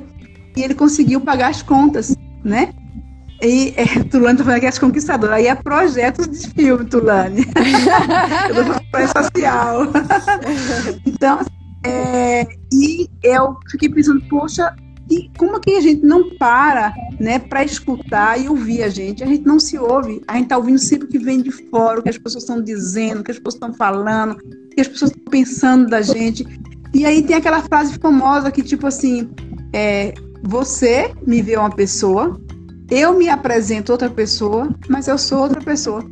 E 0.56 0.62
ele 0.62 0.76
conseguiu 0.76 1.20
pagar 1.20 1.48
as 1.48 1.60
contas, 1.60 2.16
né? 2.44 2.72
E 3.42 3.74
é, 3.76 3.84
Tulane 4.08 4.38
tá 4.38 4.44
falando 4.44 4.60
que 4.60 4.66
é 4.66 4.72
conquistadora. 4.72 5.34
Aí 5.34 5.48
é 5.48 5.56
projetos 5.56 6.28
de 6.28 6.48
filme, 6.50 6.84
Tulane. 6.84 7.44
eu 8.48 8.64
tô 8.64 8.80
falando 8.92 9.24
social. 9.24 9.80
então, 11.04 11.40
é, 11.82 12.46
e 12.72 13.10
eu 13.24 13.56
fiquei 13.72 13.88
pensando, 13.88 14.22
poxa, 14.28 14.72
e 15.10 15.30
como 15.36 15.60
que 15.60 15.76
a 15.76 15.80
gente 15.80 16.04
não 16.04 16.30
para, 16.36 16.94
né, 17.20 17.38
para 17.38 17.62
escutar 17.62 18.40
e 18.40 18.48
ouvir 18.48 18.82
a 18.82 18.88
gente? 18.88 19.22
A 19.22 19.26
gente 19.26 19.44
não 19.44 19.60
se 19.60 19.78
ouve, 19.78 20.22
a 20.26 20.34
gente 20.34 20.44
está 20.44 20.56
ouvindo 20.56 20.78
sempre 20.78 21.06
o 21.06 21.10
que 21.10 21.18
vem 21.18 21.42
de 21.42 21.50
fora, 21.50 22.00
o 22.00 22.02
que 22.02 22.08
as 22.08 22.18
pessoas 22.18 22.44
estão 22.44 22.62
dizendo, 22.62 23.20
o 23.20 23.24
que 23.24 23.30
as 23.30 23.38
pessoas 23.38 23.54
estão 23.54 23.74
falando, 23.74 24.32
o 24.32 24.68
que 24.70 24.80
as 24.80 24.88
pessoas 24.88 25.10
estão 25.10 25.24
pensando 25.30 25.88
da 25.88 26.00
gente. 26.00 26.46
E 26.94 27.04
aí 27.04 27.22
tem 27.22 27.36
aquela 27.36 27.62
frase 27.62 27.98
famosa 27.98 28.50
que, 28.50 28.62
tipo 28.62 28.86
assim, 28.86 29.28
é, 29.72 30.14
você 30.42 31.12
me 31.26 31.42
vê 31.42 31.56
uma 31.56 31.70
pessoa, 31.70 32.40
eu 32.90 33.16
me 33.18 33.28
apresento 33.28 33.92
outra 33.92 34.08
pessoa, 34.08 34.74
mas 34.88 35.06
eu 35.06 35.18
sou 35.18 35.40
outra 35.40 35.60
pessoa, 35.60 36.04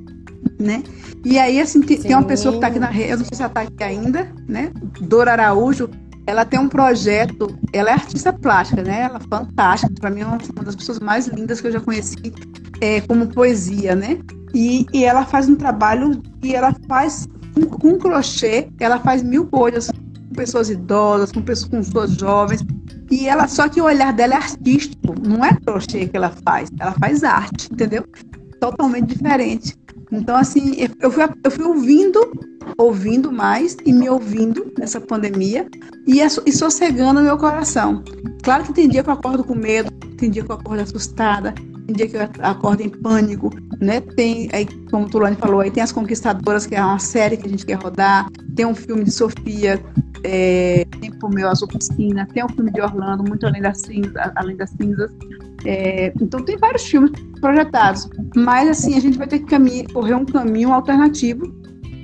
né? 0.59 0.83
E 1.25 1.39
aí, 1.39 1.61
assim, 1.61 1.81
tem, 1.81 1.99
tem 1.99 2.15
uma 2.15 2.25
pessoa 2.25 2.53
que 2.53 2.59
está 2.59 2.67
aqui 2.67 2.79
na 2.79 2.89
rede, 2.89 3.13
eu 3.13 3.19
não 3.19 3.25
sei 3.25 3.37
se 3.37 3.43
ela 3.43 3.51
está 3.51 3.61
aqui 3.63 3.85
ainda, 3.85 4.31
né? 4.49 4.73
Dora 5.01 5.33
Araújo, 5.33 5.89
ela 6.27 6.45
tem 6.45 6.59
um 6.59 6.69
projeto, 6.69 7.59
ela 7.73 7.91
é 7.91 7.93
artista 7.93 8.33
plástica, 8.33 8.83
né? 8.83 9.03
Ela 9.03 9.19
é 9.19 9.29
fantástica, 9.29 9.93
para 10.01 10.11
mim 10.11 10.21
é 10.21 10.27
uma 10.27 10.39
das 10.65 10.77
pessoas 10.77 11.01
mais 11.01 11.27
lindas 11.27 11.61
que 11.61 11.67
eu 11.67 11.73
já 11.73 11.81
conheci 11.81 12.33
é, 12.81 13.01
como 13.01 13.27
poesia, 13.27 13.95
né? 13.95 14.19
E, 14.55 14.87
e 14.93 15.05
ela 15.05 15.25
faz 15.25 15.49
um 15.49 15.57
trabalho 15.57 16.23
e 16.43 16.55
ela 16.55 16.75
faz 16.87 17.27
com, 17.55 17.67
com 17.67 17.99
crochê, 17.99 18.69
ela 18.79 19.01
faz 19.01 19.23
mil 19.23 19.47
coisas 19.47 19.91
com 19.91 20.35
pessoas 20.35 20.71
idosas, 20.71 21.33
com 21.33 21.43
pessoas, 21.43 21.71
com 21.71 21.79
pessoas 21.79 22.13
jovens. 22.13 22.65
E 23.11 23.29
ela 23.29 23.49
só 23.49 23.69
que 23.69 23.81
o 23.81 23.85
olhar 23.85 24.13
dela 24.13 24.35
é 24.35 24.37
artístico, 24.37 25.15
não 25.27 25.45
é 25.45 25.55
crochê 25.55 26.07
que 26.07 26.17
ela 26.17 26.33
faz, 26.45 26.71
ela 26.79 26.93
faz 26.93 27.25
arte, 27.25 27.69
entendeu? 27.73 28.05
Totalmente 28.61 29.15
diferente. 29.15 29.77
Então, 30.13 30.37
assim, 30.37 30.77
eu 31.01 31.11
fui, 31.11 31.25
eu 31.43 31.51
fui 31.51 31.65
ouvindo, 31.65 32.21
ouvindo 32.77 33.33
mais 33.33 33.77
e 33.85 33.93
me 33.93 34.11
ouvindo 34.11 34.71
nessa 34.79 35.01
pandemia 35.01 35.67
e, 36.07 36.21
e 36.21 36.53
sossegando 36.53 37.23
meu 37.23 37.39
coração. 37.39 38.05
Claro 38.43 38.65
que 38.65 38.75
tem 38.75 38.89
dia 38.89 39.03
que 39.03 39.09
eu 39.09 39.15
acordo 39.15 39.43
com 39.43 39.55
medo, 39.55 39.91
tem 40.19 40.31
dia 40.31 40.45
que 40.45 40.51
eu 40.51 40.57
acordo 40.57 40.83
assustada, 40.83 41.55
tem 41.87 41.97
dia 41.97 42.07
que 42.07 42.17
eu 42.17 42.29
acordo 42.43 42.83
em 42.83 42.91
pânico, 42.91 43.51
né? 43.81 44.01
Tem, 44.01 44.51
aí, 44.53 44.67
como 44.91 45.07
o 45.07 45.09
Tulane 45.09 45.37
falou, 45.37 45.61
aí 45.61 45.71
tem 45.71 45.83
As 45.83 45.93
Conquistadoras, 45.93 46.67
que 46.67 46.75
é 46.75 46.85
uma 46.85 46.99
série 46.99 47.39
que 47.39 47.47
a 47.47 47.51
gente 47.51 47.65
quer 47.65 47.83
rodar, 47.83 48.29
tem 48.55 48.67
um 48.67 48.75
filme 48.75 49.05
de 49.05 49.11
Sofia, 49.11 49.83
é, 50.25 50.85
Tempo 51.01 51.29
Meu 51.31 51.49
Azul 51.49 51.69
Piscina, 51.69 52.29
tem 52.35 52.45
um 52.45 52.49
filme 52.49 52.71
de 52.71 52.81
Orlando, 52.83 53.25
Muito 53.27 53.47
Além 53.47 53.63
das 53.63 53.81
Cinzas, 53.81 54.31
Além 54.37 54.57
das 54.57 54.71
Cinzas. 54.71 55.11
É, 55.65 56.13
então 56.21 56.43
tem 56.45 56.57
vários 56.57 56.85
filmes 56.85 57.13
projetados, 57.41 58.09
mas 58.35 58.69
assim, 58.69 58.97
a 58.97 59.01
gente 59.01 59.19
vai 59.19 59.27
ter 59.27 59.41
que 59.41 59.93
correr 59.93 60.15
um 60.15 60.25
caminho 60.25 60.73
alternativo, 60.73 61.47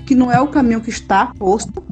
que 0.07 0.15
não 0.15 0.31
é 0.31 0.41
o 0.41 0.49
caminho 0.49 0.81
que 0.81 0.91
está 0.91 1.33
posto. 1.39 1.85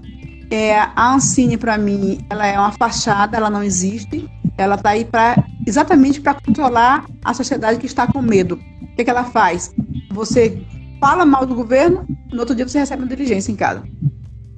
É, 0.51 0.79
a 0.79 1.15
Ancine, 1.15 1.57
para 1.57 1.77
mim, 1.77 2.25
ela 2.31 2.47
é 2.47 2.59
uma 2.59 2.73
fachada, 2.73 3.37
ela 3.37 3.51
não 3.51 3.63
existe. 3.63 4.29
Ela 4.57 4.77
está 4.77 4.91
aí 4.91 5.05
para 5.05 5.45
exatamente 5.67 6.21
para 6.21 6.35
controlar 6.35 7.05
a 7.25 7.35
sociedade 7.35 7.79
que 7.79 7.87
está 7.87 8.07
com 8.07 8.23
medo. 8.23 8.59
O 8.81 8.97
que, 8.97 9.05
que 9.05 9.11
ela 9.11 9.25
faz? 9.25 9.75
Você 10.13 10.63
fala 11.01 11.27
mal 11.27 11.45
do 11.45 11.55
governo, 11.55 12.07
no 12.33 12.41
outro 12.41 12.55
dia 12.55 12.67
você 12.67 12.79
recebe 12.79 13.03
uma 13.03 13.09
diligência 13.09 13.53
em 13.53 13.57
casa. 13.57 13.83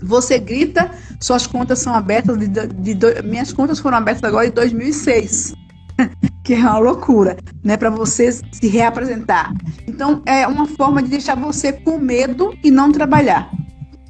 Você 0.00 0.38
grita, 0.38 0.90
suas 1.20 1.46
contas 1.46 1.80
são 1.80 1.92
abertas, 1.92 2.38
de, 2.38 2.46
de, 2.46 2.94
de, 2.94 3.22
minhas 3.22 3.52
contas 3.52 3.80
foram 3.80 3.98
abertas 3.98 4.22
agora 4.22 4.46
em 4.46 4.50
2006, 4.50 5.54
que 6.44 6.54
é 6.54 6.58
uma 6.58 6.78
loucura, 6.78 7.36
né, 7.64 7.76
para 7.76 7.90
você 7.90 8.32
se 8.32 8.68
reapresentar. 8.68 9.52
Então, 9.86 10.22
é 10.24 10.46
uma 10.46 10.66
forma 10.66 11.02
de 11.02 11.10
deixar 11.10 11.34
você 11.34 11.72
com 11.72 11.98
medo 11.98 12.54
e 12.64 12.70
não 12.70 12.92
trabalhar. 12.92 13.50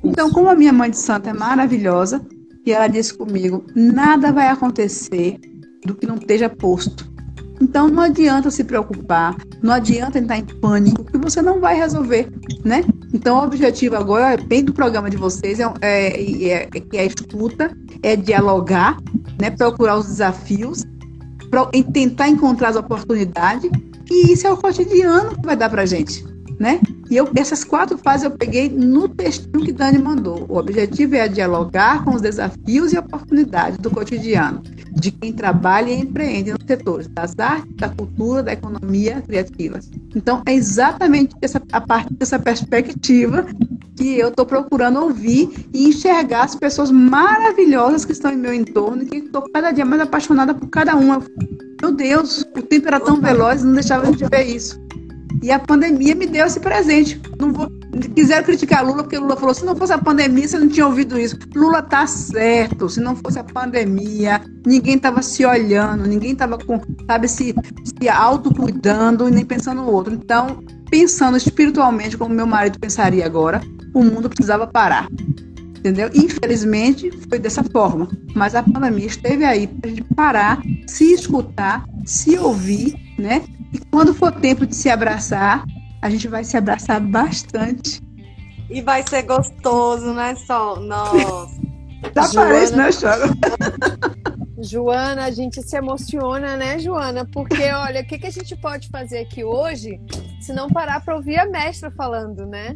Então, 0.05 0.31
como 0.31 0.49
a 0.49 0.55
minha 0.55 0.73
mãe 0.73 0.91
de 0.91 0.99
santo 0.99 1.29
é 1.29 1.33
maravilhosa, 1.33 2.25
e 2.69 2.73
ela 2.73 2.87
disse 2.87 3.17
comigo: 3.17 3.65
nada 3.75 4.31
vai 4.31 4.49
acontecer 4.49 5.39
do 5.85 5.95
que 5.95 6.07
não 6.07 6.17
esteja 6.17 6.49
posto. 6.51 7.11
Então 7.61 7.89
não 7.89 8.03
adianta 8.03 8.51
se 8.51 8.63
preocupar, 8.63 9.35
não 9.63 9.73
adianta 9.73 10.19
entrar 10.19 10.39
em 10.39 10.45
pânico, 10.45 11.03
que 11.03 11.19
você 11.19 11.43
não 11.43 11.61
vai 11.61 11.75
resolver, 11.75 12.29
né? 12.65 12.85
Então 13.13 13.39
o 13.39 13.45
objetivo 13.45 13.97
agora, 13.97 14.37
bem 14.37 14.65
do 14.65 14.73
programa 14.73 15.11
de 15.11 15.17
vocês, 15.17 15.59
é, 15.59 15.65
é, 15.81 16.51
é, 16.51 16.69
é 16.93 17.01
a 17.01 17.05
escuta, 17.05 17.77
é 18.03 18.15
dialogar, 18.15 18.97
né? 19.41 19.51
Procurar 19.51 19.97
os 19.97 20.07
desafios, 20.07 20.85
pro, 21.51 21.71
tentar 21.93 22.29
encontrar 22.29 22.71
as 22.71 22.77
oportunidades, 22.77 23.71
e 24.11 24.33
isso 24.33 24.47
é 24.47 24.53
o 24.53 24.57
cotidiano 24.57 25.35
que 25.37 25.47
vai 25.47 25.57
dar 25.57 25.69
pra 25.71 25.87
gente, 25.87 26.25
né? 26.59 26.81
E 27.11 27.17
eu, 27.17 27.29
essas 27.37 27.65
quatro 27.65 27.97
fases 27.97 28.25
eu 28.25 28.31
peguei 28.33 28.69
no 28.69 29.09
textinho 29.09 29.65
que 29.65 29.73
Dani 29.73 29.99
mandou. 29.99 30.45
O 30.49 30.59
objetivo 30.59 31.15
é 31.15 31.29
dialogar 31.29 32.05
com 32.05 32.15
os 32.15 32.21
desafios 32.21 32.93
e 32.93 32.99
oportunidades 32.99 33.79
do 33.79 33.91
cotidiano 33.91 34.63
de 34.93 35.13
quem 35.13 35.33
trabalha 35.33 35.91
e 35.91 36.01
empreende 36.01 36.53
nos 36.53 36.65
setores 36.67 37.07
das 37.09 37.39
artes, 37.39 37.73
da 37.77 37.89
cultura, 37.89 38.43
da 38.43 38.53
economia 38.53 39.23
criativa. 39.23 39.79
Então, 40.15 40.43
é 40.47 40.55
exatamente 40.55 41.35
essa, 41.41 41.63
a 41.73 41.81
partir 41.81 42.15
dessa 42.15 42.39
perspectiva 42.39 43.47
que 43.97 44.19
eu 44.19 44.29
estou 44.29 44.47
procurando 44.47 45.01
ouvir 45.01 45.51
e 45.73 45.89
enxergar 45.89 46.45
as 46.45 46.55
pessoas 46.55 46.91
maravilhosas 46.91 48.05
que 48.05 48.13
estão 48.13 48.33
em 48.33 48.37
meu 48.37 48.53
entorno 48.53 49.03
e 49.03 49.07
que 49.07 49.17
estou 49.19 49.43
cada 49.53 49.71
dia 49.71 49.85
mais 49.85 50.03
apaixonada 50.03 50.55
por 50.55 50.69
cada 50.69 50.97
uma. 50.97 51.23
Meu 51.81 51.93
Deus, 51.93 52.45
o 52.57 52.63
tempo 52.63 52.89
era 52.89 52.99
tão 52.99 53.21
veloz, 53.21 53.63
não 53.63 53.75
deixava 53.75 54.11
de 54.11 54.25
ver 54.25 54.45
isso. 54.45 54.88
E 55.43 55.51
a 55.51 55.59
pandemia 55.59 56.15
me 56.15 56.27
deu 56.27 56.47
esse 56.47 56.61
presente. 56.61 57.21
Não 57.39 57.53
vou, 57.53 57.71
quiseram 58.15 58.45
criticar 58.45 58.85
Lula 58.85 59.03
porque 59.03 59.19
Lula 59.19 59.37
falou: 59.37 59.55
se 59.55 59.65
não 59.65 59.77
fosse 59.77 59.93
a 59.93 59.99
pandemia, 59.99 60.49
você 60.49 60.59
não 60.59 60.69
tinha 60.69 60.87
ouvido 60.87 61.19
isso. 61.19 61.39
Lula 61.55 61.83
tá 61.83 62.07
certo. 62.07 62.89
Se 62.89 63.01
não 63.01 63.15
fosse 63.17 63.39
a 63.39 63.45
pandemia, 63.45 64.41
ninguém 64.67 64.97
estava 64.97 65.23
se 65.23 65.45
olhando, 65.45 66.07
ninguém 66.07 66.33
estava 66.33 66.59
com, 66.59 66.81
sabe, 67.07 67.29
se, 67.29 67.55
se 67.85 68.09
autocuidando 68.09 69.29
e 69.29 69.31
nem 69.31 69.45
pensando 69.45 69.83
no 69.83 69.91
outro. 69.91 70.15
Então, 70.15 70.63
pensando 70.91 71.37
espiritualmente 71.37 72.17
como 72.17 72.35
meu 72.35 72.47
marido 72.47 72.79
pensaria 72.79 73.25
agora, 73.25 73.61
o 73.95 74.03
mundo 74.03 74.29
precisava 74.29 74.67
parar. 74.67 75.09
Entendeu? 75.79 76.11
Infelizmente 76.13 77.11
foi 77.29 77.39
dessa 77.39 77.63
forma, 77.63 78.09
mas 78.35 78.57
a 78.57 78.63
pandemia 78.65 79.07
esteve 79.07 79.45
aí 79.45 79.69
para 79.69 79.89
a 79.89 79.95
gente 79.95 80.15
parar, 80.15 80.63
se 80.89 81.13
escutar, 81.13 81.85
se 82.05 82.37
ouvir, 82.37 82.97
né? 83.17 83.43
E 83.73 83.79
quando 83.91 84.15
for 84.15 84.33
tempo 84.33 84.67
de 84.67 84.75
se 84.75 84.89
abraçar, 84.89 85.65
a 86.01 86.11
gente 86.11 86.29
vai 86.29 86.45
se 86.45 86.57
abraçar 86.57 87.01
bastante. 87.01 88.01
E 88.71 88.81
vai 88.83 89.03
ser 89.07 89.23
gostoso, 89.23 90.13
né, 90.13 90.35
Sol? 90.35 90.81
Nossa. 90.81 91.59
Tá 92.15 92.31
parece, 92.33 92.77
né, 92.77 92.91
Chora? 92.93 93.27
Joana, 94.61 95.25
a 95.25 95.31
gente 95.33 95.61
se 95.63 95.77
emociona, 95.77 96.57
né, 96.57 96.79
Joana? 96.79 97.25
Porque, 97.25 97.71
olha, 97.73 98.03
o 98.03 98.07
que, 98.07 98.19
que 98.19 98.27
a 98.27 98.31
gente 98.31 98.57
pode 98.57 98.89
fazer 98.89 99.19
aqui 99.19 99.43
hoje 99.43 100.01
se 100.41 100.53
não 100.53 100.69
parar 100.69 101.05
para 101.05 101.17
ouvir 101.17 101.39
a 101.39 101.47
mestra 101.47 101.91
falando, 101.91 102.47
né? 102.47 102.73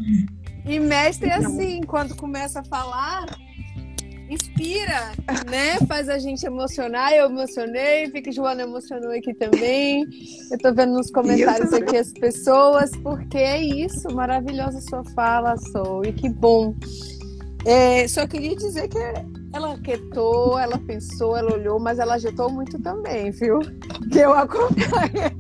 E 0.65 0.79
mestre, 0.79 1.29
é 1.29 1.35
assim, 1.35 1.81
quando 1.83 2.17
começa 2.17 2.61
a 2.61 2.65
falar, 2.65 3.27
inspira, 4.33 5.13
né? 5.51 5.79
Faz 5.87 6.09
a 6.09 6.19
gente 6.19 6.45
emocionar. 6.45 7.13
Eu 7.13 7.27
emocionei, 7.27 8.11
vi 8.11 8.23
que 8.23 8.33
Joana 8.33 8.63
emocionou 8.63 9.11
aqui 9.11 9.35
também. 9.35 10.05
Eu 10.51 10.59
tô 10.59 10.73
vendo 10.73 10.95
nos 10.95 11.11
comentários 11.11 11.73
aqui 11.73 11.97
as 11.97 12.13
pessoas, 12.13 12.91
porque 13.03 13.39
é 13.39 13.63
isso, 13.63 14.13
maravilhosa 14.15 14.81
sua 14.81 15.05
fala, 15.15 15.57
Sou, 15.73 16.05
e 16.05 16.13
que 16.13 16.29
bom. 16.29 16.75
É, 17.65 18.09
só 18.09 18.27
queria 18.27 18.57
dizer 18.57 18.89
que 18.89 18.99
ela 19.53 19.79
quietou, 19.79 20.59
ela 20.59 20.79
pensou, 20.79 21.37
ela 21.37 21.53
olhou, 21.53 21.79
mas 21.79 21.99
ela 21.99 22.15
agitou 22.15 22.51
muito 22.51 22.81
também, 22.81 23.31
viu? 23.31 23.61
Que 24.11 24.19
eu 24.19 24.33
acompanhei. 24.33 25.31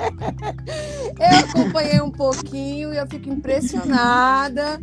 Eu 1.19 1.39
acompanhei 1.39 2.01
um 2.01 2.10
pouquinho 2.10 2.93
e 2.93 2.97
eu 2.97 3.06
fico 3.09 3.28
impressionada 3.28 4.78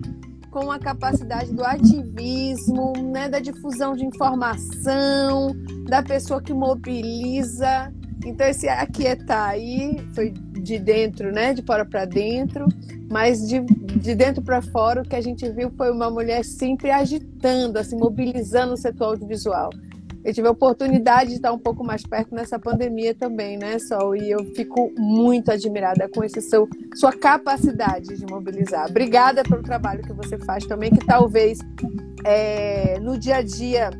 com 0.50 0.72
a 0.72 0.80
capacidade 0.80 1.54
do 1.54 1.64
ativismo, 1.64 2.94
né, 3.12 3.30
da 3.30 3.40
difusão 3.40 3.96
de 3.96 4.06
informação, 4.06 5.56
da 5.88 6.02
pessoa 6.02 6.42
que 6.42 6.54
mobiliza. 6.54 7.94
Então 8.26 8.48
esse 8.48 8.68
aquietar 8.68 9.50
aí 9.50 9.98
foi 10.14 10.32
de 10.32 10.78
dentro, 10.78 11.32
né, 11.32 11.54
de 11.54 11.62
fora 11.62 11.86
para 11.86 12.06
dentro, 12.06 12.68
mas 13.10 13.48
de, 13.48 13.62
de 13.62 14.14
dentro 14.16 14.42
para 14.42 14.62
fora 14.62 15.02
o 15.02 15.06
que 15.08 15.16
a 15.16 15.22
gente 15.22 15.50
viu 15.50 15.72
foi 15.78 15.92
uma 15.92 16.10
mulher 16.10 16.44
sempre 16.44 16.92
agitando, 16.92 17.80
assim, 17.80 17.98
mobilizando 17.98 18.74
o 18.74 18.78
setor 18.78 19.10
audiovisual 19.10 19.70
eu 20.24 20.34
tive 20.34 20.48
a 20.48 20.52
oportunidade 20.52 21.30
de 21.30 21.36
estar 21.38 21.52
um 21.52 21.60
pouco 21.60 21.84
mais 21.84 22.04
perto 22.04 22.36
nessa 22.36 22.60
pandemia 22.60 23.16
também, 23.16 23.58
né, 23.58 23.80
Sol? 23.80 24.16
E 24.16 24.30
eu 24.30 24.44
fico 24.54 24.92
muito 24.98 25.52
admirada 25.52 26.10
com 26.10 26.24
esse 26.24 26.42
seu, 26.42 26.68
sua 26.96 27.14
capacidade 27.14 28.18
de 28.18 28.26
mobilizar. 28.26 28.90
Obrigada 28.90 29.44
pelo 29.44 29.64
trabalho 29.64 30.04
que 30.04 30.14
você 30.14 30.38
faz 30.38 30.66
também, 30.66 30.92
que 30.92 31.06
talvez 31.06 31.60
é, 32.26 33.00
no 33.00 33.18
dia 33.18 33.38
a 33.38 33.42
dia 33.42 33.92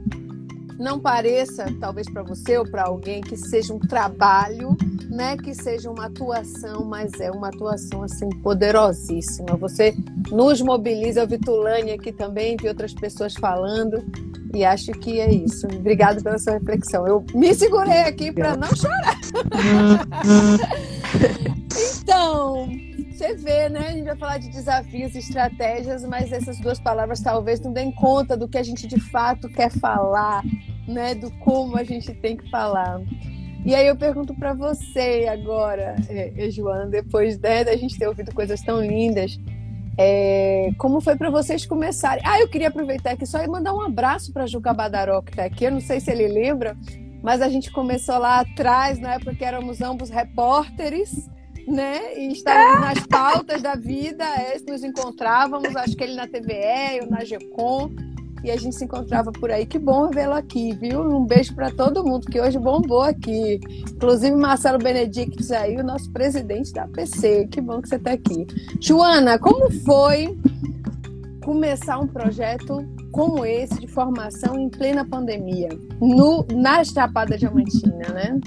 não 0.80 0.98
pareça, 0.98 1.66
talvez 1.80 2.10
para 2.10 2.24
você 2.24 2.58
ou 2.58 2.64
para 2.64 2.84
alguém, 2.84 3.20
que 3.20 3.36
seja 3.36 3.74
um 3.74 3.80
trabalho, 3.80 4.78
né, 5.10 5.36
que 5.36 5.54
seja 5.54 5.92
uma 5.92 6.06
atuação, 6.06 6.86
mas 6.86 7.20
é 7.20 7.30
uma 7.30 7.50
atuação 7.50 8.02
assim 8.02 8.30
poderosíssima. 8.42 9.58
Você 9.58 9.94
nos 10.32 10.62
mobiliza, 10.62 11.22
eu 11.22 11.28
vi 11.28 11.38
Tulane 11.38 11.92
aqui 11.92 12.14
também, 12.14 12.56
vi 12.56 12.70
outras 12.70 12.94
pessoas 12.94 13.34
falando, 13.34 14.02
e 14.54 14.66
acho 14.66 14.92
que 14.94 15.20
é 15.20 15.32
isso. 15.32 15.68
Obrigada 15.68 16.22
pela 16.22 16.38
sua 16.38 16.54
reflexão. 16.54 17.08
Eu 17.08 17.26
me 17.34 17.54
segurei 17.54 18.02
aqui 18.02 18.32
para 18.32 18.56
não 18.56 18.70
chorar. 18.76 19.20
então, 22.02 22.70
você 23.12 23.36
vê, 23.36 23.70
né? 23.70 23.88
A 23.88 23.92
gente 23.92 24.06
vai 24.06 24.16
falar 24.16 24.38
de 24.38 24.50
desafios 24.50 25.14
e 25.14 25.20
estratégias, 25.20 26.06
mas 26.06 26.32
essas 26.32 26.58
duas 26.60 26.80
palavras 26.80 27.20
talvez 27.20 27.60
não 27.60 27.74
deem 27.74 27.92
conta 27.92 28.38
do 28.38 28.48
que 28.48 28.58
a 28.58 28.64
gente 28.64 28.88
de 28.88 29.00
fato 29.00 29.50
quer 29.50 29.72
falar, 29.72 30.44
né? 30.88 31.16
Do 31.16 31.30
como 31.40 31.78
a 31.78 31.84
gente 31.84 32.14
tem 32.14 32.38
que 32.38 32.50
falar. 32.50 33.02
E 33.66 33.76
aí 33.76 33.88
eu 33.88 33.96
pergunto 33.96 34.34
para 34.34 34.54
você 34.54 35.28
agora, 35.30 35.96
é, 36.08 36.50
Joana, 36.50 36.86
depois 36.86 37.38
né, 37.40 37.64
da 37.64 37.76
gente 37.76 38.00
ter 38.00 38.08
ouvido 38.08 38.34
coisas 38.34 38.62
tão 38.62 38.82
lindas, 38.82 39.38
é, 40.02 40.72
como 40.78 41.02
foi 41.02 41.18
para 41.18 41.30
vocês 41.30 41.66
começarem? 41.66 42.24
Ah, 42.26 42.40
eu 42.40 42.48
queria 42.48 42.70
aproveitar 42.70 43.12
aqui 43.12 43.26
só 43.26 43.44
e 43.44 43.48
mandar 43.50 43.74
um 43.74 43.82
abraço 43.82 44.32
para 44.32 44.48
Juca 44.48 44.74
Badaró, 44.74 45.22
que 45.22 45.32
está 45.32 45.44
aqui. 45.44 45.66
Eu 45.66 45.72
não 45.72 45.82
sei 45.82 46.00
se 46.00 46.10
ele 46.10 46.26
lembra, 46.26 46.78
mas 47.22 47.42
a 47.42 47.50
gente 47.50 47.70
começou 47.70 48.18
lá 48.18 48.40
atrás, 48.40 48.98
na 48.98 49.16
época 49.16 49.36
que 49.36 49.44
éramos 49.44 49.82
ambos 49.82 50.10
repórteres, 50.10 51.30
né? 51.68 52.18
E 52.18 52.32
estávamos 52.32 52.80
nas 52.80 53.08
pautas 53.08 53.62
da 53.62 53.76
vida, 53.76 54.24
é, 54.24 54.58
nos 54.72 54.86
encontrávamos, 54.86 55.76
acho 55.76 55.98
que 55.98 56.04
ele 56.06 56.16
na 56.16 56.28
TVE, 56.28 57.00
eu 57.02 57.10
na 57.10 57.26
GECOM. 57.26 57.90
E 58.44 58.52
a 58.52 58.58
gente 58.58 58.76
se 58.76 58.86
encontrava 58.86 59.32
por 59.32 59.52
aí. 59.52 59.66
Que 59.66 59.80
bom 59.80 60.10
vê-lo 60.10 60.34
aqui, 60.34 60.74
viu? 60.74 61.02
Um 61.02 61.26
beijo 61.26 61.54
para 61.54 61.72
todo 61.72 62.04
mundo 62.04 62.28
que 62.28 62.40
hoje 62.40 62.58
bombou 62.58 63.02
aqui. 63.02 63.60
Inclusive 63.92 64.36
Marcelo 64.36 64.78
Benedictes 64.78 65.52
aí, 65.52 65.78
o 65.78 65.84
nosso 65.84 66.12
presidente 66.12 66.72
da 66.74 66.88
PC. 66.88 67.48
Que 67.52 67.62
bom 67.62 67.82
que 67.82 67.90
você 67.90 67.96
está 67.96 68.12
aqui. 68.12 68.48
Joana, 68.80 69.38
como 69.38 69.72
foi 69.84 70.38
começar 71.44 71.98
um 72.00 72.08
projeto 72.08 72.86
como 73.12 73.44
esse 73.44 73.80
de 73.80 73.88
formação 73.88 74.60
em 74.60 74.70
plena 74.70 75.04
pandemia, 75.04 75.70
no, 76.00 76.46
na 76.54 76.84
Chapada 76.84 77.38
Diamantina, 77.38 78.08
né? 78.10 78.40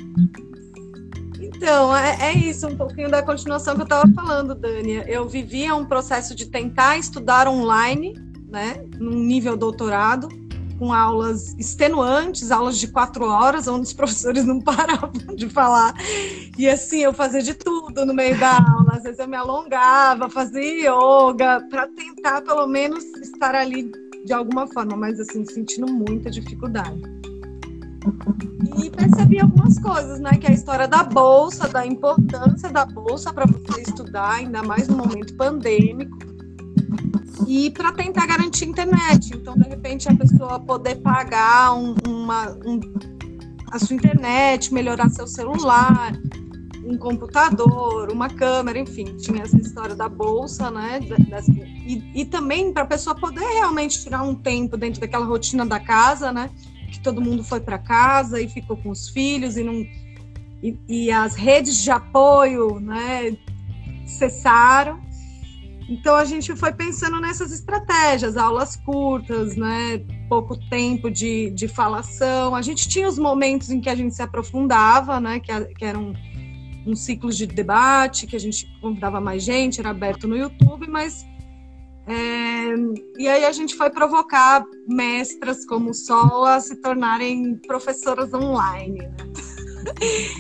Então, 1.41 1.97
é, 1.97 2.17
é, 2.21 2.33
isso, 2.33 2.67
um 2.67 2.77
pouquinho 2.77 3.11
da 3.11 3.23
continuação 3.23 3.75
que 3.75 3.83
eu 3.83 3.85
estava 3.85 4.11
falando, 4.13 4.55
Dânia. 4.55 5.05
Eu 5.09 5.29
vivia 5.29 5.75
um 5.75 5.85
processo 5.85 6.35
de 6.35 6.47
tentar 6.47 6.99
estudar 6.99 7.47
online, 7.47 8.15
né, 8.53 8.85
num 8.99 9.19
nível 9.19 9.57
doutorado, 9.57 10.29
com 10.79 10.93
aulas 10.93 11.55
extenuantes, 11.59 12.51
aulas 12.51 12.77
de 12.77 12.89
quatro 12.89 13.25
horas, 13.25 13.67
onde 13.67 13.87
os 13.87 13.93
professores 13.95 14.45
não 14.45 14.61
paravam 14.61 15.35
de 15.35 15.49
falar. 15.49 15.95
E 16.59 16.69
assim, 16.69 16.99
eu 16.99 17.15
fazia 17.15 17.43
de 17.43 17.55
tudo 17.55 18.05
no 18.05 18.13
meio 18.13 18.39
da 18.39 18.59
aula. 18.59 18.93
Às 18.97 19.05
vezes 19.05 19.19
eu 19.19 19.27
me 19.29 19.37
alongava, 19.37 20.29
fazia 20.29 20.91
yoga, 20.91 21.67
para 21.71 21.89
tentar 21.89 22.43
pelo 22.43 22.67
menos 22.67 23.05
estar 23.23 23.55
ali 23.55 23.91
de 24.25 24.33
alguma 24.33 24.67
forma, 24.67 24.97
mas 24.97 25.19
assim, 25.19 25.45
sentindo 25.47 25.91
muita 25.91 26.31
dificuldade. 26.31 27.01
E 28.77 28.91
percebi 28.91 29.41
algumas 29.41 29.79
coisas, 29.79 30.21
né? 30.21 30.33
Que 30.33 30.47
é 30.47 30.51
a 30.51 30.55
história 30.55 30.89
da 30.89 31.03
bolsa, 31.03 31.69
da 31.69 31.87
importância 31.87 32.69
da 32.71 32.85
bolsa 32.85 33.33
para 33.33 33.47
você 33.47 33.83
estudar, 33.83 34.33
ainda 34.33 34.63
mais 34.63 34.89
no 34.89 34.97
momento 34.97 35.35
pandêmico. 35.37 36.19
E 37.47 37.71
para 37.71 37.93
tentar 37.93 38.27
garantir 38.27 38.67
internet. 38.67 39.35
Então, 39.35 39.57
de 39.57 39.69
repente, 39.69 40.09
a 40.09 40.15
pessoa 40.15 40.61
poder 40.61 40.97
pagar 40.97 41.75
um, 41.75 41.95
uma, 42.07 42.51
um, 42.65 42.81
a 43.71 43.79
sua 43.79 43.97
internet, 43.97 44.73
melhorar 44.73 45.09
seu 45.11 45.27
celular, 45.27 46.13
um 46.85 46.99
computador, 46.99 48.11
uma 48.11 48.29
câmera, 48.29 48.79
enfim, 48.79 49.05
tinha 49.17 49.43
essa 49.43 49.57
história 49.57 49.95
da 49.95 50.09
bolsa, 50.09 50.71
né? 50.71 51.01
e, 51.87 52.23
e 52.23 52.25
também 52.25 52.73
para 52.73 52.83
a 52.83 52.87
pessoa 52.87 53.15
poder 53.15 53.45
realmente 53.45 54.03
tirar 54.03 54.23
um 54.23 54.35
tempo 54.35 54.77
dentro 54.77 55.01
daquela 55.01 55.25
rotina 55.25 55.65
da 55.65 55.79
casa, 55.79 56.33
né? 56.33 56.51
Que 56.91 57.01
todo 57.01 57.21
mundo 57.21 57.43
foi 57.43 57.61
para 57.61 57.79
casa 57.79 58.41
e 58.41 58.49
ficou 58.49 58.77
com 58.77 58.91
os 58.91 59.09
filhos 59.09 59.57
e 59.57 59.65
não 59.65 59.85
e, 60.63 60.79
e, 60.89 61.11
as 61.11 61.35
redes 61.35 61.77
de 61.79 61.91
apoio, 61.91 62.79
né? 62.79 63.37
Cessaram. 64.07 65.01
Então 65.93 66.17
a 66.17 66.25
gente 66.25 66.57
foi 66.57 66.73
pensando 66.73 67.21
nessas 67.21 67.53
estratégias, 67.53 68.39
aulas 68.39 68.77
curtas, 68.77 69.57
né? 69.57 70.03
Pouco 70.27 70.57
tempo 70.71 71.11
de, 71.11 71.51
de 71.51 71.69
falação. 71.69 72.55
A 72.55 72.63
gente 72.63 72.89
tinha 72.89 73.07
os 73.07 73.19
momentos 73.19 73.71
em 73.71 73.79
que 73.79 73.91
a 73.91 73.95
gente 73.95 74.15
se 74.15 74.23
aprofundava, 74.23 75.21
né? 75.21 75.39
Que, 75.39 75.53
que 75.75 75.85
eram 75.85 76.15
um 76.87 76.97
ciclo 76.97 77.31
de 77.31 77.47
debate, 77.47 78.27
que 78.27 78.35
a 78.35 78.41
gente 78.41 78.67
convidava 78.81 79.21
mais 79.21 79.43
gente, 79.43 79.81
era 79.81 79.91
aberto 79.91 80.27
no 80.27 80.35
YouTube, 80.35 80.89
mas. 80.89 81.27
É, 82.07 82.75
e 83.19 83.29
aí 83.29 83.45
a 83.45 83.53
gente 83.53 83.75
foi 83.75 83.91
provocar 83.91 84.65
mestras 84.89 85.67
como 85.67 85.93
Sol 85.93 86.47
a 86.47 86.59
se 86.59 86.75
tornarem 86.77 87.57
professoras 87.67 88.33
online. 88.33 88.99
Né? 88.99 89.32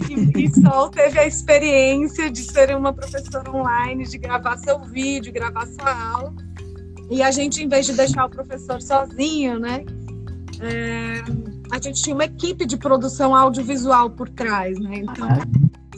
E, 0.09 0.45
e 0.45 0.51
Sol 0.63 0.91
teve 0.91 1.19
a 1.19 1.27
experiência 1.27 2.31
de 2.31 2.43
ser 2.43 2.75
uma 2.77 2.93
professora 2.93 3.51
online, 3.51 4.05
de 4.05 4.19
gravar 4.19 4.57
seu 4.59 4.79
vídeo, 4.81 5.33
gravar 5.33 5.67
sua 5.67 6.13
aula. 6.13 6.35
E 7.11 7.23
a 7.23 7.31
gente, 7.31 7.63
em 7.63 7.69
vez 7.69 7.87
de 7.87 7.93
deixar 7.93 8.25
o 8.25 8.31
professor 8.31 8.81
sozinho, 8.81 9.59
né? 9.59 9.85
É, 10.61 11.23
a 11.71 11.81
gente 11.81 12.03
tinha 12.03 12.15
uma 12.15 12.25
equipe 12.25 12.65
de 12.65 12.77
produção 12.77 13.35
audiovisual 13.35 14.11
por 14.11 14.29
trás, 14.29 14.79
né? 14.79 14.97
Então, 14.97 15.29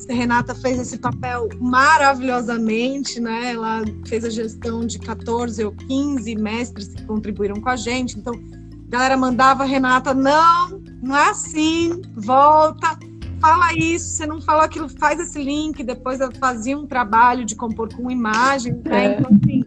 Renata 0.08 0.54
fez 0.54 0.78
esse 0.78 0.98
papel 0.98 1.48
maravilhosamente, 1.60 3.20
né? 3.20 3.52
Ela 3.52 3.82
fez 4.06 4.24
a 4.24 4.30
gestão 4.30 4.86
de 4.86 4.98
14 4.98 5.64
ou 5.64 5.72
15 5.72 6.34
mestres 6.36 6.88
que 6.88 7.04
contribuíram 7.04 7.60
com 7.60 7.68
a 7.68 7.76
gente. 7.76 8.18
Então, 8.18 8.34
a 8.34 8.90
galera 8.90 9.16
mandava, 9.16 9.64
Renata, 9.64 10.12
não, 10.12 10.80
não 11.02 11.16
é 11.16 11.30
assim, 11.30 12.02
volta, 12.14 12.98
fala 13.44 13.74
isso, 13.74 14.08
você 14.08 14.26
não 14.26 14.40
falou 14.40 14.62
aquilo, 14.62 14.88
faz 14.88 15.20
esse 15.20 15.42
link. 15.42 15.84
Depois 15.84 16.18
eu 16.18 16.30
fazia 16.40 16.78
um 16.78 16.86
trabalho 16.86 17.44
de 17.44 17.54
compor 17.54 17.94
com 17.94 18.10
imagem, 18.10 18.80
né? 18.82 19.04
É. 19.04 19.18
Então, 19.18 19.30
assim, 19.36 19.64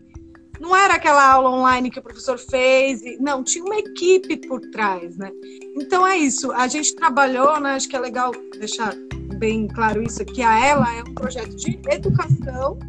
não 0.59 0.75
era 0.75 0.95
aquela 0.95 1.31
aula 1.31 1.51
online 1.51 1.91
que 1.91 1.99
o 1.99 2.01
professor 2.01 2.39
fez, 2.39 3.01
não, 3.19 3.43
tinha 3.43 3.63
uma 3.63 3.77
equipe 3.77 4.35
por 4.47 4.59
trás, 4.71 5.15
né? 5.15 5.31
Então 5.75 6.07
é 6.07 6.17
isso, 6.17 6.51
a 6.53 6.67
gente 6.67 6.95
trabalhou, 6.95 7.59
né? 7.59 7.75
Acho 7.75 7.87
que 7.87 7.95
é 7.95 7.99
legal 7.99 8.31
deixar 8.59 8.95
bem 9.37 9.67
claro 9.67 10.01
isso 10.01 10.23
aqui, 10.23 10.41
a 10.41 10.57
ela 10.65 10.91
é 10.95 11.01
um 11.03 11.13
projeto 11.13 11.55
de 11.55 11.79
educação, 11.91 12.79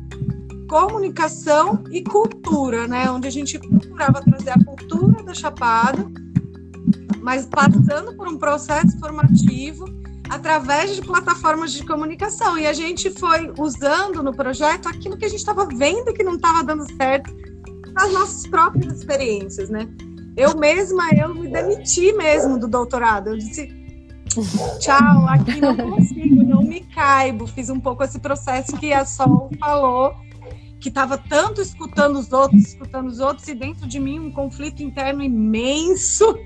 comunicação 0.71 1.85
e 1.91 2.03
cultura, 2.03 2.89
né? 2.89 3.11
Onde 3.11 3.29
a 3.29 3.31
gente 3.31 3.59
procurava 3.59 4.23
trazer 4.23 4.51
a 4.51 4.65
cultura 4.65 5.23
da 5.23 5.35
Chapada, 5.35 6.11
mas 7.21 7.45
passando 7.45 8.17
por 8.17 8.27
um 8.27 8.39
processo 8.39 8.99
formativo 8.99 9.85
através 10.29 10.95
de 10.95 11.03
plataformas 11.03 11.73
de 11.73 11.85
comunicação. 11.85 12.59
E 12.59 12.67
a 12.67 12.73
gente 12.73 13.11
foi 13.11 13.53
usando 13.59 14.23
no 14.23 14.35
projeto 14.35 14.89
aquilo 14.89 15.17
que 15.17 15.25
a 15.25 15.29
gente 15.29 15.41
estava 15.41 15.67
vendo 15.67 16.13
que 16.13 16.23
não 16.23 16.37
estava 16.37 16.63
dando 16.63 16.85
certo 16.97 17.35
nas 17.93 18.13
nossas 18.13 18.47
próprias 18.47 18.99
experiências, 18.99 19.69
né? 19.69 19.89
Eu 20.37 20.57
mesma, 20.57 21.11
eu 21.11 21.35
me 21.35 21.49
demiti 21.49 22.13
mesmo 22.13 22.59
do 22.59 22.69
doutorado. 22.69 23.31
Eu 23.31 23.39
disse, 23.39 23.77
Tchau, 24.79 25.27
aqui 25.29 25.61
não 25.61 25.77
consigo, 25.77 26.45
não 26.45 26.63
me 26.63 26.81
caibo. 26.81 27.47
Fiz 27.47 27.71
um 27.71 27.81
pouco 27.81 28.05
esse 28.05 28.21
processo 28.21 28.77
que 28.77 28.93
a 28.93 29.05
Sol 29.05 29.51
falou, 29.59 30.15
que 30.81 30.89
estava 30.89 31.19
tanto 31.19 31.61
escutando 31.61 32.19
os 32.19 32.33
outros, 32.33 32.69
escutando 32.69 33.09
os 33.09 33.19
outros, 33.19 33.49
e 33.49 33.55
dentro 33.55 33.87
de 33.87 33.99
mim 33.99 34.21
um 34.21 34.31
conflito 34.31 34.83
interno 34.83 35.23
imenso. 35.23 36.39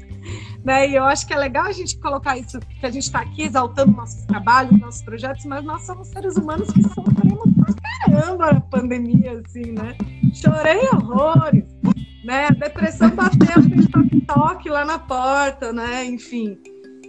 Né? 0.64 0.88
E 0.88 0.94
eu 0.94 1.04
acho 1.04 1.26
que 1.26 1.34
é 1.34 1.38
legal 1.38 1.66
a 1.66 1.72
gente 1.72 1.98
colocar 1.98 2.36
isso, 2.38 2.58
que 2.60 2.86
a 2.86 2.90
gente 2.90 3.04
está 3.04 3.20
aqui 3.20 3.42
exaltando 3.42 3.92
nossos 3.92 4.24
trabalhos, 4.26 4.78
nossos 4.80 5.02
projetos, 5.02 5.44
mas 5.44 5.64
nós 5.64 5.82
somos 5.82 6.08
seres 6.08 6.36
humanos 6.36 6.70
que 6.70 6.82
sofremos 6.82 7.54
pra 7.56 7.74
caramba 8.06 8.52
na 8.52 8.60
pandemia, 8.60 9.42
assim, 9.44 9.72
né? 9.72 9.96
Chorei 10.32 10.88
horrores, 10.92 11.64
né? 12.24 12.46
A 12.46 12.52
depressão 12.52 13.10
bateu, 13.10 13.62
fez 13.68 13.88
toque-toque 13.88 14.68
lá 14.68 14.84
na 14.84 14.98
porta, 14.98 15.72
né? 15.72 16.04
Enfim. 16.04 16.58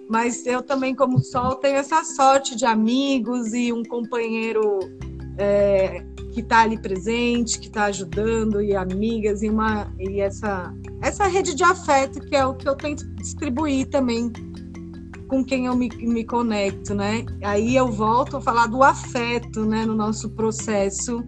Mas 0.10 0.46
eu 0.46 0.62
também, 0.62 0.94
como 0.94 1.20
Sol, 1.20 1.56
tenho 1.56 1.78
essa 1.78 2.04
sorte 2.04 2.56
de 2.56 2.66
amigos 2.66 3.54
e 3.54 3.72
um 3.72 3.84
companheiro 3.84 4.80
é, 5.38 6.04
que 6.34 6.42
está 6.42 6.62
ali 6.62 6.78
presente, 6.78 7.60
que 7.60 7.68
está 7.68 7.86
ajudando, 7.86 8.62
e 8.62 8.76
amigas, 8.76 9.44
e, 9.44 9.50
uma, 9.50 9.92
e 10.00 10.20
essa, 10.20 10.74
essa 11.02 11.28
rede 11.28 11.56
de 11.56 11.64
afeto 11.64 12.20
que 12.22 12.36
é 12.36 12.46
o 12.46 12.54
que 12.54 12.68
eu 12.68 12.76
tento 12.76 13.08
distribuir 13.16 13.90
também 13.90 14.32
com 15.28 15.44
quem 15.44 15.66
eu 15.66 15.76
me, 15.76 15.90
me 15.90 16.24
conecto, 16.24 16.94
né? 16.94 17.26
Aí 17.44 17.76
eu 17.76 17.92
volto 17.92 18.38
a 18.38 18.42
falar 18.42 18.68
do 18.68 18.84
afeto, 18.84 19.66
né, 19.66 19.86
no 19.86 19.96
nosso 19.96 20.30
processo 20.30 21.24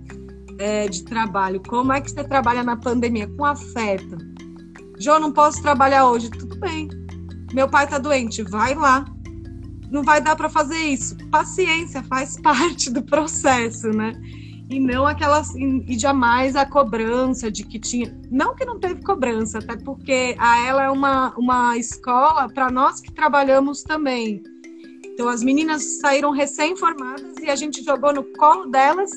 é, 0.60 0.88
de 0.88 1.04
trabalho. 1.04 1.62
Como 1.68 1.92
é 1.92 2.02
que 2.02 2.12
você 2.12 2.24
trabalha 2.24 2.64
na 2.64 2.78
pandemia? 2.78 3.28
Com 3.36 3.46
afeto. 3.46 4.18
Jô, 5.00 5.20
não 5.20 5.32
posso 5.32 5.62
trabalhar 5.62 6.08
hoje. 6.08 6.30
Tudo 6.30 6.56
bem 6.60 6.88
meu 7.56 7.70
pai 7.70 7.88
tá 7.88 7.98
doente, 7.98 8.44
vai 8.44 8.76
lá. 8.76 9.06
Não 9.90 10.04
vai 10.04 10.22
dar 10.22 10.36
para 10.36 10.50
fazer 10.50 10.78
isso. 10.78 11.16
Paciência, 11.30 12.04
faz 12.04 12.40
parte 12.42 12.90
do 12.90 13.02
processo, 13.02 13.90
né? 13.90 14.14
E 14.70 14.80
não 14.80 15.06
aquelas 15.06 15.54
e 15.56 15.98
jamais 15.98 16.56
a 16.56 16.66
cobrança 16.66 17.52
de 17.52 17.64
que 17.64 17.80
tinha, 17.80 18.12
não 18.32 18.56
que 18.56 18.66
não 18.66 18.80
teve 18.80 19.04
cobrança, 19.04 19.60
até 19.60 19.78
porque 19.78 20.36
a 20.40 20.66
ela 20.66 20.84
é 20.86 20.90
uma 20.90 21.36
uma 21.38 21.78
escola 21.78 22.50
para 22.50 22.72
nós 22.72 23.00
que 23.00 23.12
trabalhamos 23.12 23.84
também. 23.84 24.42
Então 25.06 25.28
as 25.28 25.44
meninas 25.44 26.00
saíram 26.02 26.32
recém-formadas 26.32 27.38
e 27.44 27.50
a 27.50 27.56
gente 27.56 27.84
jogou 27.84 28.12
no 28.12 28.24
colo 28.38 28.66
delas 28.66 29.12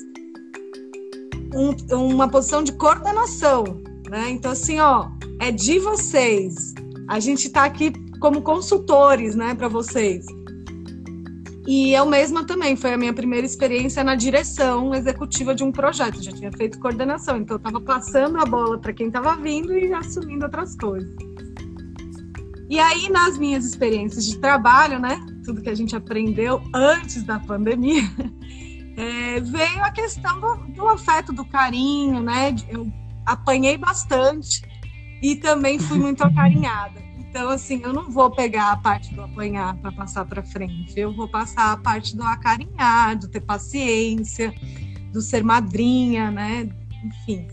um, 1.53 1.95
uma 1.95 2.29
posição 2.29 2.63
de 2.63 2.71
coordenação, 2.73 3.63
né? 4.07 4.29
Então 4.29 4.51
assim, 4.51 4.79
ó, 4.79 5.09
é 5.39 5.51
de 5.51 5.79
vocês. 5.79 6.75
A 7.07 7.19
gente 7.19 7.47
está 7.47 7.63
aqui 7.63 7.91
como 8.19 8.41
consultores, 8.41 9.35
né, 9.35 9.55
para 9.55 9.67
vocês. 9.67 10.25
E 11.69 11.93
eu 11.93 12.03
mesma 12.03 12.43
também, 12.43 12.75
foi 12.75 12.93
a 12.93 12.97
minha 12.97 13.13
primeira 13.13 13.45
experiência 13.45 14.03
na 14.03 14.15
direção 14.15 14.91
executiva 14.95 15.53
de 15.53 15.63
um 15.63 15.71
projeto. 15.71 16.19
Já 16.19 16.31
tinha 16.31 16.51
feito 16.51 16.79
coordenação, 16.79 17.37
então 17.37 17.57
eu 17.57 17.59
estava 17.59 17.79
passando 17.79 18.39
a 18.39 18.45
bola 18.45 18.79
para 18.79 18.91
quem 18.91 19.05
estava 19.05 19.35
vindo 19.35 19.77
e 19.77 19.93
assumindo 19.93 20.45
outras 20.45 20.75
coisas. 20.75 21.15
E 22.67 22.79
aí, 22.79 23.07
nas 23.11 23.37
minhas 23.37 23.65
experiências 23.65 24.25
de 24.25 24.39
trabalho, 24.39 24.99
né, 24.99 25.23
tudo 25.45 25.61
que 25.61 25.69
a 25.69 25.75
gente 25.75 25.95
aprendeu 25.95 26.59
antes 26.73 27.21
da 27.21 27.37
pandemia, 27.37 28.01
é, 28.97 29.39
veio 29.39 29.83
a 29.83 29.91
questão 29.91 30.39
do, 30.39 30.55
do 30.73 30.87
afeto, 30.87 31.31
do 31.31 31.45
carinho, 31.45 32.19
né? 32.19 32.55
Eu 32.67 32.91
apanhei 33.27 33.77
bastante 33.77 34.63
e 35.21 35.35
também 35.35 35.77
fui 35.77 35.99
muito 35.99 36.23
acarinhada. 36.25 37.08
Então, 37.29 37.49
assim, 37.49 37.79
eu 37.83 37.93
não 37.93 38.09
vou 38.09 38.31
pegar 38.31 38.71
a 38.71 38.77
parte 38.77 39.13
do 39.13 39.21
apanhar 39.21 39.77
para 39.77 39.91
passar 39.91 40.25
para 40.25 40.41
frente. 40.41 40.99
Eu 40.99 41.13
vou 41.13 41.27
passar 41.27 41.73
a 41.73 41.77
parte 41.77 42.15
do 42.15 42.23
acarinhar, 42.23 43.17
do 43.19 43.27
ter 43.27 43.41
paciência, 43.41 44.53
do 45.13 45.21
ser 45.21 45.43
madrinha, 45.43 46.31
né? 46.31 46.67
Enfim. 47.05 47.47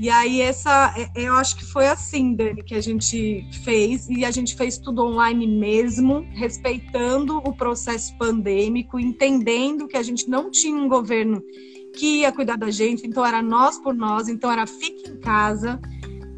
E 0.00 0.08
aí, 0.08 0.40
essa, 0.40 0.94
é, 0.96 1.10
eu 1.14 1.34
acho 1.34 1.56
que 1.56 1.66
foi 1.66 1.86
assim, 1.86 2.32
Dani, 2.34 2.62
que 2.62 2.74
a 2.74 2.80
gente 2.80 3.44
fez, 3.64 4.08
e 4.08 4.24
a 4.24 4.30
gente 4.30 4.56
fez 4.56 4.78
tudo 4.78 5.04
online 5.04 5.46
mesmo, 5.46 6.26
respeitando 6.32 7.36
o 7.38 7.52
processo 7.52 8.16
pandêmico, 8.16 8.98
entendendo 8.98 9.86
que 9.86 9.96
a 9.96 10.02
gente 10.02 10.30
não 10.30 10.50
tinha 10.50 10.76
um 10.76 10.88
governo 10.88 11.42
que 11.94 12.20
ia 12.20 12.32
cuidar 12.32 12.56
da 12.56 12.70
gente, 12.70 13.06
então 13.06 13.26
era 13.26 13.42
nós 13.42 13.76
por 13.78 13.92
nós, 13.92 14.28
então 14.28 14.50
era 14.50 14.66
fique 14.66 15.10
em 15.10 15.16
casa. 15.16 15.80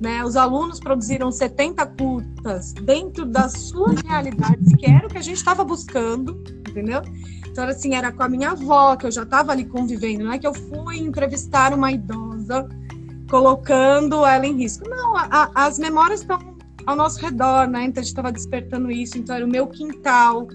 Né? 0.00 0.24
Os 0.24 0.34
alunos 0.34 0.80
produziram 0.80 1.30
70 1.30 1.86
curtas 1.86 2.72
dentro 2.72 3.26
das 3.26 3.52
suas 3.52 4.00
realidades, 4.00 4.74
que 4.76 4.86
era 4.86 5.06
o 5.06 5.10
que 5.10 5.18
a 5.18 5.22
gente 5.22 5.36
estava 5.36 5.62
buscando, 5.62 6.42
entendeu? 6.68 7.02
Então, 7.46 7.64
assim, 7.64 7.94
era 7.94 8.10
com 8.10 8.22
a 8.22 8.28
minha 8.28 8.52
avó, 8.52 8.96
que 8.96 9.06
eu 9.06 9.10
já 9.10 9.24
estava 9.24 9.52
ali 9.52 9.64
convivendo, 9.64 10.24
não 10.24 10.32
é 10.32 10.38
que 10.38 10.46
eu 10.46 10.54
fui 10.54 10.98
entrevistar 10.98 11.74
uma 11.74 11.92
idosa 11.92 12.66
colocando 13.28 14.24
ela 14.24 14.46
em 14.46 14.56
risco. 14.56 14.88
Não, 14.88 15.16
a, 15.16 15.28
a, 15.30 15.66
as 15.66 15.78
memórias 15.78 16.20
estão 16.20 16.38
ao 16.86 16.96
nosso 16.96 17.20
redor, 17.20 17.68
né? 17.68 17.84
Então 17.84 18.00
a 18.00 18.04
gente 18.04 18.12
estava 18.12 18.32
despertando 18.32 18.90
isso. 18.90 19.18
Então 19.18 19.36
era 19.36 19.44
o 19.44 19.48
meu 19.48 19.66
quintal, 19.66 20.48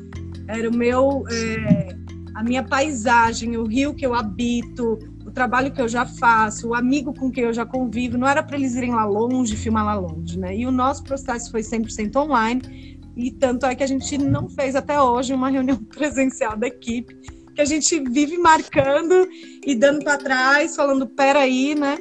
era 0.47 0.69
o 0.69 0.75
meu, 0.75 1.23
é, 1.29 1.95
a 2.33 2.43
minha 2.43 2.63
paisagem, 2.63 3.57
o 3.57 3.65
rio 3.65 3.93
que 3.93 4.05
eu 4.05 4.13
habito, 4.13 4.99
trabalho 5.35 5.71
que 5.71 5.81
eu 5.81 5.87
já 5.87 6.05
faço, 6.05 6.69
o 6.69 6.73
amigo 6.73 7.13
com 7.13 7.29
quem 7.29 7.43
eu 7.43 7.53
já 7.53 7.65
convivo. 7.65 8.17
Não 8.17 8.27
era 8.27 8.41
para 8.41 8.55
eles 8.55 8.73
irem 8.75 8.91
lá 8.91 9.05
longe, 9.05 9.55
filmar 9.55 9.85
lá 9.85 9.93
longe, 9.93 10.39
né? 10.39 10.55
E 10.55 10.65
o 10.65 10.71
nosso 10.71 11.03
processo 11.03 11.51
foi 11.51 11.61
100% 11.61 12.15
online. 12.15 12.97
E 13.15 13.31
tanto 13.31 13.65
é 13.65 13.75
que 13.75 13.83
a 13.83 13.87
gente 13.87 14.17
não 14.17 14.49
fez 14.49 14.75
até 14.75 14.99
hoje 14.99 15.33
uma 15.33 15.49
reunião 15.49 15.77
presencial 15.93 16.57
da 16.57 16.67
equipe, 16.67 17.13
que 17.53 17.61
a 17.61 17.65
gente 17.65 17.99
vive 18.09 18.37
marcando 18.37 19.27
e 19.65 19.75
dando 19.75 20.03
para 20.03 20.17
trás, 20.17 20.75
falando 20.75 21.05
peraí, 21.05 21.75
né? 21.75 21.97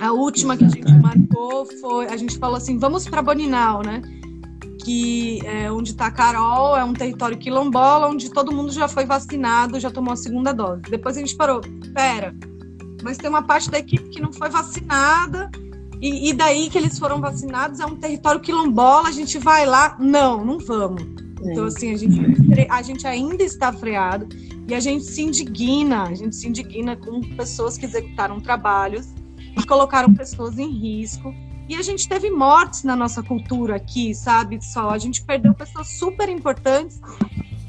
A 0.00 0.12
última 0.12 0.56
que 0.56 0.64
a 0.64 0.68
gente 0.68 0.92
marcou 0.92 1.66
foi. 1.80 2.06
A 2.06 2.16
gente 2.16 2.38
falou 2.38 2.56
assim: 2.56 2.78
vamos 2.78 3.08
para 3.08 3.22
Boninal, 3.22 3.82
né? 3.82 4.02
Que 4.86 5.44
é 5.44 5.68
onde 5.68 5.90
está 5.90 6.12
Carol, 6.12 6.76
é 6.76 6.84
um 6.84 6.92
território 6.92 7.36
quilombola, 7.36 8.06
onde 8.06 8.30
todo 8.30 8.52
mundo 8.52 8.70
já 8.70 8.86
foi 8.86 9.04
vacinado, 9.04 9.80
já 9.80 9.90
tomou 9.90 10.12
a 10.12 10.16
segunda 10.16 10.52
dose. 10.52 10.82
Depois 10.82 11.16
a 11.16 11.20
gente 11.20 11.34
parou: 11.34 11.60
pera, 11.92 12.32
mas 13.02 13.18
tem 13.18 13.28
uma 13.28 13.42
parte 13.42 13.68
da 13.68 13.80
equipe 13.80 14.08
que 14.10 14.22
não 14.22 14.32
foi 14.32 14.48
vacinada, 14.48 15.50
e, 16.00 16.30
e 16.30 16.32
daí 16.32 16.70
que 16.70 16.78
eles 16.78 17.00
foram 17.00 17.20
vacinados 17.20 17.80
é 17.80 17.84
um 17.84 17.96
território 17.96 18.40
quilombola, 18.40 19.08
a 19.08 19.12
gente 19.12 19.38
vai 19.38 19.66
lá? 19.66 19.96
Não, 19.98 20.44
não 20.44 20.60
vamos. 20.60 21.02
Então, 21.42 21.64
assim, 21.64 21.92
a 21.92 21.96
gente, 21.96 22.20
a 22.70 22.82
gente 22.82 23.06
ainda 23.08 23.42
está 23.42 23.72
freado 23.72 24.28
e 24.68 24.72
a 24.72 24.78
gente 24.78 25.04
se 25.04 25.20
indigna, 25.20 26.04
a 26.04 26.14
gente 26.14 26.36
se 26.36 26.46
indigna 26.46 26.94
com 26.94 27.20
pessoas 27.36 27.76
que 27.76 27.86
executaram 27.86 28.40
trabalhos 28.40 29.08
e 29.58 29.66
colocaram 29.66 30.14
pessoas 30.14 30.58
em 30.58 30.70
risco. 30.70 31.34
E 31.68 31.74
a 31.74 31.82
gente 31.82 32.08
teve 32.08 32.30
mortes 32.30 32.84
na 32.84 32.94
nossa 32.94 33.22
cultura 33.22 33.76
aqui, 33.76 34.14
sabe? 34.14 34.64
Só 34.64 34.90
a 34.90 34.98
gente 34.98 35.24
perdeu 35.24 35.52
pessoas 35.52 35.88
super 35.88 36.28
importantes 36.28 37.00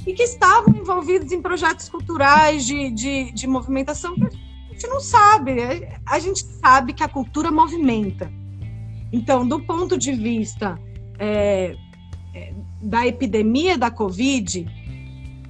e 0.05 0.13
que 0.13 0.23
estavam 0.23 0.75
envolvidos 0.75 1.31
em 1.31 1.41
projetos 1.41 1.89
culturais 1.89 2.65
de, 2.65 2.91
de, 2.91 3.31
de 3.31 3.47
movimentação 3.47 4.13
que 4.13 4.25
a 4.25 4.29
gente 4.73 4.87
não 4.87 4.99
sabe. 4.99 5.51
A 6.05 6.19
gente 6.19 6.43
sabe 6.43 6.93
que 6.93 7.03
a 7.03 7.07
cultura 7.07 7.51
movimenta. 7.51 8.31
Então, 9.11 9.47
do 9.47 9.59
ponto 9.61 9.97
de 9.97 10.13
vista 10.13 10.79
é, 11.17 11.75
é, 12.35 12.53
da 12.81 13.07
epidemia 13.07 13.77
da 13.77 13.89
Covid, 13.89 14.67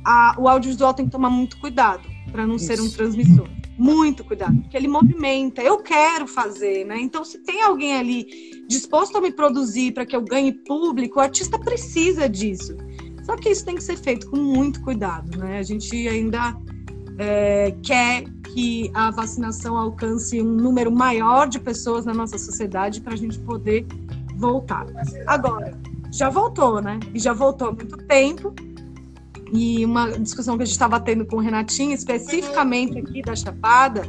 a, 0.06 0.36
o 0.38 0.48
audiovisual 0.48 0.94
tem 0.94 1.06
que 1.06 1.12
tomar 1.12 1.30
muito 1.30 1.58
cuidado 1.60 2.08
para 2.32 2.48
não 2.48 2.56
Isso. 2.56 2.66
ser 2.66 2.80
um 2.80 2.90
transmissor 2.90 3.57
muito 3.78 4.24
cuidado, 4.24 4.58
porque 4.62 4.76
ele 4.76 4.88
movimenta, 4.88 5.62
eu 5.62 5.78
quero 5.78 6.26
fazer, 6.28 6.86
né? 6.86 7.00
Então, 7.00 7.24
se 7.24 7.38
tem 7.40 7.62
alguém 7.62 7.96
ali 7.96 8.66
disposto 8.68 9.18
a 9.18 9.22
me 9.22 9.32
produzir 9.32 9.94
para 9.94 10.06
que 10.06 10.16
eu 10.16 10.22
ganhe 10.22 10.52
público, 10.52 11.20
o 11.20 11.22
artista 11.22 11.60
precisa 11.60 12.28
disso. 12.28 12.76
Só 13.24 13.36
que 13.36 13.50
isso 13.50 13.66
tem 13.66 13.76
que 13.76 13.84
ser 13.84 13.98
feito 13.98 14.30
com 14.30 14.38
muito 14.38 14.82
cuidado, 14.82 15.38
né? 15.38 15.60
A 15.60 15.64
gente 15.64 16.08
ainda 16.08 16.56
é, 17.18 17.76
quer 17.84 18.24
que 18.54 18.90
a 18.94 19.12
vacinação 19.12 19.78
alcance 19.78 20.42
um 20.42 20.46
número 20.46 20.92
maior 20.92 21.48
de 21.48 21.60
pessoas 21.60 22.06
na 22.06 22.14
nossa 22.14 22.38
sociedade 22.38 23.02
para 23.02 23.14
a 23.14 23.18
gente 23.18 23.38
poder 23.40 23.86
voltar. 24.38 24.86
Agora, 25.26 25.78
já 26.12 26.30
voltou, 26.30 26.82
né? 26.82 27.00
E 27.14 27.20
já 27.20 27.34
voltou 27.34 27.68
há 27.68 27.72
muito 27.72 27.98
tempo. 27.98 28.54
E 29.54 29.86
uma 29.86 30.12
discussão 30.12 30.58
que 30.58 30.64
a 30.64 30.66
gente 30.66 30.74
estava 30.74 31.00
tendo 31.00 31.26
com 31.26 31.38
o 31.38 31.40
Renatinho, 31.40 31.94
especificamente 31.94 32.98
aqui 32.98 33.22
da 33.22 33.36
Chapada, 33.36 34.04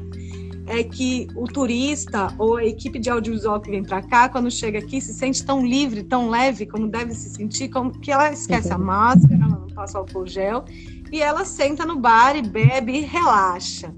é 0.67 0.85
que 0.85 1.27
o 1.35 1.45
turista 1.45 2.35
ou 2.39 2.57
a 2.57 2.65
equipe 2.65 2.99
de 2.99 3.09
audiovisual 3.09 3.61
que 3.61 3.71
vem 3.71 3.83
para 3.83 4.03
cá, 4.03 4.29
quando 4.29 4.51
chega 4.51 4.79
aqui, 4.79 5.01
se 5.01 5.15
sente 5.15 5.45
tão 5.45 5.65
livre, 5.67 6.03
tão 6.03 6.29
leve 6.29 6.67
como 6.67 6.89
deve 6.89 7.15
se 7.15 7.31
sentir, 7.31 7.69
como 7.69 7.91
que 7.99 8.11
ela 8.11 8.31
esquece 8.31 8.73
a 8.73 8.79
máscara, 8.79 9.35
ela 9.35 9.49
não 9.49 9.69
passa 9.69 9.99
álcool 9.99 10.27
gel, 10.27 10.65
e 11.11 11.23
ela 11.23 11.45
senta 11.45 11.87
no 11.87 11.99
bar 11.99 12.37
e 12.37 12.43
bebe 12.43 12.99
e 12.99 13.01
relaxa. 13.01 13.95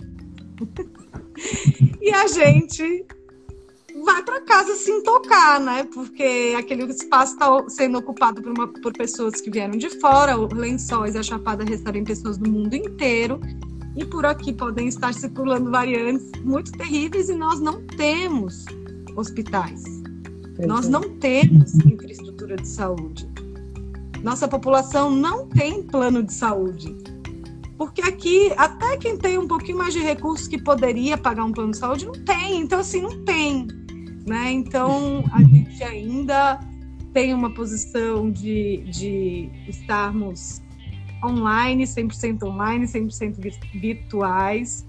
e 2.00 2.10
a 2.10 2.28
gente 2.28 3.04
vai 4.04 4.22
para 4.22 4.40
casa 4.42 4.74
sem 4.76 5.02
tocar, 5.02 5.60
né? 5.60 5.84
Porque 5.84 6.54
aquele 6.56 6.84
espaço 6.84 7.34
está 7.34 7.68
sendo 7.68 7.98
ocupado 7.98 8.42
por, 8.42 8.52
uma, 8.52 8.68
por 8.68 8.92
pessoas 8.92 9.40
que 9.40 9.50
vieram 9.50 9.76
de 9.76 9.90
fora, 10.00 10.38
o 10.38 10.52
Lençóis, 10.52 11.16
a 11.16 11.22
Chapada 11.22 11.64
recebem 11.64 12.04
pessoas 12.04 12.38
do 12.38 12.48
mundo 12.48 12.74
inteiro, 12.74 13.40
e 13.96 14.04
por 14.04 14.24
aqui 14.24 14.52
podem 14.52 14.88
estar 14.88 15.12
circulando 15.12 15.70
variantes 15.70 16.30
muito 16.42 16.72
terríveis 16.72 17.28
e 17.28 17.34
nós 17.34 17.60
não 17.60 17.82
temos 17.86 18.64
hospitais. 19.16 19.82
Nós 20.66 20.86
é. 20.86 20.90
não 20.90 21.02
temos 21.18 21.74
infraestrutura 21.74 22.56
de 22.56 22.68
saúde. 22.68 23.28
Nossa 24.22 24.46
população 24.46 25.10
não 25.10 25.46
tem 25.48 25.82
plano 25.82 26.22
de 26.22 26.32
saúde. 26.32 26.94
Porque 27.76 28.02
aqui, 28.02 28.52
até 28.58 28.98
quem 28.98 29.16
tem 29.16 29.38
um 29.38 29.48
pouquinho 29.48 29.78
mais 29.78 29.94
de 29.94 30.00
recursos 30.00 30.46
que 30.46 30.60
poderia 30.62 31.16
pagar 31.16 31.44
um 31.44 31.52
plano 31.52 31.70
de 31.70 31.78
saúde, 31.78 32.04
não 32.04 32.12
tem. 32.12 32.60
Então, 32.60 32.80
assim, 32.80 33.00
não 33.00 33.24
tem 33.24 33.66
né? 34.30 34.52
Então 34.52 35.24
a 35.32 35.42
gente 35.42 35.82
ainda 35.82 36.60
tem 37.12 37.34
uma 37.34 37.50
posição 37.50 38.30
de, 38.30 38.84
de 38.88 39.50
estarmos 39.66 40.62
online, 41.22 41.82
100% 41.82 42.44
online, 42.44 42.86
100% 42.86 43.52
virtuais. 43.74 44.86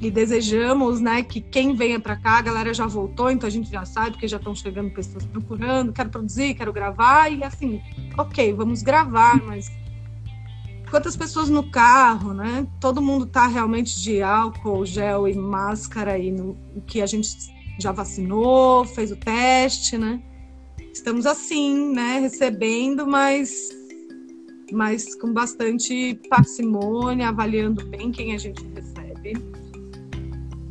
E 0.00 0.10
desejamos, 0.10 1.00
né, 1.00 1.22
que 1.22 1.40
quem 1.40 1.74
venha 1.74 1.98
para 1.98 2.16
cá, 2.16 2.38
a 2.38 2.42
galera 2.42 2.74
já 2.74 2.86
voltou, 2.86 3.30
então 3.30 3.46
a 3.46 3.50
gente 3.50 3.70
já 3.70 3.84
sabe, 3.86 4.10
porque 4.10 4.28
já 4.28 4.36
estão 4.36 4.54
chegando 4.54 4.90
pessoas 4.90 5.24
procurando, 5.24 5.90
quero 5.90 6.10
produzir, 6.10 6.54
quero 6.54 6.70
gravar, 6.70 7.32
e 7.32 7.42
assim, 7.42 7.80
ok, 8.16 8.52
vamos 8.52 8.82
gravar, 8.82 9.42
mas 9.42 9.72
quantas 10.90 11.16
pessoas 11.16 11.48
no 11.48 11.70
carro, 11.70 12.34
né? 12.34 12.66
Todo 12.78 13.00
mundo 13.00 13.24
tá 13.24 13.46
realmente 13.46 13.98
de 13.98 14.20
álcool, 14.20 14.84
gel 14.84 15.26
e 15.26 15.34
máscara 15.34 16.18
e 16.18 16.30
no, 16.30 16.50
o 16.74 16.82
que 16.82 17.00
a 17.00 17.06
gente 17.06 17.55
já 17.78 17.92
vacinou, 17.92 18.84
fez 18.84 19.10
o 19.10 19.16
teste, 19.16 19.98
né? 19.98 20.20
Estamos 20.92 21.26
assim, 21.26 21.92
né, 21.94 22.20
recebendo, 22.20 23.06
mas, 23.06 23.68
mas 24.72 25.14
com 25.14 25.32
bastante 25.32 26.18
parcimônia, 26.28 27.28
avaliando 27.28 27.84
bem 27.86 28.10
quem 28.10 28.34
a 28.34 28.38
gente 28.38 28.64
recebe 28.74 29.34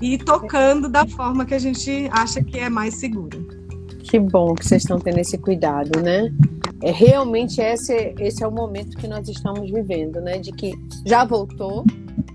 e 0.01 0.17
tocando 0.17 0.89
da 0.89 1.07
forma 1.07 1.45
que 1.45 1.53
a 1.53 1.59
gente 1.59 2.09
acha 2.11 2.43
que 2.43 2.59
é 2.59 2.69
mais 2.69 2.95
segura. 2.95 3.37
Que 3.99 4.19
bom 4.19 4.53
que 4.53 4.65
vocês 4.65 4.83
estão 4.83 4.99
tendo 4.99 5.19
esse 5.19 5.37
cuidado, 5.37 6.01
né? 6.01 6.31
É 6.81 6.91
realmente 6.91 7.61
esse, 7.61 8.13
esse 8.19 8.43
é 8.43 8.47
o 8.47 8.51
momento 8.51 8.97
que 8.97 9.07
nós 9.07 9.27
estamos 9.27 9.69
vivendo, 9.71 10.21
né? 10.21 10.37
De 10.37 10.51
que 10.51 10.73
já 11.05 11.25
voltou, 11.25 11.85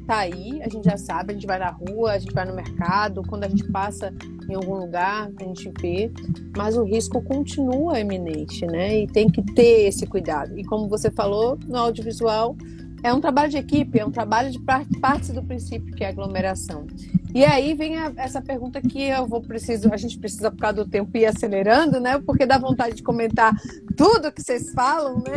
tá 0.07 0.19
aí, 0.19 0.61
a 0.63 0.69
gente 0.69 0.85
já 0.85 0.97
sabe, 0.97 1.33
a 1.33 1.35
gente 1.35 1.47
vai 1.47 1.59
na 1.59 1.71
rua, 1.71 2.13
a 2.13 2.19
gente 2.19 2.35
vai 2.35 2.45
no 2.45 2.55
mercado, 2.55 3.23
quando 3.29 3.45
a 3.45 3.49
gente 3.49 3.65
passa 3.71 4.13
em 4.49 4.55
algum 4.55 4.75
lugar, 4.75 5.31
a 5.39 5.45
gente 5.45 5.71
vê, 5.81 6.11
mas 6.57 6.77
o 6.77 6.83
risco 6.83 7.23
continua 7.23 8.01
eminente, 8.01 8.67
né? 8.67 9.03
E 9.03 9.07
tem 9.07 9.29
que 9.29 9.43
ter 9.43 9.87
esse 9.87 10.07
cuidado. 10.07 10.59
E 10.59 10.65
como 10.65 10.89
você 10.89 11.11
falou, 11.11 11.59
no 11.67 11.77
audiovisual 11.77 12.57
é 13.03 13.13
um 13.13 13.21
trabalho 13.21 13.51
de 13.51 13.57
equipe, 13.57 13.99
é 13.99 14.05
um 14.05 14.11
trabalho 14.11 14.51
de 14.51 14.61
parte 15.01 15.33
do 15.33 15.43
princípio 15.43 15.95
que 15.95 16.05
é 16.05 16.09
aglomeração. 16.09 16.87
E 17.35 17.45
aí 17.45 17.75
vem 17.75 17.97
a, 17.97 18.13
essa 18.17 18.43
pergunta 18.43 18.81
que 18.81 19.05
eu 19.05 19.27
vou 19.27 19.41
preciso, 19.41 19.93
a 19.93 19.97
gente 19.97 20.19
precisa 20.19 20.51
por 20.51 20.59
causa 20.59 20.85
do 20.85 20.91
tempo 20.91 21.17
ir 21.17 21.27
acelerando, 21.27 22.01
né? 22.01 22.19
Porque 22.19 22.45
dá 22.45 22.59
vontade 22.59 22.97
de 22.97 23.03
comentar 23.03 23.55
tudo 23.97 24.33
que 24.33 24.43
vocês 24.43 24.73
falam, 24.73 25.19
né? 25.19 25.33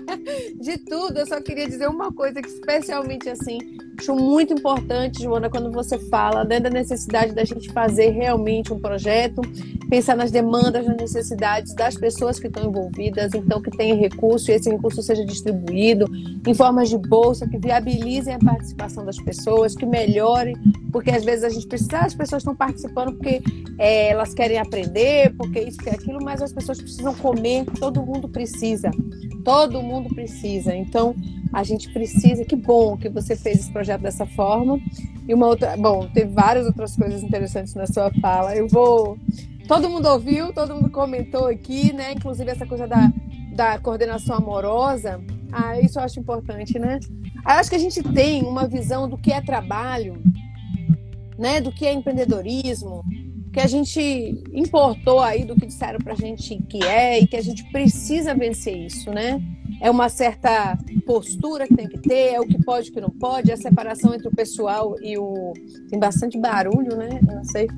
De 0.58 0.78
tudo. 0.78 1.18
Eu 1.18 1.26
só 1.26 1.40
queria 1.40 1.68
dizer 1.68 1.88
uma 1.88 2.10
coisa 2.12 2.40
que 2.40 2.48
especialmente 2.48 3.28
assim 3.28 3.58
Acho 3.98 4.14
muito 4.14 4.52
importante, 4.52 5.22
Joana, 5.22 5.48
quando 5.48 5.72
você 5.72 5.98
fala 5.98 6.44
né, 6.44 6.60
da 6.60 6.68
necessidade 6.68 7.34
da 7.34 7.44
gente 7.44 7.72
fazer 7.72 8.10
realmente 8.10 8.72
um 8.72 8.78
projeto, 8.78 9.40
pensar 9.88 10.14
nas 10.14 10.30
demandas, 10.30 10.86
nas 10.86 10.96
necessidades 10.96 11.74
das 11.74 11.96
pessoas 11.96 12.38
que 12.38 12.46
estão 12.46 12.68
envolvidas, 12.68 13.32
então 13.34 13.60
que 13.60 13.70
tenha 13.70 13.94
recurso 13.94 14.50
e 14.50 14.54
esse 14.54 14.68
recurso 14.70 15.02
seja 15.02 15.24
distribuído 15.24 16.06
em 16.46 16.52
formas 16.52 16.90
de 16.90 16.98
bolsa 16.98 17.48
que 17.48 17.58
viabilizem 17.58 18.34
a 18.34 18.38
participação 18.38 19.04
das 19.04 19.16
pessoas, 19.16 19.74
que 19.74 19.86
melhorem, 19.86 20.54
porque 20.92 21.10
às 21.10 21.24
vezes 21.24 21.44
a 21.44 21.48
gente 21.48 21.66
precisa, 21.66 21.98
as 21.98 22.14
pessoas 22.14 22.42
estão 22.42 22.54
participando 22.54 23.14
porque 23.14 23.40
é, 23.78 24.10
elas 24.10 24.34
querem 24.34 24.58
aprender, 24.58 25.34
porque 25.36 25.60
isso, 25.60 25.78
porque 25.78 25.90
aquilo, 25.90 26.18
mas 26.22 26.42
as 26.42 26.52
pessoas 26.52 26.80
precisam 26.80 27.14
comer, 27.14 27.64
todo 27.80 28.04
mundo 28.04 28.28
precisa, 28.28 28.90
todo 29.46 29.80
mundo 29.80 30.12
precisa. 30.12 30.74
Então, 30.74 31.14
a 31.52 31.62
gente 31.62 31.88
precisa, 31.92 32.44
que 32.44 32.56
bom 32.56 32.96
que 32.96 33.08
você 33.08 33.36
fez 33.36 33.60
esse 33.60 33.70
projeto 33.70 34.02
dessa 34.02 34.26
forma. 34.26 34.80
E 35.28 35.32
uma 35.32 35.46
outra, 35.46 35.76
bom, 35.76 36.08
teve 36.12 36.32
várias 36.32 36.66
outras 36.66 36.96
coisas 36.96 37.22
interessantes 37.22 37.72
na 37.76 37.86
sua 37.86 38.10
fala. 38.20 38.56
Eu 38.56 38.66
vou. 38.66 39.16
Todo 39.68 39.88
mundo 39.88 40.06
ouviu, 40.08 40.52
todo 40.52 40.74
mundo 40.74 40.90
comentou 40.90 41.46
aqui, 41.46 41.92
né? 41.92 42.14
Inclusive 42.14 42.50
essa 42.50 42.66
coisa 42.66 42.88
da, 42.88 43.12
da 43.54 43.78
coordenação 43.78 44.36
amorosa. 44.36 45.20
Ah, 45.52 45.78
isso 45.80 46.00
eu 46.00 46.02
acho 46.02 46.18
importante, 46.18 46.76
né? 46.76 46.98
Eu 47.48 47.52
acho 47.52 47.70
que 47.70 47.76
a 47.76 47.80
gente 47.80 48.02
tem 48.02 48.42
uma 48.42 48.66
visão 48.66 49.08
do 49.08 49.16
que 49.16 49.32
é 49.32 49.40
trabalho, 49.40 50.20
né? 51.38 51.60
Do 51.60 51.70
que 51.70 51.86
é 51.86 51.92
empreendedorismo, 51.92 53.04
que 53.56 53.60
a 53.60 53.66
gente 53.66 54.44
importou 54.52 55.18
aí 55.18 55.42
do 55.42 55.56
que 55.56 55.64
disseram 55.64 55.98
pra 55.98 56.14
gente 56.14 56.62
que 56.68 56.84
é 56.84 57.20
e 57.20 57.26
que 57.26 57.36
a 57.36 57.42
gente 57.42 57.64
precisa 57.72 58.34
vencer 58.34 58.76
isso, 58.76 59.10
né? 59.10 59.40
é 59.80 59.90
uma 59.90 60.08
certa 60.08 60.76
postura 61.04 61.66
que 61.66 61.74
tem 61.74 61.88
que 61.88 61.98
ter, 61.98 62.34
é 62.34 62.40
o 62.40 62.46
que 62.46 62.62
pode 62.64 62.88
e 62.88 62.90
o 62.90 62.94
que 62.94 63.00
não 63.00 63.10
pode, 63.10 63.50
é 63.50 63.54
a 63.54 63.56
separação 63.56 64.14
entre 64.14 64.28
o 64.28 64.30
pessoal 64.30 64.96
e 65.02 65.18
o. 65.18 65.52
Tem 65.88 65.98
bastante 65.98 66.38
barulho, 66.38 66.96
né? 66.96 67.20
Eu 67.28 67.36
não 67.36 67.44
sei. 67.44 67.68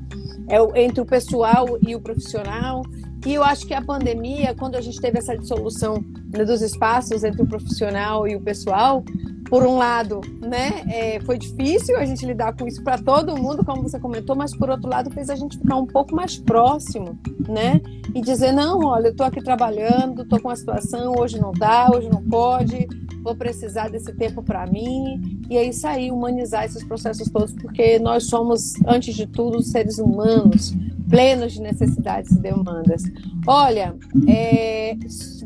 É 0.47 0.61
o... 0.61 0.75
entre 0.75 1.01
o 1.01 1.05
pessoal 1.05 1.77
e 1.85 1.95
o 1.95 2.01
profissional. 2.01 2.83
E 3.25 3.33
eu 3.33 3.43
acho 3.43 3.65
que 3.65 3.73
a 3.73 3.81
pandemia, 3.81 4.55
quando 4.55 4.75
a 4.75 4.81
gente 4.81 4.99
teve 4.99 5.19
essa 5.19 5.37
dissolução 5.37 6.03
né, 6.33 6.45
dos 6.45 6.61
espaços 6.61 7.23
entre 7.23 7.41
o 7.41 7.47
profissional 7.47 8.27
e 8.27 8.35
o 8.35 8.41
pessoal, 8.41 9.03
por 9.49 9.65
um 9.65 9.77
lado, 9.77 10.21
né, 10.39 10.83
é, 10.87 11.19
foi 11.21 11.37
difícil 11.37 11.97
a 11.97 12.05
gente 12.05 12.23
lidar 12.25 12.55
com 12.55 12.67
isso 12.67 12.83
para 12.83 12.99
todo 12.99 13.35
mundo, 13.35 13.65
como 13.65 13.81
você 13.81 13.99
comentou, 13.99 14.35
mas 14.35 14.55
por 14.55 14.69
outro 14.69 14.87
lado 14.87 15.09
fez 15.09 15.29
a 15.29 15.35
gente 15.35 15.57
ficar 15.57 15.75
um 15.75 15.87
pouco 15.87 16.15
mais 16.15 16.37
próximo, 16.37 17.19
né, 17.47 17.81
e 18.13 18.21
dizer 18.21 18.51
não, 18.51 18.79
olha, 18.85 19.07
eu 19.07 19.11
estou 19.11 19.25
aqui 19.25 19.41
trabalhando, 19.43 20.21
estou 20.21 20.39
com 20.39 20.49
a 20.49 20.55
situação, 20.55 21.15
hoje 21.17 21.41
não 21.41 21.51
dá, 21.51 21.89
hoje 21.91 22.07
não 22.09 22.21
pode, 22.23 22.87
vou 23.23 23.35
precisar 23.35 23.89
desse 23.89 24.13
tempo 24.13 24.43
para 24.43 24.67
mim, 24.67 25.39
e 25.49 25.57
é 25.57 25.63
isso 25.63 25.87
aí, 25.87 26.11
humanizar 26.11 26.65
esses 26.65 26.83
processos 26.83 27.27
todos, 27.29 27.51
porque 27.53 27.97
nós 27.97 28.25
somos, 28.25 28.75
antes 28.85 29.15
de 29.15 29.25
tudo, 29.25 29.63
seres 29.63 29.97
humanos, 29.97 30.75
plenos 31.09 31.53
de 31.53 31.61
necessidades 31.61 32.31
e 32.31 32.39
demandas. 32.39 33.03
Olha, 33.47 33.95
é, 34.27 34.95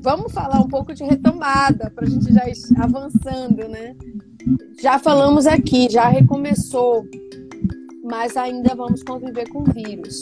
vamos 0.01 0.31
falar 0.31 0.59
um 0.59 0.67
pouco 0.67 0.93
de 0.93 1.03
retomada, 1.03 1.91
para 1.95 2.05
a 2.05 2.09
gente 2.09 2.33
já 2.33 2.47
ir 2.47 2.55
avançando, 2.77 3.67
né? 3.67 3.95
Já 4.81 4.99
falamos 4.99 5.47
aqui, 5.47 5.87
já 5.89 6.09
recomeçou, 6.09 7.05
mas 8.03 8.35
ainda 8.35 8.75
vamos 8.75 9.01
conviver 9.01 9.49
com 9.49 9.59
o 9.59 9.73
vírus. 9.73 10.21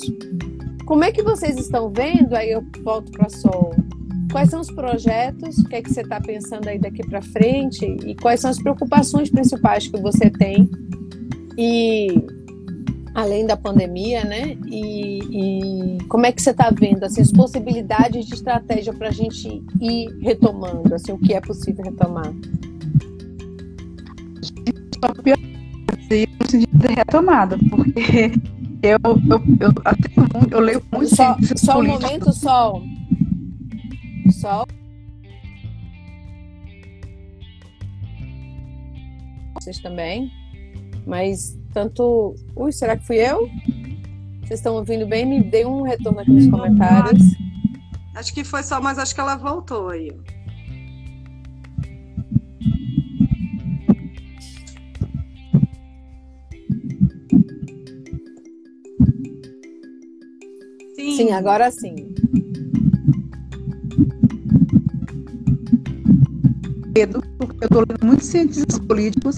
Como 0.85 1.03
é 1.03 1.11
que 1.11 1.23
vocês 1.23 1.57
estão 1.57 1.89
vendo? 1.89 2.35
Aí 2.35 2.51
eu 2.51 2.63
volto 2.83 3.11
para 3.11 3.29
Sol. 3.29 3.73
Quais 4.31 4.49
são 4.49 4.61
os 4.61 4.71
projetos? 4.71 5.57
O 5.57 5.65
que 5.65 5.75
é 5.75 5.81
que 5.81 5.93
você 5.93 6.01
está 6.01 6.21
pensando 6.21 6.67
aí 6.67 6.79
daqui 6.79 7.05
para 7.05 7.21
frente? 7.21 7.85
E 8.05 8.15
quais 8.15 8.39
são 8.39 8.49
as 8.49 8.59
preocupações 8.59 9.29
principais 9.29 9.87
que 9.87 9.99
você 9.99 10.29
tem? 10.29 10.69
E 11.57 12.07
além 13.13 13.45
da 13.45 13.57
pandemia, 13.57 14.23
né? 14.23 14.57
E, 14.67 15.97
e 15.97 16.03
como 16.05 16.25
é 16.25 16.31
que 16.31 16.41
você 16.41 16.51
está 16.51 16.69
vendo 16.71 17.03
assim, 17.03 17.21
as 17.21 17.31
possibilidades 17.31 18.25
de 18.25 18.33
estratégia 18.33 18.93
para 18.93 19.09
a 19.09 19.11
gente 19.11 19.63
ir 19.79 20.17
retomando, 20.21 20.93
assim, 20.93 21.11
o 21.11 21.17
que 21.17 21.33
é 21.33 21.41
possível 21.41 21.83
retomar? 21.83 22.33
no 26.39 26.49
sentido 26.49 26.77
de 26.77 26.93
retomada, 26.93 27.57
porque 27.69 28.31
eu, 28.83 28.99
eu, 29.03 29.41
eu, 29.59 29.71
eu, 29.71 30.51
eu 30.51 30.59
leio 30.59 30.83
muito 30.91 31.15
só, 31.15 31.37
só 31.55 31.79
um 31.79 31.87
momento, 31.87 32.31
Sol. 32.33 32.83
Sol. 34.31 34.67
Vocês 39.55 39.79
também. 39.79 40.31
Mas 41.05 41.57
tanto. 41.71 42.35
Ui, 42.55 42.71
será 42.71 42.97
que 42.97 43.05
fui 43.05 43.17
eu? 43.17 43.49
Vocês 44.41 44.59
estão 44.59 44.75
ouvindo 44.75 45.07
bem? 45.07 45.25
Me 45.25 45.43
dê 45.43 45.65
um 45.65 45.81
retorno 45.81 46.19
aqui 46.19 46.31
nos 46.31 46.47
comentários. 46.47 47.23
Acho 48.15 48.33
que 48.33 48.43
foi 48.43 48.63
só, 48.63 48.81
mas 48.81 48.99
acho 48.99 49.15
que 49.15 49.21
ela 49.21 49.35
voltou 49.35 49.89
aí. 49.89 50.11
Sim, 60.95 61.17
sim 61.17 61.31
agora 61.31 61.71
sim. 61.71 62.13
porque 67.37 67.63
eu 67.63 67.65
estou 67.65 67.85
lendo 67.87 68.05
muitos 68.05 68.27
cientistas 68.27 68.77
políticos 68.79 69.37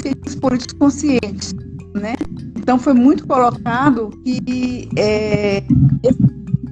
cientistas 0.00 0.34
políticos 0.36 0.78
conscientes, 0.78 1.54
né? 1.94 2.14
Então 2.56 2.78
foi 2.78 2.94
muito 2.94 3.26
colocado 3.26 4.10
que 4.24 4.88
é, 4.96 5.62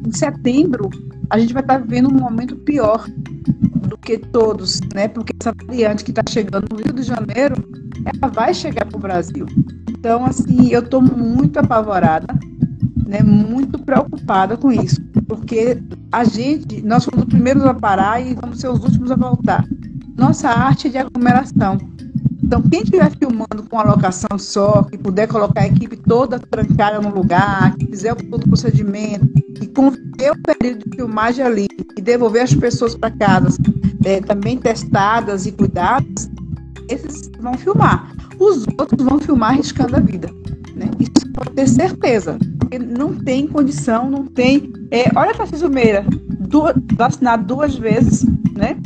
em 0.07 0.13
setembro 0.13 0.91
a 1.31 1.39
gente 1.39 1.53
vai 1.53 1.63
estar 1.63 1.79
vivendo 1.79 2.09
um 2.09 2.19
momento 2.19 2.57
pior 2.57 3.07
do 3.89 3.97
que 3.99 4.19
todos, 4.19 4.81
né? 4.95 5.09
Porque 5.09 5.33
essa 5.41 5.53
variante 5.67 6.05
que 6.05 6.11
está 6.11 6.23
chegando 6.29 6.67
no 6.71 6.77
Rio 6.77 6.93
de 6.93 7.03
Janeiro, 7.03 7.57
ela 8.05 8.33
vai 8.33 8.55
chegar 8.55 8.87
para 8.87 8.97
o 8.97 9.01
Brasil. 9.01 9.47
Então, 9.91 10.25
assim, 10.25 10.69
eu 10.69 10.81
estou 10.81 11.03
muito 11.03 11.59
apavorada, 11.59 12.27
né? 13.07 13.23
Muito 13.23 13.79
preocupada 13.79 14.57
com 14.57 14.71
isso, 14.71 15.03
porque 15.27 15.83
a 16.13 16.25
gente, 16.25 16.83
nós 16.83 17.05
fomos 17.05 17.25
os 17.25 17.29
primeiros 17.29 17.65
a 17.65 17.75
parar 17.75 18.21
e 18.21 18.35
vamos 18.35 18.61
ser 18.61 18.69
os 18.69 18.83
últimos 18.83 19.11
a 19.11 19.17
voltar. 19.17 19.65
Nossa 20.17 20.49
arte 20.49 20.89
é 20.89 20.91
de 20.91 20.99
aglomeração. 20.99 21.79
Então, 22.43 22.63
quem 22.63 22.83
estiver 22.83 23.11
filmando 23.17 23.65
com 23.69 23.79
a 23.79 23.83
locação 23.83 24.39
só, 24.39 24.83
que 24.85 24.97
puder 24.97 25.27
colocar 25.27 25.63
a 25.63 25.67
equipe 25.67 25.97
toda 25.97 26.39
trancada 26.39 27.01
no 27.01 27.15
lugar, 27.15 27.75
que 27.77 27.87
fizer 27.87 28.15
todo 28.15 28.45
o 28.45 28.49
procedimento, 28.49 29.29
e 29.61 29.67
conter 29.67 30.33
o 30.33 30.43
período 30.43 30.89
de 30.89 30.97
filmagem 30.97 31.45
ali, 31.45 31.67
e 31.97 32.01
devolver 32.01 32.43
as 32.43 32.55
pessoas 32.55 32.95
para 32.95 33.11
casa 33.11 33.57
é, 34.05 34.21
também 34.21 34.57
testadas 34.57 35.47
e 35.47 35.53
cuidadas, 35.53 36.31
esses 36.89 37.31
vão 37.41 37.55
filmar. 37.55 38.15
Os 38.39 38.67
outros 38.79 39.05
vão 39.05 39.19
filmar 39.19 39.51
arriscando 39.51 39.97
a 39.97 40.01
vida. 40.01 40.29
Né? 40.75 40.89
Isso 40.99 41.33
pode 41.33 41.51
ter 41.51 41.69
certeza. 41.69 42.39
Porque 42.59 42.79
não 42.79 43.15
tem 43.15 43.47
condição, 43.47 44.09
não 44.09 44.27
tem. 44.27 44.73
É, 44.91 45.11
olha, 45.17 45.35
Francisco 45.35 45.69
Meira, 45.69 46.05
duas, 46.41 46.75
vacinado 46.95 47.45
duas 47.45 47.77
vezes, 47.77 48.25
né? 48.57 48.77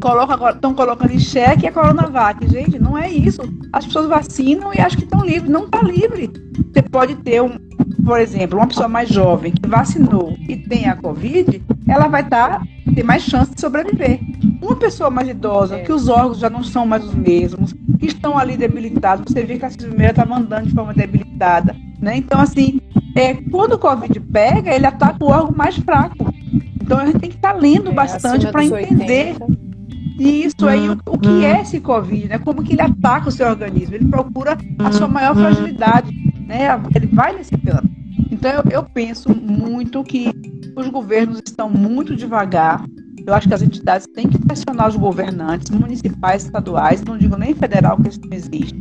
Coloca 0.00 0.34
agora, 0.34 0.54
estão 0.54 0.74
colocando 0.74 1.12
em 1.12 1.18
xeque 1.18 1.66
a 1.66 1.72
Coronavac. 1.72 2.46
Gente, 2.48 2.78
não 2.78 2.96
é 2.96 3.10
isso. 3.10 3.40
As 3.72 3.86
pessoas 3.86 4.08
vacinam 4.08 4.72
e 4.74 4.80
acham 4.80 4.98
que 4.98 5.04
estão 5.04 5.24
livres. 5.24 5.50
Não 5.50 5.64
está 5.64 5.82
livre. 5.82 6.30
Você 6.72 6.82
pode 6.82 7.14
ter, 7.16 7.42
um, 7.42 7.56
por 8.04 8.18
exemplo, 8.20 8.58
uma 8.58 8.66
pessoa 8.66 8.88
mais 8.88 9.08
jovem 9.08 9.52
que 9.52 9.68
vacinou 9.68 10.34
e 10.48 10.56
tem 10.56 10.88
a 10.88 10.96
Covid, 10.96 11.62
ela 11.86 12.08
vai 12.08 12.22
estar, 12.22 12.60
tá, 12.60 12.62
ter 12.94 13.02
mais 13.02 13.22
chance 13.22 13.54
de 13.54 13.60
sobreviver. 13.60 14.20
Uma 14.60 14.76
pessoa 14.76 15.10
mais 15.10 15.28
idosa, 15.28 15.76
é. 15.76 15.82
que 15.82 15.92
os 15.92 16.08
órgãos 16.08 16.38
já 16.38 16.50
não 16.50 16.62
são 16.62 16.86
mais 16.86 17.04
os 17.04 17.14
mesmos, 17.14 17.72
que 17.98 18.06
estão 18.06 18.36
ali 18.36 18.56
debilitados, 18.56 19.32
você 19.32 19.44
vê 19.44 19.58
que 19.58 19.64
a 19.64 19.70
primeira 19.70 20.10
está 20.10 20.24
mandando 20.24 20.68
de 20.68 20.74
forma 20.74 20.92
debilitada. 20.92 21.74
Né? 22.00 22.16
Então, 22.16 22.40
assim, 22.40 22.80
é, 23.16 23.34
quando 23.34 23.72
o 23.72 23.78
Covid 23.78 24.20
pega, 24.20 24.74
ele 24.74 24.86
ataca 24.86 25.24
o 25.24 25.28
órgão 25.28 25.54
mais 25.56 25.76
fraco. 25.76 26.32
Então 26.80 26.98
a 26.98 27.06
gente 27.06 27.18
tem 27.18 27.30
que 27.30 27.36
estar 27.36 27.52
tá 27.52 27.58
lendo 27.58 27.90
é, 27.90 27.92
bastante 27.92 28.46
para 28.50 28.64
entender 28.64 29.36
80. 29.40 29.67
Isso 30.18 30.66
aí, 30.66 30.88
o, 30.88 30.98
o, 31.06 31.18
que 31.18 31.44
é 31.44 31.60
esse 31.60 31.80
Covid, 31.80 32.28
né? 32.28 32.38
Como 32.38 32.62
que 32.62 32.72
ele 32.72 32.82
ataca 32.82 33.28
o 33.28 33.32
seu 33.32 33.48
organismo? 33.48 33.94
Ele 33.94 34.06
procura 34.06 34.58
a 34.78 34.92
sua 34.92 35.06
maior 35.06 35.34
fragilidade, 35.34 36.12
né? 36.46 36.68
Ele 36.94 37.06
vai 37.06 37.36
nesse 37.36 37.56
plano. 37.56 37.88
Então 38.30 38.50
eu, 38.50 38.64
eu 38.70 38.82
penso 38.82 39.28
muito 39.34 40.02
que 40.02 40.32
os 40.76 40.88
governos 40.88 41.40
estão 41.44 41.70
muito 41.70 42.16
devagar. 42.16 42.84
Eu 43.26 43.34
acho 43.34 43.46
que 43.46 43.54
as 43.54 43.62
entidades 43.62 44.06
têm 44.14 44.26
que 44.26 44.38
pressionar 44.38 44.88
os 44.88 44.96
governantes 44.96 45.70
municipais, 45.70 46.44
estaduais, 46.44 47.02
não 47.02 47.18
digo 47.18 47.36
nem 47.36 47.54
federal, 47.54 47.96
que 47.98 48.08
isso 48.08 48.20
não 48.22 48.34
existe, 48.34 48.80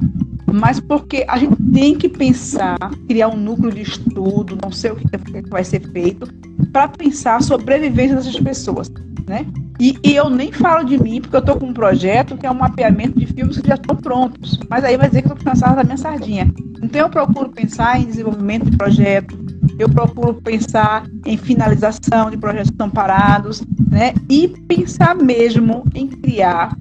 mas 0.54 0.80
porque 0.80 1.26
a 1.28 1.38
gente 1.38 1.56
tem 1.74 1.96
que 1.96 2.08
pensar, 2.08 2.78
criar 3.08 3.28
um 3.28 3.36
núcleo 3.36 3.72
de 3.72 3.82
estudo, 3.82 4.58
não 4.62 4.72
sei 4.72 4.92
o 4.92 4.96
que 4.96 5.50
vai 5.50 5.64
ser 5.64 5.82
feito, 5.92 6.28
para 6.72 6.88
pensar 6.88 7.36
a 7.36 7.42
sobrevivência 7.42 8.16
dessas 8.16 8.40
pessoas, 8.40 8.90
né? 9.28 9.46
E, 9.80 9.96
e, 10.04 10.16
eu 10.16 10.30
nem 10.30 10.52
falo 10.52 10.84
de 10.84 10.98
mim, 10.98 11.22
porque 11.22 11.36
eu 11.36 11.42
estou 11.42 11.58
com 11.58 11.68
um 11.68 11.74
projeto 11.74 12.36
que 12.38 12.48
é 12.48 12.52
um 12.52 12.56
mapeamento 12.56 13.20
de 13.20 13.28
filmes 13.28 13.60
que 13.60 13.68
já 13.68 13.76
estão 13.76 13.96
prontos. 13.96 14.60
Mas 14.70 14.84
aí 14.84 14.98
vai 14.98 15.08
dizer 15.08 15.22
que 15.22 15.28
eu 15.28 15.34
estou 15.34 15.52
cansada 15.52 15.76
da 15.76 15.84
minha 15.84 15.98
sardinha. 15.98 16.52
Então 16.82 17.02
eu 17.02 17.10
procuro 17.10 17.50
pensar 17.50 18.00
em 18.00 18.06
desenvolvimento 18.06 18.70
de 18.70 18.78
projeto, 18.78 19.38
eu 19.78 19.90
procuro 19.90 20.34
pensar 20.36 21.06
em 21.26 21.38
finalização 21.38 22.32
de 22.32 22.38
projetos 22.38 22.70
que 22.70 22.76
estão 22.76 22.90
parados, 22.90 23.62
né? 23.92 24.14
E 24.30 24.48
pensar 24.48 25.16
mesmo 25.16 25.84
em 25.94 26.08
criar 26.08 26.76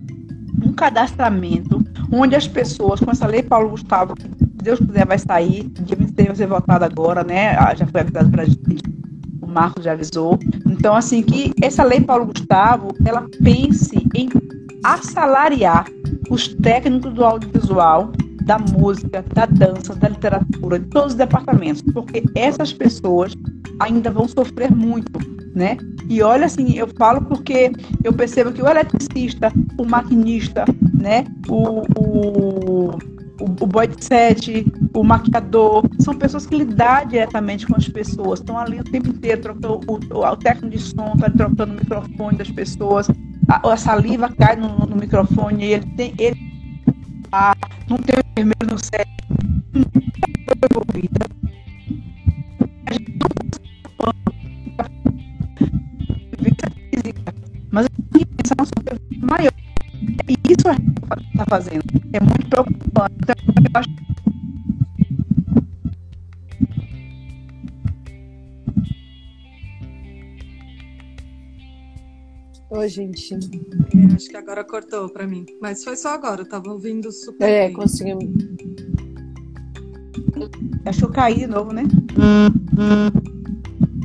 um 0.65 0.73
cadastramento 0.73 1.85
onde 2.11 2.35
as 2.35 2.49
pessoas, 2.49 3.01
com 3.01 3.11
essa 3.11 3.27
lei 3.27 3.43
Paulo 3.43 3.71
Gustavo, 3.71 4.15
que 4.15 4.27
Deus 4.63 4.79
quiser 4.79 5.07
vai 5.07 5.19
sair, 5.19 5.69
dia 5.81 5.97
23 5.97 6.29
vai 6.29 6.37
ser 6.37 6.47
votado 6.47 6.85
agora, 6.85 7.23
né? 7.23 7.57
Ah, 7.57 7.75
já 7.75 7.87
foi 7.87 8.01
avisado 8.01 8.31
para 8.31 8.43
a 8.43 8.47
gente 9.47 9.53
Marcos 9.53 9.85
já 9.85 9.93
avisou. 9.93 10.39
Então, 10.67 10.95
assim, 10.95 11.23
que 11.23 11.53
essa 11.63 11.85
lei 11.85 12.01
Paulo 12.01 12.27
Gustavo, 12.27 12.89
ela 13.05 13.27
pense 13.43 13.97
em 14.15 14.29
assalariar 14.85 15.87
os 16.31 16.49
técnicos 16.49 17.13
do 17.15 17.25
audiovisual, 17.25 18.13
da 18.43 18.59
música, 18.59 19.25
da 19.35 19.47
dança, 19.47 19.95
da 19.95 20.09
literatura, 20.09 20.79
de 20.79 20.87
todos 20.87 21.13
os 21.13 21.19
departamentos, 21.19 21.83
porque 21.83 22.23
essas 22.35 22.73
pessoas 22.73 23.35
ainda 23.81 24.11
vão 24.11 24.29
sofrer 24.29 24.71
muito, 24.71 25.19
né? 25.55 25.77
E 26.09 26.23
olha 26.23 26.47
assim, 26.47 26.77
eu 26.77 26.87
falo 26.97 27.21
porque 27.23 27.73
eu 28.05 28.13
percebo 28.13 28.53
que 28.53 28.63
o 28.63 28.69
eletricista, 28.69 29.53
o 29.77 29.85
maquinista, 29.85 30.65
né, 30.95 31.25
o, 31.49 31.83
o 31.99 32.99
o, 33.41 33.45
o 33.45 33.67
boy 33.67 33.87
de 33.87 34.05
set, 34.05 34.67
o 34.95 35.05
maquiador, 35.05 35.85
são 35.99 36.15
pessoas 36.15 36.47
que 36.47 36.57
lidam 36.57 37.07
diretamente 37.09 37.67
com 37.67 37.77
as 37.77 37.89
pessoas, 37.89 38.41
estão 38.41 38.59
ali 38.59 38.81
o 38.81 38.85
tempo 38.85 39.09
inteiro, 39.09 39.43
trocando, 39.43 39.81
o, 39.87 40.01
o, 40.15 40.27
o 40.27 40.37
técnico 40.37 40.77
de 40.77 40.79
som 40.79 41.13
está 41.15 41.31
trocando 41.31 41.73
o 41.73 41.77
microfone 41.77 42.39
das 42.39 42.51
pessoas, 42.51 43.09
a, 43.49 43.73
a 43.73 43.77
saliva 43.77 44.29
cai 44.29 44.57
no, 44.57 44.69
no, 44.87 44.97
microfone, 44.97 45.65
ele 45.65 45.87
tem. 45.97 46.15
Ele, 46.19 46.37
ah, 47.33 47.55
não 47.89 47.97
tem 47.99 48.17
o 48.17 48.21
enfermeiro 48.31 48.67
no 48.71 48.79
set, 48.79 49.09
foi 49.73 50.57
envolvida. 50.71 51.27
A 52.87 52.93
gente 52.93 53.19
não 53.19 53.27
mas 57.71 57.87
a 57.87 57.89
gente 57.89 58.19
que 58.19 58.27
pensar 58.37 58.55
na 58.57 58.65
sua 58.65 58.83
maior. 59.21 59.66
E 60.29 60.53
isso 60.53 60.69
a 60.69 60.73
gente 60.75 61.29
está 61.31 61.45
fazendo. 61.49 61.85
É 62.13 62.21
muito 62.21 62.49
preocupante. 62.49 63.15
Então, 63.23 63.35
eu 63.59 63.81
acho 63.81 64.07
Oi, 72.69 72.89
gente. 72.89 73.33
É, 73.33 74.15
acho 74.15 74.29
que 74.29 74.37
agora 74.37 74.63
cortou 74.63 75.09
para 75.09 75.27
mim. 75.27 75.47
Mas 75.63 75.83
foi 75.83 75.97
só 75.97 76.11
agora, 76.11 76.43
eu 76.43 76.49
tava 76.49 76.71
ouvindo 76.71 77.11
super. 77.11 77.49
É, 77.49 77.67
bem. 77.67 77.73
conseguimos. 77.75 78.25
Achou 80.85 81.09
cair 81.09 81.39
de 81.39 81.47
novo, 81.47 81.73
né? 81.73 81.85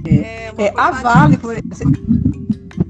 É, 0.06 0.64
É, 0.64 0.74
a 0.78 0.92
Vale, 0.92 1.38
por 1.38 1.58
exemplo, 1.58 2.02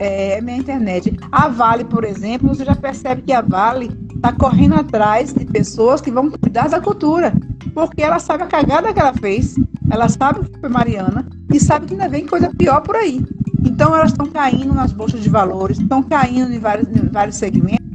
é, 0.02 0.42
minha 0.42 0.58
internet. 0.58 1.16
A 1.32 1.48
Vale, 1.48 1.86
por 1.86 2.04
exemplo, 2.04 2.50
você 2.50 2.66
já 2.66 2.76
percebe 2.76 3.22
que 3.22 3.32
a 3.32 3.42
Vale 3.42 3.92
está 4.16 4.34
correndo 4.34 4.74
atrás 4.74 5.32
de 5.32 5.46
pessoas 5.46 6.02
que 6.02 6.10
vão 6.10 6.32
cuidar 6.32 6.68
da 6.68 6.82
cultura. 6.82 7.32
Porque 7.76 8.02
ela 8.02 8.18
sabe 8.18 8.44
a 8.44 8.48
cagada 8.48 8.92
que 8.92 9.00
ela 9.00 9.14
fez, 9.14 9.56
ela 9.92 10.10
sabe 10.10 10.50
que 10.50 10.60
foi 10.60 10.70
Mariana 10.70 11.30
e 11.54 11.60
sabe 11.60 11.86
que 11.86 11.94
ainda 11.94 12.10
vem 12.10 12.26
coisa 12.26 12.52
pior 12.58 12.82
por 12.82 12.96
aí. 12.96 13.24
Então 13.64 13.96
elas 13.96 14.10
estão 14.10 14.26
caindo 14.26 14.74
nas 14.74 14.92
bolsas 14.92 15.22
de 15.22 15.30
valores, 15.30 15.80
estão 15.80 16.02
caindo 16.02 16.52
em 16.52 16.60
vários, 16.60 16.88
em 16.88 17.08
vários 17.08 17.36
segmentos. 17.36 17.86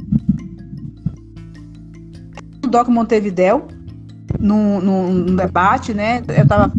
O 2.63 2.69
Doc 2.69 2.87
Montevidéu, 2.87 3.67
num, 4.39 4.79
num, 4.79 5.13
num 5.13 5.35
debate, 5.35 5.93
né? 5.93 6.23
Eu 6.29 6.43
estava 6.43 6.71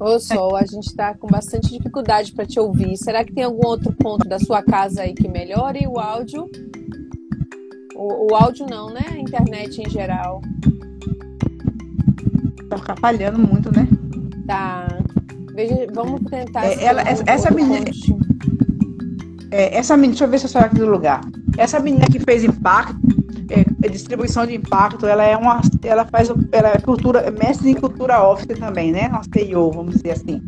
Ô 0.00 0.18
Sol, 0.20 0.54
a 0.56 0.64
gente 0.64 0.86
está 0.86 1.12
com 1.14 1.26
bastante 1.26 1.70
dificuldade 1.76 2.32
para 2.32 2.46
te 2.46 2.60
ouvir. 2.60 2.96
Será 2.96 3.24
que 3.24 3.32
tem 3.32 3.44
algum 3.44 3.66
outro 3.66 3.92
ponto 3.92 4.28
da 4.28 4.38
sua 4.38 4.62
casa 4.62 5.02
aí 5.02 5.12
que 5.12 5.26
melhore 5.28 5.86
o 5.88 5.98
áudio? 5.98 6.48
O, 7.96 8.30
o 8.32 8.34
áudio 8.36 8.64
não, 8.70 8.90
né? 8.90 9.00
A 9.10 9.18
internet 9.18 9.80
em 9.82 9.90
geral. 9.90 10.40
tá 12.70 12.76
atrapalhando 12.76 13.38
muito, 13.40 13.74
né? 13.74 13.88
Tá. 14.46 14.86
Veja, 15.54 15.86
vamos 15.92 16.20
tentar. 16.30 16.64
É, 16.66 16.84
ela- 16.84 17.02
essa- 17.02 17.24
essa 17.26 17.50
menina-. 17.50 17.86
É, 19.50 19.76
essa 19.76 19.96
menina, 19.96 20.12
deixa 20.12 20.24
eu 20.26 20.30
ver 20.30 20.38
se 20.38 20.44
eu 20.46 20.50
saio 20.50 20.66
aqui 20.66 20.76
do 20.76 20.86
lugar. 20.86 21.22
Essa 21.56 21.80
menina 21.80 22.06
que 22.06 22.20
fez 22.20 22.44
impacto, 22.44 22.96
é, 23.50 23.88
distribuição 23.88 24.46
de 24.46 24.54
impacto, 24.54 25.06
ela 25.06 25.24
é 25.24 25.36
uma, 25.36 25.60
ela 25.82 26.04
faz, 26.04 26.30
ela 26.52 26.68
é 26.68 26.78
cultura, 26.78 27.20
é 27.20 27.30
mestre 27.30 27.70
em 27.70 27.74
cultura 27.74 28.22
office 28.22 28.58
também, 28.58 28.92
né? 28.92 29.08
Uma 29.08 29.22
CEO, 29.22 29.70
vamos 29.72 29.96
dizer 29.96 30.12
assim. 30.12 30.42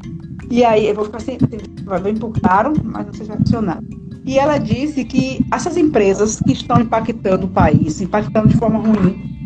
E 0.51 0.65
aí, 0.65 0.89
eu 0.89 0.95
vou 0.95 1.05
ficar 1.05 1.19
assim, 1.19 1.39
vai 1.85 2.01
bem 2.01 2.15
por 2.15 2.33
claro, 2.33 2.73
mas 2.85 3.07
não 3.07 3.13
sei 3.13 3.25
se 3.25 3.29
vai 3.29 3.39
funcionar. 3.39 3.81
E 4.25 4.39
ela 4.39 4.59
disse 4.59 5.05
que 5.05 5.45
essas 5.53 5.77
empresas 5.77 6.41
que 6.41 6.53
estão 6.53 6.81
impactando 6.81 7.47
o 7.47 7.51
país, 7.51 8.01
impactando 8.01 8.49
de 8.49 8.57
forma 8.57 8.79
ruim, 8.79 9.40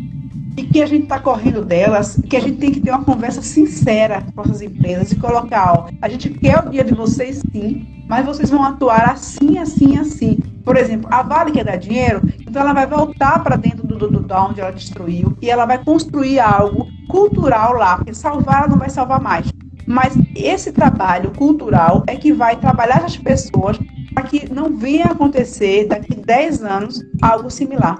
e 0.57 0.63
que 0.63 0.81
a 0.81 0.85
gente 0.85 1.03
está 1.03 1.19
correndo 1.19 1.63
delas, 1.63 2.19
que 2.29 2.37
a 2.37 2.39
gente 2.39 2.57
tem 2.57 2.71
que 2.71 2.79
ter 2.79 2.91
uma 2.91 3.03
conversa 3.03 3.41
sincera 3.41 4.23
com 4.33 4.41
essas 4.41 4.61
empresas 4.61 5.11
e 5.11 5.15
colocar, 5.15 5.73
ó, 5.73 5.89
a 6.01 6.07
gente 6.07 6.29
quer 6.29 6.59
o 6.65 6.69
dia 6.69 6.83
de 6.83 6.93
vocês 6.93 7.41
sim, 7.51 8.05
mas 8.07 8.25
vocês 8.25 8.49
vão 8.49 8.63
atuar 8.63 9.09
assim, 9.09 9.57
assim, 9.57 9.97
assim. 9.97 10.37
Por 10.63 10.77
exemplo, 10.77 11.07
a 11.11 11.21
Vale 11.21 11.51
quer 11.51 11.65
dar 11.65 11.75
dinheiro, 11.75 12.21
então 12.41 12.61
ela 12.61 12.73
vai 12.73 12.87
voltar 12.87 13.43
para 13.43 13.55
dentro 13.55 13.85
do, 13.85 13.97
do, 13.97 14.09
do 14.09 14.19
da 14.21 14.45
onde 14.45 14.61
ela 14.61 14.71
destruiu 14.71 15.37
e 15.41 15.49
ela 15.49 15.65
vai 15.65 15.83
construir 15.83 16.39
algo 16.39 16.87
cultural 17.07 17.73
lá, 17.73 17.97
porque 17.97 18.13
salvar 18.13 18.59
ela 18.59 18.67
não 18.67 18.77
vai 18.77 18.89
salvar 18.89 19.21
mais. 19.21 19.51
Mas 19.85 20.17
esse 20.35 20.71
trabalho 20.71 21.31
cultural 21.31 22.03
é 22.07 22.15
que 22.15 22.33
vai 22.33 22.55
trabalhar 22.55 23.03
as 23.05 23.17
pessoas 23.17 23.77
para 24.13 24.23
que 24.23 24.51
não 24.51 24.75
venha 24.75 25.05
acontecer 25.05 25.87
daqui 25.87 26.15
10 26.15 26.63
anos 26.63 27.03
algo 27.21 27.51
similar. 27.51 27.99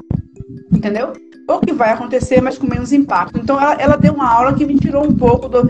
Entendeu? 0.73 1.13
Ou 1.47 1.59
que 1.59 1.73
vai 1.73 1.91
acontecer, 1.91 2.41
mas 2.41 2.57
com 2.57 2.67
menos 2.67 2.91
impacto. 2.91 3.37
Então 3.37 3.59
ela, 3.59 3.73
ela 3.75 3.95
deu 3.97 4.13
uma 4.13 4.29
aula 4.29 4.53
que 4.53 4.65
me 4.65 4.77
tirou 4.79 5.05
um 5.05 5.13
pouco 5.13 5.47
do. 5.47 5.69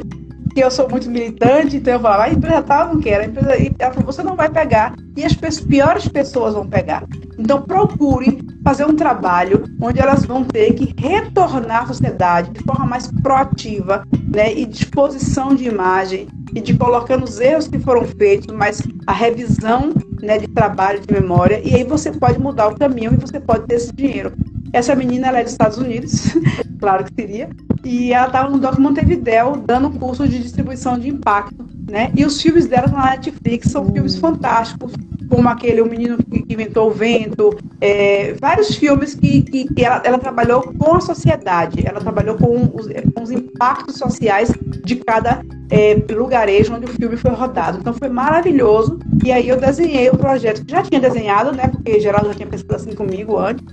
que 0.54 0.62
eu 0.62 0.72
sou 0.72 0.90
muito 0.90 1.10
militante, 1.10 1.78
então 1.78 1.94
eu 1.94 2.00
falava, 2.00 2.24
a 2.24 2.30
empresa 2.30 2.62
tal, 2.62 2.94
não 2.94 3.00
quero. 3.02 3.24
A 3.24 3.28
empresa, 3.28 3.74
ela 3.80 3.94
falou, 3.94 4.06
você 4.12 4.24
não 4.24 4.36
vai 4.36 4.50
pegar. 4.50 4.96
E 5.18 5.24
as 5.24 5.36
pe- 5.36 5.64
piores 5.66 6.08
pessoas 6.08 6.54
vão 6.54 6.66
pegar. 6.68 7.04
Então 7.38 7.62
procure 7.62 8.40
fazer 8.64 8.86
um 8.86 8.96
trabalho 8.96 9.64
onde 9.82 10.00
elas 10.00 10.26
vão 10.26 10.44
ter 10.44 10.74
que 10.74 10.94
retornar 10.98 11.84
à 11.84 11.88
sociedade 11.88 12.52
de 12.52 12.64
forma 12.64 12.86
mais 12.86 13.12
proativa, 13.22 14.04
né? 14.34 14.54
E 14.54 14.66
disposição 14.66 15.54
de 15.54 15.66
imagem, 15.68 16.28
e 16.56 16.62
de 16.62 16.74
colocando 16.78 17.24
os 17.26 17.40
erros 17.42 17.68
que 17.68 17.78
foram 17.80 18.06
feitos, 18.06 18.48
mas 18.56 18.82
a 19.06 19.12
revisão 19.12 19.94
né, 20.22 20.38
de 20.38 20.48
trabalho, 20.48 21.02
de 21.02 21.14
memória, 21.14 21.60
e 21.64 21.76
aí 21.76 21.84
você 21.84 22.12
pode 22.14 22.40
mudar 22.40 22.70
o 22.70 22.76
caminho 22.80 23.14
e 23.14 23.18
você 23.18 23.40
pode 23.42 23.68
ter 23.68 23.76
esse 23.76 23.94
dinheiro. 23.94 24.32
Essa 24.74 24.96
menina 24.96 25.28
ela 25.28 25.40
é 25.40 25.44
dos 25.44 25.54
Estados 25.54 25.78
Unidos, 25.78 26.36
claro 26.80 27.06
que 27.06 27.14
seria, 27.14 27.50
e 27.84 28.12
ela 28.12 28.28
estava 28.28 28.50
no 28.50 28.58
Doc 28.58 28.78
Montevideo 28.78 29.58
dando 29.66 29.92
curso 29.92 30.28
de 30.28 30.40
distribuição 30.40 30.98
de 30.98 31.10
impacto, 31.10 31.66
né? 31.90 32.12
E 32.16 32.26
os 32.26 32.42
filmes 32.42 32.66
dela 32.66 32.88
na 32.88 33.12
Netflix 33.12 33.72
são 33.72 33.86
filmes 33.86 34.16
fantásticos, 34.18 34.94
como 35.30 35.48
aquele 35.48 35.82
O 35.82 35.86
Menino 35.86 36.18
que 36.18 36.54
Inventou 36.54 36.90
o 36.90 36.94
Vento, 36.94 37.58
é, 37.82 38.34
vários 38.40 38.76
filmes 38.76 39.16
que, 39.16 39.42
que, 39.44 39.74
que 39.74 39.84
ela, 39.84 40.02
ela 40.04 40.18
trabalhou 40.18 40.62
com 40.74 40.96
a 40.96 41.02
sociedade, 41.02 41.86
ela 41.86 42.00
trabalhou 42.00 42.36
com 42.38 42.72
os, 42.74 42.88
com 43.14 43.24
os 43.24 43.32
impactos 43.32 43.98
sociais 43.98 44.52
de 44.84 44.96
cada 44.98 45.42
é, 45.70 46.04
lugarejo 46.12 46.74
onde 46.74 46.86
o 46.86 46.90
filme 46.90 47.18
foi 47.18 47.32
rodado. 47.32 47.80
Então 47.80 47.94
foi 47.94 48.10
maravilhoso. 48.10 49.00
E 49.24 49.32
aí 49.32 49.48
eu 49.50 49.60
desenhei 49.60 50.10
o 50.10 50.18
projeto 50.18 50.64
que 50.66 50.72
já 50.72 50.84
tinha 50.84 51.00
desenhado, 51.02 51.52
né? 51.52 51.68
Porque 51.70 52.00
Geraldo 52.00 52.28
já 52.30 52.36
tinha 52.36 52.48
pensado 52.48 52.76
assim 52.76 52.94
comigo 52.94 53.38
antes. 53.38 53.64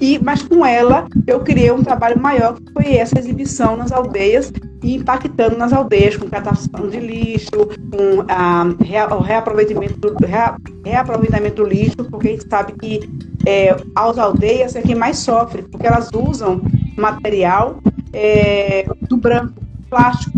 E, 0.00 0.18
mas 0.18 0.42
com 0.42 0.64
ela 0.66 1.06
eu 1.26 1.40
criei 1.40 1.70
um 1.70 1.82
trabalho 1.82 2.18
maior 2.20 2.54
que 2.54 2.62
foi 2.72 2.96
essa 2.96 3.18
exibição 3.18 3.76
nas 3.76 3.92
aldeias 3.92 4.50
e 4.82 4.96
impactando 4.96 5.56
nas 5.56 5.72
aldeias 5.72 6.16
com 6.16 6.28
catastro 6.28 6.90
de 6.90 6.98
lixo, 6.98 7.48
com 7.90 8.24
ah, 8.28 8.64
rea- 8.82 9.14
o 9.14 9.20
reaproveitamento 9.20 9.94
do, 10.00 10.26
rea- 10.26 10.56
reaproveitamento 10.84 11.62
do 11.62 11.68
lixo, 11.68 11.94
porque 12.10 12.28
a 12.28 12.30
gente 12.32 12.46
sabe 12.50 12.72
que 12.80 13.00
é, 13.46 13.70
as 13.94 14.18
aldeias 14.18 14.74
é 14.74 14.82
quem 14.82 14.94
mais 14.94 15.18
sofre, 15.18 15.62
porque 15.70 15.86
elas 15.86 16.08
usam 16.14 16.62
material 16.98 17.78
é, 18.12 18.84
do 19.08 19.16
branco, 19.16 19.62
plástico, 19.88 20.32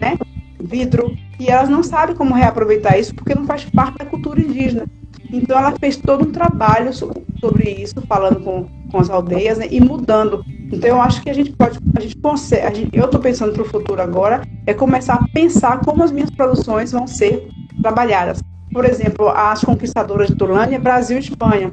né? 0.00 0.16
Vidro, 0.62 1.14
e 1.38 1.48
elas 1.48 1.68
não 1.68 1.82
sabem 1.82 2.14
como 2.14 2.34
reaproveitar 2.34 2.98
isso 2.98 3.12
porque 3.14 3.34
não 3.34 3.46
faz 3.46 3.64
parte 3.74 3.96
da 3.98 4.06
cultura 4.06 4.40
indígena. 4.40 4.84
Então 5.32 5.58
ela 5.58 5.74
fez 5.82 5.96
todo 5.96 6.26
um 6.26 6.32
trabalho 6.32 6.92
so- 6.92 7.10
sobre 7.42 7.70
isso, 7.70 7.94
falando 8.08 8.40
com, 8.40 8.66
com 8.90 8.98
as 8.98 9.08
aldeias 9.10 9.58
né, 9.58 9.66
e 9.70 9.80
mudando. 9.80 10.42
Então 10.72 10.88
eu 10.90 11.00
acho 11.00 11.22
que 11.22 11.30
a 11.30 11.32
gente 11.34 11.52
pode, 11.58 11.78
a 11.96 12.00
gente 12.00 12.14
consegue, 12.22 12.66
a 12.66 12.74
gente- 12.74 12.90
eu 12.92 13.04
estou 13.06 13.20
pensando 13.20 13.52
para 13.52 13.62
o 13.62 13.66
futuro 13.66 14.00
agora, 14.02 14.42
é 14.66 14.74
começar 14.74 15.14
a 15.16 15.24
pensar 15.32 15.80
como 15.80 16.02
as 16.02 16.12
minhas 16.12 16.30
produções 16.36 16.92
vão 16.92 17.06
ser 17.06 17.48
trabalhadas. 17.82 18.38
Por 18.72 18.84
exemplo, 18.84 19.28
as 19.28 19.64
conquistadoras 19.64 20.28
de 20.28 20.36
Turlânia, 20.36 20.78
Brasil 20.78 21.16
e 21.16 21.20
Espanha. 21.20 21.72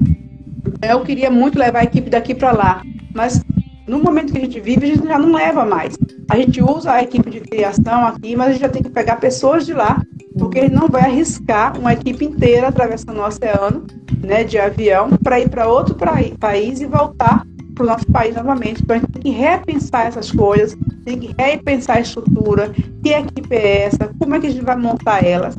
Eu 0.84 1.04
queria 1.04 1.30
muito 1.30 1.58
levar 1.60 1.80
a 1.80 1.84
equipe 1.84 2.10
daqui 2.10 2.34
para 2.36 2.52
lá, 2.52 2.82
mas 3.16 3.40
no 3.88 4.04
momento 4.04 4.34
que 4.34 4.38
a 4.38 4.42
gente 4.42 4.60
vive, 4.60 4.86
a 4.86 4.96
gente 4.96 5.08
já 5.08 5.18
não 5.18 5.34
leva 5.34 5.66
mais. 5.66 5.98
A 6.30 6.36
gente 6.38 6.62
usa 6.62 6.92
a 6.92 7.02
equipe 7.02 7.30
de 7.30 7.40
criação 7.40 8.06
aqui, 8.06 8.36
mas 8.36 8.48
a 8.48 8.52
gente 8.52 8.62
já 8.62 8.70
tem 8.70 8.84
que 8.84 8.90
pegar 8.90 9.16
pessoas 9.16 9.66
de 9.66 9.74
lá, 9.74 10.02
porque 10.38 10.60
ele 10.60 10.76
não 10.76 10.88
vai 10.88 11.04
arriscar 11.04 11.80
uma 11.80 11.94
equipe 11.94 12.26
inteira 12.26 12.68
atravessando 12.68 13.20
o 13.20 13.26
oceano, 13.26 13.88
né, 14.22 14.44
de 14.44 14.60
avião, 14.60 15.10
para 15.24 15.40
ir 15.40 15.50
para 15.50 15.68
outro 15.68 15.96
país 16.38 16.82
e 16.82 16.86
voltar 16.86 17.46
para 17.74 17.84
o 17.84 17.88
nosso 17.88 18.06
país 18.08 18.36
novamente. 18.36 18.82
Então 18.84 18.98
a 18.98 19.00
gente 19.00 19.12
tem 19.12 19.22
que 19.22 19.30
repensar 19.30 20.08
essas 20.08 20.32
coisas, 20.32 20.78
tem 21.06 21.20
que 21.20 21.34
repensar 21.38 21.98
a 21.98 22.02
estrutura, 22.02 22.72
que 23.02 23.10
equipe 23.10 23.56
é 23.56 23.84
essa, 23.84 24.10
como 24.20 24.36
é 24.36 24.40
que 24.40 24.48
a 24.48 24.50
gente 24.50 24.66
vai 24.66 24.76
montar 24.76 25.24
elas. 25.24 25.56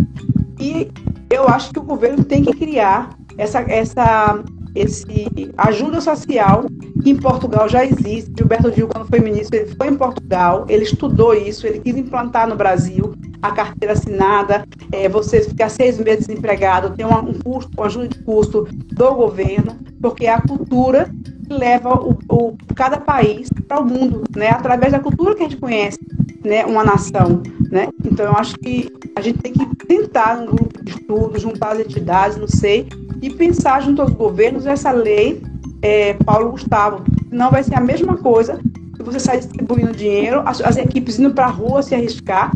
E 0.60 0.90
eu 1.30 1.48
acho 1.48 1.72
que 1.72 1.78
o 1.78 1.82
governo 1.82 2.24
tem 2.24 2.42
que 2.42 2.52
criar 2.52 3.10
essa, 3.38 3.60
essa 3.60 4.42
esse 4.78 5.52
ajuda 5.56 6.00
social 6.00 6.66
que 7.02 7.10
em 7.10 7.16
Portugal 7.16 7.68
já 7.68 7.84
existe. 7.84 8.32
Gilberto 8.36 8.72
Gil, 8.72 8.88
quando 8.88 9.08
foi 9.08 9.20
ministro, 9.20 9.56
ele 9.56 9.74
foi 9.74 9.88
em 9.88 9.96
Portugal, 9.96 10.64
ele 10.68 10.84
estudou 10.84 11.34
isso, 11.34 11.66
ele 11.66 11.80
quis 11.80 11.96
implantar 11.96 12.48
no 12.48 12.56
Brasil 12.56 13.14
a 13.40 13.52
carteira 13.52 13.92
assinada, 13.92 14.66
é, 14.90 15.08
você 15.08 15.42
ficar 15.42 15.68
seis 15.68 15.98
meses 15.98 16.26
desempregado, 16.26 16.94
tem 16.96 17.06
um 17.06 17.32
custo, 17.34 17.70
uma 17.76 17.86
ajuda 17.86 18.08
de 18.08 18.18
custo 18.24 18.66
do 18.70 19.14
governo, 19.14 19.76
porque 20.00 20.26
é 20.26 20.32
a 20.32 20.40
cultura 20.40 21.10
que 21.46 21.52
leva 21.52 21.94
o, 21.94 22.18
o 22.28 22.56
cada 22.74 22.98
país 22.98 23.48
para 23.66 23.80
o 23.80 23.84
mundo, 23.84 24.24
né? 24.36 24.50
Através 24.50 24.92
da 24.92 24.98
cultura 24.98 25.34
que 25.34 25.42
a 25.42 25.48
gente 25.48 25.60
conhece, 25.60 25.98
né? 26.44 26.64
Uma 26.66 26.84
nação, 26.84 27.42
né? 27.70 27.88
Então 28.04 28.26
eu 28.26 28.32
acho 28.32 28.56
que 28.58 28.92
a 29.14 29.20
gente 29.20 29.38
tem 29.38 29.52
que 29.52 29.66
tentar 29.86 30.36
num 30.36 30.46
grupo 30.46 30.84
de 30.84 30.92
estudo, 30.92 31.38
juntar 31.38 31.72
as 31.72 31.80
entidades, 31.80 32.36
não 32.36 32.48
sei, 32.48 32.88
e 33.20 33.30
pensar 33.30 33.82
junto 33.82 34.02
aos 34.02 34.12
governos 34.12 34.66
essa 34.66 34.90
lei 34.90 35.42
é, 35.82 36.14
Paulo 36.14 36.52
Gustavo. 36.52 37.04
Não 37.30 37.50
vai 37.50 37.62
ser 37.62 37.74
a 37.74 37.80
mesma 37.80 38.16
coisa 38.16 38.60
que 38.94 39.02
você 39.02 39.20
sair 39.20 39.38
distribuindo 39.38 39.92
dinheiro, 39.92 40.42
as, 40.44 40.60
as 40.60 40.76
equipes 40.76 41.18
indo 41.18 41.32
para 41.32 41.46
a 41.46 41.50
rua 41.50 41.82
se 41.82 41.94
arriscar. 41.94 42.52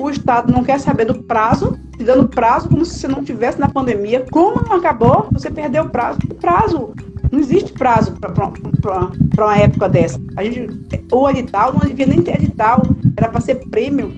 O 0.00 0.10
Estado 0.10 0.52
não 0.52 0.64
quer 0.64 0.80
saber 0.80 1.04
do 1.04 1.22
prazo, 1.22 1.78
te 1.96 2.04
dando 2.04 2.28
prazo 2.28 2.68
como 2.68 2.84
se 2.84 2.98
você 2.98 3.08
não 3.08 3.22
tivesse 3.22 3.60
na 3.60 3.68
pandemia. 3.68 4.24
Como 4.30 4.62
não 4.62 4.76
acabou, 4.76 5.28
você 5.30 5.50
perdeu 5.50 5.84
o 5.84 5.90
prazo. 5.90 6.18
Prazo. 6.40 6.94
Não 7.30 7.38
existe 7.38 7.72
prazo 7.72 8.12
para 8.20 9.46
uma 9.46 9.56
época 9.56 9.88
dessa. 9.88 10.20
A 10.36 10.44
gente, 10.44 10.68
o 11.10 11.30
edital 11.30 11.72
não 11.72 11.80
devia 11.80 12.06
nem 12.06 12.20
ter 12.20 12.34
edital, 12.34 12.82
era 13.16 13.28
para 13.28 13.40
ser 13.40 13.54
prêmio, 13.70 14.12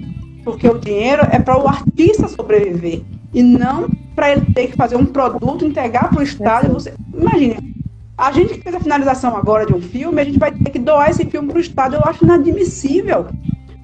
porque 0.45 0.69
o 0.69 0.79
dinheiro 0.79 1.23
é 1.31 1.39
para 1.39 1.57
o 1.57 1.69
artista 1.69 2.27
sobreviver 2.27 3.03
e 3.33 3.43
não 3.43 3.89
para 4.15 4.31
ele 4.32 4.47
ter 4.53 4.69
que 4.69 4.77
fazer 4.77 4.97
um 4.97 5.07
produto, 5.07 5.65
entregar 5.65 6.11
para 6.11 6.20
o 6.20 6.23
Estado. 6.23 6.73
Você... 6.73 6.95
Imagine, 7.12 7.74
a 8.16 8.31
gente 8.31 8.55
que 8.55 8.62
fez 8.62 8.74
a 8.74 8.81
finalização 8.81 9.36
agora 9.36 9.66
de 9.66 9.74
um 9.74 9.81
filme, 9.81 10.20
a 10.20 10.24
gente 10.24 10.39
vai 10.39 10.53
ter 10.53 10.70
que 10.70 10.78
doar 10.78 11.11
esse 11.11 11.24
filme 11.24 11.49
para 11.49 11.59
o 11.59 11.61
Estado. 11.61 11.97
Eu 11.97 12.03
acho 12.05 12.24
inadmissível. 12.24 13.27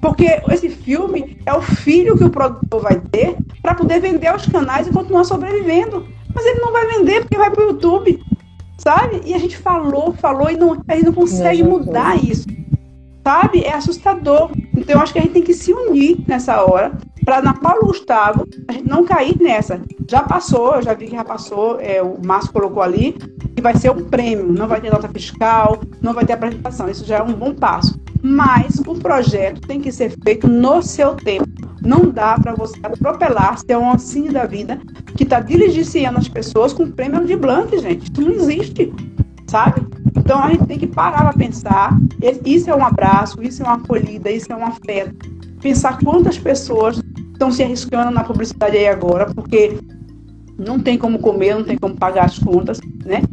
Porque 0.01 0.41
esse 0.49 0.69
filme 0.69 1.37
é 1.45 1.53
o 1.53 1.61
filho 1.61 2.17
que 2.17 2.23
o 2.23 2.29
produtor 2.29 2.81
vai 2.81 2.99
ter 2.99 3.37
para 3.61 3.75
poder 3.75 3.99
vender 3.99 4.27
aos 4.27 4.45
canais 4.47 4.87
e 4.87 4.91
continuar 4.91 5.25
sobrevivendo. 5.25 6.07
Mas 6.33 6.45
ele 6.45 6.59
não 6.59 6.71
vai 6.71 6.87
vender 6.87 7.21
porque 7.21 7.37
vai 7.37 7.51
para 7.51 7.63
o 7.63 7.67
YouTube, 7.67 8.19
sabe? 8.77 9.21
E 9.25 9.33
a 9.33 9.37
gente 9.37 9.57
falou, 9.57 10.13
falou 10.13 10.49
e 10.49 10.57
não, 10.57 10.81
a 10.87 10.95
gente 10.95 11.05
não 11.05 11.13
consegue 11.13 11.61
mudar 11.61 12.15
isso, 12.23 12.47
sabe? 13.23 13.63
É 13.63 13.73
assustador. 13.73 14.49
Então 14.75 14.95
eu 14.95 15.01
acho 15.01 15.13
que 15.13 15.19
a 15.19 15.21
gente 15.21 15.33
tem 15.33 15.43
que 15.43 15.53
se 15.53 15.71
unir 15.71 16.17
nessa 16.27 16.63
hora 16.63 16.93
para 17.23 17.41
na 17.41 17.53
Paulo 17.53 17.87
Gustavo 17.87 18.47
a 18.67 18.73
gente 18.73 18.87
não 18.87 19.03
cair 19.03 19.37
nessa. 19.39 19.81
Já 20.09 20.23
passou, 20.23 20.75
eu 20.75 20.81
já 20.81 20.93
vi 20.93 21.05
que 21.07 21.15
já 21.15 21.23
passou, 21.23 21.79
é, 21.79 22.01
o 22.01 22.17
Márcio 22.23 22.51
colocou 22.51 22.81
ali, 22.81 23.13
que 23.55 23.61
vai 23.61 23.75
ser 23.75 23.91
um 23.91 24.05
prêmio, 24.05 24.51
não 24.51 24.67
vai 24.67 24.81
ter 24.81 24.91
nota 24.91 25.07
fiscal, 25.09 25.81
não 26.01 26.13
vai 26.13 26.25
ter 26.25 26.33
apresentação. 26.33 26.89
Isso 26.89 27.05
já 27.05 27.17
é 27.17 27.23
um 27.23 27.33
bom 27.33 27.53
passo. 27.53 27.99
Mas 28.21 28.79
o 28.85 28.95
projeto 28.95 29.61
tem 29.61 29.79
que 29.79 29.91
ser 29.91 30.15
feito 30.23 30.47
no 30.47 30.81
seu 30.81 31.15
tempo. 31.15 31.47
Não 31.81 32.09
dá 32.09 32.37
para 32.37 32.53
você 32.53 32.79
atropelar, 32.83 33.57
ser 33.57 33.77
um 33.77 33.85
auxílio 33.85 34.31
da 34.31 34.45
vida 34.45 34.79
que 35.15 35.23
está 35.23 35.39
diligenciando 35.39 36.19
as 36.19 36.27
pessoas 36.27 36.73
com 36.73 36.91
prêmio 36.91 37.25
de 37.25 37.35
Blanc, 37.35 37.75
gente. 37.79 38.11
Isso 38.11 38.21
não 38.21 38.31
existe, 38.31 38.93
sabe? 39.47 39.81
Então 40.15 40.43
a 40.43 40.49
gente 40.49 40.65
tem 40.65 40.77
que 40.77 40.87
parar 40.87 41.23
para 41.23 41.33
pensar. 41.33 41.97
Isso 42.45 42.69
é 42.69 42.75
um 42.75 42.85
abraço, 42.85 43.41
isso 43.41 43.63
é 43.63 43.65
uma 43.65 43.75
acolhida, 43.75 44.29
isso 44.29 44.51
é 44.51 44.55
um 44.55 44.65
afeto. 44.65 45.40
Pensar 45.61 45.99
quantas 45.99 46.37
pessoas 46.37 47.01
estão 47.33 47.51
se 47.51 47.63
arriscando 47.63 48.11
na 48.11 48.23
publicidade 48.23 48.77
aí 48.77 48.87
agora, 48.87 49.25
porque 49.33 49.77
não 50.57 50.79
tem 50.79 50.97
como 50.97 51.19
comer, 51.19 51.55
não 51.55 51.63
tem 51.63 51.77
como 51.77 51.95
pagar 51.95 52.25
as 52.25 52.37
contas, 52.37 52.79
né? 53.05 53.23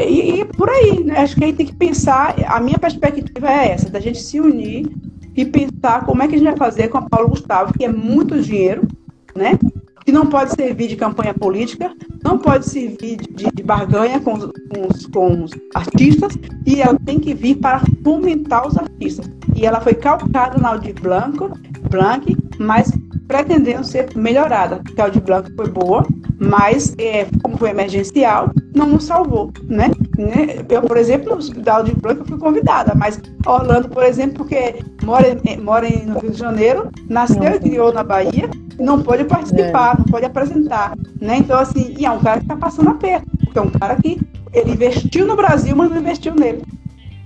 E, 0.00 0.40
e 0.40 0.44
por 0.44 0.68
aí, 0.68 1.04
né? 1.04 1.18
Acho 1.18 1.36
que 1.36 1.44
a 1.44 1.46
gente 1.46 1.56
tem 1.56 1.66
que 1.66 1.76
pensar, 1.76 2.34
a 2.46 2.60
minha 2.60 2.78
perspectiva 2.78 3.50
é 3.50 3.72
essa, 3.72 3.90
da 3.90 4.00
gente 4.00 4.20
se 4.20 4.40
unir 4.40 4.90
e 5.34 5.44
pensar 5.44 6.04
como 6.04 6.22
é 6.22 6.28
que 6.28 6.34
a 6.34 6.38
gente 6.38 6.48
vai 6.48 6.56
fazer 6.56 6.88
com 6.88 6.98
a 6.98 7.02
Paulo 7.02 7.30
Gustavo, 7.30 7.72
que 7.74 7.84
é 7.84 7.92
muito 7.92 8.40
dinheiro, 8.40 8.86
né? 9.34 9.58
Que 10.04 10.12
não 10.12 10.26
pode 10.26 10.52
servir 10.52 10.88
de 10.88 10.96
campanha 10.96 11.34
política, 11.34 11.92
não 12.22 12.38
pode 12.38 12.66
servir 12.66 13.16
de, 13.16 13.50
de 13.50 13.62
barganha 13.62 14.20
com 14.20 14.34
os, 14.34 14.44
com, 14.44 14.88
os, 14.88 15.06
com 15.06 15.44
os 15.44 15.50
artistas, 15.74 16.38
e 16.64 16.80
ela 16.80 16.98
tem 17.04 17.18
que 17.18 17.34
vir 17.34 17.56
para 17.56 17.80
fomentar 18.02 18.66
os 18.66 18.76
artistas. 18.76 19.28
E 19.56 19.64
ela 19.64 19.80
foi 19.80 19.94
calcada 19.94 20.58
na 20.58 20.68
Audi 20.68 20.92
Blanco, 20.92 21.50
Blanc, 21.90 22.36
mas 22.58 22.92
pretendendo 23.26 23.84
ser 23.84 24.08
melhorada. 24.14 24.80
A 24.96 25.02
Audi 25.02 25.20
Blanco 25.20 25.50
foi 25.56 25.68
boa, 25.68 26.06
mas 26.38 26.94
é, 26.98 27.26
como 27.42 27.56
foi 27.56 27.70
emergencial, 27.70 28.50
não 28.74 28.86
nos 28.86 29.04
salvou, 29.04 29.50
né? 29.64 29.90
né? 30.18 30.64
Eu, 30.68 30.82
por 30.82 30.96
exemplo, 30.96 31.38
da 31.56 31.76
Audi 31.76 31.94
Blanco 31.94 32.22
eu 32.22 32.26
fui 32.26 32.38
convidada, 32.38 32.94
mas 32.94 33.20
Orlando, 33.46 33.88
por 33.88 34.04
exemplo, 34.04 34.38
porque 34.38 34.76
mora, 35.02 35.28
mora 35.62 35.88
no 36.04 36.18
Rio 36.18 36.30
de 36.30 36.38
Janeiro, 36.38 36.90
nasceu 37.08 37.54
e 37.54 37.58
criou 37.58 37.92
na 37.92 38.04
Bahia, 38.04 38.50
não 38.78 39.02
pode 39.02 39.24
participar, 39.24 39.94
é. 39.94 39.98
não 39.98 40.04
pode 40.04 40.26
apresentar, 40.26 40.94
né? 41.20 41.38
Então, 41.38 41.58
assim, 41.58 41.94
e 41.98 42.04
é 42.04 42.10
um 42.10 42.20
cara 42.20 42.40
que 42.40 42.44
está 42.44 42.56
passando 42.56 42.90
aperto, 42.90 43.26
porque 43.42 43.58
é 43.58 43.62
um 43.62 43.70
cara 43.70 43.96
que 43.96 44.20
ele 44.52 44.72
investiu 44.72 45.26
no 45.26 45.34
Brasil, 45.34 45.74
mas 45.74 45.90
não 45.90 45.98
investiu 45.98 46.34
nele, 46.34 46.62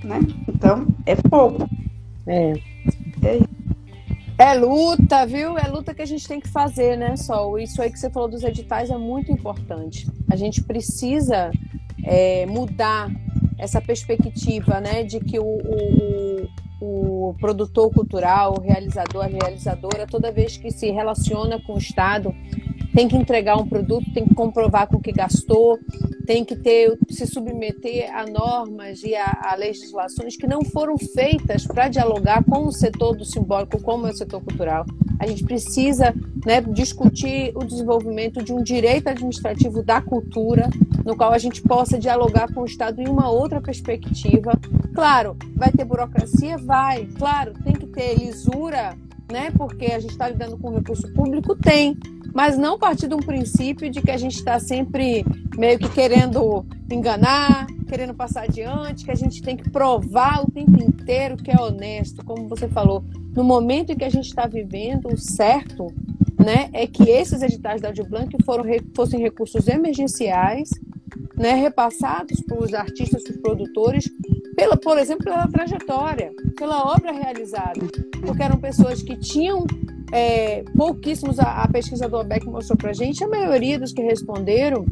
né? 0.04 0.20
Então, 0.48 0.86
é 1.06 1.16
pouco. 1.16 1.68
É. 2.26 2.52
É 4.38 4.54
luta, 4.54 5.26
viu? 5.26 5.58
É 5.58 5.68
luta 5.68 5.92
que 5.92 6.00
a 6.00 6.06
gente 6.06 6.26
tem 6.26 6.40
que 6.40 6.48
fazer, 6.48 6.96
né, 6.96 7.14
Sol? 7.14 7.58
Isso 7.58 7.82
aí 7.82 7.90
que 7.92 7.98
você 7.98 8.08
falou 8.08 8.26
dos 8.26 8.42
editais 8.42 8.88
é 8.88 8.96
muito 8.96 9.30
importante. 9.30 10.06
A 10.30 10.36
gente 10.36 10.62
precisa 10.62 11.50
é, 12.02 12.46
mudar 12.46 13.10
essa 13.58 13.82
perspectiva, 13.82 14.80
né, 14.80 15.04
de 15.04 15.20
que 15.20 15.38
o, 15.38 15.44
o, 15.44 16.48
o, 16.80 17.34
produtor 17.38 17.90
cultural, 17.92 18.54
o 18.58 18.60
realizador, 18.60 19.24
a 19.24 19.28
realizadora, 19.28 20.06
toda 20.06 20.32
vez 20.32 20.56
que 20.56 20.70
se 20.70 20.90
relaciona 20.90 21.60
com 21.60 21.74
o 21.74 21.78
Estado, 21.78 22.34
tem 22.94 23.06
que 23.06 23.16
entregar 23.16 23.56
um 23.56 23.68
produto, 23.68 24.12
tem 24.12 24.24
que 24.24 24.34
comprovar 24.34 24.88
com 24.88 24.96
o 24.96 25.00
que 25.00 25.12
gastou, 25.12 25.78
tem 26.26 26.44
que 26.44 26.56
ter 26.56 26.96
se 27.08 27.26
submeter 27.26 28.12
a 28.14 28.26
normas 28.26 29.02
e 29.02 29.14
a, 29.14 29.40
a 29.42 29.54
legislações 29.54 30.36
que 30.36 30.46
não 30.46 30.64
foram 30.64 30.96
feitas 30.98 31.66
para 31.66 31.88
dialogar 31.88 32.44
com 32.44 32.66
o 32.66 32.72
setor 32.72 33.16
do 33.16 33.24
simbólico, 33.24 33.80
como 33.82 34.06
é 34.06 34.10
o 34.10 34.16
setor 34.16 34.42
cultural. 34.42 34.84
A 35.18 35.26
gente 35.26 35.44
precisa 35.44 36.14
né, 36.46 36.60
discutir 36.62 37.52
o 37.54 37.64
desenvolvimento 37.64 38.42
de 38.42 38.52
um 38.52 38.62
direito 38.62 39.08
administrativo 39.08 39.82
da 39.82 40.00
cultura, 40.00 40.68
no 41.04 41.16
qual 41.16 41.32
a 41.32 41.38
gente 41.38 41.62
possa 41.62 41.98
dialogar 41.98 42.52
com 42.52 42.62
o 42.62 42.64
Estado 42.64 43.00
em 43.00 43.08
uma 43.08 43.30
outra 43.30 43.60
perspectiva. 43.60 44.52
Claro, 44.94 45.36
vai 45.54 45.70
ter 45.70 45.84
burocracia? 45.84 46.56
Vai. 46.70 47.04
Claro, 47.18 47.52
tem 47.64 47.72
que 47.72 47.86
ter 47.88 48.14
lisura, 48.14 48.96
né? 49.28 49.50
Porque 49.50 49.86
a 49.86 49.98
gente 49.98 50.12
está 50.12 50.28
lidando 50.28 50.56
com 50.56 50.70
recurso 50.70 51.12
público? 51.12 51.56
Tem 51.56 51.98
mas 52.32 52.56
não 52.56 52.78
partir 52.78 53.08
de 53.08 53.14
um 53.14 53.18
princípio 53.18 53.90
de 53.90 54.00
que 54.00 54.10
a 54.12 54.16
gente 54.16 54.36
está 54.36 54.60
sempre 54.60 55.24
meio 55.58 55.80
que 55.80 55.88
querendo 55.88 56.64
enganar, 56.88 57.66
querendo 57.88 58.14
passar 58.14 58.44
adiante, 58.44 59.04
que 59.04 59.10
a 59.10 59.16
gente 59.16 59.42
tem 59.42 59.56
que 59.56 59.68
provar 59.68 60.44
o 60.44 60.48
tempo 60.48 60.80
inteiro 60.80 61.36
que 61.36 61.50
é 61.50 61.60
honesto, 61.60 62.24
como 62.24 62.48
você 62.48 62.68
falou. 62.68 63.02
No 63.34 63.42
momento 63.42 63.90
em 63.90 63.96
que 63.96 64.04
a 64.04 64.08
gente 64.10 64.26
está 64.26 64.46
vivendo, 64.46 65.08
o 65.08 65.18
certo 65.18 65.88
né, 66.38 66.70
é 66.72 66.86
que 66.86 67.10
esses 67.10 67.42
editais 67.42 67.80
da 67.80 67.88
Audiblanc 67.88 68.32
foram, 68.44 68.64
fossem 68.94 69.20
recursos 69.20 69.66
emergenciais, 69.66 70.70
né, 71.36 71.54
repassados 71.54 72.40
para 72.42 72.62
os 72.62 72.72
artistas, 72.74 73.24
para 73.24 73.32
os 73.32 73.40
produtores, 73.40 74.08
pela, 74.60 74.76
por 74.76 74.98
exemplo, 74.98 75.24
pela 75.24 75.48
trajetória, 75.48 76.32
pela 76.54 76.92
obra 76.92 77.12
realizada, 77.12 77.80
porque 78.20 78.42
eram 78.42 78.58
pessoas 78.58 79.02
que 79.02 79.16
tinham 79.16 79.66
é, 80.12 80.62
pouquíssimos, 80.76 81.38
a, 81.38 81.62
a 81.62 81.68
pesquisa 81.68 82.06
do 82.06 82.18
OBEC 82.18 82.44
mostrou 82.44 82.76
para 82.76 82.90
a 82.90 82.92
gente, 82.92 83.24
a 83.24 83.28
maioria 83.28 83.78
dos 83.78 83.90
que 83.90 84.02
responderam 84.02 84.84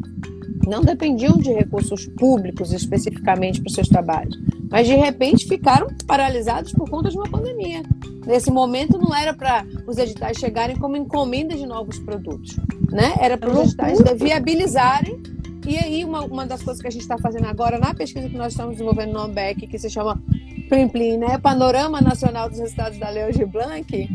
não 0.67 0.81
dependiam 0.81 1.37
de 1.37 1.51
recursos 1.51 2.07
públicos 2.17 2.73
especificamente 2.73 3.61
para 3.61 3.69
os 3.69 3.75
seus 3.75 3.87
trabalhos, 3.87 4.35
mas 4.71 4.87
de 4.87 4.95
repente 4.95 5.47
ficaram 5.47 5.87
paralisados 6.07 6.71
por 6.73 6.89
conta 6.89 7.09
de 7.09 7.17
uma 7.17 7.29
pandemia. 7.29 7.83
Nesse 8.25 8.49
momento 8.49 8.97
não 8.97 9.15
era 9.15 9.35
para 9.35 9.65
os 9.85 9.99
editais 9.99 10.37
chegarem 10.37 10.75
como 10.77 10.97
encomendas 10.97 11.59
de 11.59 11.67
novos 11.67 11.99
produtos, 11.99 12.57
né? 12.91 13.13
Era 13.19 13.37
para 13.37 13.51
os 13.51 13.69
editais 13.69 13.99
viabilizarem. 14.17 15.21
E 15.69 15.77
aí, 15.77 16.03
uma, 16.03 16.21
uma 16.21 16.47
das 16.47 16.63
coisas 16.63 16.81
que 16.81 16.87
a 16.87 16.91
gente 16.91 17.03
está 17.03 17.15
fazendo 17.19 17.45
agora 17.45 17.77
na 17.77 17.93
pesquisa 17.93 18.27
que 18.27 18.35
nós 18.35 18.53
estamos 18.53 18.71
desenvolvendo 18.71 19.13
no 19.13 19.19
AMBEC, 19.19 19.67
que 19.67 19.77
se 19.77 19.87
chama 19.87 20.19
Plim 20.67 20.89
Plim, 20.89 21.17
né? 21.17 21.37
Panorama 21.37 22.01
Nacional 22.01 22.49
dos 22.49 22.57
Resultados 22.57 22.97
da 22.97 23.07
Lei 23.07 23.31
de 23.31 23.45
Blanc, 23.45 24.09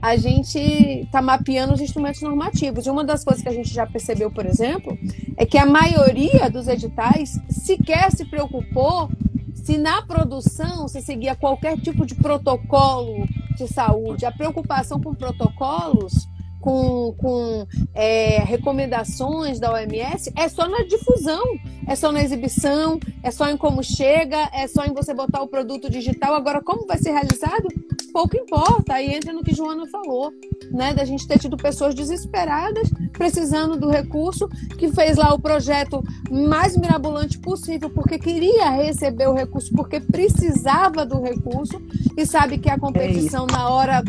a 0.00 0.16
gente 0.16 0.56
está 0.56 1.20
mapeando 1.20 1.74
os 1.74 1.80
instrumentos 1.80 2.22
normativos. 2.22 2.86
E 2.86 2.90
uma 2.90 3.02
das 3.02 3.24
coisas 3.24 3.42
que 3.42 3.48
a 3.48 3.52
gente 3.52 3.74
já 3.74 3.84
percebeu, 3.84 4.30
por 4.30 4.46
exemplo, 4.46 4.96
é 5.36 5.44
que 5.44 5.58
a 5.58 5.66
maioria 5.66 6.48
dos 6.48 6.68
editais 6.68 7.40
sequer 7.50 8.12
se 8.12 8.24
preocupou 8.24 9.10
se 9.52 9.76
na 9.76 10.00
produção 10.02 10.86
se 10.86 11.02
seguia 11.02 11.34
qualquer 11.34 11.76
tipo 11.76 12.06
de 12.06 12.14
protocolo 12.14 13.26
de 13.56 13.66
saúde. 13.66 14.26
A 14.26 14.30
preocupação 14.30 15.00
com 15.00 15.12
protocolos 15.12 16.28
com, 16.64 17.14
com 17.18 17.66
é, 17.92 18.38
recomendações 18.38 19.60
da 19.60 19.70
OMS 19.70 20.32
é 20.34 20.48
só 20.48 20.66
na 20.66 20.82
difusão, 20.82 21.44
é 21.86 21.94
só 21.94 22.10
na 22.10 22.22
exibição, 22.22 22.98
é 23.22 23.30
só 23.30 23.50
em 23.50 23.56
como 23.58 23.84
chega, 23.84 24.48
é 24.50 24.66
só 24.66 24.86
em 24.86 24.94
você 24.94 25.12
botar 25.12 25.42
o 25.42 25.46
produto 25.46 25.90
digital. 25.90 26.32
Agora, 26.32 26.62
como 26.62 26.86
vai 26.86 26.96
ser 26.96 27.10
realizado? 27.10 27.68
Pouco 28.14 28.34
importa. 28.34 28.94
Aí 28.94 29.14
entra 29.14 29.30
no 29.34 29.42
que 29.42 29.54
Joana 29.54 29.86
falou, 29.88 30.32
né? 30.70 30.94
Da 30.94 31.04
gente 31.04 31.28
ter 31.28 31.38
tido 31.38 31.54
pessoas 31.58 31.94
desesperadas, 31.94 32.88
precisando 33.12 33.78
do 33.78 33.90
recurso, 33.90 34.48
que 34.78 34.90
fez 34.90 35.18
lá 35.18 35.34
o 35.34 35.38
projeto 35.38 36.02
mais 36.30 36.78
mirabolante 36.78 37.38
possível, 37.38 37.90
porque 37.90 38.18
queria 38.18 38.70
receber 38.70 39.28
o 39.28 39.34
recurso, 39.34 39.70
porque 39.74 40.00
precisava 40.00 41.04
do 41.04 41.20
recurso, 41.20 41.78
e 42.16 42.24
sabe 42.24 42.56
que 42.56 42.70
a 42.70 42.78
competição 42.78 43.46
é 43.50 43.52
na 43.52 43.68
hora 43.68 44.02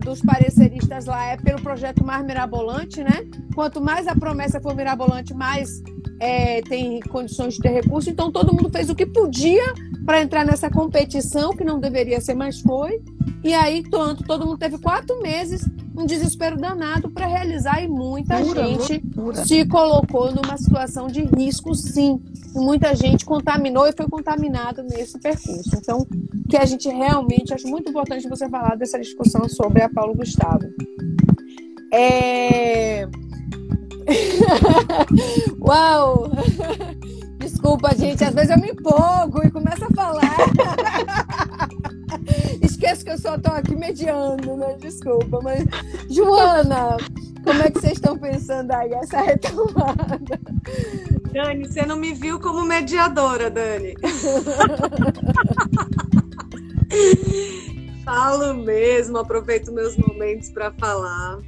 dos 0.00 0.20
pareceristas 0.20 1.06
lá 1.06 1.28
é 1.28 1.36
pelo 1.36 1.62
projeto 1.72 2.04
mais 2.04 2.22
mirabolante, 2.24 3.02
né? 3.02 3.26
Quanto 3.54 3.80
mais 3.80 4.06
a 4.06 4.14
promessa 4.14 4.60
for 4.60 4.74
mirabolante, 4.76 5.32
mais 5.32 5.82
é, 6.20 6.60
tem 6.60 7.00
condições 7.00 7.54
de 7.54 7.60
ter 7.60 7.70
recurso. 7.70 8.10
Então 8.10 8.30
todo 8.30 8.52
mundo 8.52 8.68
fez 8.70 8.90
o 8.90 8.94
que 8.94 9.06
podia 9.06 9.72
para 10.04 10.20
entrar 10.20 10.44
nessa 10.44 10.68
competição, 10.68 11.56
que 11.56 11.64
não 11.64 11.80
deveria 11.80 12.20
ser, 12.20 12.34
mas 12.34 12.60
foi. 12.60 13.00
E 13.42 13.54
aí, 13.54 13.82
tanto, 13.82 14.22
todo 14.22 14.46
mundo 14.46 14.58
teve 14.58 14.78
quatro 14.78 15.20
meses, 15.22 15.66
um 15.96 16.04
desespero 16.04 16.56
danado 16.56 17.10
para 17.10 17.26
realizar, 17.26 17.82
e 17.82 17.88
muita 17.88 18.36
pura, 18.38 18.66
gente 18.66 19.00
pura. 19.00 19.44
se 19.44 19.66
colocou 19.66 20.30
numa 20.30 20.56
situação 20.58 21.06
de 21.06 21.22
risco, 21.22 21.74
sim. 21.74 22.20
E 22.54 22.58
muita 22.58 22.94
gente 22.94 23.24
contaminou 23.24 23.86
e 23.88 23.92
foi 23.92 24.06
contaminado 24.08 24.82
nesse 24.82 25.18
percurso. 25.18 25.70
Então, 25.74 26.06
que 26.48 26.56
a 26.56 26.66
gente 26.66 26.88
realmente 26.88 27.54
acho 27.54 27.66
muito 27.66 27.88
importante 27.88 28.28
você 28.28 28.46
falar 28.48 28.76
dessa 28.76 29.00
discussão 29.00 29.48
sobre 29.48 29.82
a 29.82 29.88
Paulo 29.88 30.14
Gustavo. 30.14 30.66
É... 31.92 33.06
Uau! 35.60 36.30
Desculpa, 37.38 37.94
gente, 37.94 38.24
às 38.24 38.34
vezes 38.34 38.50
eu 38.50 38.58
me 38.58 38.70
empolgo 38.70 39.44
e 39.44 39.50
começo 39.50 39.84
a 39.84 39.88
falar. 39.94 40.36
Esqueço 42.62 43.04
que 43.04 43.10
eu 43.10 43.18
só 43.18 43.34
estou 43.34 43.52
aqui 43.52 43.76
mediando, 43.76 44.56
né? 44.56 44.74
Desculpa, 44.80 45.40
mas. 45.42 45.64
Joana, 46.08 46.96
como 47.44 47.62
é 47.62 47.70
que 47.70 47.80
vocês 47.80 47.94
estão 47.94 48.16
pensando 48.16 48.70
aí 48.72 48.92
essa 48.92 49.20
retomada? 49.20 50.40
Dani, 51.32 51.66
você 51.66 51.84
não 51.84 51.96
me 51.96 52.14
viu 52.14 52.40
como 52.40 52.64
mediadora, 52.64 53.50
Dani. 53.50 53.94
Falo 58.04 58.54
mesmo, 58.54 59.18
aproveito 59.18 59.72
meus 59.72 59.96
momentos 59.96 60.50
para 60.50 60.72
falar. 60.72 61.38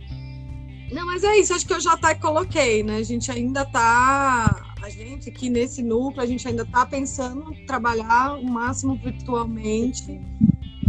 Não, 0.90 1.06
mas 1.06 1.24
é 1.24 1.36
isso, 1.36 1.55
acho 1.55 1.66
que 1.66 1.73
eu 1.73 1.81
já 1.81 1.93
até 1.93 2.15
coloquei, 2.15 2.82
né? 2.82 2.97
A 2.97 3.02
gente 3.02 3.31
ainda 3.31 3.65
tá. 3.65 4.74
A 4.82 4.89
gente 4.90 5.31
aqui 5.31 5.48
nesse 5.48 5.82
núcleo, 5.82 6.23
a 6.23 6.27
gente 6.27 6.47
ainda 6.47 6.65
tá 6.66 6.85
pensando 6.85 7.55
trabalhar 7.66 8.39
o 8.39 8.44
máximo 8.44 8.97
virtualmente 8.97 10.20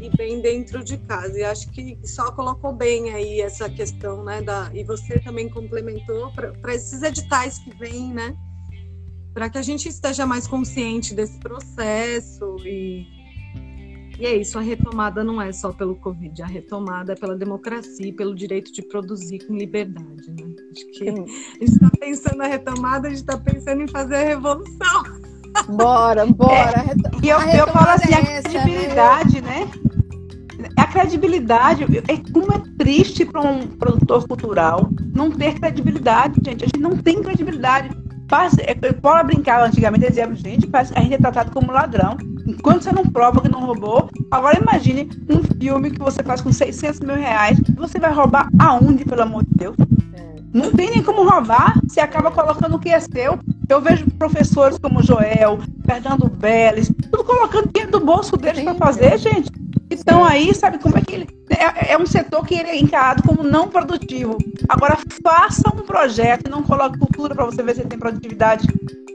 e 0.02 0.10
bem 0.18 0.42
dentro 0.42 0.84
de 0.84 0.98
casa. 0.98 1.40
E 1.40 1.44
acho 1.44 1.72
que 1.72 1.98
só 2.04 2.32
colocou 2.32 2.74
bem 2.74 3.12
aí 3.12 3.40
essa 3.40 3.70
questão, 3.70 4.24
né? 4.24 4.42
Da, 4.42 4.70
e 4.74 4.84
você 4.84 5.20
também 5.20 5.50
complementou 5.50 6.32
para 6.34 6.76
esses 6.76 7.02
editais 7.02 7.60
que 7.60 7.74
vêm, 7.78 8.14
né? 8.14 8.36
Para 9.34 9.50
que 9.50 9.58
a 9.58 9.62
gente 9.62 9.88
esteja 9.88 10.26
mais 10.26 10.46
consciente 10.46 11.14
desse 11.14 11.40
processo 11.40 12.58
e 12.66 13.15
e 14.20 14.26
é 14.26 14.36
isso, 14.36 14.58
a 14.58 14.62
retomada 14.62 15.24
não 15.24 15.42
é 15.42 15.52
só 15.52 15.72
pelo 15.74 15.96
Covid, 15.96 16.42
a 16.42 16.46
retomada 16.46 17.14
é 17.14 17.16
pela 17.16 17.36
democracia, 17.36 18.14
pelo 18.14 18.34
direito 18.34 18.72
de 18.72 18.82
produzir 18.82 19.46
com 19.46 19.56
liberdade. 19.56 20.30
Né? 20.30 20.56
Acho 20.72 20.86
que 20.92 21.10
a 21.10 21.16
gente 21.16 21.64
está 21.64 21.90
pensando 22.00 22.38
na 22.38 22.48
retomada, 22.48 23.08
a 23.08 23.10
gente 23.10 23.20
está 23.20 23.38
pensando 23.38 23.82
em 23.82 23.88
fazer 23.88 24.16
a 24.16 24.24
revolução. 24.24 25.04
Bora, 25.70 26.26
bora. 26.26 26.80
É, 26.80 27.26
e 27.26 27.30
eu, 27.30 27.40
eu 27.40 27.68
falo 27.68 27.90
assim, 27.90 28.14
é 28.14 28.18
a 28.18 28.22
né? 28.22 28.42
credibilidade, 28.42 29.42
né? 29.42 29.72
A 30.78 30.88
credibilidade, 30.88 31.84
é 31.84 32.32
como 32.32 32.52
é 32.54 32.62
triste 32.78 33.26
para 33.26 33.42
um 33.42 33.68
produtor 33.68 34.28
cultural 34.28 34.90
não 35.14 35.32
ter 35.32 35.60
credibilidade, 35.60 36.42
gente. 36.44 36.64
A 36.64 36.68
gente 36.68 36.80
não 36.80 36.98
tem 36.98 37.22
credibilidade. 37.22 37.90
Pode 39.02 39.28
brincar 39.28 39.64
antigamente, 39.64 40.08
dizia, 40.08 40.34
gente, 40.34 40.68
a 40.74 41.02
gente 41.02 41.14
é 41.14 41.18
tratado 41.18 41.52
como 41.52 41.72
ladrão. 41.72 42.18
Enquanto 42.48 42.84
você 42.84 42.92
não 42.92 43.06
prova 43.06 43.42
que 43.42 43.50
não 43.50 43.66
roubou, 43.66 44.10
agora 44.30 44.60
imagine 44.60 45.10
um 45.30 45.42
filme 45.60 45.92
que 45.92 46.00
você 46.00 46.22
faz 46.22 46.42
com 46.42 46.52
600 46.52 47.00
mil 47.00 47.16
reais, 47.16 47.60
você 47.76 48.00
vai 48.00 48.14
roubar 48.14 48.50
aonde, 48.60 49.04
pelo 49.04 49.24
amor 49.24 49.44
de 49.44 49.52
Deus? 49.56 49.76
É. 50.14 50.36
Não 50.54 50.72
tem 50.72 50.92
nem 50.92 51.04
como 51.04 51.28
roubar, 51.28 51.80
você 51.88 52.00
acaba 52.00 52.30
colocando 52.32 52.76
o 52.76 52.80
que 52.80 52.90
é 52.90 53.00
seu. 53.00 53.40
Eu 53.68 53.82
vejo 53.82 54.06
professores 54.12 54.78
como 54.78 55.02
Joel, 55.02 55.60
Fernando 55.86 56.30
Beles, 56.30 56.92
tudo 57.12 57.24
colocando 57.24 57.72
dinheiro 57.74 57.92
do 57.92 58.06
bolso 58.06 58.38
deles 58.38 58.64
para 58.64 58.76
fazer, 58.76 59.18
gente. 59.18 59.52
Então 59.90 60.24
aí, 60.24 60.54
sabe 60.54 60.78
como 60.78 60.98
é 60.98 61.02
que 61.02 61.16
ele. 61.16 61.28
É, 61.50 61.94
é, 61.94 61.98
um 61.98 62.06
setor 62.06 62.46
que 62.46 62.56
ele 62.56 62.70
é 62.70 62.78
encarado 62.78 63.24
como 63.24 63.44
não 63.44 63.68
produtivo. 63.68 64.38
Agora, 64.68 64.98
faça 65.24 65.70
um 65.70 65.84
projeto 65.84 66.48
e 66.48 66.50
não 66.50 66.64
coloque 66.64 66.98
cultura 66.98 67.36
para 67.36 67.46
você 67.46 67.62
ver 67.64 67.76
se 67.76 67.86
tem 67.86 67.98
produtividade. 67.98 68.68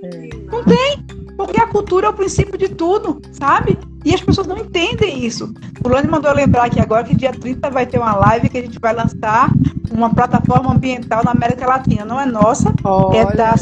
É. 0.03 0.29
Não 0.51 0.65
tem. 0.65 1.05
Porque 1.41 1.59
a 1.59 1.67
cultura 1.67 2.07
é 2.07 2.11
o 2.11 2.13
princípio 2.13 2.59
de 2.59 2.69
tudo, 2.69 3.19
sabe? 3.33 3.79
E 4.05 4.15
as 4.15 4.21
pessoas 4.21 4.47
não 4.47 4.59
entendem 4.59 5.25
isso. 5.25 5.55
O 5.83 5.89
Lani 5.89 6.07
mandou 6.07 6.31
lembrar 6.35 6.65
aqui 6.65 6.79
agora 6.79 7.03
que 7.03 7.17
dia 7.17 7.33
30 7.33 7.71
vai 7.71 7.87
ter 7.87 7.99
uma 7.99 8.15
live 8.15 8.51
que 8.51 8.59
a 8.59 8.61
gente 8.61 8.79
vai 8.79 8.95
lançar 8.95 9.51
uma 9.91 10.11
plataforma 10.13 10.75
ambiental 10.75 11.25
na 11.25 11.31
América 11.31 11.67
Latina. 11.67 12.05
Não 12.05 12.21
é 12.21 12.27
nossa, 12.27 12.69
é 12.69 12.75
Olha. 12.85 13.19
é 13.21 13.35
da 13.35 13.55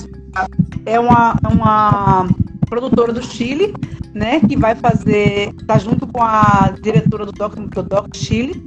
é 0.86 0.98
uma, 0.98 1.36
uma 1.48 2.26
produtora 2.68 3.12
do 3.12 3.22
Chile, 3.22 3.72
né, 4.12 4.40
que 4.40 4.56
vai 4.56 4.74
fazer, 4.74 5.54
tá 5.64 5.78
junto 5.78 6.04
com 6.08 6.20
a 6.20 6.74
diretora 6.82 7.26
do 7.26 7.32
Doc, 7.32 7.54
do 7.54 7.82
Doc 7.84 8.08
Chile, 8.16 8.60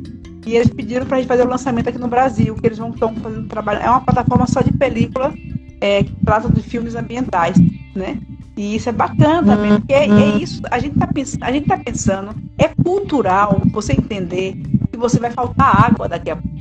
e 0.46 0.56
eles 0.56 0.70
pediram 0.70 1.06
para 1.06 1.18
a 1.18 1.20
gente 1.20 1.28
fazer 1.28 1.46
o 1.46 1.50
lançamento 1.50 1.90
aqui 1.90 1.98
no 1.98 2.08
Brasil, 2.08 2.56
que 2.56 2.66
eles 2.66 2.78
vão 2.78 2.92
estão 2.92 3.14
fazendo 3.16 3.48
trabalho. 3.50 3.82
É 3.82 3.90
uma 3.90 4.02
plataforma 4.02 4.48
só 4.48 4.62
de 4.62 4.72
película 4.72 5.34
é, 5.82 6.04
que 6.04 6.16
trata 6.24 6.50
de 6.50 6.62
filmes 6.62 6.96
ambientais, 6.96 7.58
né? 7.96 8.20
E 8.56 8.76
isso 8.76 8.90
é 8.90 8.92
bacana 8.92 9.44
também, 9.56 9.76
porque 9.78 9.94
é, 9.94 10.08
é 10.08 10.30
isso, 10.30 10.62
a 10.70 10.78
gente 10.80 10.94
está 10.94 11.08
pensando, 11.08 11.44
a 11.44 11.52
gente 11.52 11.68
tá 11.68 11.78
pensando, 11.78 12.36
é 12.58 12.68
cultural 12.68 13.62
você 13.72 13.94
entender 13.94 14.56
que 14.92 14.98
você 14.98 15.20
vai 15.20 15.32
faltar 15.32 15.86
água 15.86 16.08
daqui 16.08 16.30
a 16.30 16.36
pouco. 16.36 16.52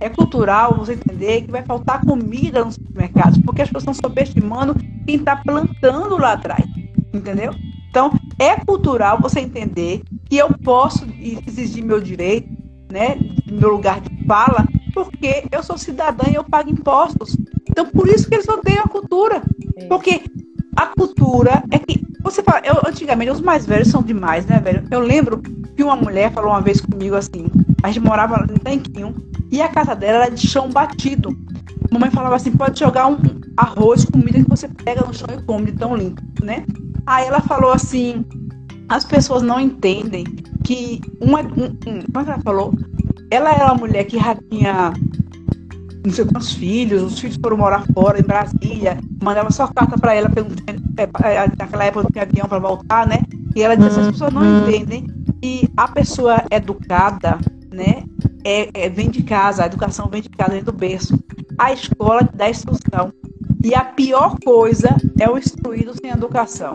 É 0.00 0.08
cultural 0.08 0.76
você 0.76 0.92
entender 0.92 1.42
que 1.42 1.50
vai 1.50 1.62
faltar 1.64 2.00
comida 2.04 2.64
nos 2.64 2.74
supermercados, 2.74 3.38
porque 3.38 3.62
as 3.62 3.68
pessoas 3.68 3.96
estão 3.96 4.10
subestimando 4.10 4.74
quem 5.06 5.16
está 5.16 5.36
plantando 5.36 6.16
lá 6.16 6.32
atrás, 6.32 6.64
entendeu? 7.12 7.52
Então, 7.90 8.12
é 8.38 8.56
cultural 8.56 9.18
você 9.20 9.40
entender 9.40 10.02
que 10.28 10.36
eu 10.36 10.50
posso 10.62 11.06
exigir 11.46 11.82
meu 11.82 12.00
direito, 12.00 12.48
né, 12.92 13.16
meu 13.50 13.70
lugar 13.70 14.00
de 14.00 14.26
fala, 14.26 14.66
porque 14.92 15.44
eu 15.50 15.62
sou 15.62 15.78
cidadã 15.78 16.28
e 16.28 16.34
eu 16.34 16.44
pago 16.44 16.70
impostos. 16.70 17.36
Então, 17.76 17.84
por 17.90 18.08
isso 18.08 18.26
que 18.26 18.34
eles 18.34 18.48
odeiam 18.48 18.84
a 18.84 18.88
cultura. 18.88 19.42
Porque 19.86 20.22
a 20.74 20.86
cultura 20.86 21.62
é 21.70 21.78
que. 21.78 22.00
Você 22.22 22.42
fala, 22.42 22.62
eu, 22.64 22.80
antigamente, 22.88 23.30
os 23.30 23.40
mais 23.42 23.66
velhos 23.66 23.88
são 23.88 24.02
demais, 24.02 24.46
né, 24.46 24.58
velho? 24.58 24.82
Eu 24.90 25.00
lembro 25.00 25.42
que 25.76 25.82
uma 25.82 25.94
mulher 25.94 26.32
falou 26.32 26.52
uma 26.52 26.62
vez 26.62 26.80
comigo 26.80 27.14
assim: 27.14 27.44
a 27.82 27.88
gente 27.88 28.02
morava 28.02 28.38
no 28.38 28.58
Tanquinho 28.58 29.14
e 29.52 29.60
a 29.60 29.68
casa 29.68 29.94
dela 29.94 30.24
era 30.24 30.34
de 30.34 30.48
chão 30.48 30.70
batido. 30.70 31.36
A 31.90 31.94
mamãe 31.94 32.10
falava 32.10 32.36
assim: 32.36 32.50
pode 32.50 32.80
jogar 32.80 33.08
um 33.08 33.18
arroz, 33.58 34.06
comida 34.06 34.42
que 34.42 34.48
você 34.48 34.68
pega 34.68 35.04
no 35.04 35.12
chão 35.12 35.28
e 35.30 35.42
come, 35.42 35.66
de 35.66 35.72
tão 35.72 35.94
limpo, 35.94 36.22
né? 36.42 36.64
Aí 37.04 37.26
ela 37.26 37.42
falou 37.42 37.72
assim: 37.72 38.24
as 38.88 39.04
pessoas 39.04 39.42
não 39.42 39.60
entendem 39.60 40.24
que 40.64 41.02
uma. 41.20 41.42
Um, 41.42 41.76
um, 41.86 42.02
como 42.06 42.20
é 42.20 42.24
que 42.24 42.30
ela 42.30 42.40
falou? 42.42 42.72
Ela 43.30 43.52
era 43.52 43.66
uma 43.66 43.74
mulher 43.74 44.04
que 44.04 44.18
já 44.18 44.34
tinha 44.50 44.94
não 46.06 46.12
sei 46.12 46.24
quantos 46.24 46.52
filhos, 46.52 47.02
os 47.02 47.18
filhos 47.18 47.36
foram 47.42 47.56
morar 47.56 47.84
fora, 47.92 48.20
em 48.20 48.22
Brasília, 48.22 48.96
mandava 49.20 49.50
só 49.50 49.66
carta 49.66 49.98
para 49.98 50.14
ela, 50.14 50.30
é, 50.96 51.02
é, 51.02 51.50
naquela 51.58 51.84
época 51.84 52.04
não 52.04 52.10
tinha 52.10 52.22
avião 52.22 52.48
para 52.48 52.60
voltar, 52.60 53.06
né? 53.08 53.18
E 53.56 53.62
ela 53.62 53.76
disse, 53.76 53.98
as 53.98 54.12
pessoas 54.12 54.32
não 54.32 54.42
uhum. 54.42 54.68
entendem 54.68 55.06
que 55.42 55.68
a 55.76 55.88
pessoa 55.88 56.44
educada, 56.50 57.38
né, 57.72 58.04
é, 58.44 58.70
é, 58.72 58.88
vem 58.88 59.10
de 59.10 59.24
casa, 59.24 59.64
a 59.64 59.66
educação 59.66 60.08
vem 60.08 60.22
de 60.22 60.28
casa, 60.28 60.52
vem 60.52 60.62
do 60.62 60.72
berço. 60.72 61.18
a 61.58 61.72
escola 61.72 62.28
dá 62.32 62.48
instrução. 62.48 63.12
E 63.64 63.74
a 63.74 63.84
pior 63.84 64.36
coisa 64.44 64.96
é 65.18 65.28
o 65.28 65.36
instruído 65.36 65.92
sem 66.00 66.10
educação. 66.10 66.74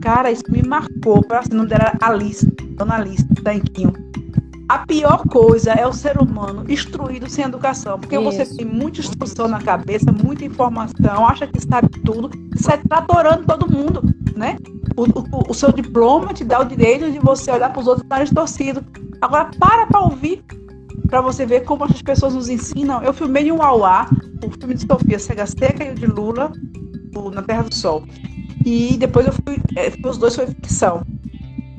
Cara, 0.00 0.30
isso 0.30 0.44
me 0.48 0.62
marcou. 0.62 1.18
O 1.18 1.54
nome 1.54 1.68
dela 1.68 1.92
era 1.96 1.98
Alice, 2.00 2.46
Dona 2.76 2.94
Alice, 2.94 3.26
Tanquinho. 3.42 4.07
A 4.68 4.80
pior 4.80 5.22
coisa 5.26 5.72
é 5.72 5.86
o 5.86 5.92
ser 5.94 6.20
humano 6.20 6.64
instruído 6.68 7.28
sem 7.30 7.44
educação, 7.44 7.98
porque 7.98 8.16
Isso. 8.16 8.24
você 8.24 8.44
tem 8.44 8.66
muita 8.66 9.00
instrução 9.00 9.48
na 9.48 9.62
cabeça, 9.62 10.12
muita 10.12 10.44
informação, 10.44 11.26
acha 11.26 11.46
que 11.46 11.58
sabe 11.60 11.88
tudo, 12.04 12.30
sai 12.54 12.78
tratorando 12.86 13.46
todo 13.46 13.70
mundo, 13.70 14.02
né? 14.36 14.58
O, 14.94 15.04
o, 15.04 15.50
o 15.50 15.54
seu 15.54 15.72
diploma 15.72 16.34
te 16.34 16.44
dá 16.44 16.60
o 16.60 16.64
direito 16.64 17.10
de 17.10 17.18
você 17.18 17.50
olhar 17.50 17.70
para 17.72 17.80
os 17.80 17.86
outros 17.86 18.06
nariz 18.06 18.30
torcido. 18.30 18.84
Agora, 19.22 19.50
para 19.58 19.86
para 19.86 20.00
ouvir, 20.00 20.44
para 21.08 21.22
você 21.22 21.46
ver 21.46 21.64
como 21.64 21.84
as 21.84 22.02
pessoas 22.02 22.34
nos 22.34 22.50
ensinam. 22.50 23.02
Eu 23.02 23.14
filmei 23.14 23.48
em 23.48 23.52
um 23.52 23.62
Auá, 23.62 24.10
o 24.44 24.50
filme 24.50 24.74
de 24.74 24.86
Sofia 24.86 25.18
Cega 25.18 25.46
Seca 25.46 25.84
e 25.84 25.92
o 25.92 25.94
de 25.94 26.06
Lula, 26.06 26.52
o 27.16 27.30
Na 27.30 27.42
Terra 27.42 27.62
do 27.62 27.74
Sol. 27.74 28.04
E 28.66 28.98
depois 28.98 29.26
eu 29.26 29.32
fui, 29.32 29.56
é, 29.76 29.90
os 30.06 30.18
dois 30.18 30.36
foi 30.36 30.46
ficção. 30.46 31.02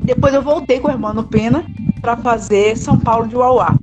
Depois 0.10 0.34
eu 0.34 0.41
voltei 0.41 0.80
com 0.80 0.88
o 0.88 0.91
irmão 0.91 1.23
Pena 1.23 1.64
para 2.02 2.18
fazer 2.18 2.76
São 2.76 2.99
Paulo 2.99 3.27
de 3.27 3.36
Uauá. 3.36 3.76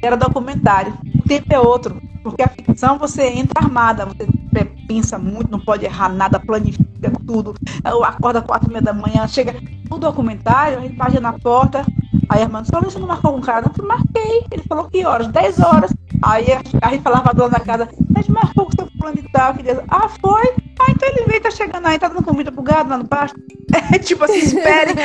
Era 0.00 0.16
documentário. 0.16 0.94
O 1.14 1.28
tempo 1.28 1.52
é 1.52 1.60
outro, 1.60 2.00
porque 2.22 2.42
a 2.42 2.48
ficção 2.48 2.98
você 2.98 3.24
entra 3.26 3.62
armada, 3.62 4.06
você 4.06 4.64
pensa 4.88 5.18
muito, 5.18 5.50
não 5.50 5.60
pode 5.60 5.84
errar 5.84 6.08
nada, 6.08 6.40
planifica 6.40 7.12
tudo. 7.26 7.52
Eu 7.84 8.02
acordo 8.02 8.38
às 8.38 8.46
quatro 8.46 8.70
e 8.70 8.72
meia 8.72 8.80
da 8.80 8.94
manhã, 8.94 9.28
chega 9.28 9.54
o 9.90 9.98
documentário, 9.98 10.78
a 10.78 10.80
gente 10.80 10.96
página 10.96 11.20
na 11.20 11.38
porta. 11.38 11.84
Aí 12.30 12.40
a 12.40 12.44
irmã 12.44 12.64
falou, 12.64 12.90
você 12.90 12.98
não 12.98 13.06
marcou 13.06 13.32
com 13.32 13.38
o 13.40 13.42
cara? 13.42 13.70
Eu 13.78 13.86
marquei. 13.86 14.46
Ele 14.50 14.62
falou, 14.66 14.88
que 14.88 15.04
horas? 15.04 15.28
Dez 15.28 15.58
horas. 15.58 15.92
Aí 16.22 16.46
a 16.80 16.88
gente 16.88 17.02
falava 17.02 17.28
a 17.28 17.34
dona 17.34 17.50
da 17.50 17.60
casa, 17.60 17.90
gente 18.22 18.32
marcou 18.32 18.64
com 18.64 18.72
seu 18.72 18.88
plano 18.98 19.16
de 19.16 19.28
tal. 19.28 19.52
Que 19.52 19.68
ah, 19.88 20.08
foi? 20.08 20.54
Então 21.02 21.16
ele 21.16 21.26
veio, 21.26 21.42
tá 21.42 21.50
chegando 21.50 21.84
aí, 21.84 21.98
tá 21.98 22.06
dando 22.06 22.22
comida 22.22 22.52
pro 22.52 22.62
gado 22.62 22.90
lá 22.90 22.98
no 22.98 23.08
pasto. 23.08 23.36
É 23.92 23.98
tipo 23.98 24.22
assim, 24.24 24.38
espere. 24.38 24.92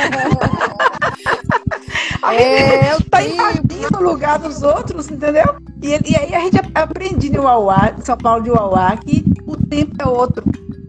é, 2.32 3.00
tá 3.10 3.22
invadindo 3.22 3.98
o 3.98 4.02
lugar 4.02 4.38
dos 4.38 4.62
outros, 4.62 5.10
entendeu? 5.10 5.56
E, 5.82 5.88
e 5.88 6.16
aí 6.16 6.34
a 6.34 6.40
gente 6.40 6.60
aprende 6.74 7.30
no 7.30 7.42
Uauá, 7.42 7.94
São 8.04 8.16
Paulo 8.16 8.42
de 8.42 8.50
Uauá, 8.50 8.96
que 8.96 9.24
o 9.46 9.56
tempo 9.56 9.94
é 10.00 10.06
outro 10.06 10.44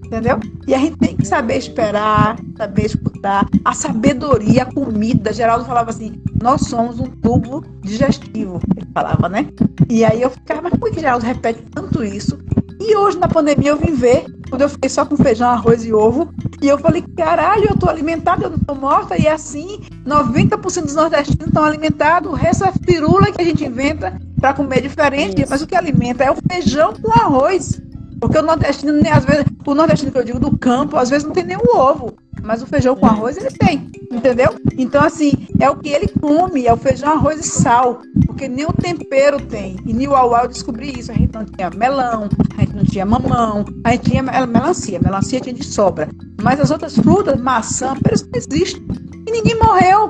entendeu? 0.05 0.39
E 0.67 0.73
a 0.73 0.77
gente 0.79 0.97
tem 0.97 1.15
que 1.15 1.25
saber 1.25 1.57
esperar, 1.57 2.35
saber 2.57 2.85
escutar. 2.85 3.47
A 3.63 3.73
sabedoria, 3.73 4.63
a 4.63 4.73
comida. 4.73 5.31
Geraldo 5.31 5.65
falava 5.65 5.91
assim: 5.91 6.21
nós 6.41 6.61
somos 6.61 6.99
um 6.99 7.05
tubo 7.05 7.63
digestivo. 7.81 8.59
Ele 8.75 8.87
falava, 8.93 9.29
né? 9.29 9.47
E 9.87 10.03
aí 10.03 10.21
eu 10.21 10.31
ficava, 10.31 10.63
mas 10.63 10.73
por 10.73 10.91
que 10.91 10.99
Geraldo 10.99 11.25
repete 11.25 11.61
tanto 11.71 12.03
isso? 12.03 12.37
E 12.79 12.95
hoje, 12.95 13.17
na 13.17 13.27
pandemia, 13.27 13.71
eu 13.71 13.77
vim 13.77 13.93
ver, 13.93 14.25
quando 14.49 14.61
eu 14.61 14.69
fiquei 14.69 14.89
só 14.89 15.05
com 15.05 15.17
feijão, 15.17 15.49
arroz 15.49 15.83
e 15.83 15.93
ovo, 15.93 16.33
e 16.61 16.67
eu 16.67 16.77
falei, 16.77 17.03
caralho, 17.15 17.65
eu 17.69 17.75
tô 17.75 17.89
alimentada, 17.89 18.45
eu 18.45 18.49
não 18.49 18.59
tô 18.59 18.73
morta, 18.73 19.21
e 19.21 19.27
é 19.27 19.31
assim, 19.31 19.81
90% 20.05 20.83
dos 20.83 20.95
nordestinos 20.95 21.47
estão 21.47 21.63
alimentados, 21.63 22.31
o 22.31 22.35
resto 22.35 22.63
é 22.63 22.71
firula 22.85 23.31
que 23.33 23.41
a 23.41 23.45
gente 23.45 23.65
inventa 23.65 24.17
para 24.39 24.53
comer 24.53 24.81
diferente, 24.81 25.41
Isso. 25.41 25.51
mas 25.51 25.61
o 25.61 25.67
que 25.67 25.75
alimenta 25.75 26.23
é 26.23 26.31
o 26.31 26.37
feijão 26.49 26.93
com 26.93 27.11
arroz. 27.11 27.81
Porque 28.19 28.37
o 28.37 28.41
nordestino, 28.41 28.99
às 29.11 29.25
vezes, 29.25 29.45
o 29.65 29.73
nordestino 29.73 30.11
que 30.11 30.17
eu 30.17 30.23
digo 30.23 30.39
do 30.39 30.57
campo, 30.57 30.97
às 30.97 31.09
vezes 31.09 31.25
não 31.25 31.33
tem 31.33 31.45
nem 31.45 31.57
o 31.57 31.77
ovo. 31.77 32.15
Mas 32.43 32.61
o 32.61 32.67
feijão 32.67 32.95
com 32.95 33.05
arroz 33.05 33.37
ele 33.37 33.51
tem, 33.51 33.89
entendeu? 34.11 34.55
Então, 34.77 35.03
assim, 35.03 35.33
é 35.59 35.69
o 35.69 35.75
que 35.75 35.89
ele 35.89 36.07
come, 36.07 36.65
é 36.65 36.73
o 36.73 36.77
feijão, 36.77 37.11
arroz 37.11 37.39
e 37.39 37.43
sal. 37.43 38.01
Porque 38.25 38.47
nem 38.47 38.65
o 38.65 38.73
tempero 38.73 39.39
tem. 39.41 39.75
E 39.85 39.93
no 39.93 40.11
Uauá 40.11 40.43
eu 40.43 40.47
descobri 40.47 40.97
isso. 40.97 41.11
A 41.11 41.15
gente 41.15 41.33
não 41.33 41.45
tinha 41.45 41.69
melão, 41.69 42.29
a 42.57 42.61
gente 42.61 42.75
não 42.75 42.83
tinha 42.85 43.05
mamão, 43.05 43.65
a 43.83 43.91
gente 43.91 44.09
tinha 44.09 44.23
melancia. 44.23 44.99
Melancia 44.99 45.41
tinha 45.41 45.53
de 45.53 45.65
sobra. 45.65 46.09
Mas 46.41 46.59
as 46.59 46.71
outras 46.71 46.95
frutas, 46.95 47.39
maçã, 47.39 47.93
peras 48.01 48.23
não 48.23 48.31
existem. 48.35 48.81
E 49.27 49.31
ninguém 49.31 49.59
morreu. 49.59 50.07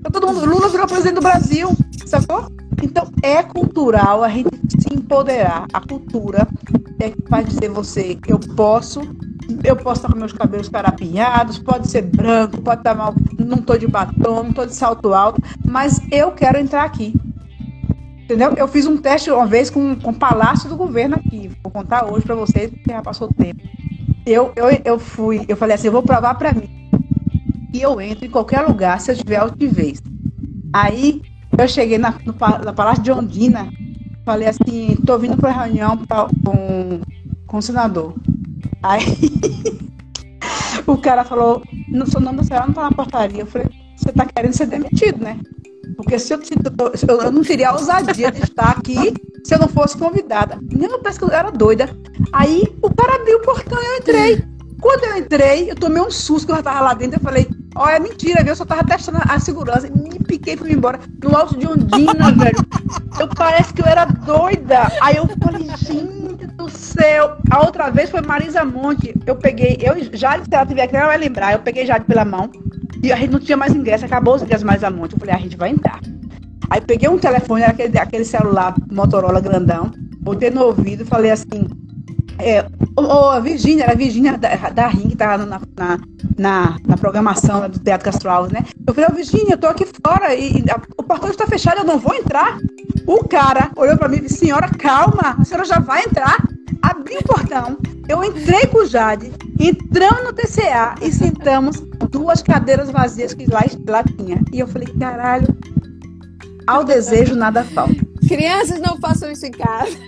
Então, 0.00 0.10
todo 0.10 0.26
mundo, 0.28 0.46
Lula 0.46 0.68
virou 0.68 0.86
presidente 0.86 1.16
do 1.16 1.20
Brasil, 1.20 1.68
sacou? 2.06 2.46
Então, 2.82 3.08
é 3.22 3.42
cultural 3.42 4.22
a 4.22 4.28
gente 4.28 4.48
se 4.78 4.94
empoderar. 4.94 5.66
A 5.72 5.80
cultura 5.80 6.46
é 6.98 7.10
que 7.10 7.22
faz 7.28 7.46
dizer 7.46 7.68
você, 7.70 8.18
eu 8.26 8.38
posso, 8.38 9.00
eu 9.64 9.76
posso 9.76 10.00
estar 10.00 10.12
com 10.12 10.18
meus 10.18 10.32
cabelos 10.32 10.68
carapinhados, 10.68 11.58
pode 11.58 11.88
ser 11.88 12.02
branco, 12.02 12.60
pode 12.62 12.80
estar 12.80 12.94
mal, 12.94 13.14
não 13.38 13.58
estou 13.58 13.78
de 13.78 13.86
batom, 13.86 14.42
não 14.42 14.50
estou 14.50 14.66
de 14.66 14.74
salto 14.74 15.12
alto, 15.12 15.40
mas 15.66 16.00
eu 16.10 16.32
quero 16.32 16.58
entrar 16.58 16.84
aqui. 16.84 17.14
Entendeu? 18.24 18.54
Eu 18.56 18.66
fiz 18.66 18.86
um 18.86 18.96
teste 18.96 19.30
uma 19.30 19.46
vez 19.46 19.70
com, 19.70 19.94
com 19.94 20.10
o 20.10 20.14
Palácio 20.14 20.68
do 20.68 20.76
Governo 20.76 21.14
aqui. 21.14 21.48
Vou 21.62 21.72
contar 21.72 22.10
hoje 22.10 22.26
para 22.26 22.34
vocês, 22.34 22.70
porque 22.70 22.90
já 22.90 23.00
passou 23.00 23.28
tempo. 23.28 23.62
Eu, 24.26 24.52
eu, 24.56 24.66
eu 24.84 24.98
fui, 24.98 25.44
eu 25.46 25.56
falei 25.56 25.76
assim, 25.76 25.86
eu 25.86 25.92
vou 25.92 26.02
provar 26.02 26.34
para 26.34 26.52
mim. 26.52 26.68
E 27.72 27.80
eu 27.80 28.00
entro 28.00 28.24
em 28.26 28.30
qualquer 28.30 28.62
lugar 28.62 29.00
se 29.00 29.12
eu 29.12 29.16
tiver 29.16 29.36
altivez. 29.36 30.02
Aí 30.72 31.22
eu 31.58 31.68
cheguei 31.68 31.98
na, 31.98 32.14
no, 32.24 32.34
na 32.64 32.72
Palácio 32.72 33.02
de 33.02 33.12
Ondina, 33.12 33.68
falei 34.24 34.48
assim, 34.48 34.96
tô 35.06 35.18
vindo 35.18 35.36
para 35.36 35.64
reunião 35.64 35.96
pra, 35.98 36.28
com, 36.44 37.00
com 37.46 37.56
o 37.56 37.62
senador. 37.62 38.14
Aí 38.82 39.04
o 40.86 40.96
cara 40.98 41.24
falou, 41.24 41.62
no 41.88 42.06
seu 42.06 42.20
nome 42.20 42.38
da 42.38 42.44
senhora 42.44 42.66
não 42.66 42.74
tá 42.74 42.82
na 42.82 42.92
portaria. 42.92 43.40
Eu 43.40 43.46
falei, 43.46 43.68
você 43.96 44.12
tá 44.12 44.26
querendo 44.26 44.52
ser 44.52 44.66
demitido, 44.66 45.22
né? 45.22 45.38
Porque 45.96 46.18
se 46.18 46.34
eu, 46.34 46.44
se 46.44 46.54
eu, 47.08 47.20
eu 47.22 47.32
não 47.32 47.42
teria 47.42 47.70
a 47.70 47.72
ousadia 47.72 48.30
de 48.30 48.42
estar 48.42 48.70
aqui 48.70 49.14
se 49.44 49.54
eu 49.54 49.58
não 49.58 49.68
fosse 49.68 49.96
convidada. 49.96 50.58
Eu 50.70 50.98
penso 50.98 51.18
que 51.18 51.24
eu 51.24 51.30
era 51.30 51.50
doida. 51.50 51.88
Aí 52.32 52.64
o 52.82 52.92
cara 52.92 53.14
abriu 53.14 53.38
o 53.38 53.42
portão 53.42 53.80
e 53.80 53.86
eu 53.86 53.96
entrei. 53.98 54.44
Quando 54.80 55.04
eu 55.04 55.16
entrei, 55.16 55.70
eu 55.70 55.76
tomei 55.76 56.02
um 56.02 56.10
susto 56.10 56.46
que 56.46 56.52
eu 56.52 56.56
já 56.56 56.62
tava 56.62 56.80
lá 56.80 56.94
dentro. 56.94 57.18
Eu 57.18 57.22
falei, 57.22 57.48
ó, 57.76 57.88
é 57.88 57.98
mentira, 57.98 58.42
viu? 58.42 58.52
Eu 58.52 58.56
só 58.56 58.64
tava 58.64 58.84
testando 58.84 59.18
a 59.22 59.38
segurança. 59.38 59.88
Me 59.88 60.18
piquei 60.18 60.54
e 60.54 60.56
fui 60.56 60.72
embora. 60.72 60.98
No 61.22 61.36
alto 61.36 61.56
de 61.56 61.66
Ondina, 61.66 62.32
velho. 62.36 62.56
Eu 63.18 63.28
parece 63.28 63.72
que 63.72 63.82
eu 63.82 63.86
era 63.86 64.04
doida. 64.04 64.90
Aí 65.00 65.16
eu 65.16 65.28
falei, 65.42 65.68
gente 65.76 66.46
do 66.46 66.68
céu. 66.68 67.36
A 67.50 67.64
outra 67.64 67.90
vez 67.90 68.10
foi 68.10 68.22
Marisa 68.22 68.64
Monte. 68.64 69.14
Eu 69.26 69.36
peguei, 69.36 69.78
eu 69.80 69.94
já, 70.16 70.42
se 70.42 70.48
ela 70.50 70.66
tiver 70.66 70.82
aqui, 70.82 70.96
ela 70.96 71.06
vai 71.06 71.18
lembrar. 71.18 71.52
Eu 71.52 71.60
peguei 71.60 71.86
Jade 71.86 72.04
pela 72.04 72.24
mão. 72.24 72.50
E 73.02 73.12
a 73.12 73.16
gente 73.16 73.30
não 73.30 73.38
tinha 73.38 73.56
mais 73.56 73.74
ingresso, 73.74 74.04
acabou 74.04 74.34
os 74.34 74.42
ingressos 74.42 74.64
Marisa 74.64 74.90
Monte. 74.90 75.12
Eu 75.12 75.18
falei, 75.18 75.34
a 75.34 75.38
gente 75.38 75.56
vai 75.56 75.70
entrar. 75.70 76.00
Aí 76.70 76.80
peguei 76.80 77.08
um 77.08 77.18
telefone, 77.18 77.64
aquele, 77.64 77.98
aquele 77.98 78.24
celular 78.24 78.74
Motorola 78.90 79.40
grandão, 79.40 79.92
botei 80.20 80.50
no 80.50 80.64
ouvido 80.64 81.04
e 81.04 81.06
falei 81.06 81.30
assim, 81.30 81.68
é, 82.38 82.66
oh, 82.96 83.30
a 83.30 83.40
Virgínia, 83.40 83.84
era 83.84 83.92
a 83.92 83.96
Virgínia 83.96 84.36
da, 84.36 84.70
da 84.70 84.86
Ring, 84.88 85.08
que 85.08 85.12
estava 85.12 85.44
na, 85.44 85.60
na, 85.76 86.00
na, 86.36 86.76
na, 86.86 86.96
programação 86.96 87.68
do 87.68 87.78
Teatro 87.78 88.04
Castro 88.04 88.46
né? 88.52 88.64
Eu 88.86 88.94
falei, 88.94 89.08
oh, 89.10 89.14
Virgínia, 89.14 89.52
eu 89.52 89.58
tô 89.58 89.66
aqui 89.66 89.86
fora 90.04 90.34
e, 90.34 90.64
e 90.64 90.70
a, 90.70 90.80
o 90.96 91.02
portão 91.02 91.30
está 91.30 91.46
fechado, 91.46 91.78
eu 91.78 91.84
não 91.84 91.98
vou 91.98 92.14
entrar. 92.14 92.58
O 93.06 93.22
cara 93.28 93.70
olhou 93.76 93.96
para 93.96 94.08
mim 94.08 94.16
e 94.16 94.22
disse, 94.22 94.38
senhora, 94.38 94.68
calma, 94.68 95.36
a 95.38 95.44
senhora 95.44 95.64
já 95.64 95.78
vai 95.78 96.02
entrar. 96.02 96.42
Abri 96.82 97.16
o 97.16 97.24
portão, 97.24 97.78
eu 98.08 98.22
entrei 98.22 98.66
com 98.66 98.78
o 98.78 98.86
Jade, 98.86 99.32
entramos 99.58 100.24
no 100.24 100.32
TCA 100.32 100.94
e 101.02 101.10
sentamos 101.10 101.80
duas 102.10 102.42
cadeiras 102.42 102.90
vazias 102.90 103.34
que 103.34 103.46
lá, 103.50 103.64
lá 103.88 104.04
tinha. 104.04 104.40
E 104.52 104.60
eu 104.60 104.66
falei, 104.66 104.88
caralho, 104.98 105.48
ao 106.66 106.84
desejo 106.84 107.34
nada 107.34 107.64
falta. 107.64 108.04
Crianças 108.26 108.80
não 108.80 108.98
façam 108.98 109.30
isso 109.30 109.46
em 109.46 109.52
casa. 109.52 109.96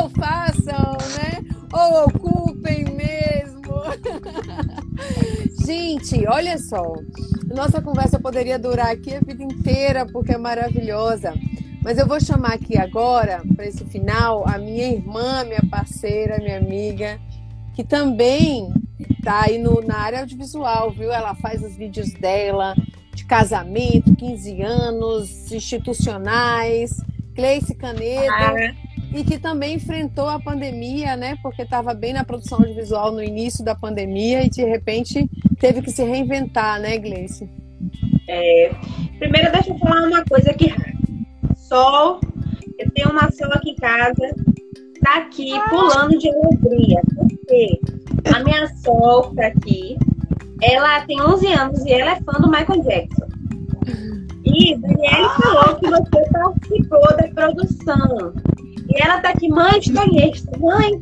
Ou 0.00 0.08
façam, 0.10 0.96
né? 1.16 1.40
Ou 1.72 2.04
ocupem 2.04 2.84
mesmo. 2.84 3.64
Gente, 5.66 6.24
olha 6.28 6.56
só. 6.58 6.82
Nossa 7.52 7.82
conversa 7.82 8.20
poderia 8.20 8.58
durar 8.58 8.92
aqui 8.92 9.14
a 9.14 9.20
vida 9.20 9.42
inteira 9.42 10.06
porque 10.06 10.34
é 10.34 10.38
maravilhosa. 10.38 11.34
Mas 11.82 11.98
eu 11.98 12.06
vou 12.06 12.20
chamar 12.20 12.54
aqui 12.54 12.78
agora, 12.78 13.42
para 13.54 13.66
esse 13.66 13.84
final, 13.84 14.48
a 14.48 14.56
minha 14.56 14.88
irmã, 14.88 15.44
minha 15.44 15.60
parceira, 15.70 16.38
minha 16.38 16.56
amiga, 16.56 17.20
que 17.74 17.84
também 17.84 18.72
está 19.10 19.42
aí 19.44 19.58
no, 19.58 19.82
na 19.82 19.98
área 19.98 20.20
audiovisual, 20.20 20.90
viu? 20.92 21.12
Ela 21.12 21.34
faz 21.34 21.62
os 21.62 21.76
vídeos 21.76 22.10
dela 22.14 22.74
de 23.14 23.24
casamento, 23.24 24.14
15 24.16 24.62
anos, 24.62 25.52
institucionais, 25.52 26.96
Cleice 27.34 27.74
Caneta. 27.74 28.32
Ah 28.32 28.94
e 29.14 29.22
que 29.22 29.38
também 29.38 29.76
enfrentou 29.76 30.28
a 30.28 30.40
pandemia, 30.40 31.16
né? 31.16 31.38
Porque 31.40 31.62
estava 31.62 31.94
bem 31.94 32.12
na 32.12 32.24
produção 32.24 32.58
audiovisual 32.58 33.12
no 33.12 33.22
início 33.22 33.64
da 33.64 33.74
pandemia 33.74 34.44
e 34.44 34.50
de 34.50 34.64
repente 34.64 35.30
teve 35.60 35.80
que 35.82 35.90
se 35.92 36.02
reinventar, 36.02 36.80
né, 36.80 36.98
Gleice? 36.98 37.48
É, 38.28 38.72
primeiro, 39.20 39.52
deixa 39.52 39.70
eu 39.70 39.78
falar 39.78 40.08
uma 40.08 40.24
coisa 40.24 40.50
aqui. 40.50 40.74
Sol, 41.56 42.20
eu 42.76 42.90
tenho 42.90 43.10
uma 43.10 43.30
sol 43.30 43.52
aqui 43.52 43.70
em 43.70 43.76
casa, 43.76 44.34
tá 45.00 45.18
aqui 45.18 45.52
pulando 45.70 46.18
de 46.18 46.28
alegria. 46.28 47.00
Porque 47.16 47.80
a 48.34 48.42
minha 48.42 48.66
sol 48.78 49.32
tá 49.36 49.46
aqui, 49.46 49.96
ela 50.72 51.00
tem 51.02 51.20
11 51.20 51.52
anos 51.52 51.84
e 51.84 51.92
ela 51.92 52.12
é 52.12 52.20
fã 52.20 52.32
do 52.40 52.50
Michael 52.50 52.82
Jackson. 52.82 53.26
E 54.44 54.76
Daniele 54.76 55.28
falou 55.42 55.76
que 55.76 55.88
você 55.88 56.30
participou 56.30 57.16
da 57.16 57.28
produção. 57.34 58.32
E 58.88 59.02
ela 59.02 59.20
tá 59.20 59.30
aqui, 59.30 59.48
mãe, 59.48 59.80
conheço. 59.92 60.46
Mãe, 60.60 61.00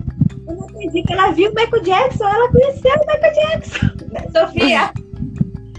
eu 0.48 0.56
não 0.56 0.64
acredito 0.64 1.06
que 1.06 1.12
ela 1.12 1.32
viu 1.32 1.50
o 1.50 1.54
Michael 1.54 1.82
Jackson, 1.82 2.24
ela 2.24 2.50
conheceu 2.50 2.92
o 2.92 3.06
Michael 3.06 3.34
Jackson. 3.34 3.86
Sofia. 4.32 4.90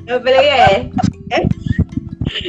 Eu 0.06 0.20
falei, 0.20 0.36
é. 0.36 0.90
é. 1.32 1.48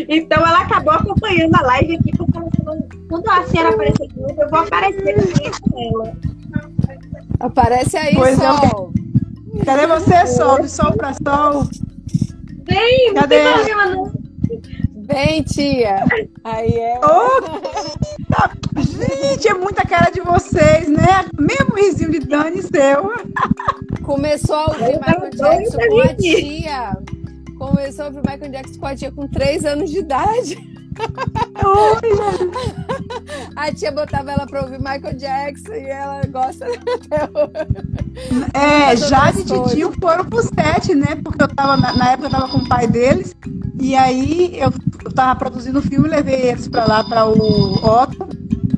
Então 0.08 0.38
ela 0.38 0.62
acabou 0.62 0.94
acompanhando 0.94 1.54
a 1.56 1.62
live 1.62 1.96
aqui, 1.96 2.16
porque 2.16 2.36
ela 2.36 2.50
falou, 2.64 2.88
quando 3.08 3.28
a 3.28 3.44
senhora 3.44 3.74
aparecer 3.74 4.04
aqui, 4.04 4.20
eu 4.20 4.50
vou 4.50 4.58
aparecer 4.58 5.20
aqui 5.20 5.60
com 5.60 5.80
ela. 5.80 6.16
Aparece 7.40 7.96
aí, 7.96 8.14
Pois 8.14 8.38
é, 8.38 8.68
Sol. 8.68 8.92
Cadê 9.64 9.86
você, 9.86 10.26
Sol? 10.26 10.60
De 10.62 10.68
sol 10.70 10.92
pra 10.92 11.12
sol? 11.14 11.68
Vem, 12.66 13.08
não 13.12 13.22
Cadê? 13.22 13.36
tem 13.42 13.52
problema 13.52 13.86
não. 13.86 14.12
Vem, 15.06 15.42
tia. 15.42 16.04
Aí 16.42 16.74
é. 16.76 16.98
Tá- 16.98 18.50
Gente, 18.76 19.48
é 19.48 19.54
muita 19.54 19.86
cara 19.86 20.10
de 20.10 20.20
vocês, 20.20 20.88
né? 20.88 21.24
Mesmo 21.38 21.76
risinho 21.76 22.10
de 22.10 22.20
Dani 22.20 22.62
seu. 22.62 23.12
Começou 24.02 24.56
a 24.56 24.66
ouvir 24.68 24.98
Michael 24.98 25.30
Jackson 25.30 25.78
com 25.88 26.00
a 26.00 26.14
tia. 26.14 26.96
Começou 27.58 28.04
a 28.04 28.08
ouvir 28.08 28.20
Michael 28.28 28.50
Jackson 28.50 28.80
com 28.80 28.86
a 28.86 28.96
tia 28.96 29.12
com 29.12 29.28
3 29.28 29.64
anos 29.64 29.90
de 29.90 29.98
idade. 29.98 30.73
A 33.56 33.72
tia 33.72 33.90
botava 33.92 34.32
ela 34.32 34.46
pra 34.46 34.62
ouvir 34.62 34.78
Michael 34.78 35.14
Jackson 35.16 35.72
e 35.72 35.86
ela 35.88 36.22
gosta 36.26 36.66
até 36.94 37.28
hoje. 37.32 38.48
É, 38.52 38.94
Todas 38.94 39.08
Jade 39.08 39.40
as 39.42 39.50
e 39.50 39.62
Titio 39.70 39.92
foram 40.00 40.24
pro 40.24 40.42
set, 40.42 40.94
né? 40.94 41.16
Porque 41.22 41.42
eu 41.42 41.48
tava, 41.48 41.76
na, 41.76 41.92
na 41.96 42.10
época 42.12 42.28
eu 42.28 42.32
tava 42.32 42.48
com 42.48 42.58
o 42.58 42.68
pai 42.68 42.86
deles. 42.86 43.34
E 43.80 43.94
aí 43.94 44.58
eu, 44.58 44.72
eu 45.04 45.12
tava 45.12 45.38
produzindo 45.38 45.78
o 45.78 45.82
filme, 45.82 46.08
levei 46.08 46.48
eles 46.50 46.68
pra 46.68 46.86
lá, 46.86 47.04
pra 47.04 47.26
o 47.26 47.74
Otto. 47.84 48.28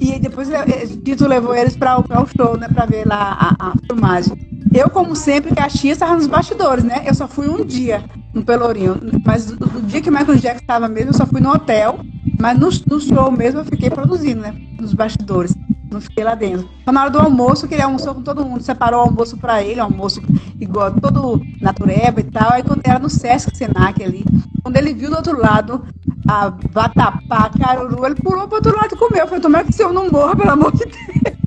E 0.01 0.19
depois 0.19 0.51
eh, 0.51 0.65
eh, 0.69 0.87
Tito 1.05 1.27
levou 1.27 1.55
eles 1.55 1.77
pra, 1.77 1.99
o- 1.99 2.05
pra 2.05 2.23
o 2.23 2.27
show, 2.27 2.57
né? 2.57 2.69
Pra 2.69 2.87
ver 2.87 3.07
lá 3.07 3.57
a, 3.59 3.69
a 3.69 3.73
filmagem. 3.87 4.37
Eu, 4.75 4.91
como 4.91 5.17
sempre, 5.17 5.55
que 5.55 5.61
a 5.61 5.69
Tia 5.69 5.93
estava 5.93 6.15
nos 6.15 6.27
bastidores, 6.27 6.85
né? 6.85 7.03
Eu 7.07 7.15
só 7.15 7.27
fui 7.27 7.49
um 7.49 7.65
dia 7.65 8.05
no 8.37 8.45
Pelourinho. 8.45 9.01
Mas 9.25 9.47
do 9.47 9.81
dia 9.83 10.01
que 10.01 10.11
Michael 10.11 10.37
Jackson 10.37 10.61
estava 10.61 10.89
mesmo, 10.89 11.11
eu 11.11 11.15
só 11.15 11.27
fui 11.27 11.41
no 11.41 11.51
hotel. 11.51 11.99
Mas 12.39 12.59
no, 12.59 12.69
no 12.87 13.01
show 13.01 13.31
mesmo 13.33 13.61
eu 13.61 13.65
fiquei 13.65 13.89
produzindo, 13.89 14.43
né? 14.43 14.55
Nos 14.79 14.93
bastidores. 14.93 15.55
Não 15.91 16.01
fiquei 16.01 16.23
lá 16.23 16.35
dentro. 16.35 16.69
Então, 16.83 16.93
na 16.93 17.03
hora 17.03 17.11
do 17.11 17.19
almoço, 17.19 17.67
que 17.67 17.75
ele 17.75 17.83
almoçou 17.83 18.15
com 18.15 18.23
todo 18.23 18.45
mundo, 18.45 18.63
separou 18.63 19.01
o 19.01 19.05
almoço 19.05 19.37
para 19.39 19.63
ele, 19.63 19.81
almoço 19.81 20.21
igual 20.61 20.93
todo 20.93 21.41
natureba 21.61 22.21
e 22.21 22.25
tal. 22.25 22.53
Aí 22.53 22.63
quando 22.63 22.83
era 22.85 22.99
no 22.99 23.09
Sesc 23.09 23.57
Senac 23.57 24.03
ali, 24.03 24.25
quando 24.63 24.77
ele 24.77 24.93
viu 24.93 25.09
do 25.09 25.17
outro 25.17 25.41
lado 25.41 25.87
a 26.29 26.53
vatapá, 26.71 27.51
caruru, 27.59 28.05
ele 28.05 28.17
pulou 28.17 28.47
pro 28.47 28.57
outro 28.57 28.77
lado 28.77 28.95
e 28.95 28.99
comeu. 28.99 29.23
Eu 29.23 29.27
falei, 29.27 29.41
tomara 29.41 29.65
que 29.65 29.71
esse 29.71 29.83
homem 29.83 29.95
não 29.95 30.11
morra, 30.11 30.37
pelo 30.37 30.51
amor 30.51 30.73
de 30.73 30.85
Deus. 30.85 31.47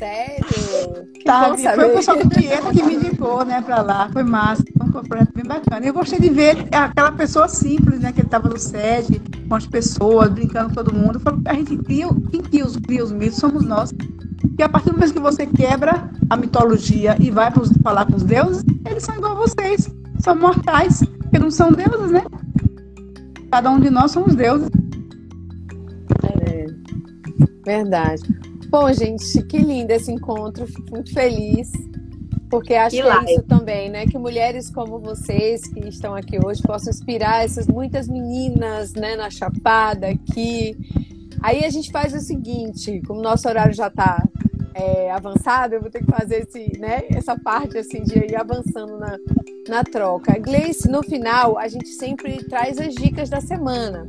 Sério? 0.00 0.46
Que 1.12 1.24
Tá, 1.24 1.48
foi 1.48 1.58
saber. 1.58 1.84
o 1.84 1.90
pessoal 1.90 2.16
do 2.16 2.28
Dieta 2.30 2.70
que 2.72 2.82
me 2.82 2.94
indicou, 2.94 3.44
né, 3.44 3.60
pra 3.60 3.82
lá. 3.82 4.08
Foi 4.10 4.22
massa. 4.22 4.64
Foi 4.78 4.86
um 5.02 5.04
projeto 5.04 5.34
bem 5.34 5.44
bacana. 5.44 5.84
Eu 5.84 5.92
gostei 5.92 6.18
de 6.18 6.30
ver 6.30 6.56
aquela 6.72 7.12
pessoa 7.12 7.46
simples, 7.48 8.00
né, 8.00 8.10
que 8.10 8.22
ele 8.22 8.28
tava 8.28 8.48
no 8.48 8.58
set, 8.58 9.20
com 9.46 9.54
as 9.54 9.66
pessoas, 9.66 10.30
brincando 10.30 10.70
com 10.70 10.74
todo 10.76 10.94
mundo. 10.94 11.16
Eu 11.16 11.20
falo, 11.20 11.42
a 11.44 11.52
gente 11.52 11.76
cria, 11.76 12.08
quem 12.30 12.40
cria 12.40 12.64
os, 12.64 12.76
cria 12.78 13.04
os 13.04 13.12
mitos 13.12 13.36
somos 13.38 13.62
nós. 13.62 13.92
E 14.58 14.62
a 14.62 14.70
partir 14.70 14.86
do 14.88 14.94
momento 14.94 15.12
que 15.12 15.20
você 15.20 15.44
quebra 15.44 16.10
a 16.30 16.36
mitologia 16.36 17.14
e 17.20 17.30
vai 17.30 17.50
pros, 17.50 17.70
falar 17.82 18.06
com 18.06 18.16
os 18.16 18.22
deuses, 18.22 18.64
eles 18.88 19.02
são 19.02 19.14
igual 19.16 19.32
a 19.32 19.46
vocês. 19.46 19.86
São 20.20 20.34
mortais, 20.34 21.02
porque 21.18 21.38
não 21.38 21.50
são 21.50 21.72
deuses, 21.72 22.10
né? 22.10 22.22
Cada 23.52 23.70
um 23.70 23.78
de 23.78 23.90
nós 23.90 24.12
somos 24.12 24.34
deuses. 24.34 24.70
É, 26.46 26.66
verdade. 27.66 28.39
Bom, 28.70 28.92
gente, 28.92 29.42
que 29.42 29.58
lindo 29.58 29.92
esse 29.92 30.12
encontro. 30.12 30.64
Fico 30.66 30.90
muito 30.92 31.12
feliz. 31.12 31.72
Porque 32.48 32.74
acho 32.74 32.96
Que 32.96 33.02
que, 33.02 33.08
é 33.08 33.34
isso 33.34 33.42
também, 33.42 33.90
né? 33.90 34.06
Que 34.06 34.16
mulheres 34.16 34.70
como 34.70 34.98
vocês 34.98 35.62
que 35.62 35.88
estão 35.88 36.14
aqui 36.14 36.38
hoje 36.44 36.62
possam 36.62 36.90
inspirar 36.90 37.44
essas 37.44 37.66
muitas 37.66 38.08
meninas, 38.08 38.92
né, 38.92 39.14
na 39.16 39.28
Chapada 39.30 40.08
aqui. 40.08 40.76
Aí 41.42 41.64
a 41.64 41.70
gente 41.70 41.90
faz 41.92 42.12
o 42.12 42.20
seguinte, 42.20 43.00
como 43.06 43.20
nosso 43.20 43.48
horário 43.48 43.72
já 43.72 43.86
está 43.86 44.22
avançado, 45.12 45.74
eu 45.74 45.80
vou 45.80 45.90
ter 45.90 46.04
que 46.04 46.10
fazer 46.10 46.46
esse, 46.48 46.78
né, 46.78 47.02
essa 47.10 47.38
parte 47.38 47.76
assim 47.76 48.02
de 48.02 48.18
ir 48.18 48.36
avançando 48.36 48.98
na, 48.98 49.18
na 49.68 49.84
troca. 49.84 50.38
Gleice, 50.38 50.88
no 50.88 51.02
final, 51.02 51.58
a 51.58 51.68
gente 51.68 51.88
sempre 51.88 52.42
traz 52.44 52.78
as 52.78 52.94
dicas 52.94 53.28
da 53.28 53.40
semana. 53.40 54.06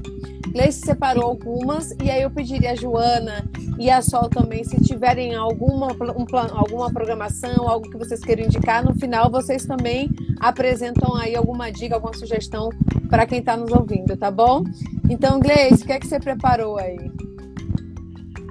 Gleice 0.51 0.81
separou 0.81 1.23
algumas 1.23 1.91
e 2.03 2.09
aí 2.09 2.21
eu 2.21 2.29
pediria 2.29 2.71
a 2.71 2.75
Joana 2.75 3.45
e 3.79 3.89
a 3.89 4.01
Sol 4.01 4.29
também, 4.29 4.63
se 4.63 4.79
tiverem 4.81 5.33
alguma, 5.33 5.87
um 6.15 6.25
plan, 6.25 6.47
alguma 6.51 6.91
programação, 6.91 7.67
algo 7.69 7.89
que 7.89 7.97
vocês 7.97 8.19
queiram 8.19 8.43
indicar, 8.45 8.83
no 8.83 8.93
final 8.95 9.29
vocês 9.31 9.65
também 9.65 10.09
apresentam 10.39 11.15
aí 11.15 11.35
alguma 11.35 11.71
dica, 11.71 11.95
alguma 11.95 12.13
sugestão 12.13 12.69
para 13.09 13.25
quem 13.25 13.39
está 13.39 13.55
nos 13.55 13.71
ouvindo, 13.71 14.15
tá 14.17 14.29
bom? 14.29 14.63
Então, 15.09 15.39
Gleice, 15.39 15.83
o 15.83 15.85
que 15.87 15.93
é 15.93 15.99
que 15.99 16.07
você 16.07 16.19
preparou 16.19 16.77
aí? 16.77 16.97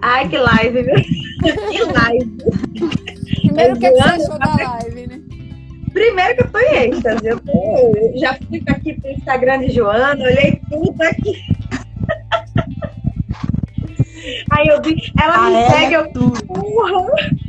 Ai, 0.02 0.28
que 0.28 0.38
live, 0.38 0.82
viu? 0.82 0.94
que 1.70 1.82
live. 1.84 2.36
Primeiro, 3.42 3.74
o 3.74 3.78
que, 3.78 3.86
é 3.86 3.90
que 3.92 3.96
você 4.02 4.08
achou 4.08 4.38
da 4.38 4.56
live, 4.56 5.06
né? 5.06 5.20
Primeiro 5.92 6.36
que 6.36 6.42
eu 6.42 6.50
tô 6.52 6.58
em 6.58 6.76
êxtase. 6.88 7.26
Eu 7.26 7.40
tô- 7.40 8.12
já 8.16 8.34
fui 8.34 8.62
aqui 8.66 8.94
pro 9.00 9.10
Instagram 9.10 9.58
de 9.60 9.70
Joana, 9.72 10.24
olhei 10.24 10.60
tudo 10.70 11.02
aqui. 11.02 11.32
Aí 14.50 14.66
eu 14.66 14.82
vi, 14.82 14.96
ela 15.18 15.34
A 15.34 15.50
me 15.50 15.56
Ela 15.56 15.70
segue, 15.70 15.94
é 15.94 15.98
eu 15.98 16.12
tudo. 16.12 16.40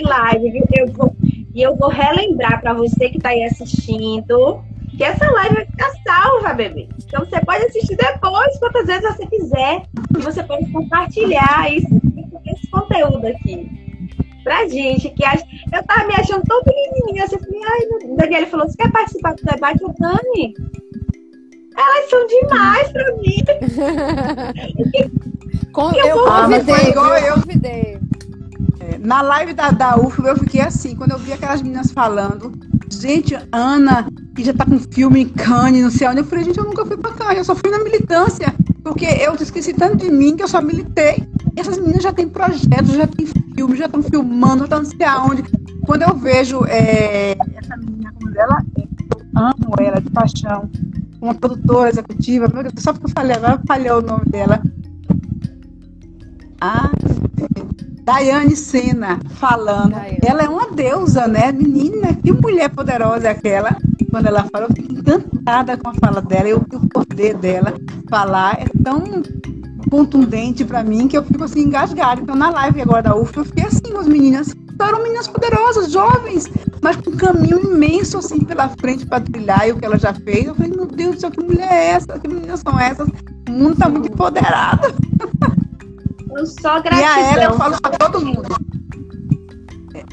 live? 0.00 0.62
Eu 0.76 0.92
vou, 0.92 1.14
e 1.22 1.62
eu 1.62 1.76
vou 1.76 1.88
relembrar 1.88 2.60
pra 2.60 2.72
você 2.72 3.10
que 3.10 3.18
tá 3.18 3.30
aí 3.30 3.44
assistindo 3.44 4.62
que 4.96 5.04
essa 5.04 5.30
live 5.30 5.54
vai 5.54 5.66
ficar 5.66 5.92
salva, 6.04 6.54
bebê. 6.54 6.88
Então 7.04 7.24
você 7.24 7.40
pode 7.40 7.64
assistir 7.66 7.96
depois, 7.96 8.58
quantas 8.58 8.86
vezes 8.86 9.16
você 9.16 9.26
quiser. 9.26 9.82
E 10.16 10.20
você 10.20 10.42
pode 10.42 10.70
compartilhar 10.72 11.72
isso, 11.72 11.88
esse 12.46 12.68
conteúdo 12.68 13.26
aqui. 13.26 13.70
Pra 14.42 14.66
gente, 14.66 15.10
que 15.10 15.24
acha... 15.24 15.44
eu 15.72 15.82
tava 15.84 16.06
me 16.06 16.14
achando 16.14 16.42
tão 16.42 16.62
pequenininha. 16.64 17.24
Assim, 17.24 17.36
ai, 17.36 17.86
meu... 17.86 18.16
Daniela 18.16 18.46
falou: 18.46 18.68
você 18.68 18.76
quer 18.76 18.90
participar 18.90 19.34
do 19.34 19.44
debate? 19.44 19.82
Eu, 19.82 19.94
Dani, 19.98 20.54
elas 21.78 22.10
são 22.10 22.26
demais 22.26 22.92
pra 22.92 23.16
mim. 23.16 23.38
Com- 25.72 25.92
Eu 25.92 26.06
eu 26.06 26.28
Ah, 26.28 26.42
convidei, 26.42 26.88
igual 26.90 27.16
eu 27.16 27.26
eu. 27.26 27.34
convidei. 27.36 27.98
Na 29.00 29.22
live 29.22 29.52
da, 29.54 29.70
da 29.70 29.96
eu 29.96 30.36
fiquei 30.36 30.60
assim, 30.60 30.96
quando 30.96 31.12
eu 31.12 31.18
vi 31.18 31.32
aquelas 31.32 31.62
meninas 31.62 31.90
falando, 31.92 32.52
gente, 32.92 33.38
Ana, 33.52 34.08
que 34.34 34.44
já 34.44 34.52
tá 34.52 34.64
com 34.64 34.78
filme 34.78 35.22
em 35.22 35.28
Cannes, 35.28 35.82
não 35.82 35.90
sei 35.90 36.08
onde, 36.08 36.20
eu 36.20 36.24
falei, 36.24 36.44
gente, 36.44 36.58
eu 36.58 36.64
nunca 36.64 36.84
fui 36.84 36.96
pra 36.96 37.12
Cannes, 37.12 37.38
eu 37.38 37.44
só 37.44 37.54
fui 37.54 37.70
na 37.70 37.78
militância, 37.78 38.52
porque 38.82 39.06
eu 39.06 39.34
esqueci 39.34 39.72
tanto 39.72 39.96
de 39.96 40.10
mim 40.10 40.36
que 40.36 40.42
eu 40.42 40.48
só 40.48 40.60
militei. 40.60 41.22
E 41.56 41.60
essas 41.60 41.78
meninas 41.78 42.02
já 42.02 42.12
têm 42.12 42.28
projetos, 42.28 42.94
já 42.94 43.06
têm 43.06 43.26
filme, 43.56 43.76
já 43.76 43.86
estão 43.86 44.02
filmando, 44.02 44.58
já 44.60 44.64
estão 44.64 44.78
não 44.82 44.86
sei 44.86 45.06
aonde. 45.06 45.44
Quando 45.84 46.02
eu 46.02 46.14
vejo 46.16 46.64
é, 46.66 47.36
essa 47.56 47.76
menina 47.76 48.12
como 48.14 48.30
dela, 48.32 48.62
eu 48.76 48.88
amo 49.36 49.74
ela 49.80 50.00
de 50.00 50.10
paixão. 50.10 50.70
Uma 51.20 51.34
produtora 51.34 51.90
executiva, 51.90 52.48
meu 52.48 52.62
Deus, 52.62 52.74
só 52.78 52.92
porque 52.92 53.06
eu 53.06 53.12
falei 53.14 53.36
agora, 53.36 53.60
falhou 53.66 53.98
o 53.98 54.02
nome 54.02 54.24
dela. 54.26 54.62
Ah, 56.60 56.90
Daiane 58.02 58.56
Sena 58.56 59.18
falando. 59.34 59.90
Daiane. 59.90 60.18
Ela 60.24 60.42
é 60.44 60.48
uma 60.48 60.70
deusa, 60.72 61.28
né? 61.28 61.52
Menina, 61.52 62.14
que 62.14 62.32
mulher 62.32 62.70
poderosa 62.70 63.28
é 63.28 63.30
aquela. 63.32 63.76
Quando 64.10 64.26
ela 64.26 64.46
fala, 64.50 64.66
eu 64.66 64.74
fico 64.74 64.92
encantada 64.92 65.76
com 65.76 65.90
a 65.90 65.94
fala 65.94 66.22
dela. 66.22 66.48
Eu, 66.48 66.58
o 66.58 66.88
poder 66.88 67.34
dela 67.36 67.74
falar 68.08 68.60
é 68.60 68.66
tão 68.82 69.22
contundente 69.90 70.64
pra 70.64 70.82
mim 70.82 71.08
que 71.08 71.16
eu 71.16 71.24
fico 71.24 71.44
assim 71.44 71.60
engasgada. 71.62 72.20
Então, 72.20 72.34
na 72.36 72.50
live 72.50 72.82
agora 72.82 73.02
da 73.02 73.16
UF, 73.16 73.36
eu 73.36 73.44
fiquei 73.44 73.64
assim 73.64 73.92
com 73.92 73.98
as 73.98 74.06
meninas. 74.08 74.54
Eram 74.80 75.02
meninas 75.02 75.26
poderosas, 75.26 75.90
jovens, 75.90 76.48
mas 76.80 76.96
com 76.96 77.10
um 77.10 77.16
caminho 77.16 77.58
imenso 77.58 78.18
assim 78.18 78.38
pela 78.44 78.68
frente 78.68 79.04
para 79.04 79.20
trilhar 79.20 79.66
e 79.68 79.72
o 79.72 79.76
que 79.76 79.84
ela 79.84 79.98
já 79.98 80.14
fez. 80.14 80.46
Eu 80.46 80.54
falei, 80.54 80.70
meu 80.70 80.86
Deus 80.86 81.16
do 81.16 81.20
céu, 81.20 81.30
que 81.32 81.42
mulher 81.42 81.70
é 81.72 81.86
essa? 81.90 82.18
Que 82.18 82.28
meninas 82.28 82.60
são 82.60 82.78
essas? 82.78 83.08
O 83.48 83.52
mundo 83.52 83.76
tá 83.76 83.88
muito 83.88 84.08
empoderado. 84.12 84.88
Eu 86.36 86.46
só 86.46 86.78
E 86.78 86.82
gratidão. 86.82 87.08
a 87.08 87.20
ela 87.32 87.44
eu 87.44 87.54
falo 87.54 87.80
pra 87.80 87.90
todo 87.92 88.24
mundo. 88.24 88.42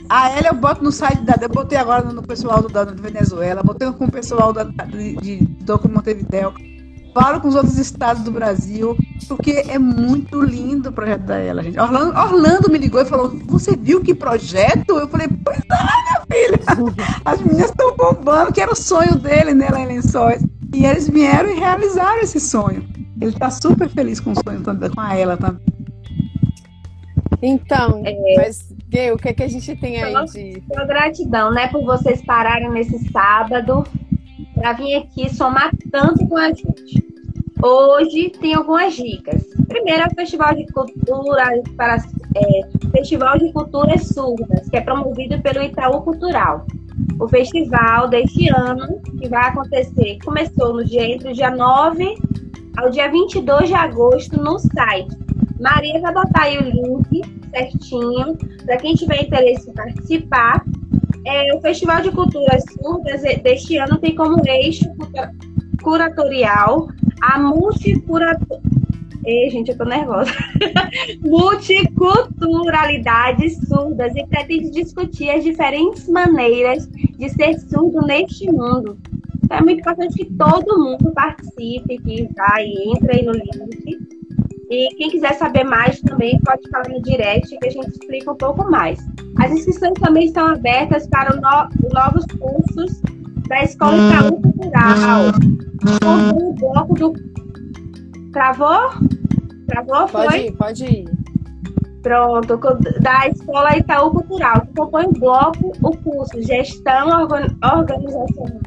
A 0.09 0.29
ela 0.31 0.47
eu 0.47 0.55
boto 0.55 0.83
no 0.83 0.91
site 0.91 1.21
da. 1.21 1.37
Eu 1.39 1.49
botei 1.49 1.77
agora 1.77 2.03
no 2.03 2.23
pessoal 2.23 2.61
do, 2.63 2.69
da 2.69 2.83
Venezuela, 2.85 3.61
botei 3.61 3.91
com 3.91 4.05
o 4.05 4.11
pessoal 4.11 4.51
da, 4.51 4.63
de, 4.63 5.15
de 5.17 5.37
Doco 5.63 5.87
Montevideo. 5.87 6.53
Falo 7.15 7.39
com 7.39 7.47
os 7.47 7.55
outros 7.55 7.77
estados 7.77 8.23
do 8.23 8.31
Brasil, 8.31 8.97
porque 9.29 9.63
é 9.69 9.79
muito 9.79 10.41
lindo 10.41 10.89
o 10.89 10.91
projeto 10.91 11.21
da 11.21 11.37
ela, 11.37 11.63
gente. 11.63 11.79
Orlando, 11.79 12.19
Orlando 12.19 12.69
me 12.69 12.77
ligou 12.77 12.99
e 12.99 13.05
falou: 13.05 13.29
Você 13.45 13.73
viu 13.73 14.01
que 14.01 14.13
projeto? 14.13 14.99
Eu 14.99 15.07
falei: 15.07 15.29
Pois 15.45 15.59
é, 15.59 16.03
minha 16.03 16.25
filha. 16.29 16.59
As 17.23 17.39
meninas 17.39 17.69
estão 17.69 17.95
bombando, 17.95 18.51
que 18.51 18.59
era 18.59 18.69
o 18.69 18.75
sonho 18.75 19.15
dele, 19.15 19.53
né, 19.53 19.69
lá 19.71 19.79
em 19.79 19.87
Lençóis. 19.87 20.45
E 20.73 20.85
eles 20.85 21.07
vieram 21.07 21.49
e 21.49 21.57
realizaram 21.57 22.19
esse 22.19 22.37
sonho. 22.37 22.85
Ele 23.21 23.31
está 23.31 23.49
super 23.49 23.87
feliz 23.87 24.19
com 24.19 24.33
o 24.33 24.43
sonho 24.43 24.61
também, 24.61 24.89
com 24.89 24.99
a 24.99 25.15
ela 25.15 25.37
também. 25.37 25.65
Então, 27.41 28.01
é... 28.03 28.35
mas 28.35 28.73
Gay, 28.89 29.13
o 29.13 29.17
que, 29.17 29.29
é 29.29 29.33
que 29.33 29.43
a 29.43 29.47
gente 29.47 29.73
tem 29.77 30.03
aí 30.03 30.11
então, 30.11 30.25
de. 30.25 30.61
Gratidão, 30.85 31.49
né, 31.53 31.69
por 31.69 31.85
vocês 31.85 32.21
pararem 32.25 32.69
nesse 32.71 33.09
sábado 33.09 33.85
para 34.55 34.73
vir 34.73 34.95
aqui 34.95 35.33
somar 35.33 35.71
tanto 35.91 36.27
com 36.27 36.37
a 36.37 36.47
gente. 36.47 37.04
Hoje 37.63 38.31
tem 38.41 38.53
algumas 38.53 38.95
dicas. 38.95 39.41
Primeiro 39.67 40.03
é 40.03 40.07
o 40.07 40.15
Festival 40.15 40.53
de 40.55 40.65
Cultura 40.67 41.61
para 41.77 41.97
é, 42.35 42.89
Festival 42.91 43.37
de 43.37 43.51
Culturas 43.53 44.07
Surdas, 44.07 44.69
que 44.69 44.75
é 44.75 44.81
promovido 44.81 45.41
pelo 45.41 45.63
Itaú 45.63 46.01
Cultural. 46.01 46.65
O 47.19 47.27
festival 47.27 48.09
deste 48.09 48.49
ano, 48.49 48.99
que 49.19 49.29
vai 49.29 49.49
acontecer, 49.49 50.17
começou 50.23 50.73
no 50.73 50.83
dia 50.83 51.05
entre 51.05 51.31
o 51.31 51.33
dia 51.33 51.49
9 51.49 52.15
ao 52.77 52.89
dia 52.89 53.09
22 53.09 53.69
de 53.69 53.73
agosto 53.73 54.37
no 54.41 54.59
site. 54.59 55.15
Maria 55.59 56.01
vai 56.01 56.13
botar 56.13 56.43
aí 56.43 56.57
o 56.57 56.63
link 56.63 57.21
certinho 57.49 58.37
para 58.65 58.77
quem 58.77 58.95
tiver 58.95 59.23
interesse 59.23 59.69
em 59.69 59.73
participar. 59.73 60.65
É, 61.25 61.55
o 61.55 61.61
Festival 61.61 62.01
de 62.01 62.11
Culturas 62.11 62.63
Surdas 62.73 63.21
deste 63.41 63.77
ano 63.77 63.97
tem 63.97 64.13
como 64.13 64.41
eixo 64.45 64.85
curatorial 65.85 66.89
a 67.21 67.39
multicurator... 67.39 68.59
Ei, 69.23 69.49
gente, 69.51 69.71
eu 69.71 69.77
tô 69.77 69.85
nervosa. 69.85 70.31
Multiculturalidades 71.21 73.55
surdas 73.67 74.15
e 74.15 74.25
pretende 74.25 74.71
discutir 74.71 75.29
as 75.29 75.43
diferentes 75.43 76.09
maneiras 76.09 76.87
de 76.87 77.29
ser 77.29 77.59
surdo 77.59 78.01
neste 78.05 78.51
mundo. 78.51 78.97
Então, 79.43 79.57
é 79.57 79.61
muito 79.61 79.79
importante 79.79 80.15
que 80.15 80.25
todo 80.33 80.79
mundo 80.79 81.11
participe, 81.13 81.99
que 81.99 82.27
vai, 82.35 82.65
entre 82.87 83.17
aí 83.17 83.25
no 83.25 83.33
link. 83.33 83.99
E 84.69 84.89
quem 84.95 85.11
quiser 85.11 85.35
saber 85.35 85.63
mais 85.63 86.01
também 86.01 86.39
pode 86.39 86.67
falar 86.69 86.89
no 86.89 86.99
direct 87.01 87.57
que 87.57 87.67
a 87.67 87.71
gente 87.71 87.89
explica 87.89 88.31
um 88.31 88.37
pouco 88.37 88.69
mais. 88.69 88.99
As 89.37 89.51
inscrições 89.51 89.93
também 89.99 90.25
estão 90.25 90.47
abertas 90.47 91.07
para 91.07 91.35
no 91.35 91.41
novos 91.89 92.25
cursos 92.39 93.01
da 93.47 93.63
Escola 93.63 93.95
Itaú 93.97 94.41
Cultural. 94.41 95.31
Como 96.01 96.49
o 96.49 96.53
bloco 96.53 96.93
do. 96.95 97.13
Travou? 98.31 98.89
Travou? 99.67 100.07
Foi? 100.07 100.25
Pode 100.25 100.37
ir, 100.37 100.51
pode 100.53 100.85
ir. 100.85 101.15
Pronto, 102.01 102.59
da 103.01 103.27
Escola 103.27 103.77
Itaú 103.77 104.11
Cultural, 104.11 104.61
que 104.61 104.73
compõe 104.75 105.05
o 105.05 105.13
bloco 105.13 105.71
o 105.81 105.97
curso 105.97 106.39
Gestão 106.43 107.07
Organizacional, 107.07 108.61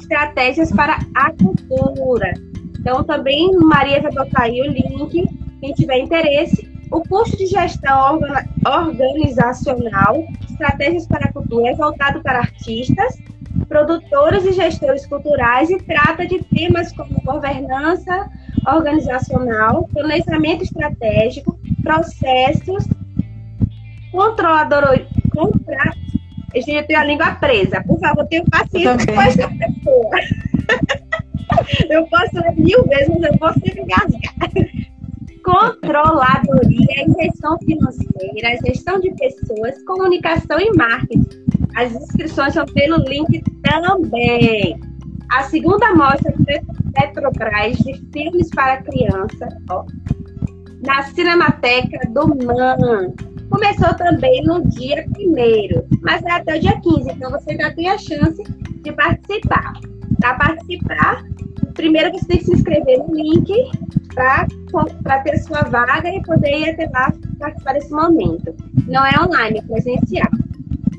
Estratégias 0.00 0.72
para 0.72 0.98
a 1.14 1.30
Cultura. 1.30 2.32
Então, 2.80 3.04
também 3.04 3.52
Maria 3.58 4.02
vai 4.02 4.10
botar 4.10 4.42
aí 4.42 4.60
o 4.60 4.72
link, 4.72 5.24
quem 5.60 5.72
tiver 5.74 5.98
interesse. 5.98 6.68
O 6.90 7.00
curso 7.02 7.36
de 7.36 7.46
gestão 7.46 8.20
organizacional, 8.66 10.24
estratégias 10.50 11.06
para 11.06 11.26
a 11.26 11.32
cultura, 11.32 11.68
é 11.68 11.74
voltado 11.74 12.20
para 12.20 12.40
artistas, 12.40 13.16
produtores 13.68 14.44
e 14.44 14.52
gestores 14.52 15.06
culturais 15.06 15.70
e 15.70 15.78
trata 15.78 16.26
de 16.26 16.42
temas 16.44 16.92
como 16.92 17.20
governança 17.24 18.30
organizacional, 18.66 19.88
planejamento 19.92 20.62
estratégico, 20.62 21.58
processos, 21.82 22.86
controlador, 24.10 25.06
contra... 25.30 25.92
Gente, 26.54 26.70
eu 26.72 26.86
tenho 26.86 27.00
a 27.00 27.04
língua 27.04 27.34
presa. 27.36 27.82
Por 27.82 27.98
favor, 27.98 28.26
tenha 28.26 28.44
paciência 28.44 29.14
com 29.14 29.22
essa 29.22 29.48
pessoa. 29.48 30.16
eu 31.88 32.06
posso 32.08 32.34
ler 32.34 32.54
mil 32.56 32.84
vezes, 32.84 33.08
mas 33.08 33.56
eu 33.56 33.60
sempre 33.60 33.80
engasgar. 33.80 34.32
Controladoria 35.42 37.06
gestão 37.18 37.58
financeira, 37.58 38.58
gestão 38.64 39.00
de 39.00 39.10
pessoas, 39.14 39.82
comunicação 39.84 40.60
e 40.60 40.76
marketing. 40.76 41.42
As 41.76 41.92
inscrições 41.92 42.54
são 42.54 42.66
pelo 42.66 42.96
link 42.98 43.42
também. 43.62 44.80
A 45.30 45.42
segunda 45.44 45.94
mostra 45.94 46.34
Petrobras 46.94 47.78
de 47.78 47.94
filmes 48.12 48.50
para 48.50 48.82
criança, 48.82 49.48
ó, 49.70 49.84
na 50.82 51.02
Cinemateca 51.04 51.98
do 52.10 52.28
MAN. 52.44 53.12
Começou 53.48 53.94
também 53.94 54.42
no 54.44 54.62
dia 54.68 55.06
1 55.18 56.00
mas 56.02 56.22
é 56.24 56.32
até 56.32 56.56
o 56.56 56.60
dia 56.60 56.78
15, 56.80 57.10
então 57.10 57.30
você 57.30 57.56
já 57.56 57.72
tem 57.72 57.88
a 57.88 57.96
chance 57.96 58.42
de 58.82 58.92
participar. 58.92 59.72
Para 60.20 60.34
participar, 60.34 61.24
primeiro 61.74 62.12
você 62.12 62.26
tem 62.26 62.38
que 62.38 62.44
se 62.44 62.52
inscrever 62.52 62.98
no 62.98 63.14
link 63.14 63.50
para 64.14 65.18
ter 65.20 65.38
sua 65.38 65.62
vaga 65.62 66.08
e 66.08 66.22
poder 66.22 66.58
ir 66.58 66.70
até 66.70 66.90
lá 66.90 67.12
participar 67.38 67.72
desse 67.72 67.90
momento. 67.90 68.54
Não 68.86 69.04
é 69.04 69.18
online, 69.18 69.58
é 69.58 69.62
presencial. 69.62 70.28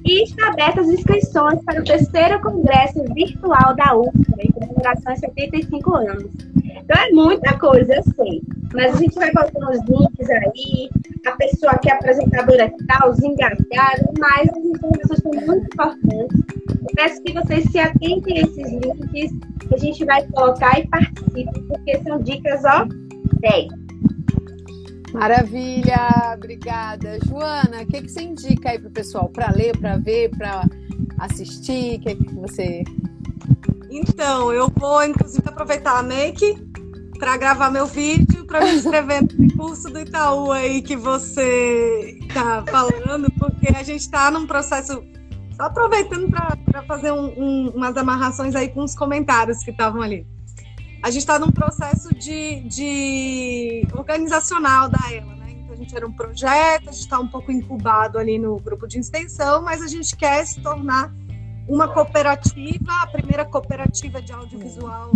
E 0.06 0.24
está 0.24 0.50
abertas 0.50 0.88
as 0.88 0.94
inscrições 0.94 1.64
para 1.64 1.80
o 1.80 1.84
terceiro 1.84 2.42
congresso 2.42 3.04
virtual 3.14 3.76
da 3.76 3.96
UFRA, 3.96 4.44
em 4.44 4.52
comemoração 4.52 5.14
a 5.14 5.16
75 5.16 5.96
anos. 5.96 6.34
Então 6.56 7.02
é 7.02 7.10
muita 7.12 7.58
coisa, 7.58 7.96
eu 7.96 8.04
sei. 8.16 8.42
Mas 8.74 8.96
a 8.96 8.98
gente 8.98 9.16
vai 9.16 9.32
colocando 9.32 9.70
os 9.70 9.80
links 9.88 10.30
aí, 10.30 10.90
a 11.26 11.32
pessoa 11.32 11.78
que 11.78 11.90
é 11.90 11.94
apresentadora 11.94 12.70
que 12.70 12.82
está, 12.82 13.08
os 13.08 13.22
engajados, 13.22 14.14
mas 14.20 14.50
as 14.50 14.66
informações 14.66 15.20
são 15.22 15.32
muito 15.32 15.66
importantes. 15.74 16.42
Eu 16.82 16.96
peço 16.96 17.24
que 17.24 17.34
vocês 17.34 17.72
se 17.72 17.80
atentem 17.80 18.40
a 18.40 18.42
esses 18.42 18.72
links 18.72 19.32
que 19.68 19.76
a 19.76 19.78
gente 19.78 20.04
vai 20.04 20.28
colocar 20.28 20.80
e 20.80 20.88
participem, 20.88 21.46
porque 21.68 22.00
são 22.00 22.20
dicas, 22.20 22.62
ó, 22.66 22.86
10. 23.40 23.83
Maravilha, 25.14 26.34
obrigada. 26.34 27.20
Joana, 27.26 27.84
o 27.84 27.86
que, 27.86 28.02
que 28.02 28.10
você 28.10 28.24
indica 28.24 28.72
aí 28.72 28.80
para 28.80 28.90
o 28.90 28.92
pessoal? 28.92 29.30
Para 29.30 29.52
ler, 29.52 29.78
para 29.78 29.98
ver, 29.98 30.30
para 30.32 30.68
assistir? 31.20 31.98
O 31.98 32.02
que, 32.02 32.16
que 32.16 32.34
você. 32.34 32.84
Então, 33.92 34.52
eu 34.52 34.70
vou 34.76 35.04
inclusive 35.04 35.48
aproveitar 35.48 36.00
a 36.00 36.04
Make 36.04 36.58
para 37.20 37.38
gravar 37.38 37.70
meu 37.70 37.86
vídeo, 37.86 38.46
para 38.46 38.62
me 38.66 38.74
inscrever 38.74 39.22
no 39.38 39.56
curso 39.56 39.88
do 39.90 40.00
Itaú 40.00 40.52
aí 40.52 40.82
que 40.82 40.96
você 40.96 42.18
está 42.22 42.64
falando, 42.66 43.32
porque 43.38 43.70
a 43.70 43.84
gente 43.84 44.02
está 44.02 44.32
num 44.32 44.48
processo. 44.48 45.04
Só 45.56 45.64
aproveitando 45.64 46.32
para 46.32 46.84
fazer 46.88 47.12
um, 47.12 47.28
um, 47.38 47.70
umas 47.76 47.96
amarrações 47.96 48.56
aí 48.56 48.70
com 48.70 48.84
os 48.84 48.96
comentários 48.96 49.64
que 49.64 49.70
estavam 49.70 50.02
ali 50.02 50.26
a 51.04 51.12
gente 51.12 51.20
está 51.20 51.38
num 51.38 51.52
processo 51.52 52.16
de, 52.16 52.62
de 52.62 53.86
organizacional 53.94 54.88
da 54.88 55.00
ela, 55.12 55.36
né? 55.36 55.52
Então 55.52 55.74
a 55.74 55.76
gente 55.76 55.94
era 55.94 56.08
um 56.08 56.14
projeto, 56.14 56.88
a 56.88 56.92
gente 56.94 57.02
está 57.02 57.20
um 57.20 57.28
pouco 57.28 57.52
incubado 57.52 58.18
ali 58.18 58.40
no 58.40 58.56
grupo 58.56 58.88
de 58.88 59.00
extensão, 59.00 59.62
mas 59.62 59.82
a 59.82 59.88
gente 59.88 60.16
quer 60.16 60.48
se 60.48 60.62
tornar 60.62 61.14
uma 61.68 61.90
cooperativa, 61.90 62.94
a 63.02 63.08
primeira 63.08 63.44
cooperativa 63.44 64.22
de 64.22 64.32
audiovisual 64.32 65.12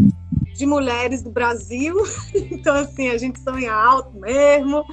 de 0.53 0.65
mulheres 0.65 1.23
do 1.23 1.31
Brasil. 1.31 1.95
Então, 2.35 2.75
assim, 2.75 3.07
a 3.07 3.17
gente 3.17 3.39
sonha 3.39 3.73
alto 3.73 4.19
mesmo. 4.19 4.83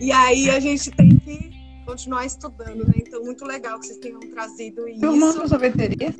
E 0.00 0.10
aí 0.12 0.48
a 0.48 0.58
gente 0.60 0.90
tem 0.92 1.16
que 1.18 1.50
continuar 1.84 2.24
estudando, 2.24 2.86
né? 2.86 2.94
Então, 2.96 3.22
muito 3.22 3.44
legal 3.44 3.78
que 3.78 3.86
vocês 3.86 3.98
tenham 3.98 4.20
trazido 4.20 4.88
isso. 4.88 5.00
Filmando 5.00 5.46
sorveteria? 5.46 6.14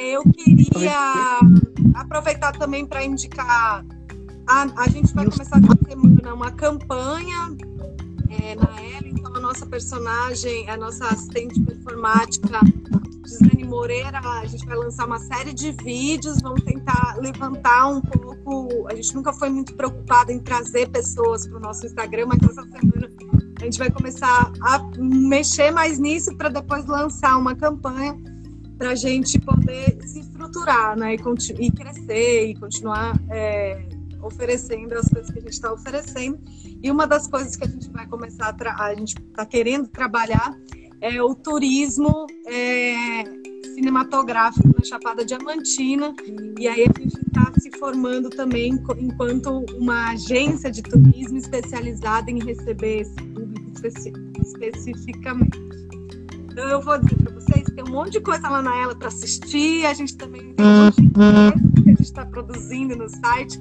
Eu 0.00 0.22
queria 0.32 1.40
aproveitar 1.94 2.52
também 2.52 2.86
para 2.86 3.04
indicar. 3.04 3.84
A, 4.46 4.66
a 4.76 4.88
gente 4.88 5.14
vai 5.14 5.24
começar 5.26 5.58
essa 5.58 5.78
semana 5.88 6.34
uma 6.34 6.50
campanha 6.50 7.56
é, 8.30 8.54
na 8.54 8.80
Ela, 8.80 9.08
então 9.08 9.34
a 9.34 9.40
nossa 9.40 9.66
personagem, 9.66 10.68
a 10.70 10.76
nossa 10.76 11.06
assistente 11.06 11.60
performática, 11.60 12.60
Gisane 13.26 13.64
Moreira, 13.64 14.20
a 14.20 14.46
gente 14.46 14.64
vai 14.64 14.76
lançar 14.76 15.06
uma 15.06 15.18
série 15.18 15.52
de 15.52 15.72
vídeos, 15.72 16.40
vamos 16.40 16.62
tentar 16.62 17.16
levantar 17.18 17.88
um 17.88 18.00
pouco. 18.00 18.86
A 18.88 18.94
gente 18.94 19.14
nunca 19.14 19.32
foi 19.32 19.50
muito 19.50 19.74
preocupada 19.74 20.32
em 20.32 20.40
trazer 20.40 20.88
pessoas 20.88 21.46
para 21.46 21.58
o 21.58 21.60
nosso 21.60 21.84
Instagram, 21.84 22.26
mas 22.26 22.42
essa 22.42 22.62
semana 22.62 23.10
a 23.60 23.64
gente 23.64 23.78
vai 23.78 23.90
começar 23.90 24.52
a 24.62 24.78
mexer 24.98 25.70
mais 25.70 25.98
nisso 25.98 26.34
para 26.36 26.48
depois 26.48 26.86
lançar 26.86 27.36
uma 27.36 27.54
campanha 27.54 28.16
para 28.78 28.90
a 28.90 28.94
gente 28.94 29.38
poder 29.40 29.98
se 30.06 30.20
estruturar, 30.20 30.96
né, 30.96 31.14
e, 31.14 31.66
e 31.66 31.70
crescer 31.72 32.50
e 32.50 32.54
continuar 32.54 33.20
é, 33.28 33.84
oferecendo 34.22 34.94
as 34.94 35.08
coisas 35.08 35.30
que 35.30 35.38
a 35.38 35.42
gente 35.42 35.52
está 35.52 35.72
oferecendo. 35.72 36.38
E 36.80 36.90
uma 36.90 37.06
das 37.06 37.26
coisas 37.26 37.56
que 37.56 37.64
a 37.64 37.68
gente 37.68 37.90
vai 37.90 38.06
começar 38.06 38.54
a, 38.56 38.84
a 38.84 38.94
gente 38.94 39.18
está 39.18 39.44
querendo 39.44 39.88
trabalhar 39.88 40.56
é 41.00 41.20
o 41.22 41.34
turismo 41.34 42.26
é, 42.46 43.24
cinematográfico 43.74 44.68
na 44.68 44.84
Chapada 44.84 45.24
Diamantina. 45.24 46.14
E 46.58 46.68
aí 46.68 46.82
a 46.82 47.00
gente 47.00 47.20
está 47.26 47.52
se 47.58 47.70
formando 47.78 48.30
também 48.30 48.78
enquanto 48.98 49.64
uma 49.76 50.10
agência 50.10 50.70
de 50.70 50.82
turismo 50.82 51.38
especializada 51.38 52.30
em 52.30 52.42
receber 52.44 53.02
esse 53.02 53.14
público 53.14 53.70
especi 53.74 54.12
especificamente. 54.40 55.58
Então 56.50 56.68
eu 56.68 56.80
vou 56.82 56.98
dizer 56.98 57.16
para 57.22 57.34
vocês 57.34 57.67
tem 57.78 57.84
um 57.84 57.92
monte 57.92 58.10
de 58.14 58.20
coisa 58.20 58.48
lá 58.48 58.60
na 58.60 58.76
ela 58.76 58.94
para 58.94 59.06
assistir. 59.06 59.86
A 59.86 59.94
gente 59.94 60.16
também 60.16 60.52
tem 60.54 60.66
um 60.66 60.84
monte 60.84 61.00
de 61.00 61.10
coisa 61.10 61.52
que 61.52 61.80
a 61.80 61.92
gente 61.92 62.02
está 62.02 62.26
produzindo 62.26 62.96
no 62.96 63.08
site. 63.08 63.60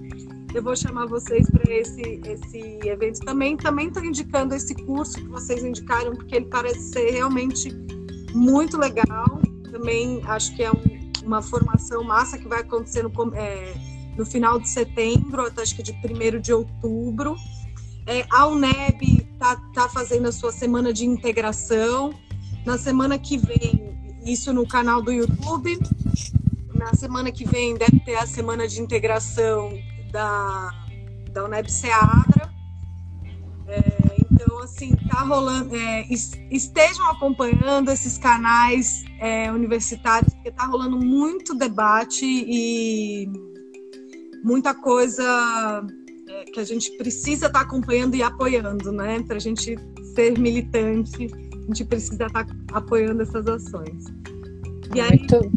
eu 0.56 0.64
vou 0.64 0.76
chamar 0.76 1.06
vocês 1.06 1.48
para 1.52 1.72
esse, 1.72 2.02
esse 2.26 2.80
evento 2.84 3.20
também. 3.20 3.56
Também 3.56 3.90
estou 3.90 4.04
indicando 4.04 4.56
esse 4.56 4.74
curso 4.74 5.18
que 5.18 5.28
vocês 5.28 5.64
indicaram, 5.64 6.16
porque 6.16 6.36
ele 6.36 6.46
parece 6.46 6.80
ser 6.94 7.12
realmente 7.12 7.72
muito 8.34 8.76
legal. 8.76 9.40
Também 9.72 10.20
acho 10.26 10.56
que 10.56 10.64
é 10.64 10.72
um, 10.72 11.12
uma 11.24 11.44
formação 11.44 12.04
massa 12.04 12.40
que 12.40 12.48
vai 12.48 12.62
acontecer 12.62 13.04
no, 13.04 13.12
é, 13.36 13.76
no 14.18 14.26
final 14.26 14.60
de 14.60 14.68
setembro, 14.68 15.44
até 15.44 15.62
acho 15.62 15.76
que 15.76 15.84
de 15.84 15.92
1 15.92 16.42
de 16.42 16.54
outubro. 16.54 17.36
É, 18.08 18.26
a 18.32 18.48
UNEB 18.48 19.28
está 19.32 19.56
tá 19.76 19.88
fazendo 19.88 20.28
a 20.28 20.32
sua 20.32 20.52
semana 20.52 20.92
de 20.92 21.06
integração. 21.06 22.16
Na 22.66 22.78
semana 22.78 23.18
que 23.18 23.38
vem, 23.38 23.88
isso 24.28 24.54
no 24.54 24.68
canal 24.68 25.02
do 25.02 25.12
YouTube. 25.12 25.78
Na 26.74 26.94
semana 26.94 27.32
que 27.32 27.46
vem 27.46 27.76
deve 27.76 28.00
ter 28.02 28.16
a 28.16 28.28
semana 28.28 28.68
de 28.68 28.82
integração 28.82 29.72
da, 30.12 30.70
da 31.32 31.46
UNEB 31.46 31.72
Seadra. 31.72 32.52
É, 33.68 33.82
então, 34.32 34.60
assim, 34.60 34.96
tá 35.10 35.22
rolando. 35.24 35.76
É, 35.76 36.06
estejam 36.52 37.10
acompanhando 37.10 37.90
esses 37.90 38.18
canais 38.18 39.04
é, 39.20 39.52
universitários, 39.52 40.34
porque 40.34 40.52
tá 40.52 40.66
rolando 40.66 40.98
muito 40.98 41.56
debate 41.56 42.26
e 42.26 43.28
muita 44.44 44.74
coisa 44.74 45.86
é, 46.30 46.44
que 46.46 46.60
a 46.60 46.64
gente 46.64 46.96
precisa 46.98 47.48
estar 47.48 47.60
tá 47.60 47.66
acompanhando 47.66 48.16
e 48.16 48.22
apoiando, 48.22 48.92
né? 48.92 49.24
Para 49.24 49.38
a 49.38 49.40
gente 49.40 49.76
ser 50.14 50.38
militante, 50.38 51.28
a 51.68 51.74
gente 51.74 51.84
precisa 51.86 52.26
estar 52.26 52.46
tá 52.46 52.54
apoiando 52.74 53.22
essas 53.22 53.46
ações. 53.46 54.06
E 54.96 55.02
aí, 55.02 55.20
muito... 55.20 55.52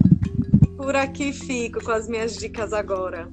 por 0.76 0.96
aqui 0.96 1.32
fico 1.32 1.82
com 1.84 1.92
as 1.92 2.08
minhas 2.08 2.36
dicas 2.36 2.72
agora. 2.72 3.28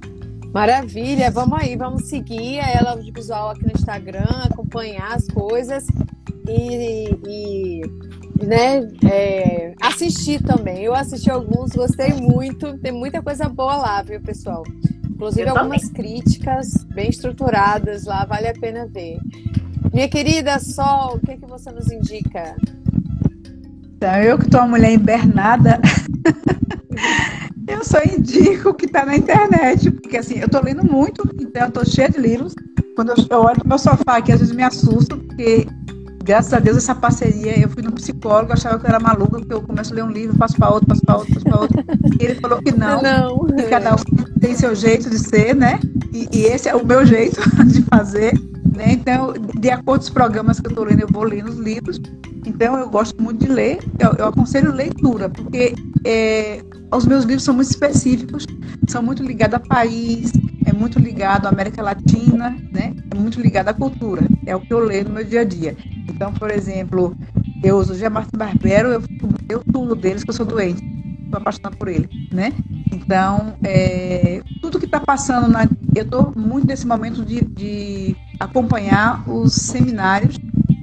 Maravilha, 0.52 1.30
vamos 1.30 1.58
aí, 1.60 1.76
vamos 1.76 2.08
seguir 2.08 2.60
a 2.60 2.70
Ela 2.70 2.92
Audiovisual 2.92 3.50
aqui 3.50 3.64
no 3.64 3.72
Instagram, 3.72 4.26
acompanhar 4.44 5.14
as 5.14 5.26
coisas 5.26 5.86
e, 6.48 7.08
e 7.26 7.82
né, 8.46 8.88
é, 9.10 9.74
assistir 9.82 10.42
também. 10.42 10.84
Eu 10.84 10.94
assisti 10.94 11.30
alguns, 11.30 11.72
gostei 11.72 12.12
muito, 12.14 12.78
tem 12.78 12.92
muita 12.92 13.20
coisa 13.20 13.48
boa 13.48 13.76
lá, 13.76 14.02
viu, 14.02 14.20
pessoal? 14.20 14.62
Inclusive 15.10 15.48
algumas 15.48 15.90
críticas 15.90 16.84
bem 16.84 17.10
estruturadas 17.10 18.04
lá, 18.04 18.24
vale 18.24 18.46
a 18.46 18.54
pena 18.54 18.86
ver. 18.86 19.18
Minha 19.92 20.08
querida 20.08 20.58
Sol, 20.58 21.16
o 21.16 21.20
que, 21.20 21.32
é 21.32 21.36
que 21.36 21.46
você 21.46 21.70
nos 21.70 21.90
indica? 21.90 22.56
Então, 23.96 24.14
eu 24.16 24.38
que 24.38 24.44
estou 24.44 24.60
uma 24.60 24.68
mulher 24.68 24.92
invernada, 24.92 25.80
Eu 27.68 27.84
só 27.84 28.02
indico 28.02 28.70
o 28.70 28.74
que 28.74 28.86
está 28.86 29.04
na 29.04 29.14
internet, 29.14 29.90
porque 29.90 30.16
assim, 30.16 30.38
eu 30.38 30.46
estou 30.46 30.62
lendo 30.62 30.82
muito, 30.82 31.22
então 31.38 31.62
eu 31.62 31.68
estou 31.68 31.84
cheia 31.84 32.08
de 32.08 32.18
livros. 32.18 32.54
Quando 32.96 33.12
eu, 33.30 33.40
olho 33.40 33.60
pro 33.60 33.68
meu 33.68 33.78
sofá 33.78 34.16
aqui, 34.16 34.32
às 34.32 34.40
vezes 34.40 34.54
me 34.54 34.62
assusto, 34.62 35.18
porque 35.18 35.66
graças 36.24 36.52
a 36.54 36.58
Deus 36.58 36.78
essa 36.78 36.94
parceria, 36.94 37.60
eu 37.60 37.68
fui 37.68 37.82
no 37.82 37.92
psicólogo, 37.92 38.54
achava 38.54 38.78
que 38.78 38.86
eu 38.86 38.88
era 38.88 38.98
maluca, 38.98 39.38
porque 39.38 39.52
eu 39.52 39.60
começo 39.60 39.92
a 39.92 39.96
ler 39.96 40.04
um 40.04 40.10
livro, 40.10 40.36
passo 40.38 40.56
para 40.56 40.70
outro, 40.70 40.88
passo 40.88 41.02
para 41.02 41.16
outro, 41.18 41.34
passo 41.34 41.44
para 41.44 41.60
outro. 41.60 41.84
E 42.18 42.24
ele 42.24 42.34
falou 42.36 42.62
que 42.62 42.72
não, 42.72 43.02
não 43.02 43.46
que 43.46 43.62
cada 43.64 43.94
um 43.94 43.98
tem 44.40 44.54
seu 44.54 44.74
jeito 44.74 45.10
de 45.10 45.18
ser, 45.18 45.54
né? 45.54 45.78
E, 46.10 46.26
e 46.32 46.42
esse 46.46 46.70
é 46.70 46.74
o 46.74 46.84
meu 46.84 47.04
jeito 47.04 47.38
de 47.68 47.82
fazer. 47.82 48.32
Né? 48.78 48.92
Então, 48.92 49.32
de 49.58 49.70
acordo 49.70 50.00
com 50.02 50.04
os 50.04 50.10
programas 50.10 50.60
que 50.60 50.68
eu 50.68 50.70
estou 50.70 50.84
lendo, 50.84 51.00
eu 51.00 51.08
vou 51.12 51.24
lendo 51.24 51.48
os 51.48 51.56
livros. 51.58 51.98
Então, 52.46 52.78
eu 52.78 52.88
gosto 52.88 53.20
muito 53.20 53.44
de 53.44 53.50
ler. 53.52 53.80
Eu, 53.98 54.12
eu 54.16 54.26
aconselho 54.26 54.72
leitura, 54.72 55.28
porque 55.28 55.74
é, 56.06 56.62
os 56.94 57.04
meus 57.04 57.24
livros 57.24 57.42
são 57.42 57.54
muito 57.54 57.70
específicos, 57.70 58.44
são 58.88 59.02
muito 59.02 59.24
ligados 59.24 59.56
a 59.56 59.60
país, 59.60 60.30
é 60.64 60.72
muito 60.72 61.00
ligado 61.00 61.46
à 61.46 61.48
América 61.48 61.82
Latina, 61.82 62.56
né? 62.72 62.92
É 63.12 63.18
muito 63.18 63.40
ligado 63.40 63.68
à 63.68 63.74
cultura. 63.74 64.22
É 64.46 64.54
o 64.54 64.60
que 64.60 64.72
eu 64.72 64.78
leio 64.78 65.06
no 65.06 65.14
meu 65.14 65.24
dia 65.24 65.40
a 65.40 65.44
dia. 65.44 65.76
Então, 66.08 66.32
por 66.32 66.50
exemplo, 66.52 67.12
eu 67.62 67.78
uso 67.78 67.94
o. 67.94 68.08
Martin 68.08 68.36
Barbero, 68.38 68.88
eu, 68.92 69.02
eu 69.50 69.60
tudo 69.72 69.96
deles, 69.96 70.22
que 70.22 70.30
eu 70.30 70.34
sou 70.34 70.46
doente, 70.46 70.78
estou 71.24 71.40
apaixonada 71.40 71.76
por 71.76 71.88
ele, 71.88 72.08
né? 72.32 72.52
Então, 72.92 73.54
é, 73.64 74.40
tudo 74.62 74.78
que 74.78 74.86
está 74.86 75.00
passando, 75.00 75.48
na, 75.48 75.64
eu 75.94 76.04
estou 76.04 76.32
muito 76.36 76.66
nesse 76.66 76.86
momento 76.86 77.24
de, 77.24 77.40
de 77.56 78.16
acompanhar 78.38 79.28
os 79.28 79.52
seminários 79.52 80.38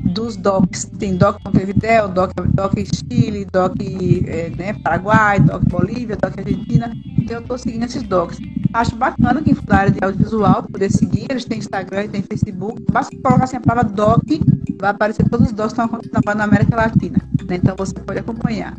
dos 0.05 0.37
DOCs. 0.37 0.85
Tem 0.97 1.15
DOC 1.15 1.39
Montevideo, 1.43 2.07
DOC, 2.07 2.33
DOC 2.53 2.85
Chile, 2.95 3.45
DOC 3.45 4.25
é, 4.27 4.49
né, 4.51 4.73
Paraguai, 4.73 5.39
DOC 5.39 5.63
Bolívia, 5.69 6.15
DOC 6.15 6.39
Argentina. 6.39 6.93
Então 7.17 7.37
eu 7.37 7.41
estou 7.41 7.57
seguindo 7.57 7.83
esses 7.83 8.03
DOCs. 8.03 8.39
Acho 8.73 8.95
bacana 8.95 9.41
quem 9.41 9.53
for 9.53 9.65
da 9.65 9.77
área 9.77 9.91
de 9.91 10.03
audiovisual 10.03 10.63
poder 10.63 10.91
seguir. 10.91 11.27
Eles 11.29 11.45
têm 11.45 11.59
Instagram, 11.59 12.07
têm 12.07 12.21
Facebook. 12.21 12.83
Basta 12.91 13.15
colocar 13.21 13.43
assim 13.45 13.57
a 13.57 13.61
palavra 13.61 13.91
DOC, 13.91 14.41
vai 14.79 14.91
aparecer 14.91 15.27
todos 15.29 15.47
os 15.47 15.53
DOCs 15.53 15.73
que 15.73 15.81
estão 15.81 15.85
acontecendo 15.85 16.37
na 16.37 16.43
América 16.43 16.75
Latina. 16.75 17.17
Né? 17.47 17.55
Então 17.55 17.75
você 17.77 17.93
pode 17.93 18.19
acompanhar. 18.19 18.75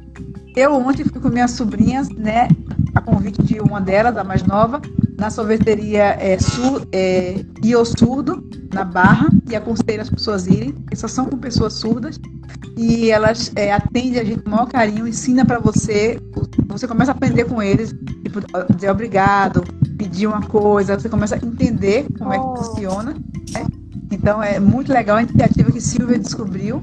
Eu 0.57 0.73
ontem 0.73 1.05
fui 1.05 1.21
com 1.21 1.29
minhas 1.29 1.51
sobrinhas, 1.51 2.09
né, 2.09 2.49
a 2.95 3.01
convite 3.03 3.43
de 3.43 3.61
uma 3.61 3.79
delas, 3.79 4.17
a 4.17 4.25
mais 4.25 4.43
nova, 4.43 4.81
na 5.19 5.29
sorveteria 5.29 6.17
é, 6.19 6.39
sur, 6.39 6.89
é, 6.93 7.45
Surdo, 7.85 8.43
na 8.73 8.83
Barra, 8.83 9.29
e 9.51 9.55
aconselho 9.55 10.01
as 10.01 10.09
pessoas 10.09 10.47
irem, 10.47 10.73
porque 10.73 10.97
só 10.97 11.07
são 11.07 11.27
com 11.27 11.37
pessoas 11.37 11.75
surdas, 11.75 12.19
e 12.75 13.11
elas 13.11 13.53
é, 13.55 13.71
atendem 13.71 14.19
a 14.19 14.25
gente 14.25 14.43
com 14.43 14.49
o 14.49 14.53
maior 14.53 14.67
carinho, 14.67 15.07
ensina 15.07 15.45
para 15.45 15.59
você, 15.59 16.19
você 16.69 16.89
começa 16.89 17.11
a 17.13 17.15
aprender 17.15 17.45
com 17.45 17.63
eles, 17.63 17.95
tipo, 18.23 18.41
dizer 18.75 18.91
obrigado, 18.91 19.63
pedir 19.99 20.27
uma 20.27 20.41
coisa, 20.41 20.99
você 20.99 21.11
começa 21.11 21.35
a 21.35 21.39
entender 21.39 22.07
como 22.17 22.33
é 22.33 22.39
que 22.39 22.45
oh. 22.47 22.57
funciona, 22.57 23.13
né? 23.53 23.67
Então 24.11 24.43
é 24.43 24.59
muito 24.59 24.91
legal 24.91 25.19
a 25.19 25.23
iniciativa 25.23 25.71
que 25.71 25.81
Silvia 25.81 26.19
descobriu 26.19 26.83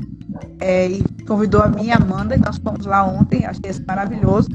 é, 0.59 0.87
e 0.87 1.03
convidou 1.27 1.61
a 1.61 1.67
mim 1.67 1.85
e 1.85 1.91
a 1.91 1.97
Amanda, 1.97 2.37
nós 2.37 2.57
fomos 2.57 2.85
lá 2.85 3.05
ontem, 3.05 3.45
achei 3.45 3.69
isso 3.69 3.83
maravilhoso. 3.87 4.49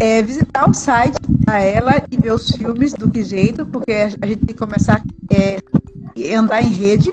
É, 0.00 0.22
visitar 0.22 0.68
o 0.68 0.74
site 0.74 1.18
da 1.44 1.58
ela 1.58 2.02
e 2.10 2.16
ver 2.16 2.32
os 2.32 2.50
filmes 2.50 2.92
do 2.92 3.10
que 3.10 3.24
jeito, 3.24 3.66
porque 3.66 3.92
a 3.92 4.08
gente 4.26 4.46
tem 4.46 4.46
que 4.48 4.54
começar 4.54 5.02
a 5.02 5.34
é, 5.34 6.34
andar 6.34 6.62
em 6.62 6.72
rede, 6.72 7.12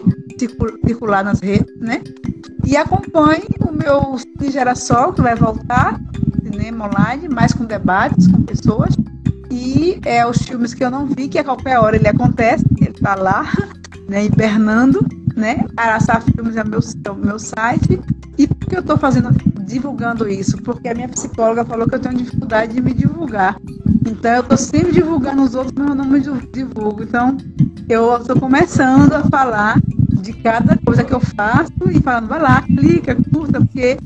circular 0.86 1.24
nas 1.24 1.40
redes, 1.40 1.74
né? 1.80 2.02
E 2.66 2.76
acompanhe 2.76 3.48
o 3.68 3.72
meu 3.72 4.18
Cine 4.18 4.52
Geração, 4.52 5.14
que 5.14 5.22
vai 5.22 5.36
voltar, 5.36 6.00
cinema 6.44 6.88
online, 6.88 7.28
mais 7.28 7.54
com 7.54 7.66
debates 7.66 8.28
com 8.28 8.42
pessoas. 8.42 8.96
E 9.52 10.00
é 10.06 10.26
os 10.26 10.38
filmes 10.38 10.74
que 10.74 10.84
eu 10.84 10.92
não 10.92 11.06
vi, 11.06 11.28
que 11.28 11.40
a 11.40 11.44
qualquer 11.44 11.80
hora 11.80 11.96
ele 11.96 12.08
acontece, 12.08 12.66
ele 12.78 12.90
está 12.90 13.16
lá, 13.16 13.52
né, 14.10 14.26
hibernando 14.26 15.08
né? 15.36 15.66
Araçá 15.76 16.20
Filmes 16.22 16.56
é 16.56 16.64
meu, 16.64 16.80
é 16.80 17.26
meu 17.26 17.40
site. 17.40 18.02
E 18.38 18.48
por 18.48 18.68
que 18.68 18.76
eu 18.76 18.82
estou 18.82 18.98
fazendo, 18.98 19.30
divulgando 19.62 20.28
isso? 20.28 20.58
Porque 20.62 20.88
a 20.90 20.94
minha 20.94 21.10
psicóloga 21.10 21.66
falou 21.66 21.88
que 21.88 21.96
eu 21.96 22.00
tenho 22.00 22.16
dificuldade 22.16 22.74
de 22.74 22.82
me 22.82 22.94
divulgar. 22.94 23.58
Então 24.06 24.32
eu 24.32 24.42
estou 24.42 24.58
sempre 24.58 24.92
divulgando 24.92 25.44
os 25.44 25.56
outros, 25.56 25.74
mas 25.78 25.90
eu 25.90 25.96
não 25.96 26.06
me 26.06 26.20
divulgo. 26.20 27.04
Então 27.04 27.38
eu 27.90 28.18
estou 28.18 28.40
começando 28.40 29.14
a 29.14 29.24
falar 29.24 29.80
de 30.22 30.34
cada 30.34 30.78
coisa 30.78 31.04
que 31.04 31.14
eu 31.14 31.20
faço 31.20 31.72
e 31.90 32.02
falando, 32.02 32.28
vai 32.28 32.42
lá, 32.42 32.62
clica, 32.64 33.16
curta, 33.32 33.60
porque 33.60 33.98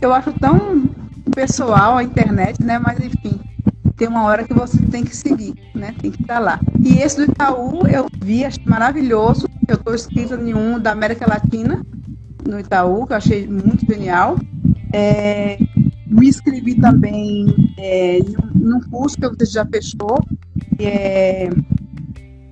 eu 0.00 0.12
acho 0.12 0.32
tão 0.34 0.90
pessoal 1.34 1.96
a 1.96 2.04
internet, 2.04 2.62
né? 2.62 2.78
Mas 2.78 2.98
enfim, 2.98 3.40
tem 3.96 4.08
uma 4.08 4.24
hora 4.24 4.44
que 4.44 4.54
você 4.54 4.78
tem 4.86 5.04
que 5.04 5.16
seguir, 5.16 5.54
né? 5.74 5.94
Tem 6.00 6.10
que 6.10 6.22
estar 6.22 6.38
lá. 6.38 6.60
E 6.84 6.98
esse 6.98 7.16
do 7.16 7.30
Itaú 7.30 7.86
eu 7.86 8.06
vi, 8.22 8.44
achei 8.44 8.64
maravilhoso. 8.64 9.48
Eu 9.68 9.76
estou 9.76 9.94
inscrita 9.94 10.34
em 10.34 10.54
um 10.54 10.78
da 10.78 10.92
América 10.92 11.28
Latina, 11.28 11.84
no 12.48 12.58
Itaú, 12.58 13.06
que 13.06 13.12
eu 13.12 13.16
achei 13.16 13.46
muito 13.46 13.86
genial. 13.86 14.36
É, 14.92 15.58
me 16.06 16.28
inscrevi 16.28 16.74
também 16.74 17.46
é, 17.78 18.18
num 18.54 18.80
curso 18.80 19.16
que 19.16 19.28
você 19.28 19.46
já 19.46 19.64
fechou, 19.66 20.22
que 20.76 20.84
é 20.84 21.50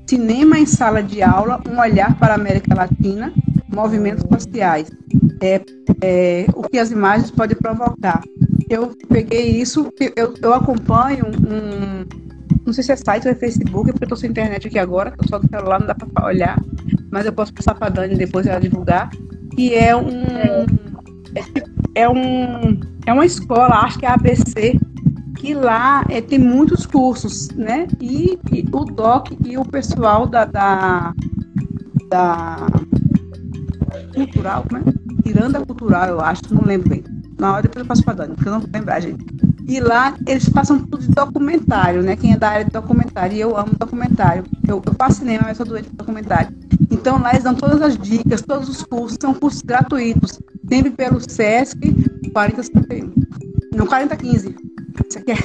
Cinema 0.09 0.59
em 0.59 0.67
Sala 0.67 1.03
de 1.03 1.23
Aula, 1.23 1.61
um 1.71 1.79
olhar 1.79 2.19
para 2.19 2.33
a 2.33 2.37
América 2.37 2.75
Latina, 2.75 3.33
movimentos 3.73 4.25
sociais. 4.31 4.91
É, 5.41 5.61
é, 6.03 6.47
o 6.55 6.63
que 6.63 6.79
as 6.79 6.91
imagens 6.91 7.31
podem 7.31 7.57
provocar 7.57 8.23
eu 8.71 8.97
peguei 9.09 9.61
isso, 9.61 9.93
eu, 10.17 10.33
eu 10.41 10.55
acompanho 10.55 11.27
um, 11.27 12.05
não 12.65 12.73
sei 12.73 12.85
se 12.85 12.93
é 12.93 12.97
site 12.97 13.27
ou 13.27 13.33
é 13.33 13.35
Facebook, 13.35 13.91
porque 13.91 14.05
eu 14.05 14.09
tô 14.09 14.15
sem 14.15 14.31
internet 14.31 14.69
aqui 14.69 14.79
agora, 14.79 15.13
só 15.29 15.41
do 15.41 15.49
celular, 15.49 15.81
não 15.81 15.89
dá 15.89 15.95
para 15.95 16.27
olhar, 16.27 16.57
mas 17.11 17.27
eu 17.27 17.33
posso 17.33 17.53
passar 17.53 17.75
para 17.75 17.89
Dani 17.89 18.15
depois 18.15 18.47
ela 18.47 18.61
divulgar, 18.61 19.11
que 19.57 19.75
é 19.75 19.95
um 19.97 20.23
é, 21.35 22.03
é 22.03 22.09
um 22.09 22.79
é 23.05 23.13
uma 23.13 23.27
escola, 23.27 23.81
acho 23.81 23.99
que 23.99 24.07
é 24.07 24.11
ABC, 24.11 24.79
que 25.37 25.53
lá 25.53 26.05
é, 26.09 26.21
tem 26.21 26.39
muitos 26.39 26.87
cursos, 26.87 27.49
né? 27.51 27.89
E, 28.01 28.39
e, 28.53 28.65
o 28.71 28.85
DOC 28.85 29.37
e 29.45 29.59
o 29.59 29.65
pessoal 29.65 30.29
da, 30.29 30.45
da, 30.45 31.13
da 32.09 32.67
cultural, 34.15 34.65
né? 34.71 34.83
Tiranda 35.23 35.65
cultural, 35.65 36.09
eu 36.09 36.21
acho, 36.21 36.43
não 36.53 36.65
lembro 36.65 36.89
bem 36.89 37.05
na 37.41 37.55
hora 37.55 37.63
depois 37.63 37.83
eu 37.83 37.89
passo 37.89 38.05
para 38.05 38.15
Dani, 38.15 38.35
porque 38.35 38.49
eu 38.49 38.53
não 38.53 38.61
vou 38.61 38.69
lembrar, 38.73 39.01
gente. 39.01 39.25
E 39.67 39.81
lá 39.81 40.15
eles 40.27 40.49
passam 40.49 40.79
tudo 40.79 40.99
de 40.99 41.09
documentário, 41.09 42.03
né? 42.03 42.17
Quem 42.17 42.33
é 42.33 42.37
da 42.37 42.51
área 42.51 42.65
de 42.65 42.71
documentário, 42.71 43.37
e 43.37 43.41
eu 43.41 43.57
amo 43.57 43.73
documentário. 43.79 44.45
Eu, 44.69 44.83
eu 44.85 44.95
faço 44.95 45.21
cinema, 45.21 45.45
mas 45.47 45.57
sou 45.57 45.67
doente 45.67 45.89
de 45.89 45.97
documentário. 45.97 46.55
Então 46.91 47.21
lá 47.21 47.31
eles 47.31 47.45
dão 47.45 47.55
todas 47.55 47.81
as 47.81 47.97
dicas, 47.97 48.43
todos 48.43 48.69
os 48.69 48.83
cursos, 48.83 49.17
são 49.21 49.33
cursos 49.33 49.63
gratuitos, 49.63 50.39
sempre 50.69 50.91
pelo 50.91 51.21
SESC 51.21 51.79
4051. 52.33 53.13
Não, 53.75 53.87
4015. 53.87 54.55
Isso 55.09 55.19
aqui 55.19 55.33
é. 55.33 55.37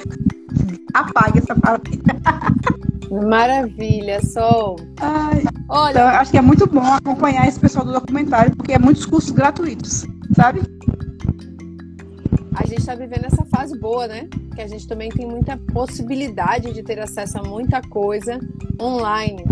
Apague 0.94 1.40
essa 1.40 1.56
palavra. 1.56 1.84
Maravilha, 3.28 4.20
Sol. 4.26 4.78
Ai, 5.00 5.44
Olha, 5.70 5.92
então, 5.92 6.08
acho 6.08 6.32
que 6.32 6.38
é 6.38 6.42
muito 6.42 6.68
bom 6.68 6.86
acompanhar 6.94 7.48
esse 7.48 7.60
pessoal 7.60 7.86
do 7.86 7.94
documentário, 7.94 8.56
porque 8.56 8.74
é 8.74 8.80
muitos 8.80 9.06
cursos 9.06 9.32
gratuitos, 9.32 10.06
sabe? 10.36 10.62
A 12.56 12.66
gente 12.66 12.80
está 12.80 12.96
vivendo 12.96 13.26
essa 13.26 13.46
fase 13.46 13.78
boa, 13.78 14.08
né? 14.08 14.28
Que 14.54 14.62
a 14.62 14.68
gente 14.68 14.88
também 14.88 15.10
tem 15.10 15.26
muita 15.28 15.58
possibilidade 15.58 16.74
de 16.74 16.82
ter 16.84 17.00
acesso 17.00 17.38
a 17.38 17.44
muita 17.44 17.82
coisa 17.82 18.40
online. 18.82 19.44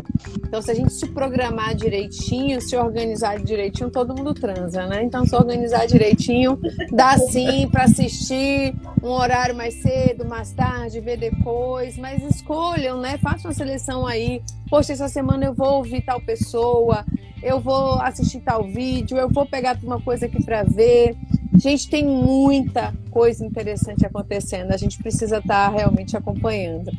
Então, 0.45 0.61
se 0.61 0.71
a 0.71 0.73
gente 0.73 0.93
se 0.93 1.07
programar 1.07 1.75
direitinho, 1.75 2.61
se 2.61 2.77
organizar 2.77 3.39
direitinho, 3.39 3.89
todo 3.89 4.15
mundo 4.15 4.33
transa, 4.33 4.85
né? 4.85 5.03
Então, 5.03 5.25
se 5.25 5.35
organizar 5.35 5.85
direitinho, 5.85 6.59
dá 6.91 7.17
sim 7.17 7.67
para 7.69 7.85
assistir 7.85 8.73
um 9.01 9.09
horário 9.09 9.55
mais 9.55 9.73
cedo, 9.81 10.25
mais 10.25 10.53
tarde, 10.53 11.01
ver 11.01 11.17
depois, 11.17 11.97
mas 11.97 12.23
escolham, 12.23 13.01
né? 13.01 13.17
Façam 13.17 13.49
uma 13.49 13.53
seleção 13.53 14.05
aí. 14.05 14.41
Poxa, 14.69 14.93
essa 14.93 15.09
semana 15.09 15.45
eu 15.45 15.53
vou 15.53 15.77
ouvir 15.77 16.01
tal 16.05 16.21
pessoa, 16.21 17.03
eu 17.41 17.59
vou 17.59 17.99
assistir 18.01 18.39
tal 18.39 18.63
vídeo, 18.63 19.17
eu 19.17 19.29
vou 19.29 19.45
pegar 19.45 19.77
uma 19.83 19.99
coisa 19.99 20.27
aqui 20.27 20.41
para 20.43 20.63
ver. 20.63 21.17
Gente, 21.55 21.89
tem 21.89 22.05
muita 22.05 22.93
coisa 23.11 23.45
interessante 23.45 24.05
acontecendo. 24.05 24.71
A 24.71 24.77
gente 24.77 24.97
precisa 24.97 25.37
estar 25.37 25.69
tá 25.69 25.75
realmente 25.75 26.17
acompanhando. 26.17 26.91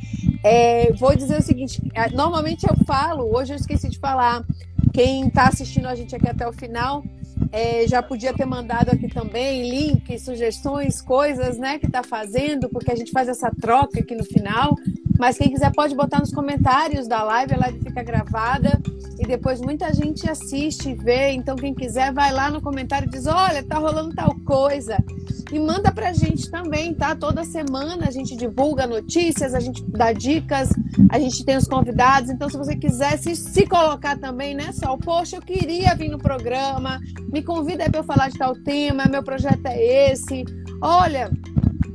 É, 0.42 0.92
vou 0.92 1.16
dizer 1.16 1.38
o 1.38 1.42
seguinte: 1.42 1.82
é, 1.94 2.08
normalmente 2.10 2.64
eu 2.68 2.76
falo, 2.84 3.34
hoje 3.34 3.52
eu 3.52 3.56
esqueci 3.56 3.88
de 3.88 3.98
falar. 3.98 4.44
Quem 4.92 5.26
está 5.26 5.48
assistindo 5.48 5.88
a 5.88 5.94
gente 5.94 6.14
aqui 6.14 6.28
até 6.28 6.46
o 6.46 6.52
final 6.52 7.02
é, 7.50 7.86
já 7.86 8.02
podia 8.02 8.32
ter 8.32 8.44
mandado 8.44 8.90
aqui 8.90 9.08
também 9.08 9.68
links, 9.68 10.22
sugestões, 10.22 11.00
coisas, 11.00 11.56
né, 11.58 11.78
que 11.78 11.86
está 11.86 12.02
fazendo, 12.02 12.68
porque 12.68 12.90
a 12.90 12.96
gente 12.96 13.12
faz 13.12 13.28
essa 13.28 13.50
troca 13.60 14.00
aqui 14.00 14.14
no 14.14 14.24
final. 14.24 14.76
Mas 15.24 15.38
quem 15.38 15.50
quiser 15.50 15.72
pode 15.72 15.94
botar 15.94 16.20
nos 16.20 16.30
comentários 16.30 17.08
da 17.08 17.22
live, 17.22 17.54
a 17.54 17.58
live 17.60 17.78
fica 17.78 18.02
gravada 18.02 18.78
e 19.18 19.26
depois 19.26 19.58
muita 19.58 19.90
gente 19.90 20.28
assiste 20.28 20.90
e 20.90 20.94
vê. 20.94 21.30
Então, 21.30 21.56
quem 21.56 21.72
quiser, 21.72 22.12
vai 22.12 22.30
lá 22.30 22.50
no 22.50 22.60
comentário 22.60 23.08
e 23.08 23.10
diz: 23.10 23.26
Olha, 23.26 23.62
tá 23.62 23.78
rolando 23.78 24.14
tal 24.14 24.36
coisa. 24.44 25.02
E 25.50 25.58
manda 25.58 25.90
pra 25.90 26.12
gente 26.12 26.50
também, 26.50 26.92
tá? 26.92 27.16
Toda 27.16 27.42
semana 27.42 28.06
a 28.06 28.10
gente 28.10 28.36
divulga 28.36 28.86
notícias, 28.86 29.54
a 29.54 29.60
gente 29.60 29.82
dá 29.88 30.12
dicas, 30.12 30.68
a 31.08 31.18
gente 31.18 31.42
tem 31.42 31.56
os 31.56 31.66
convidados. 31.66 32.28
Então, 32.28 32.50
se 32.50 32.58
você 32.58 32.76
quiser 32.76 33.16
se, 33.16 33.34
se 33.34 33.66
colocar 33.66 34.18
também, 34.18 34.54
né, 34.54 34.72
Sol? 34.72 34.98
Poxa, 34.98 35.36
eu 35.36 35.40
queria 35.40 35.94
vir 35.94 36.10
no 36.10 36.18
programa, 36.18 37.00
me 37.32 37.42
convida 37.42 37.84
aí 37.84 37.90
eu 37.94 38.04
falar 38.04 38.28
de 38.28 38.36
tal 38.36 38.54
tema, 38.56 39.06
meu 39.06 39.22
projeto 39.22 39.64
é 39.64 40.12
esse. 40.12 40.44
Olha, 40.82 41.30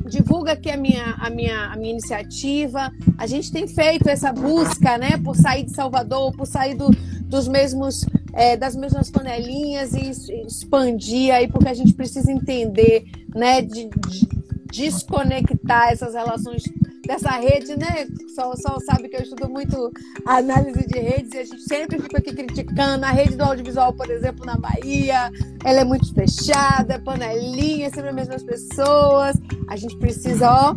divulga 0.10 0.54
aqui 0.54 0.70
a 0.70 0.78
minha, 0.78 1.16
a 1.20 1.30
minha, 1.30 1.66
a 1.68 1.76
minha 1.76 1.92
iniciativa. 1.92 2.92
A 3.18 3.28
gente 3.28 3.52
tem 3.52 3.68
feito 3.68 4.10
essa 4.10 4.34
busca, 4.34 4.98
né, 4.98 5.18
por 5.24 5.36
sair 5.36 5.64
de 5.64 5.72
Salvador, 5.72 6.36
por 6.36 6.46
sair 6.46 6.76
do, 6.76 6.90
dos 7.24 7.48
mesmos, 7.48 8.06
é, 8.34 8.58
das 8.58 8.76
mesmas 8.76 9.10
panelinhas 9.10 9.94
e 9.94 10.10
expandir 10.46 11.34
aí, 11.34 11.48
porque 11.48 11.70
a 11.70 11.74
gente 11.74 11.94
precisa 11.94 12.32
entender, 12.32 13.06
né, 13.36 13.62
de, 13.62 13.88
de 13.88 14.28
desconectar 14.72 15.90
essas 15.90 16.14
relações 16.14 16.64
dessa 17.10 17.32
rede, 17.32 17.76
né? 17.76 18.06
Só, 18.36 18.54
só 18.56 18.78
sabe 18.86 19.10
que 19.10 19.16
eu 19.16 19.24
estudo 19.24 19.50
muito 19.50 19.92
análise 20.28 20.86
de 20.86 21.00
redes 21.00 21.34
e 21.34 21.40
a 21.40 21.44
gente 21.44 21.64
sempre 21.64 22.00
fica 22.00 22.20
aqui 22.20 22.32
criticando. 22.36 23.04
A 23.04 23.10
rede 23.10 23.36
do 23.36 23.44
audiovisual, 23.44 23.92
por 23.94 24.12
exemplo, 24.12 24.46
na 24.46 24.56
Bahia, 24.56 25.32
ela 25.66 25.80
é 25.80 25.84
muito 25.84 26.14
fechada, 26.14 27.00
panelinha, 27.00 27.90
sempre 27.90 28.10
as 28.10 28.16
mesmas 28.16 28.44
pessoas. 28.44 29.36
A 29.68 29.76
gente 29.76 29.98
precisa, 29.98 30.52
ó, 30.52 30.76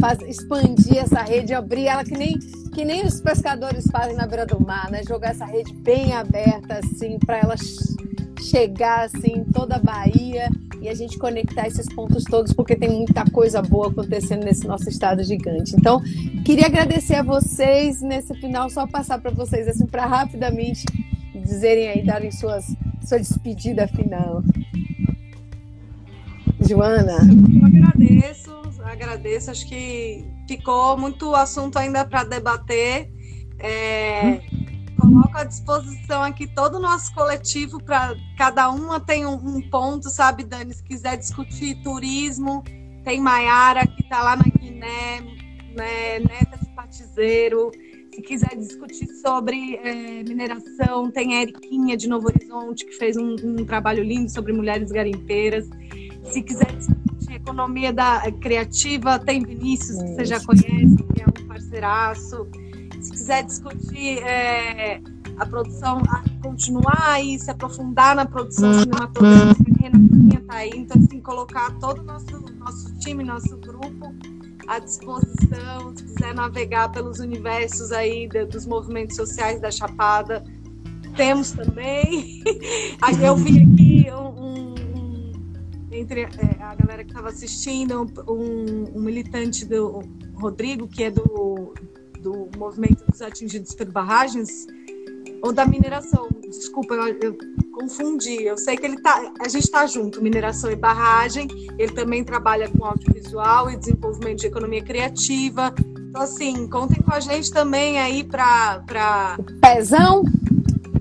faz, 0.00 0.22
expandir 0.22 0.96
essa 0.96 1.20
rede, 1.20 1.52
abrir 1.52 1.86
ela 1.86 2.02
que 2.02 2.16
nem, 2.16 2.38
que 2.72 2.82
nem 2.82 3.04
os 3.04 3.20
pescadores 3.20 3.84
fazem 3.92 4.16
na 4.16 4.26
beira 4.26 4.46
do 4.46 4.58
mar, 4.64 4.90
né? 4.90 5.02
Jogar 5.06 5.32
essa 5.32 5.44
rede 5.44 5.74
bem 5.74 6.14
aberta, 6.14 6.78
assim, 6.78 7.18
para 7.18 7.40
ela 7.40 7.56
chegar, 8.40 9.04
assim, 9.04 9.40
em 9.40 9.44
toda 9.44 9.76
a 9.76 9.78
Bahia 9.78 10.48
e 10.84 10.88
a 10.88 10.94
gente 10.94 11.18
conectar 11.18 11.66
esses 11.66 11.86
pontos 11.94 12.24
todos, 12.24 12.52
porque 12.52 12.76
tem 12.76 12.90
muita 12.90 13.24
coisa 13.30 13.62
boa 13.62 13.88
acontecendo 13.88 14.44
nesse 14.44 14.66
nosso 14.66 14.86
estado 14.90 15.24
gigante. 15.24 15.74
Então, 15.74 16.02
queria 16.44 16.66
agradecer 16.66 17.14
a 17.14 17.22
vocês 17.22 18.02
nesse 18.02 18.34
final, 18.34 18.68
só 18.68 18.86
passar 18.86 19.18
para 19.18 19.30
vocês, 19.30 19.66
assim, 19.66 19.86
para 19.86 20.04
rapidamente 20.04 20.84
dizerem 21.42 21.88
aí, 21.88 22.04
darem 22.04 22.30
suas, 22.30 22.66
sua 23.02 23.18
despedida 23.18 23.88
final. 23.88 24.42
Joana. 26.60 27.16
Eu 27.58 27.66
agradeço, 27.66 28.50
agradeço. 28.84 29.50
Acho 29.50 29.66
que 29.66 30.22
ficou 30.46 30.98
muito 30.98 31.34
assunto 31.34 31.78
ainda 31.78 32.04
para 32.04 32.24
debater. 32.24 33.10
É, 33.58 34.42
coloco 35.04 35.36
à 35.36 35.44
disposição 35.44 36.22
aqui 36.22 36.46
todo 36.46 36.76
o 36.76 36.80
nosso 36.80 37.12
coletivo 37.14 37.82
para 37.82 38.14
cada 38.36 38.70
uma 38.70 38.98
tem 38.98 39.26
um, 39.26 39.34
um, 39.34 39.70
ponto, 39.70 40.08
sabe, 40.08 40.44
Dani? 40.44 40.72
Se 40.72 40.82
quiser 40.82 41.16
discutir 41.16 41.82
turismo, 41.82 42.62
tem 43.04 43.20
Maiara 43.20 43.86
que 43.86 44.02
está 44.02 44.22
lá 44.22 44.36
na 44.36 44.44
Guiné, 44.44 45.20
né, 45.74 46.18
neta 46.18 46.58
de 46.58 46.68
patizeiro. 46.74 47.70
Se 48.14 48.22
quiser 48.22 48.56
discutir 48.56 49.08
sobre 49.20 49.76
é, 49.76 50.22
mineração, 50.22 51.10
tem 51.10 51.42
Eriquinha 51.42 51.96
de 51.96 52.08
Novo 52.08 52.28
Horizonte, 52.28 52.86
que 52.86 52.92
fez 52.92 53.16
um, 53.16 53.34
um, 53.42 53.64
trabalho 53.64 54.04
lindo 54.04 54.30
sobre 54.30 54.52
mulheres 54.52 54.92
garimpeiras. 54.92 55.68
Se 56.30 56.40
quiser 56.42 56.72
discutir 56.76 57.04
economia 57.34 57.92
da, 57.92 58.22
criativa, 58.40 59.18
tem 59.18 59.42
Vinícius, 59.42 60.00
que 60.00 60.14
você 60.14 60.24
já 60.24 60.40
conhece, 60.40 60.96
que 61.12 61.22
é 61.22 61.26
um 61.26 61.46
parceiraço 61.48 62.46
se 63.04 63.10
quiser 63.10 63.44
discutir 63.44 64.18
é, 64.22 65.00
a 65.36 65.46
produção, 65.46 66.00
continuar 66.42 67.22
e 67.22 67.38
se 67.38 67.50
aprofundar 67.50 68.16
na 68.16 68.24
produção 68.24 68.72
cinematográfica, 68.80 69.70
a 69.70 69.82
Renatinha 69.82 70.40
está 70.40 70.54
aí. 70.54 70.70
Então, 70.74 71.02
assim, 71.02 71.20
colocar 71.20 71.70
todo 71.78 72.00
o 72.00 72.02
nosso, 72.02 72.40
nosso 72.56 72.98
time, 72.98 73.22
nosso 73.22 73.56
grupo 73.58 74.14
à 74.66 74.78
disposição, 74.78 75.94
se 75.94 76.04
quiser 76.04 76.34
navegar 76.34 76.90
pelos 76.90 77.18
universos 77.18 77.92
aí 77.92 78.26
de, 78.26 78.46
dos 78.46 78.64
movimentos 78.64 79.16
sociais 79.16 79.60
da 79.60 79.70
Chapada, 79.70 80.42
temos 81.14 81.50
também. 81.50 82.42
Eu 83.22 83.36
vi 83.36 83.58
aqui 83.62 84.06
um, 84.10 84.74
um 84.78 85.32
entre 85.92 86.22
é, 86.22 86.28
a 86.58 86.74
galera 86.74 87.04
que 87.04 87.10
estava 87.10 87.28
assistindo, 87.28 88.06
um, 88.26 88.98
um 88.98 89.02
militante 89.02 89.66
do 89.66 90.02
Rodrigo, 90.34 90.88
que 90.88 91.04
é 91.04 91.10
do 91.10 91.74
do 92.24 92.48
movimento 92.56 93.04
dos 93.06 93.20
atingidos 93.20 93.74
por 93.74 93.86
barragens 93.86 94.66
ou 95.42 95.52
da 95.52 95.66
mineração. 95.66 96.26
Desculpa, 96.48 96.94
eu, 96.94 97.18
eu 97.20 97.38
confundi. 97.72 98.42
Eu 98.42 98.56
sei 98.56 98.76
que 98.78 98.86
ele 98.86 99.00
tá, 99.00 99.32
a 99.38 99.48
gente 99.48 99.64
está 99.64 99.86
junto, 99.86 100.22
mineração 100.22 100.72
e 100.72 100.76
barragem. 100.76 101.46
Ele 101.78 101.92
também 101.92 102.24
trabalha 102.24 102.68
com 102.70 102.84
audiovisual 102.84 103.70
e 103.70 103.76
desenvolvimento 103.76 104.40
de 104.40 104.46
economia 104.46 104.82
criativa. 104.82 105.74
Então, 106.08 106.22
assim, 106.22 106.66
contem 106.68 107.02
com 107.02 107.12
a 107.12 107.20
gente 107.20 107.52
também 107.52 107.98
aí 107.98 108.24
para. 108.24 108.80
Pra... 108.86 109.36
Pezão? 109.60 110.24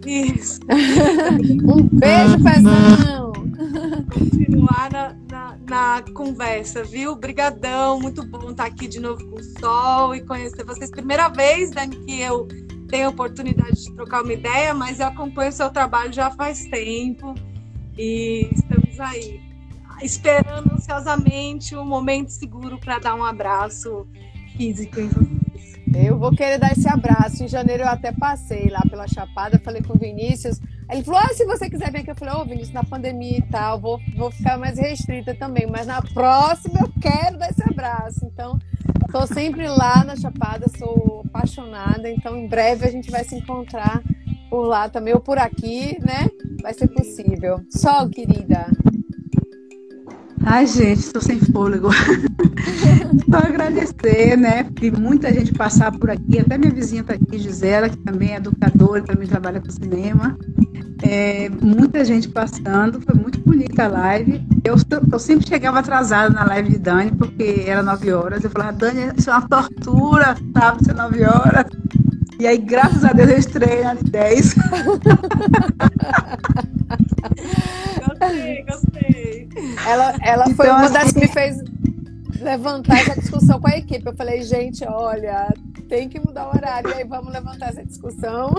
Isso. 0.05 0.59
um 0.69 1.83
beijo, 1.83 2.43
Pezão! 2.43 3.33
Continuar 4.13 4.89
na, 4.91 5.57
na 5.67 6.03
conversa, 6.13 6.83
viu? 6.83 7.15
Brigadão, 7.15 7.99
muito 7.99 8.25
bom 8.25 8.51
estar 8.51 8.65
aqui 8.65 8.87
de 8.87 8.99
novo 8.99 9.23
com 9.29 9.37
o 9.37 9.43
Sol 9.59 10.15
e 10.15 10.21
conhecer 10.21 10.63
vocês. 10.65 10.91
Primeira 10.91 11.29
vez, 11.29 11.71
Dani, 11.71 11.95
que 11.95 12.21
eu 12.21 12.47
tenho 12.87 13.07
a 13.07 13.09
oportunidade 13.09 13.83
de 13.83 13.95
trocar 13.95 14.23
uma 14.23 14.33
ideia, 14.33 14.73
mas 14.73 14.99
eu 14.99 15.07
acompanho 15.07 15.49
o 15.49 15.53
seu 15.53 15.69
trabalho 15.69 16.13
já 16.13 16.29
faz 16.31 16.65
tempo 16.65 17.33
e 17.97 18.49
estamos 18.51 18.99
aí 18.99 19.41
esperando 20.01 20.73
ansiosamente 20.73 21.75
um 21.75 21.85
momento 21.85 22.29
seguro 22.29 22.77
para 22.77 22.99
dar 22.99 23.15
um 23.15 23.23
abraço 23.23 24.05
físico 24.55 24.99
em 24.99 25.07
vocês. 25.07 25.42
Eu 25.95 26.17
vou 26.17 26.31
querer 26.31 26.57
dar 26.57 26.71
esse 26.71 26.87
abraço. 26.87 27.43
Em 27.43 27.47
janeiro 27.47 27.83
eu 27.83 27.87
até 27.87 28.11
passei 28.11 28.69
lá 28.69 28.81
pela 28.89 29.07
Chapada, 29.07 29.59
falei 29.59 29.81
com 29.81 29.93
o 29.93 29.99
Vinícius. 29.99 30.59
Ele 30.89 31.03
falou: 31.03 31.19
ah, 31.19 31.33
se 31.33 31.45
você 31.45 31.69
quiser 31.69 31.91
vir 31.91 31.99
aqui, 31.99 32.11
eu 32.11 32.15
falei: 32.15 32.33
Ô, 32.33 32.41
oh, 32.41 32.45
Vinícius, 32.45 32.73
na 32.73 32.83
pandemia 32.83 33.37
e 33.37 33.41
tal, 33.43 33.79
vou, 33.79 33.99
vou 34.15 34.31
ficar 34.31 34.57
mais 34.57 34.77
restrita 34.77 35.35
também, 35.35 35.67
mas 35.67 35.87
na 35.87 36.01
próxima 36.01 36.79
eu 36.81 36.91
quero 36.99 37.37
dar 37.37 37.49
esse 37.49 37.63
abraço. 37.63 38.25
Então, 38.25 38.57
tô 39.11 39.27
sempre 39.27 39.67
lá 39.67 40.03
na 40.03 40.15
Chapada, 40.15 40.65
sou 40.77 41.23
apaixonada, 41.25 42.09
então 42.09 42.37
em 42.37 42.47
breve 42.47 42.85
a 42.85 42.91
gente 42.91 43.11
vai 43.11 43.23
se 43.23 43.35
encontrar 43.35 44.01
por 44.49 44.65
lá 44.67 44.87
também, 44.89 45.13
ou 45.13 45.19
por 45.19 45.37
aqui, 45.37 45.97
né? 45.99 46.29
Vai 46.61 46.73
ser 46.73 46.87
possível. 46.87 47.61
Sol, 47.69 48.09
querida. 48.09 48.67
Ai, 50.45 50.67
gente, 50.67 50.99
estou 50.99 51.21
sem 51.21 51.39
fôlego. 51.39 51.89
Só 53.29 53.37
agradecer, 53.37 54.37
né? 54.37 54.65
Vi 54.79 54.91
muita 54.91 55.33
gente 55.33 55.53
passar 55.53 55.91
por 55.91 56.09
aqui, 56.09 56.39
até 56.39 56.57
minha 56.57 56.71
vizinha 56.71 57.01
está 57.01 57.13
aqui, 57.13 57.39
Gisela, 57.39 57.89
que 57.89 57.97
também 57.97 58.33
é 58.33 58.37
educadora, 58.37 59.01
também 59.01 59.27
trabalha 59.27 59.61
com 59.61 59.71
cinema. 59.71 60.37
É, 61.01 61.49
muita 61.61 62.05
gente 62.05 62.29
passando, 62.29 63.01
foi 63.01 63.15
muito 63.15 63.39
bonita 63.39 63.85
a 63.85 63.87
live. 63.87 64.41
Eu, 64.63 64.75
eu 65.11 65.19
sempre 65.19 65.47
chegava 65.47 65.79
atrasada 65.79 66.29
na 66.29 66.45
live 66.45 66.71
de 66.71 66.77
Dani, 66.77 67.11
porque 67.11 67.63
era 67.65 67.83
9 67.83 68.11
horas. 68.13 68.43
Eu 68.43 68.49
falava, 68.49 68.73
Dani, 68.73 69.11
isso 69.17 69.29
é 69.29 69.33
uma 69.33 69.47
tortura, 69.47 70.35
sabe? 70.53 70.85
Ser 70.85 70.93
9 70.95 71.23
horas. 71.25 71.65
E 72.39 72.47
aí, 72.47 72.57
graças 72.57 73.03
a 73.05 73.13
Deus, 73.13 73.29
eu 73.29 73.37
estrei 73.37 73.83
na 73.83 73.93
10. 73.93 74.55
gostei, 78.07 78.65
gostei. 78.65 79.49
Ela, 79.87 80.13
ela 80.21 80.43
foi 80.55 80.65
Então, 80.65 80.77
uma 80.77 80.89
das 80.89 81.03
assim- 81.03 81.13
que 81.13 81.19
me 81.21 81.27
fez 81.27 81.57
levantar 82.43 82.99
essa 82.99 83.19
discussão 83.19 83.59
com 83.59 83.67
a 83.67 83.77
equipe. 83.77 84.05
Eu 84.05 84.15
falei, 84.15 84.43
gente, 84.43 84.83
olha, 84.85 85.47
tem 85.87 86.09
que 86.09 86.19
mudar 86.19 86.47
o 86.47 86.55
horário, 86.55 86.89
e 86.89 86.93
aí 86.93 87.03
vamos 87.03 87.31
levantar 87.31 87.69
essa 87.69 87.83
discussão. 87.85 88.53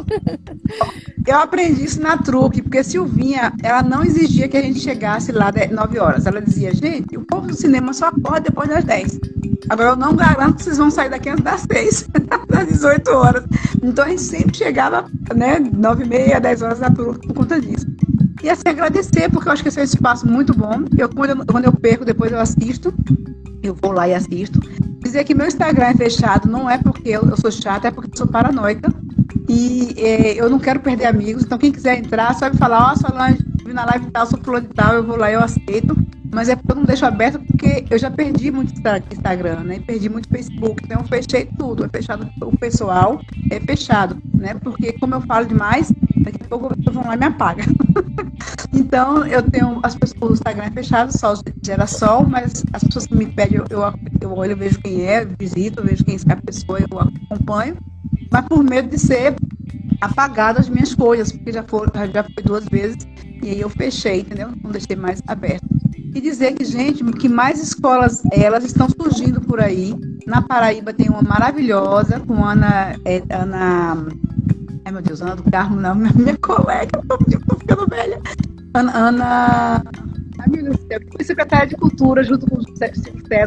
Eu 1.26 1.38
aprendi 1.38 1.84
isso 1.84 2.00
na 2.00 2.16
truque, 2.18 2.62
porque 2.62 2.82
Silvinha, 2.84 3.52
ela 3.62 3.82
não 3.82 4.04
exigia 4.04 4.48
que 4.48 4.56
a 4.56 4.62
gente 4.62 4.80
chegasse 4.80 5.32
lá 5.32 5.48
às 5.48 5.70
9 5.70 5.98
horas. 5.98 6.26
Ela 6.26 6.40
dizia, 6.40 6.74
gente, 6.74 7.16
o 7.16 7.24
povo 7.24 7.46
do 7.46 7.54
cinema 7.54 7.92
só 7.92 8.10
pode 8.10 8.44
depois 8.44 8.68
das 8.68 8.84
10. 8.84 9.18
Agora, 9.68 9.90
eu 9.90 9.96
não 9.96 10.14
garanto 10.14 10.56
que 10.56 10.64
vocês 10.64 10.78
vão 10.78 10.90
sair 10.90 11.08
daqui 11.08 11.28
antes 11.28 11.44
das 11.44 11.62
6, 11.62 12.08
das 12.48 12.68
18 12.68 13.10
horas. 13.10 13.44
Então, 13.82 14.04
a 14.04 14.08
gente 14.08 14.22
sempre 14.22 14.56
chegava, 14.56 15.10
né, 15.34 15.58
9 15.58 16.04
e 16.04 16.08
meia, 16.08 16.40
10 16.40 16.62
horas 16.62 16.80
na 16.80 16.90
truque 16.90 17.26
por 17.26 17.34
conta 17.34 17.60
disso. 17.60 17.86
E 18.42 18.50
assim, 18.50 18.62
agradecer, 18.66 19.30
porque 19.30 19.48
eu 19.48 19.52
acho 19.52 19.62
que 19.62 19.70
esse 19.70 19.78
é 19.78 19.82
um 19.82 19.86
espaço 19.86 20.26
muito 20.26 20.52
bom. 20.52 20.84
Eu, 20.98 21.08
quando, 21.08 21.30
eu, 21.30 21.46
quando 21.46 21.64
eu 21.64 21.72
perco, 21.72 22.04
depois 22.04 22.30
eu 22.30 22.38
assisto. 22.38 22.92
Eu 23.64 23.74
vou 23.82 23.92
lá 23.92 24.06
e 24.08 24.14
assisto. 24.14 24.60
Dizer 25.02 25.24
que 25.24 25.34
meu 25.34 25.46
Instagram 25.46 25.86
é 25.86 25.94
fechado 25.94 26.48
não 26.48 26.68
é 26.68 26.78
porque 26.78 27.08
eu, 27.08 27.22
eu 27.28 27.36
sou 27.36 27.50
chata, 27.50 27.88
é 27.88 27.90
porque 27.90 28.08
eu 28.12 28.18
sou 28.18 28.26
paranoica. 28.28 28.92
E 29.48 29.94
eh, 29.98 30.34
eu 30.40 30.50
não 30.50 30.58
quero 30.58 30.80
perder 30.80 31.06
amigos. 31.06 31.44
Então, 31.44 31.58
quem 31.58 31.72
quiser 31.72 31.98
entrar, 31.98 32.34
só 32.34 32.48
me 32.50 32.56
falar: 32.56 32.92
Ó, 32.92 32.96
Solange, 32.96 33.42
vi 33.66 33.72
na 33.74 33.84
live 33.84 34.10
tal, 34.12 34.26
sou 34.26 34.38
fulano 34.42 34.68
de 34.68 34.74
tal, 34.74 34.94
eu 34.94 35.04
vou 35.04 35.16
lá 35.16 35.30
eu 35.30 35.40
aceito. 35.40 35.96
Mas 36.34 36.48
é 36.48 36.56
porque 36.56 36.72
eu 36.72 36.76
não 36.76 36.84
deixo 36.84 37.06
aberto, 37.06 37.40
porque 37.46 37.86
eu 37.90 37.98
já 37.98 38.10
perdi 38.10 38.50
muito 38.50 38.72
Insta- 38.74 39.02
Instagram, 39.10 39.64
né? 39.64 39.80
Perdi 39.86 40.08
muito 40.08 40.28
Facebook. 40.30 40.82
Então, 40.84 41.00
eu 41.02 41.06
fechei 41.06 41.48
tudo. 41.56 41.84
É 41.84 41.88
fechado 41.88 42.28
o 42.42 42.52
pessoal, 42.58 43.20
é 43.50 43.60
fechado, 43.60 44.18
né? 44.36 44.54
Porque, 44.62 44.92
como 45.00 45.14
eu 45.14 45.22
falo 45.22 45.46
demais, 45.46 45.92
daqui 46.24 46.40
a 46.42 46.48
pouco 46.48 46.74
vou 46.92 47.04
lá 47.04 47.14
e 47.14 47.18
me 47.18 47.26
apaga. 47.26 47.64
Então, 48.72 49.24
eu 49.26 49.40
tenho 49.40 49.78
as 49.84 49.94
pessoas, 49.94 50.30
o 50.30 50.34
Instagram 50.34 50.64
é 50.64 50.70
fechado, 50.70 51.16
só 51.16 51.34
gera 51.62 51.86
sol, 51.86 52.26
mas 52.26 52.64
as 52.72 52.82
pessoas 52.82 53.06
que 53.06 53.14
me 53.14 53.26
pedem, 53.26 53.60
eu, 53.70 53.92
eu, 54.20 54.32
olho, 54.32 54.56
vejo 54.56 54.80
quem 54.80 55.06
é, 55.06 55.24
visito, 55.24 55.82
vejo 55.82 56.04
quem 56.04 56.16
é 56.16 56.32
a 56.32 56.36
pessoa, 56.36 56.80
eu 56.80 56.98
acompanho, 56.98 57.76
mas 58.30 58.44
por 58.46 58.64
medo 58.64 58.88
de 58.88 58.98
ser 58.98 59.36
apagado 60.00 60.58
as 60.58 60.68
minhas 60.68 60.92
coisas, 60.92 61.30
porque 61.30 61.52
já 61.52 61.62
foi, 61.62 61.86
já 62.12 62.24
foi 62.24 62.42
duas 62.44 62.64
vezes, 62.66 62.98
e 63.42 63.50
aí 63.50 63.60
eu 63.60 63.70
fechei, 63.70 64.20
entendeu? 64.20 64.48
Não 64.62 64.72
deixei 64.72 64.96
mais 64.96 65.22
aberto. 65.26 65.64
E 66.14 66.20
dizer 66.20 66.54
que, 66.54 66.64
gente, 66.64 67.04
que 67.04 67.28
mais 67.28 67.60
escolas, 67.60 68.22
elas 68.30 68.64
estão 68.64 68.88
surgindo 68.88 69.40
por 69.40 69.60
aí. 69.60 69.94
Na 70.26 70.42
Paraíba 70.42 70.92
tem 70.92 71.08
uma 71.08 71.22
maravilhosa, 71.22 72.20
com 72.20 72.44
Ana, 72.44 72.94
é, 73.04 73.22
Ana 73.30 74.06
Ai, 74.84 74.92
meu 74.92 75.00
Deus, 75.00 75.22
Ana 75.22 75.36
do 75.36 75.50
Carmo, 75.50 75.80
não, 75.80 75.94
minha, 75.94 76.36
colega, 76.38 77.00
tô, 77.08 77.18
ficando 77.56 77.86
velha. 77.88 78.20
Ana, 78.74 78.92
Ana 78.98 79.84
Deus 80.48 80.76
do 80.76 80.86
céu, 80.86 81.00
que 81.00 81.10
foi 81.16 81.24
secretária 81.24 81.68
de 81.68 81.76
Cultura, 81.76 82.22
junto 82.22 82.46
com 82.46 82.58
o 82.58 82.60
José 82.60 82.92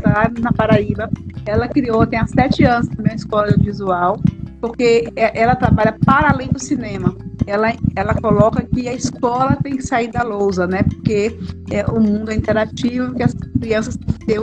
lá 0.03 0.31
na 0.39 0.51
Paraíba. 0.51 1.09
Ela 1.45 1.67
criou, 1.67 2.07
tem 2.07 2.19
há 2.19 2.27
sete 2.27 2.63
anos 2.63 2.87
também, 2.87 3.11
a 3.11 3.15
escola 3.15 3.49
audiovisual, 3.49 4.19
porque 4.59 5.11
é- 5.15 5.39
ela 5.39 5.55
trabalha 5.55 5.95
para 6.05 6.29
além 6.31 6.49
do 6.49 6.59
cinema. 6.59 7.15
Ela, 7.45 7.73
ela 7.95 8.15
coloca 8.15 8.63
que 8.63 8.89
a 8.89 8.93
escola 8.93 9.57
tem 9.57 9.77
que 9.77 9.83
sair 9.83 10.11
da 10.11 10.23
lousa, 10.23 10.65
né? 10.65 10.83
Porque 10.83 11.37
é, 11.69 11.85
o 11.85 11.99
mundo 11.99 12.31
é 12.31 12.35
interativo, 12.35 13.13
que 13.13 13.23
as 13.23 13.33
crianças 13.61 13.95
têm 14.25 14.37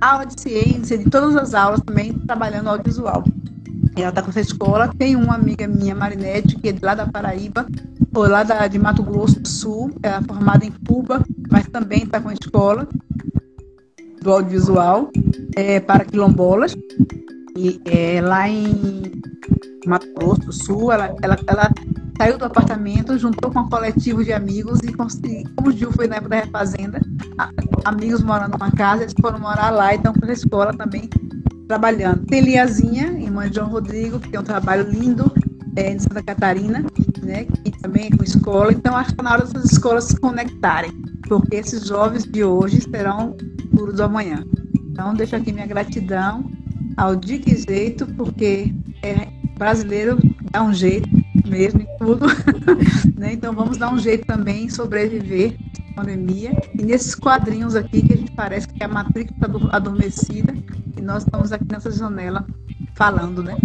aula 0.00 0.24
de 0.26 0.40
ciência, 0.40 0.96
de 0.96 1.10
todas 1.10 1.36
as 1.36 1.54
aulas 1.54 1.80
também, 1.84 2.12
trabalhando 2.12 2.68
audiovisual. 2.68 3.24
Ela 3.96 4.08
está 4.08 4.22
com 4.22 4.30
essa 4.30 4.40
escola. 4.40 4.92
Tem 4.98 5.16
uma 5.16 5.34
amiga 5.34 5.66
minha, 5.66 5.94
Marinete, 5.94 6.56
que 6.56 6.68
é 6.68 6.74
lá 6.82 6.94
da 6.94 7.06
Paraíba, 7.06 7.66
ou 8.14 8.28
lá 8.28 8.42
da, 8.42 8.66
de 8.66 8.78
Mato 8.78 9.02
Grosso 9.02 9.40
do 9.40 9.48
Sul. 9.48 9.92
Ela 10.02 10.16
é 10.16 10.22
formada 10.22 10.64
em 10.64 10.72
Cuba, 10.86 11.24
mas 11.50 11.66
também 11.68 12.04
está 12.04 12.20
com 12.20 12.28
a 12.28 12.34
escola 12.34 12.88
do 14.20 14.32
audiovisual 14.32 15.10
é, 15.56 15.80
para 15.80 16.04
quilombolas. 16.04 16.74
E 17.56 17.80
é, 17.84 18.20
lá 18.20 18.48
em 18.48 19.12
Mato 19.86 20.12
Grosso 20.14 20.40
do 20.40 20.52
Sul, 20.52 20.90
ela, 20.90 21.14
ela, 21.22 21.38
ela 21.46 21.70
saiu 22.18 22.38
do 22.38 22.44
apartamento, 22.44 23.18
juntou 23.18 23.50
com 23.50 23.60
um 23.60 23.68
coletivo 23.68 24.24
de 24.24 24.32
amigos 24.32 24.80
e 24.80 24.92
conseguiu, 24.92 25.44
como 25.56 25.68
o 25.68 25.72
Gil 25.72 25.92
foi 25.92 26.06
na 26.06 26.16
época 26.16 26.30
da 26.30 26.40
refazenda, 26.40 27.00
amigos 27.84 28.22
morando 28.22 28.52
numa 28.52 28.70
casa, 28.70 29.02
eles 29.02 29.14
foram 29.20 29.38
morar 29.38 29.70
lá, 29.70 29.94
então 29.94 30.12
com 30.12 30.24
a 30.24 30.32
escola 30.32 30.72
também 30.72 31.08
trabalhando. 31.66 32.24
Tem 32.26 32.40
Liazinha, 32.40 33.12
irmã 33.18 33.48
de 33.48 33.56
João 33.56 33.68
Rodrigo, 33.68 34.20
que 34.20 34.28
tem 34.28 34.40
um 34.40 34.44
trabalho 34.44 34.88
lindo 34.90 35.32
é, 35.76 35.92
em 35.92 35.98
Santa 35.98 36.22
Catarina, 36.22 36.84
né, 37.22 37.44
que 37.44 37.70
também 37.82 38.06
é 38.06 38.16
com 38.16 38.22
escola. 38.22 38.72
Então, 38.72 38.96
acho 38.96 39.06
que 39.06 39.12
está 39.12 39.22
na 39.22 39.32
hora 39.32 39.44
dessas 39.44 39.72
escolas 39.72 40.04
se 40.04 40.20
conectarem, 40.20 40.92
porque 41.28 41.56
esses 41.56 41.86
jovens 41.86 42.24
de 42.24 42.44
hoje 42.44 42.80
serão 42.82 43.36
o 43.72 43.92
do 43.92 44.02
amanhã. 44.02 44.44
Então, 44.90 45.14
deixo 45.14 45.34
aqui 45.34 45.52
minha 45.52 45.66
gratidão 45.66 46.48
ao 46.96 47.16
De 47.16 47.38
Que 47.38 47.56
Jeito, 47.56 48.06
porque 48.14 48.72
é, 49.02 49.28
brasileiro 49.58 50.18
dá 50.50 50.62
um 50.62 50.72
jeito 50.72 51.08
mesmo 51.46 51.82
em 51.82 51.98
tudo. 51.98 52.26
né? 53.18 53.32
Então, 53.32 53.52
vamos 53.52 53.76
dar 53.76 53.92
um 53.92 53.98
jeito 53.98 54.26
também 54.26 54.64
em 54.64 54.68
sobreviver 54.68 55.56
pandemia. 55.94 56.52
E 56.74 56.82
nesses 56.82 57.14
quadrinhos 57.14 57.74
aqui, 57.74 58.02
que 58.02 58.12
a 58.12 58.16
gente 58.16 58.32
parece 58.32 58.68
que 58.68 58.82
é 58.82 58.86
a 58.86 58.88
Matrix 58.88 59.32
está 59.32 59.48
adormecida, 59.76 60.54
e 60.96 61.00
nós 61.00 61.24
estamos 61.24 61.52
aqui 61.52 61.66
nessa 61.70 61.90
janela 61.90 62.46
falando, 62.94 63.42
né? 63.42 63.56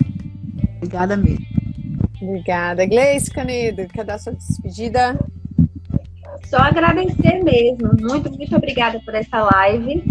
Obrigada 0.77 1.17
mesmo. 1.17 1.45
Obrigada. 2.21 2.85
Gleice 2.85 3.31
Canedo, 3.31 3.87
quer 3.87 4.03
dar 4.03 4.19
sua 4.19 4.33
despedida? 4.33 5.17
Só 6.45 6.57
agradecer 6.57 7.43
mesmo. 7.43 7.91
Muito, 7.99 8.31
muito 8.31 8.55
obrigada 8.55 8.99
por 9.05 9.13
essa 9.13 9.41
live. 9.41 10.03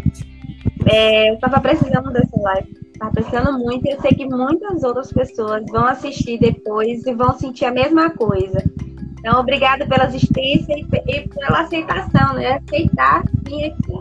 É, 0.91 1.31
eu 1.31 1.35
estava 1.35 1.61
precisando 1.61 2.11
dessa 2.11 2.41
live. 2.41 2.79
Estava 2.93 3.13
precisando 3.13 3.59
muito 3.59 3.87
e 3.87 3.93
eu 3.93 4.01
sei 4.01 4.13
que 4.13 4.27
muitas 4.27 4.83
outras 4.83 5.13
pessoas 5.13 5.65
vão 5.71 5.85
assistir 5.85 6.39
depois 6.39 7.07
e 7.07 7.15
vão 7.15 7.39
sentir 7.39 7.65
a 7.65 7.71
mesma 7.71 8.11
coisa. 8.11 8.63
Então, 9.29 9.41
obrigada 9.41 9.87
pela 9.87 10.05
assistência 10.05 10.73
e, 10.73 10.87
e 11.07 11.29
pela 11.29 11.61
aceitação, 11.61 12.33
né? 12.33 12.63
Aceitar 12.67 13.23
vir 13.45 13.67
aqui. 13.67 13.93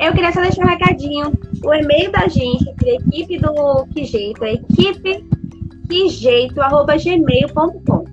Eu 0.00 0.14
queria 0.14 0.32
só 0.32 0.40
deixar 0.40 0.64
um 0.64 0.68
recadinho. 0.68 1.30
O 1.62 1.74
e-mail 1.74 2.10
da 2.10 2.26
gente, 2.26 2.64
da 2.76 2.90
equipe 2.90 3.36
do 3.36 3.84
Que 3.92 4.06
Jeito, 4.06 4.42
é 4.42 4.54
equipe 4.54 5.28
quejeito.gmail.com 5.90 8.04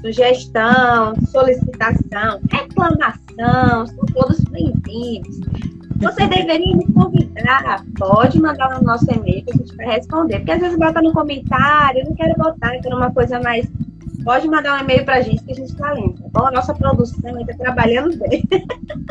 Sugestão, 0.00 1.14
solicitação, 1.30 2.40
reclamação, 2.50 3.86
são 3.86 4.06
todos 4.12 4.40
bem-vindos. 4.40 5.38
Você 6.00 6.26
deveria 6.34 6.76
me 6.76 6.84
convidar, 6.92 7.84
pode 7.96 8.40
mandar 8.40 8.76
no 8.76 8.82
nosso 8.84 9.06
e-mail 9.08 9.44
que 9.44 9.52
a 9.52 9.56
gente 9.56 9.76
vai 9.76 9.86
responder. 9.86 10.38
Porque 10.38 10.50
às 10.50 10.60
vezes 10.60 10.76
bota 10.76 11.00
no 11.00 11.12
comentário, 11.12 12.00
eu 12.00 12.06
não 12.06 12.16
quero 12.16 12.34
botar, 12.36 12.76
quero 12.80 12.96
uma 12.96 13.12
coisa 13.12 13.38
mais. 13.38 13.70
Pode 14.26 14.48
mandar 14.48 14.76
um 14.76 14.82
e-mail 14.82 15.04
pra 15.04 15.20
gente 15.20 15.40
que 15.44 15.52
a 15.52 15.54
gente 15.54 15.76
tá 15.76 15.92
lendo. 15.92 16.20
tá 16.20 16.28
bom? 16.32 16.46
A 16.48 16.50
nossa 16.50 16.74
produção 16.74 17.40
está 17.40 17.54
trabalhando 17.54 18.18
bem. 18.18 18.42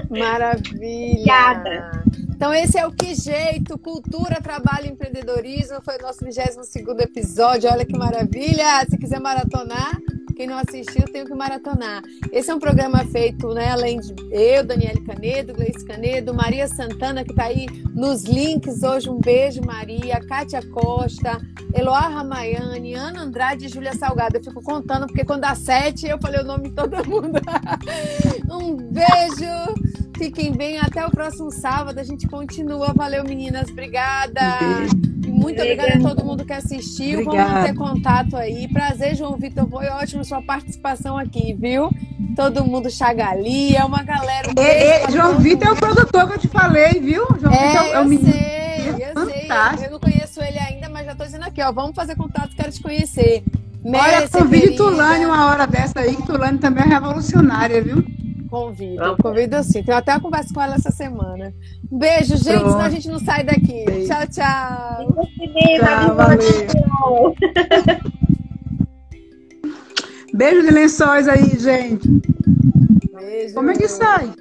Maravilha! 0.10 0.76
Obrigada. 0.76 2.04
Então, 2.32 2.54
esse 2.54 2.78
é 2.78 2.86
o 2.86 2.92
Que 2.92 3.16
Jeito, 3.16 3.80
Cultura, 3.80 4.42
Trabalho 4.42 4.88
e 4.88 4.90
Empreendedorismo. 4.90 5.82
Foi 5.82 5.96
o 5.96 6.02
nosso 6.02 6.26
22 6.26 6.76
episódio. 7.00 7.72
Olha 7.72 7.86
que 7.86 7.98
maravilha! 7.98 8.86
Se 8.90 8.98
quiser 8.98 9.22
maratonar, 9.22 9.98
quem 10.36 10.48
não 10.48 10.57
assistiu 10.57 11.06
tem 11.06 11.26
que 11.26 11.34
maratonar. 11.34 12.03
Esse 12.32 12.52
é 12.52 12.56
um 12.56 12.60
programa 12.60 13.06
feito, 13.06 13.53
né, 13.53 13.72
além 13.72 13.99
de 13.99 14.14
eu, 14.32 14.64
Daniele 14.66 15.02
Canedo, 15.02 15.53
Gleice 15.53 15.86
Canedo, 15.86 16.34
Maria 16.34 16.68
Santana, 16.68 17.24
que 17.24 17.32
está 17.32 17.45
aí 17.45 17.66
nos 17.94 18.24
links 18.24 18.84
hoje. 18.84 19.10
Um 19.10 19.20
beijo, 19.20 19.62
Maria, 19.66 20.20
Kátia 20.28 20.62
Costa, 20.68 21.41
Eloá 21.74 22.07
Ramayane, 22.07 22.94
Ana 22.94 23.22
Andrade 23.22 23.66
e 23.66 23.70
Júlia 23.70 23.94
Salgado. 23.94 24.38
Eu 24.38 24.44
fico 24.44 24.62
contando, 24.62 25.07
porque 25.07 25.24
quando 25.24 25.41
dá 25.41 25.56
sete, 25.56 26.07
eu 26.07 26.20
falei 26.20 26.41
o 26.41 26.45
nome 26.45 26.70
de 26.70 26.76
todo 26.76 27.07
mundo. 27.07 27.40
um 28.52 28.76
beijo! 28.76 30.05
Fiquem 30.18 30.52
bem, 30.54 30.78
até 30.80 31.06
o 31.06 31.12
próximo 31.12 31.52
sábado. 31.52 32.00
A 32.00 32.04
gente 32.04 32.28
continua. 32.28 32.94
Valeu, 32.94 33.24
meninas. 33.24 33.70
Obrigada. 33.70 34.42
E 35.26 35.28
muito 35.28 35.62
obrigada 35.62 35.94
a 35.96 36.00
todo 36.00 36.24
mundo 36.26 36.46
que 36.46 36.54
assistiu. 36.54 37.24
Vamos 37.26 37.28
Obrigada. 37.34 37.60
manter 37.60 37.76
contato 37.76 38.38
aí. 38.38 38.68
Prazer, 38.72 39.16
João 39.16 39.36
Vitor. 39.38 39.68
Foi 39.70 39.88
ótimo 39.88 40.24
sua 40.24 40.42
participação 40.42 41.18
aqui, 41.18 41.54
viu? 41.60 41.90
todo 42.36 42.66
mundo 42.66 42.90
Chagali, 42.92 43.76
é 43.78 43.84
uma 43.86 44.04
galera. 44.04 44.50
E- 44.52 45.00
pra 45.04 45.10
João 45.12 45.38
Vitor 45.40 45.70
é 45.70 45.72
o 45.72 45.76
produtor 45.78 46.28
que 46.28 46.34
eu 46.34 46.40
te 46.40 46.48
falei, 46.50 47.00
viu? 47.00 47.26
João 47.40 47.52
Vitor 47.52 47.54
É, 47.54 47.92
é 47.92 48.00
o 48.00 48.04
eu 48.04 48.06
menino. 48.06 48.32
sei, 48.34 48.90
eu 48.90 49.26
sei. 49.26 49.42
fantástico. 49.44 49.84
Eu 49.86 49.92
não 49.92 50.00
conheço 50.02 50.42
ele 50.44 50.60
ainda, 50.60 50.90
mas 50.90 51.06
já 51.06 51.16
tô 51.16 51.24
dizendo 51.24 51.44
aqui, 51.46 51.62
ó. 51.62 51.72
Vamos 51.72 51.96
fazer 51.96 52.16
contato, 52.18 52.54
quero 52.54 52.72
te 52.72 52.82
conhecer. 52.82 53.42
Olha, 53.86 54.28
convide 54.28 54.76
Tulane 54.76 55.26
uma 55.26 55.46
hora 55.46 55.66
dessa 55.66 56.02
aí, 56.02 56.14
que 56.16 56.24
Tulane 56.26 56.58
também 56.58 56.84
é 56.84 56.88
revolucionária, 56.88 57.82
viu? 57.82 58.04
Convido, 58.56 58.95
Vamos. 58.95 59.18
convido 59.22 59.61
sim. 59.64 59.84
Tenho 59.84 59.98
até 59.98 60.14
uma 60.14 60.22
conversa 60.22 60.53
com 60.53 60.61
ela 60.61 60.76
essa 60.76 60.90
semana. 60.90 61.53
Um 61.91 61.98
beijo, 61.98 62.38
gente, 62.38 62.60
Pronto. 62.60 62.72
senão 62.72 62.86
a 62.86 62.90
gente 62.90 63.10
não 63.10 63.19
sai 63.19 63.44
daqui. 63.44 63.84
Beijo. 63.86 64.07
Tchau, 64.07 64.27
tchau. 64.27 65.26
Tchau, 65.77 66.15
valeu. 66.15 67.36
Beijo 70.34 70.61
de 70.61 70.72
lençóis 70.72 71.27
aí, 71.27 71.60
gente. 71.60 72.07
Beijo. 73.14 73.56
Como 73.56 73.72
é 73.72 73.73
que 73.76 73.90
sai? 73.90 74.32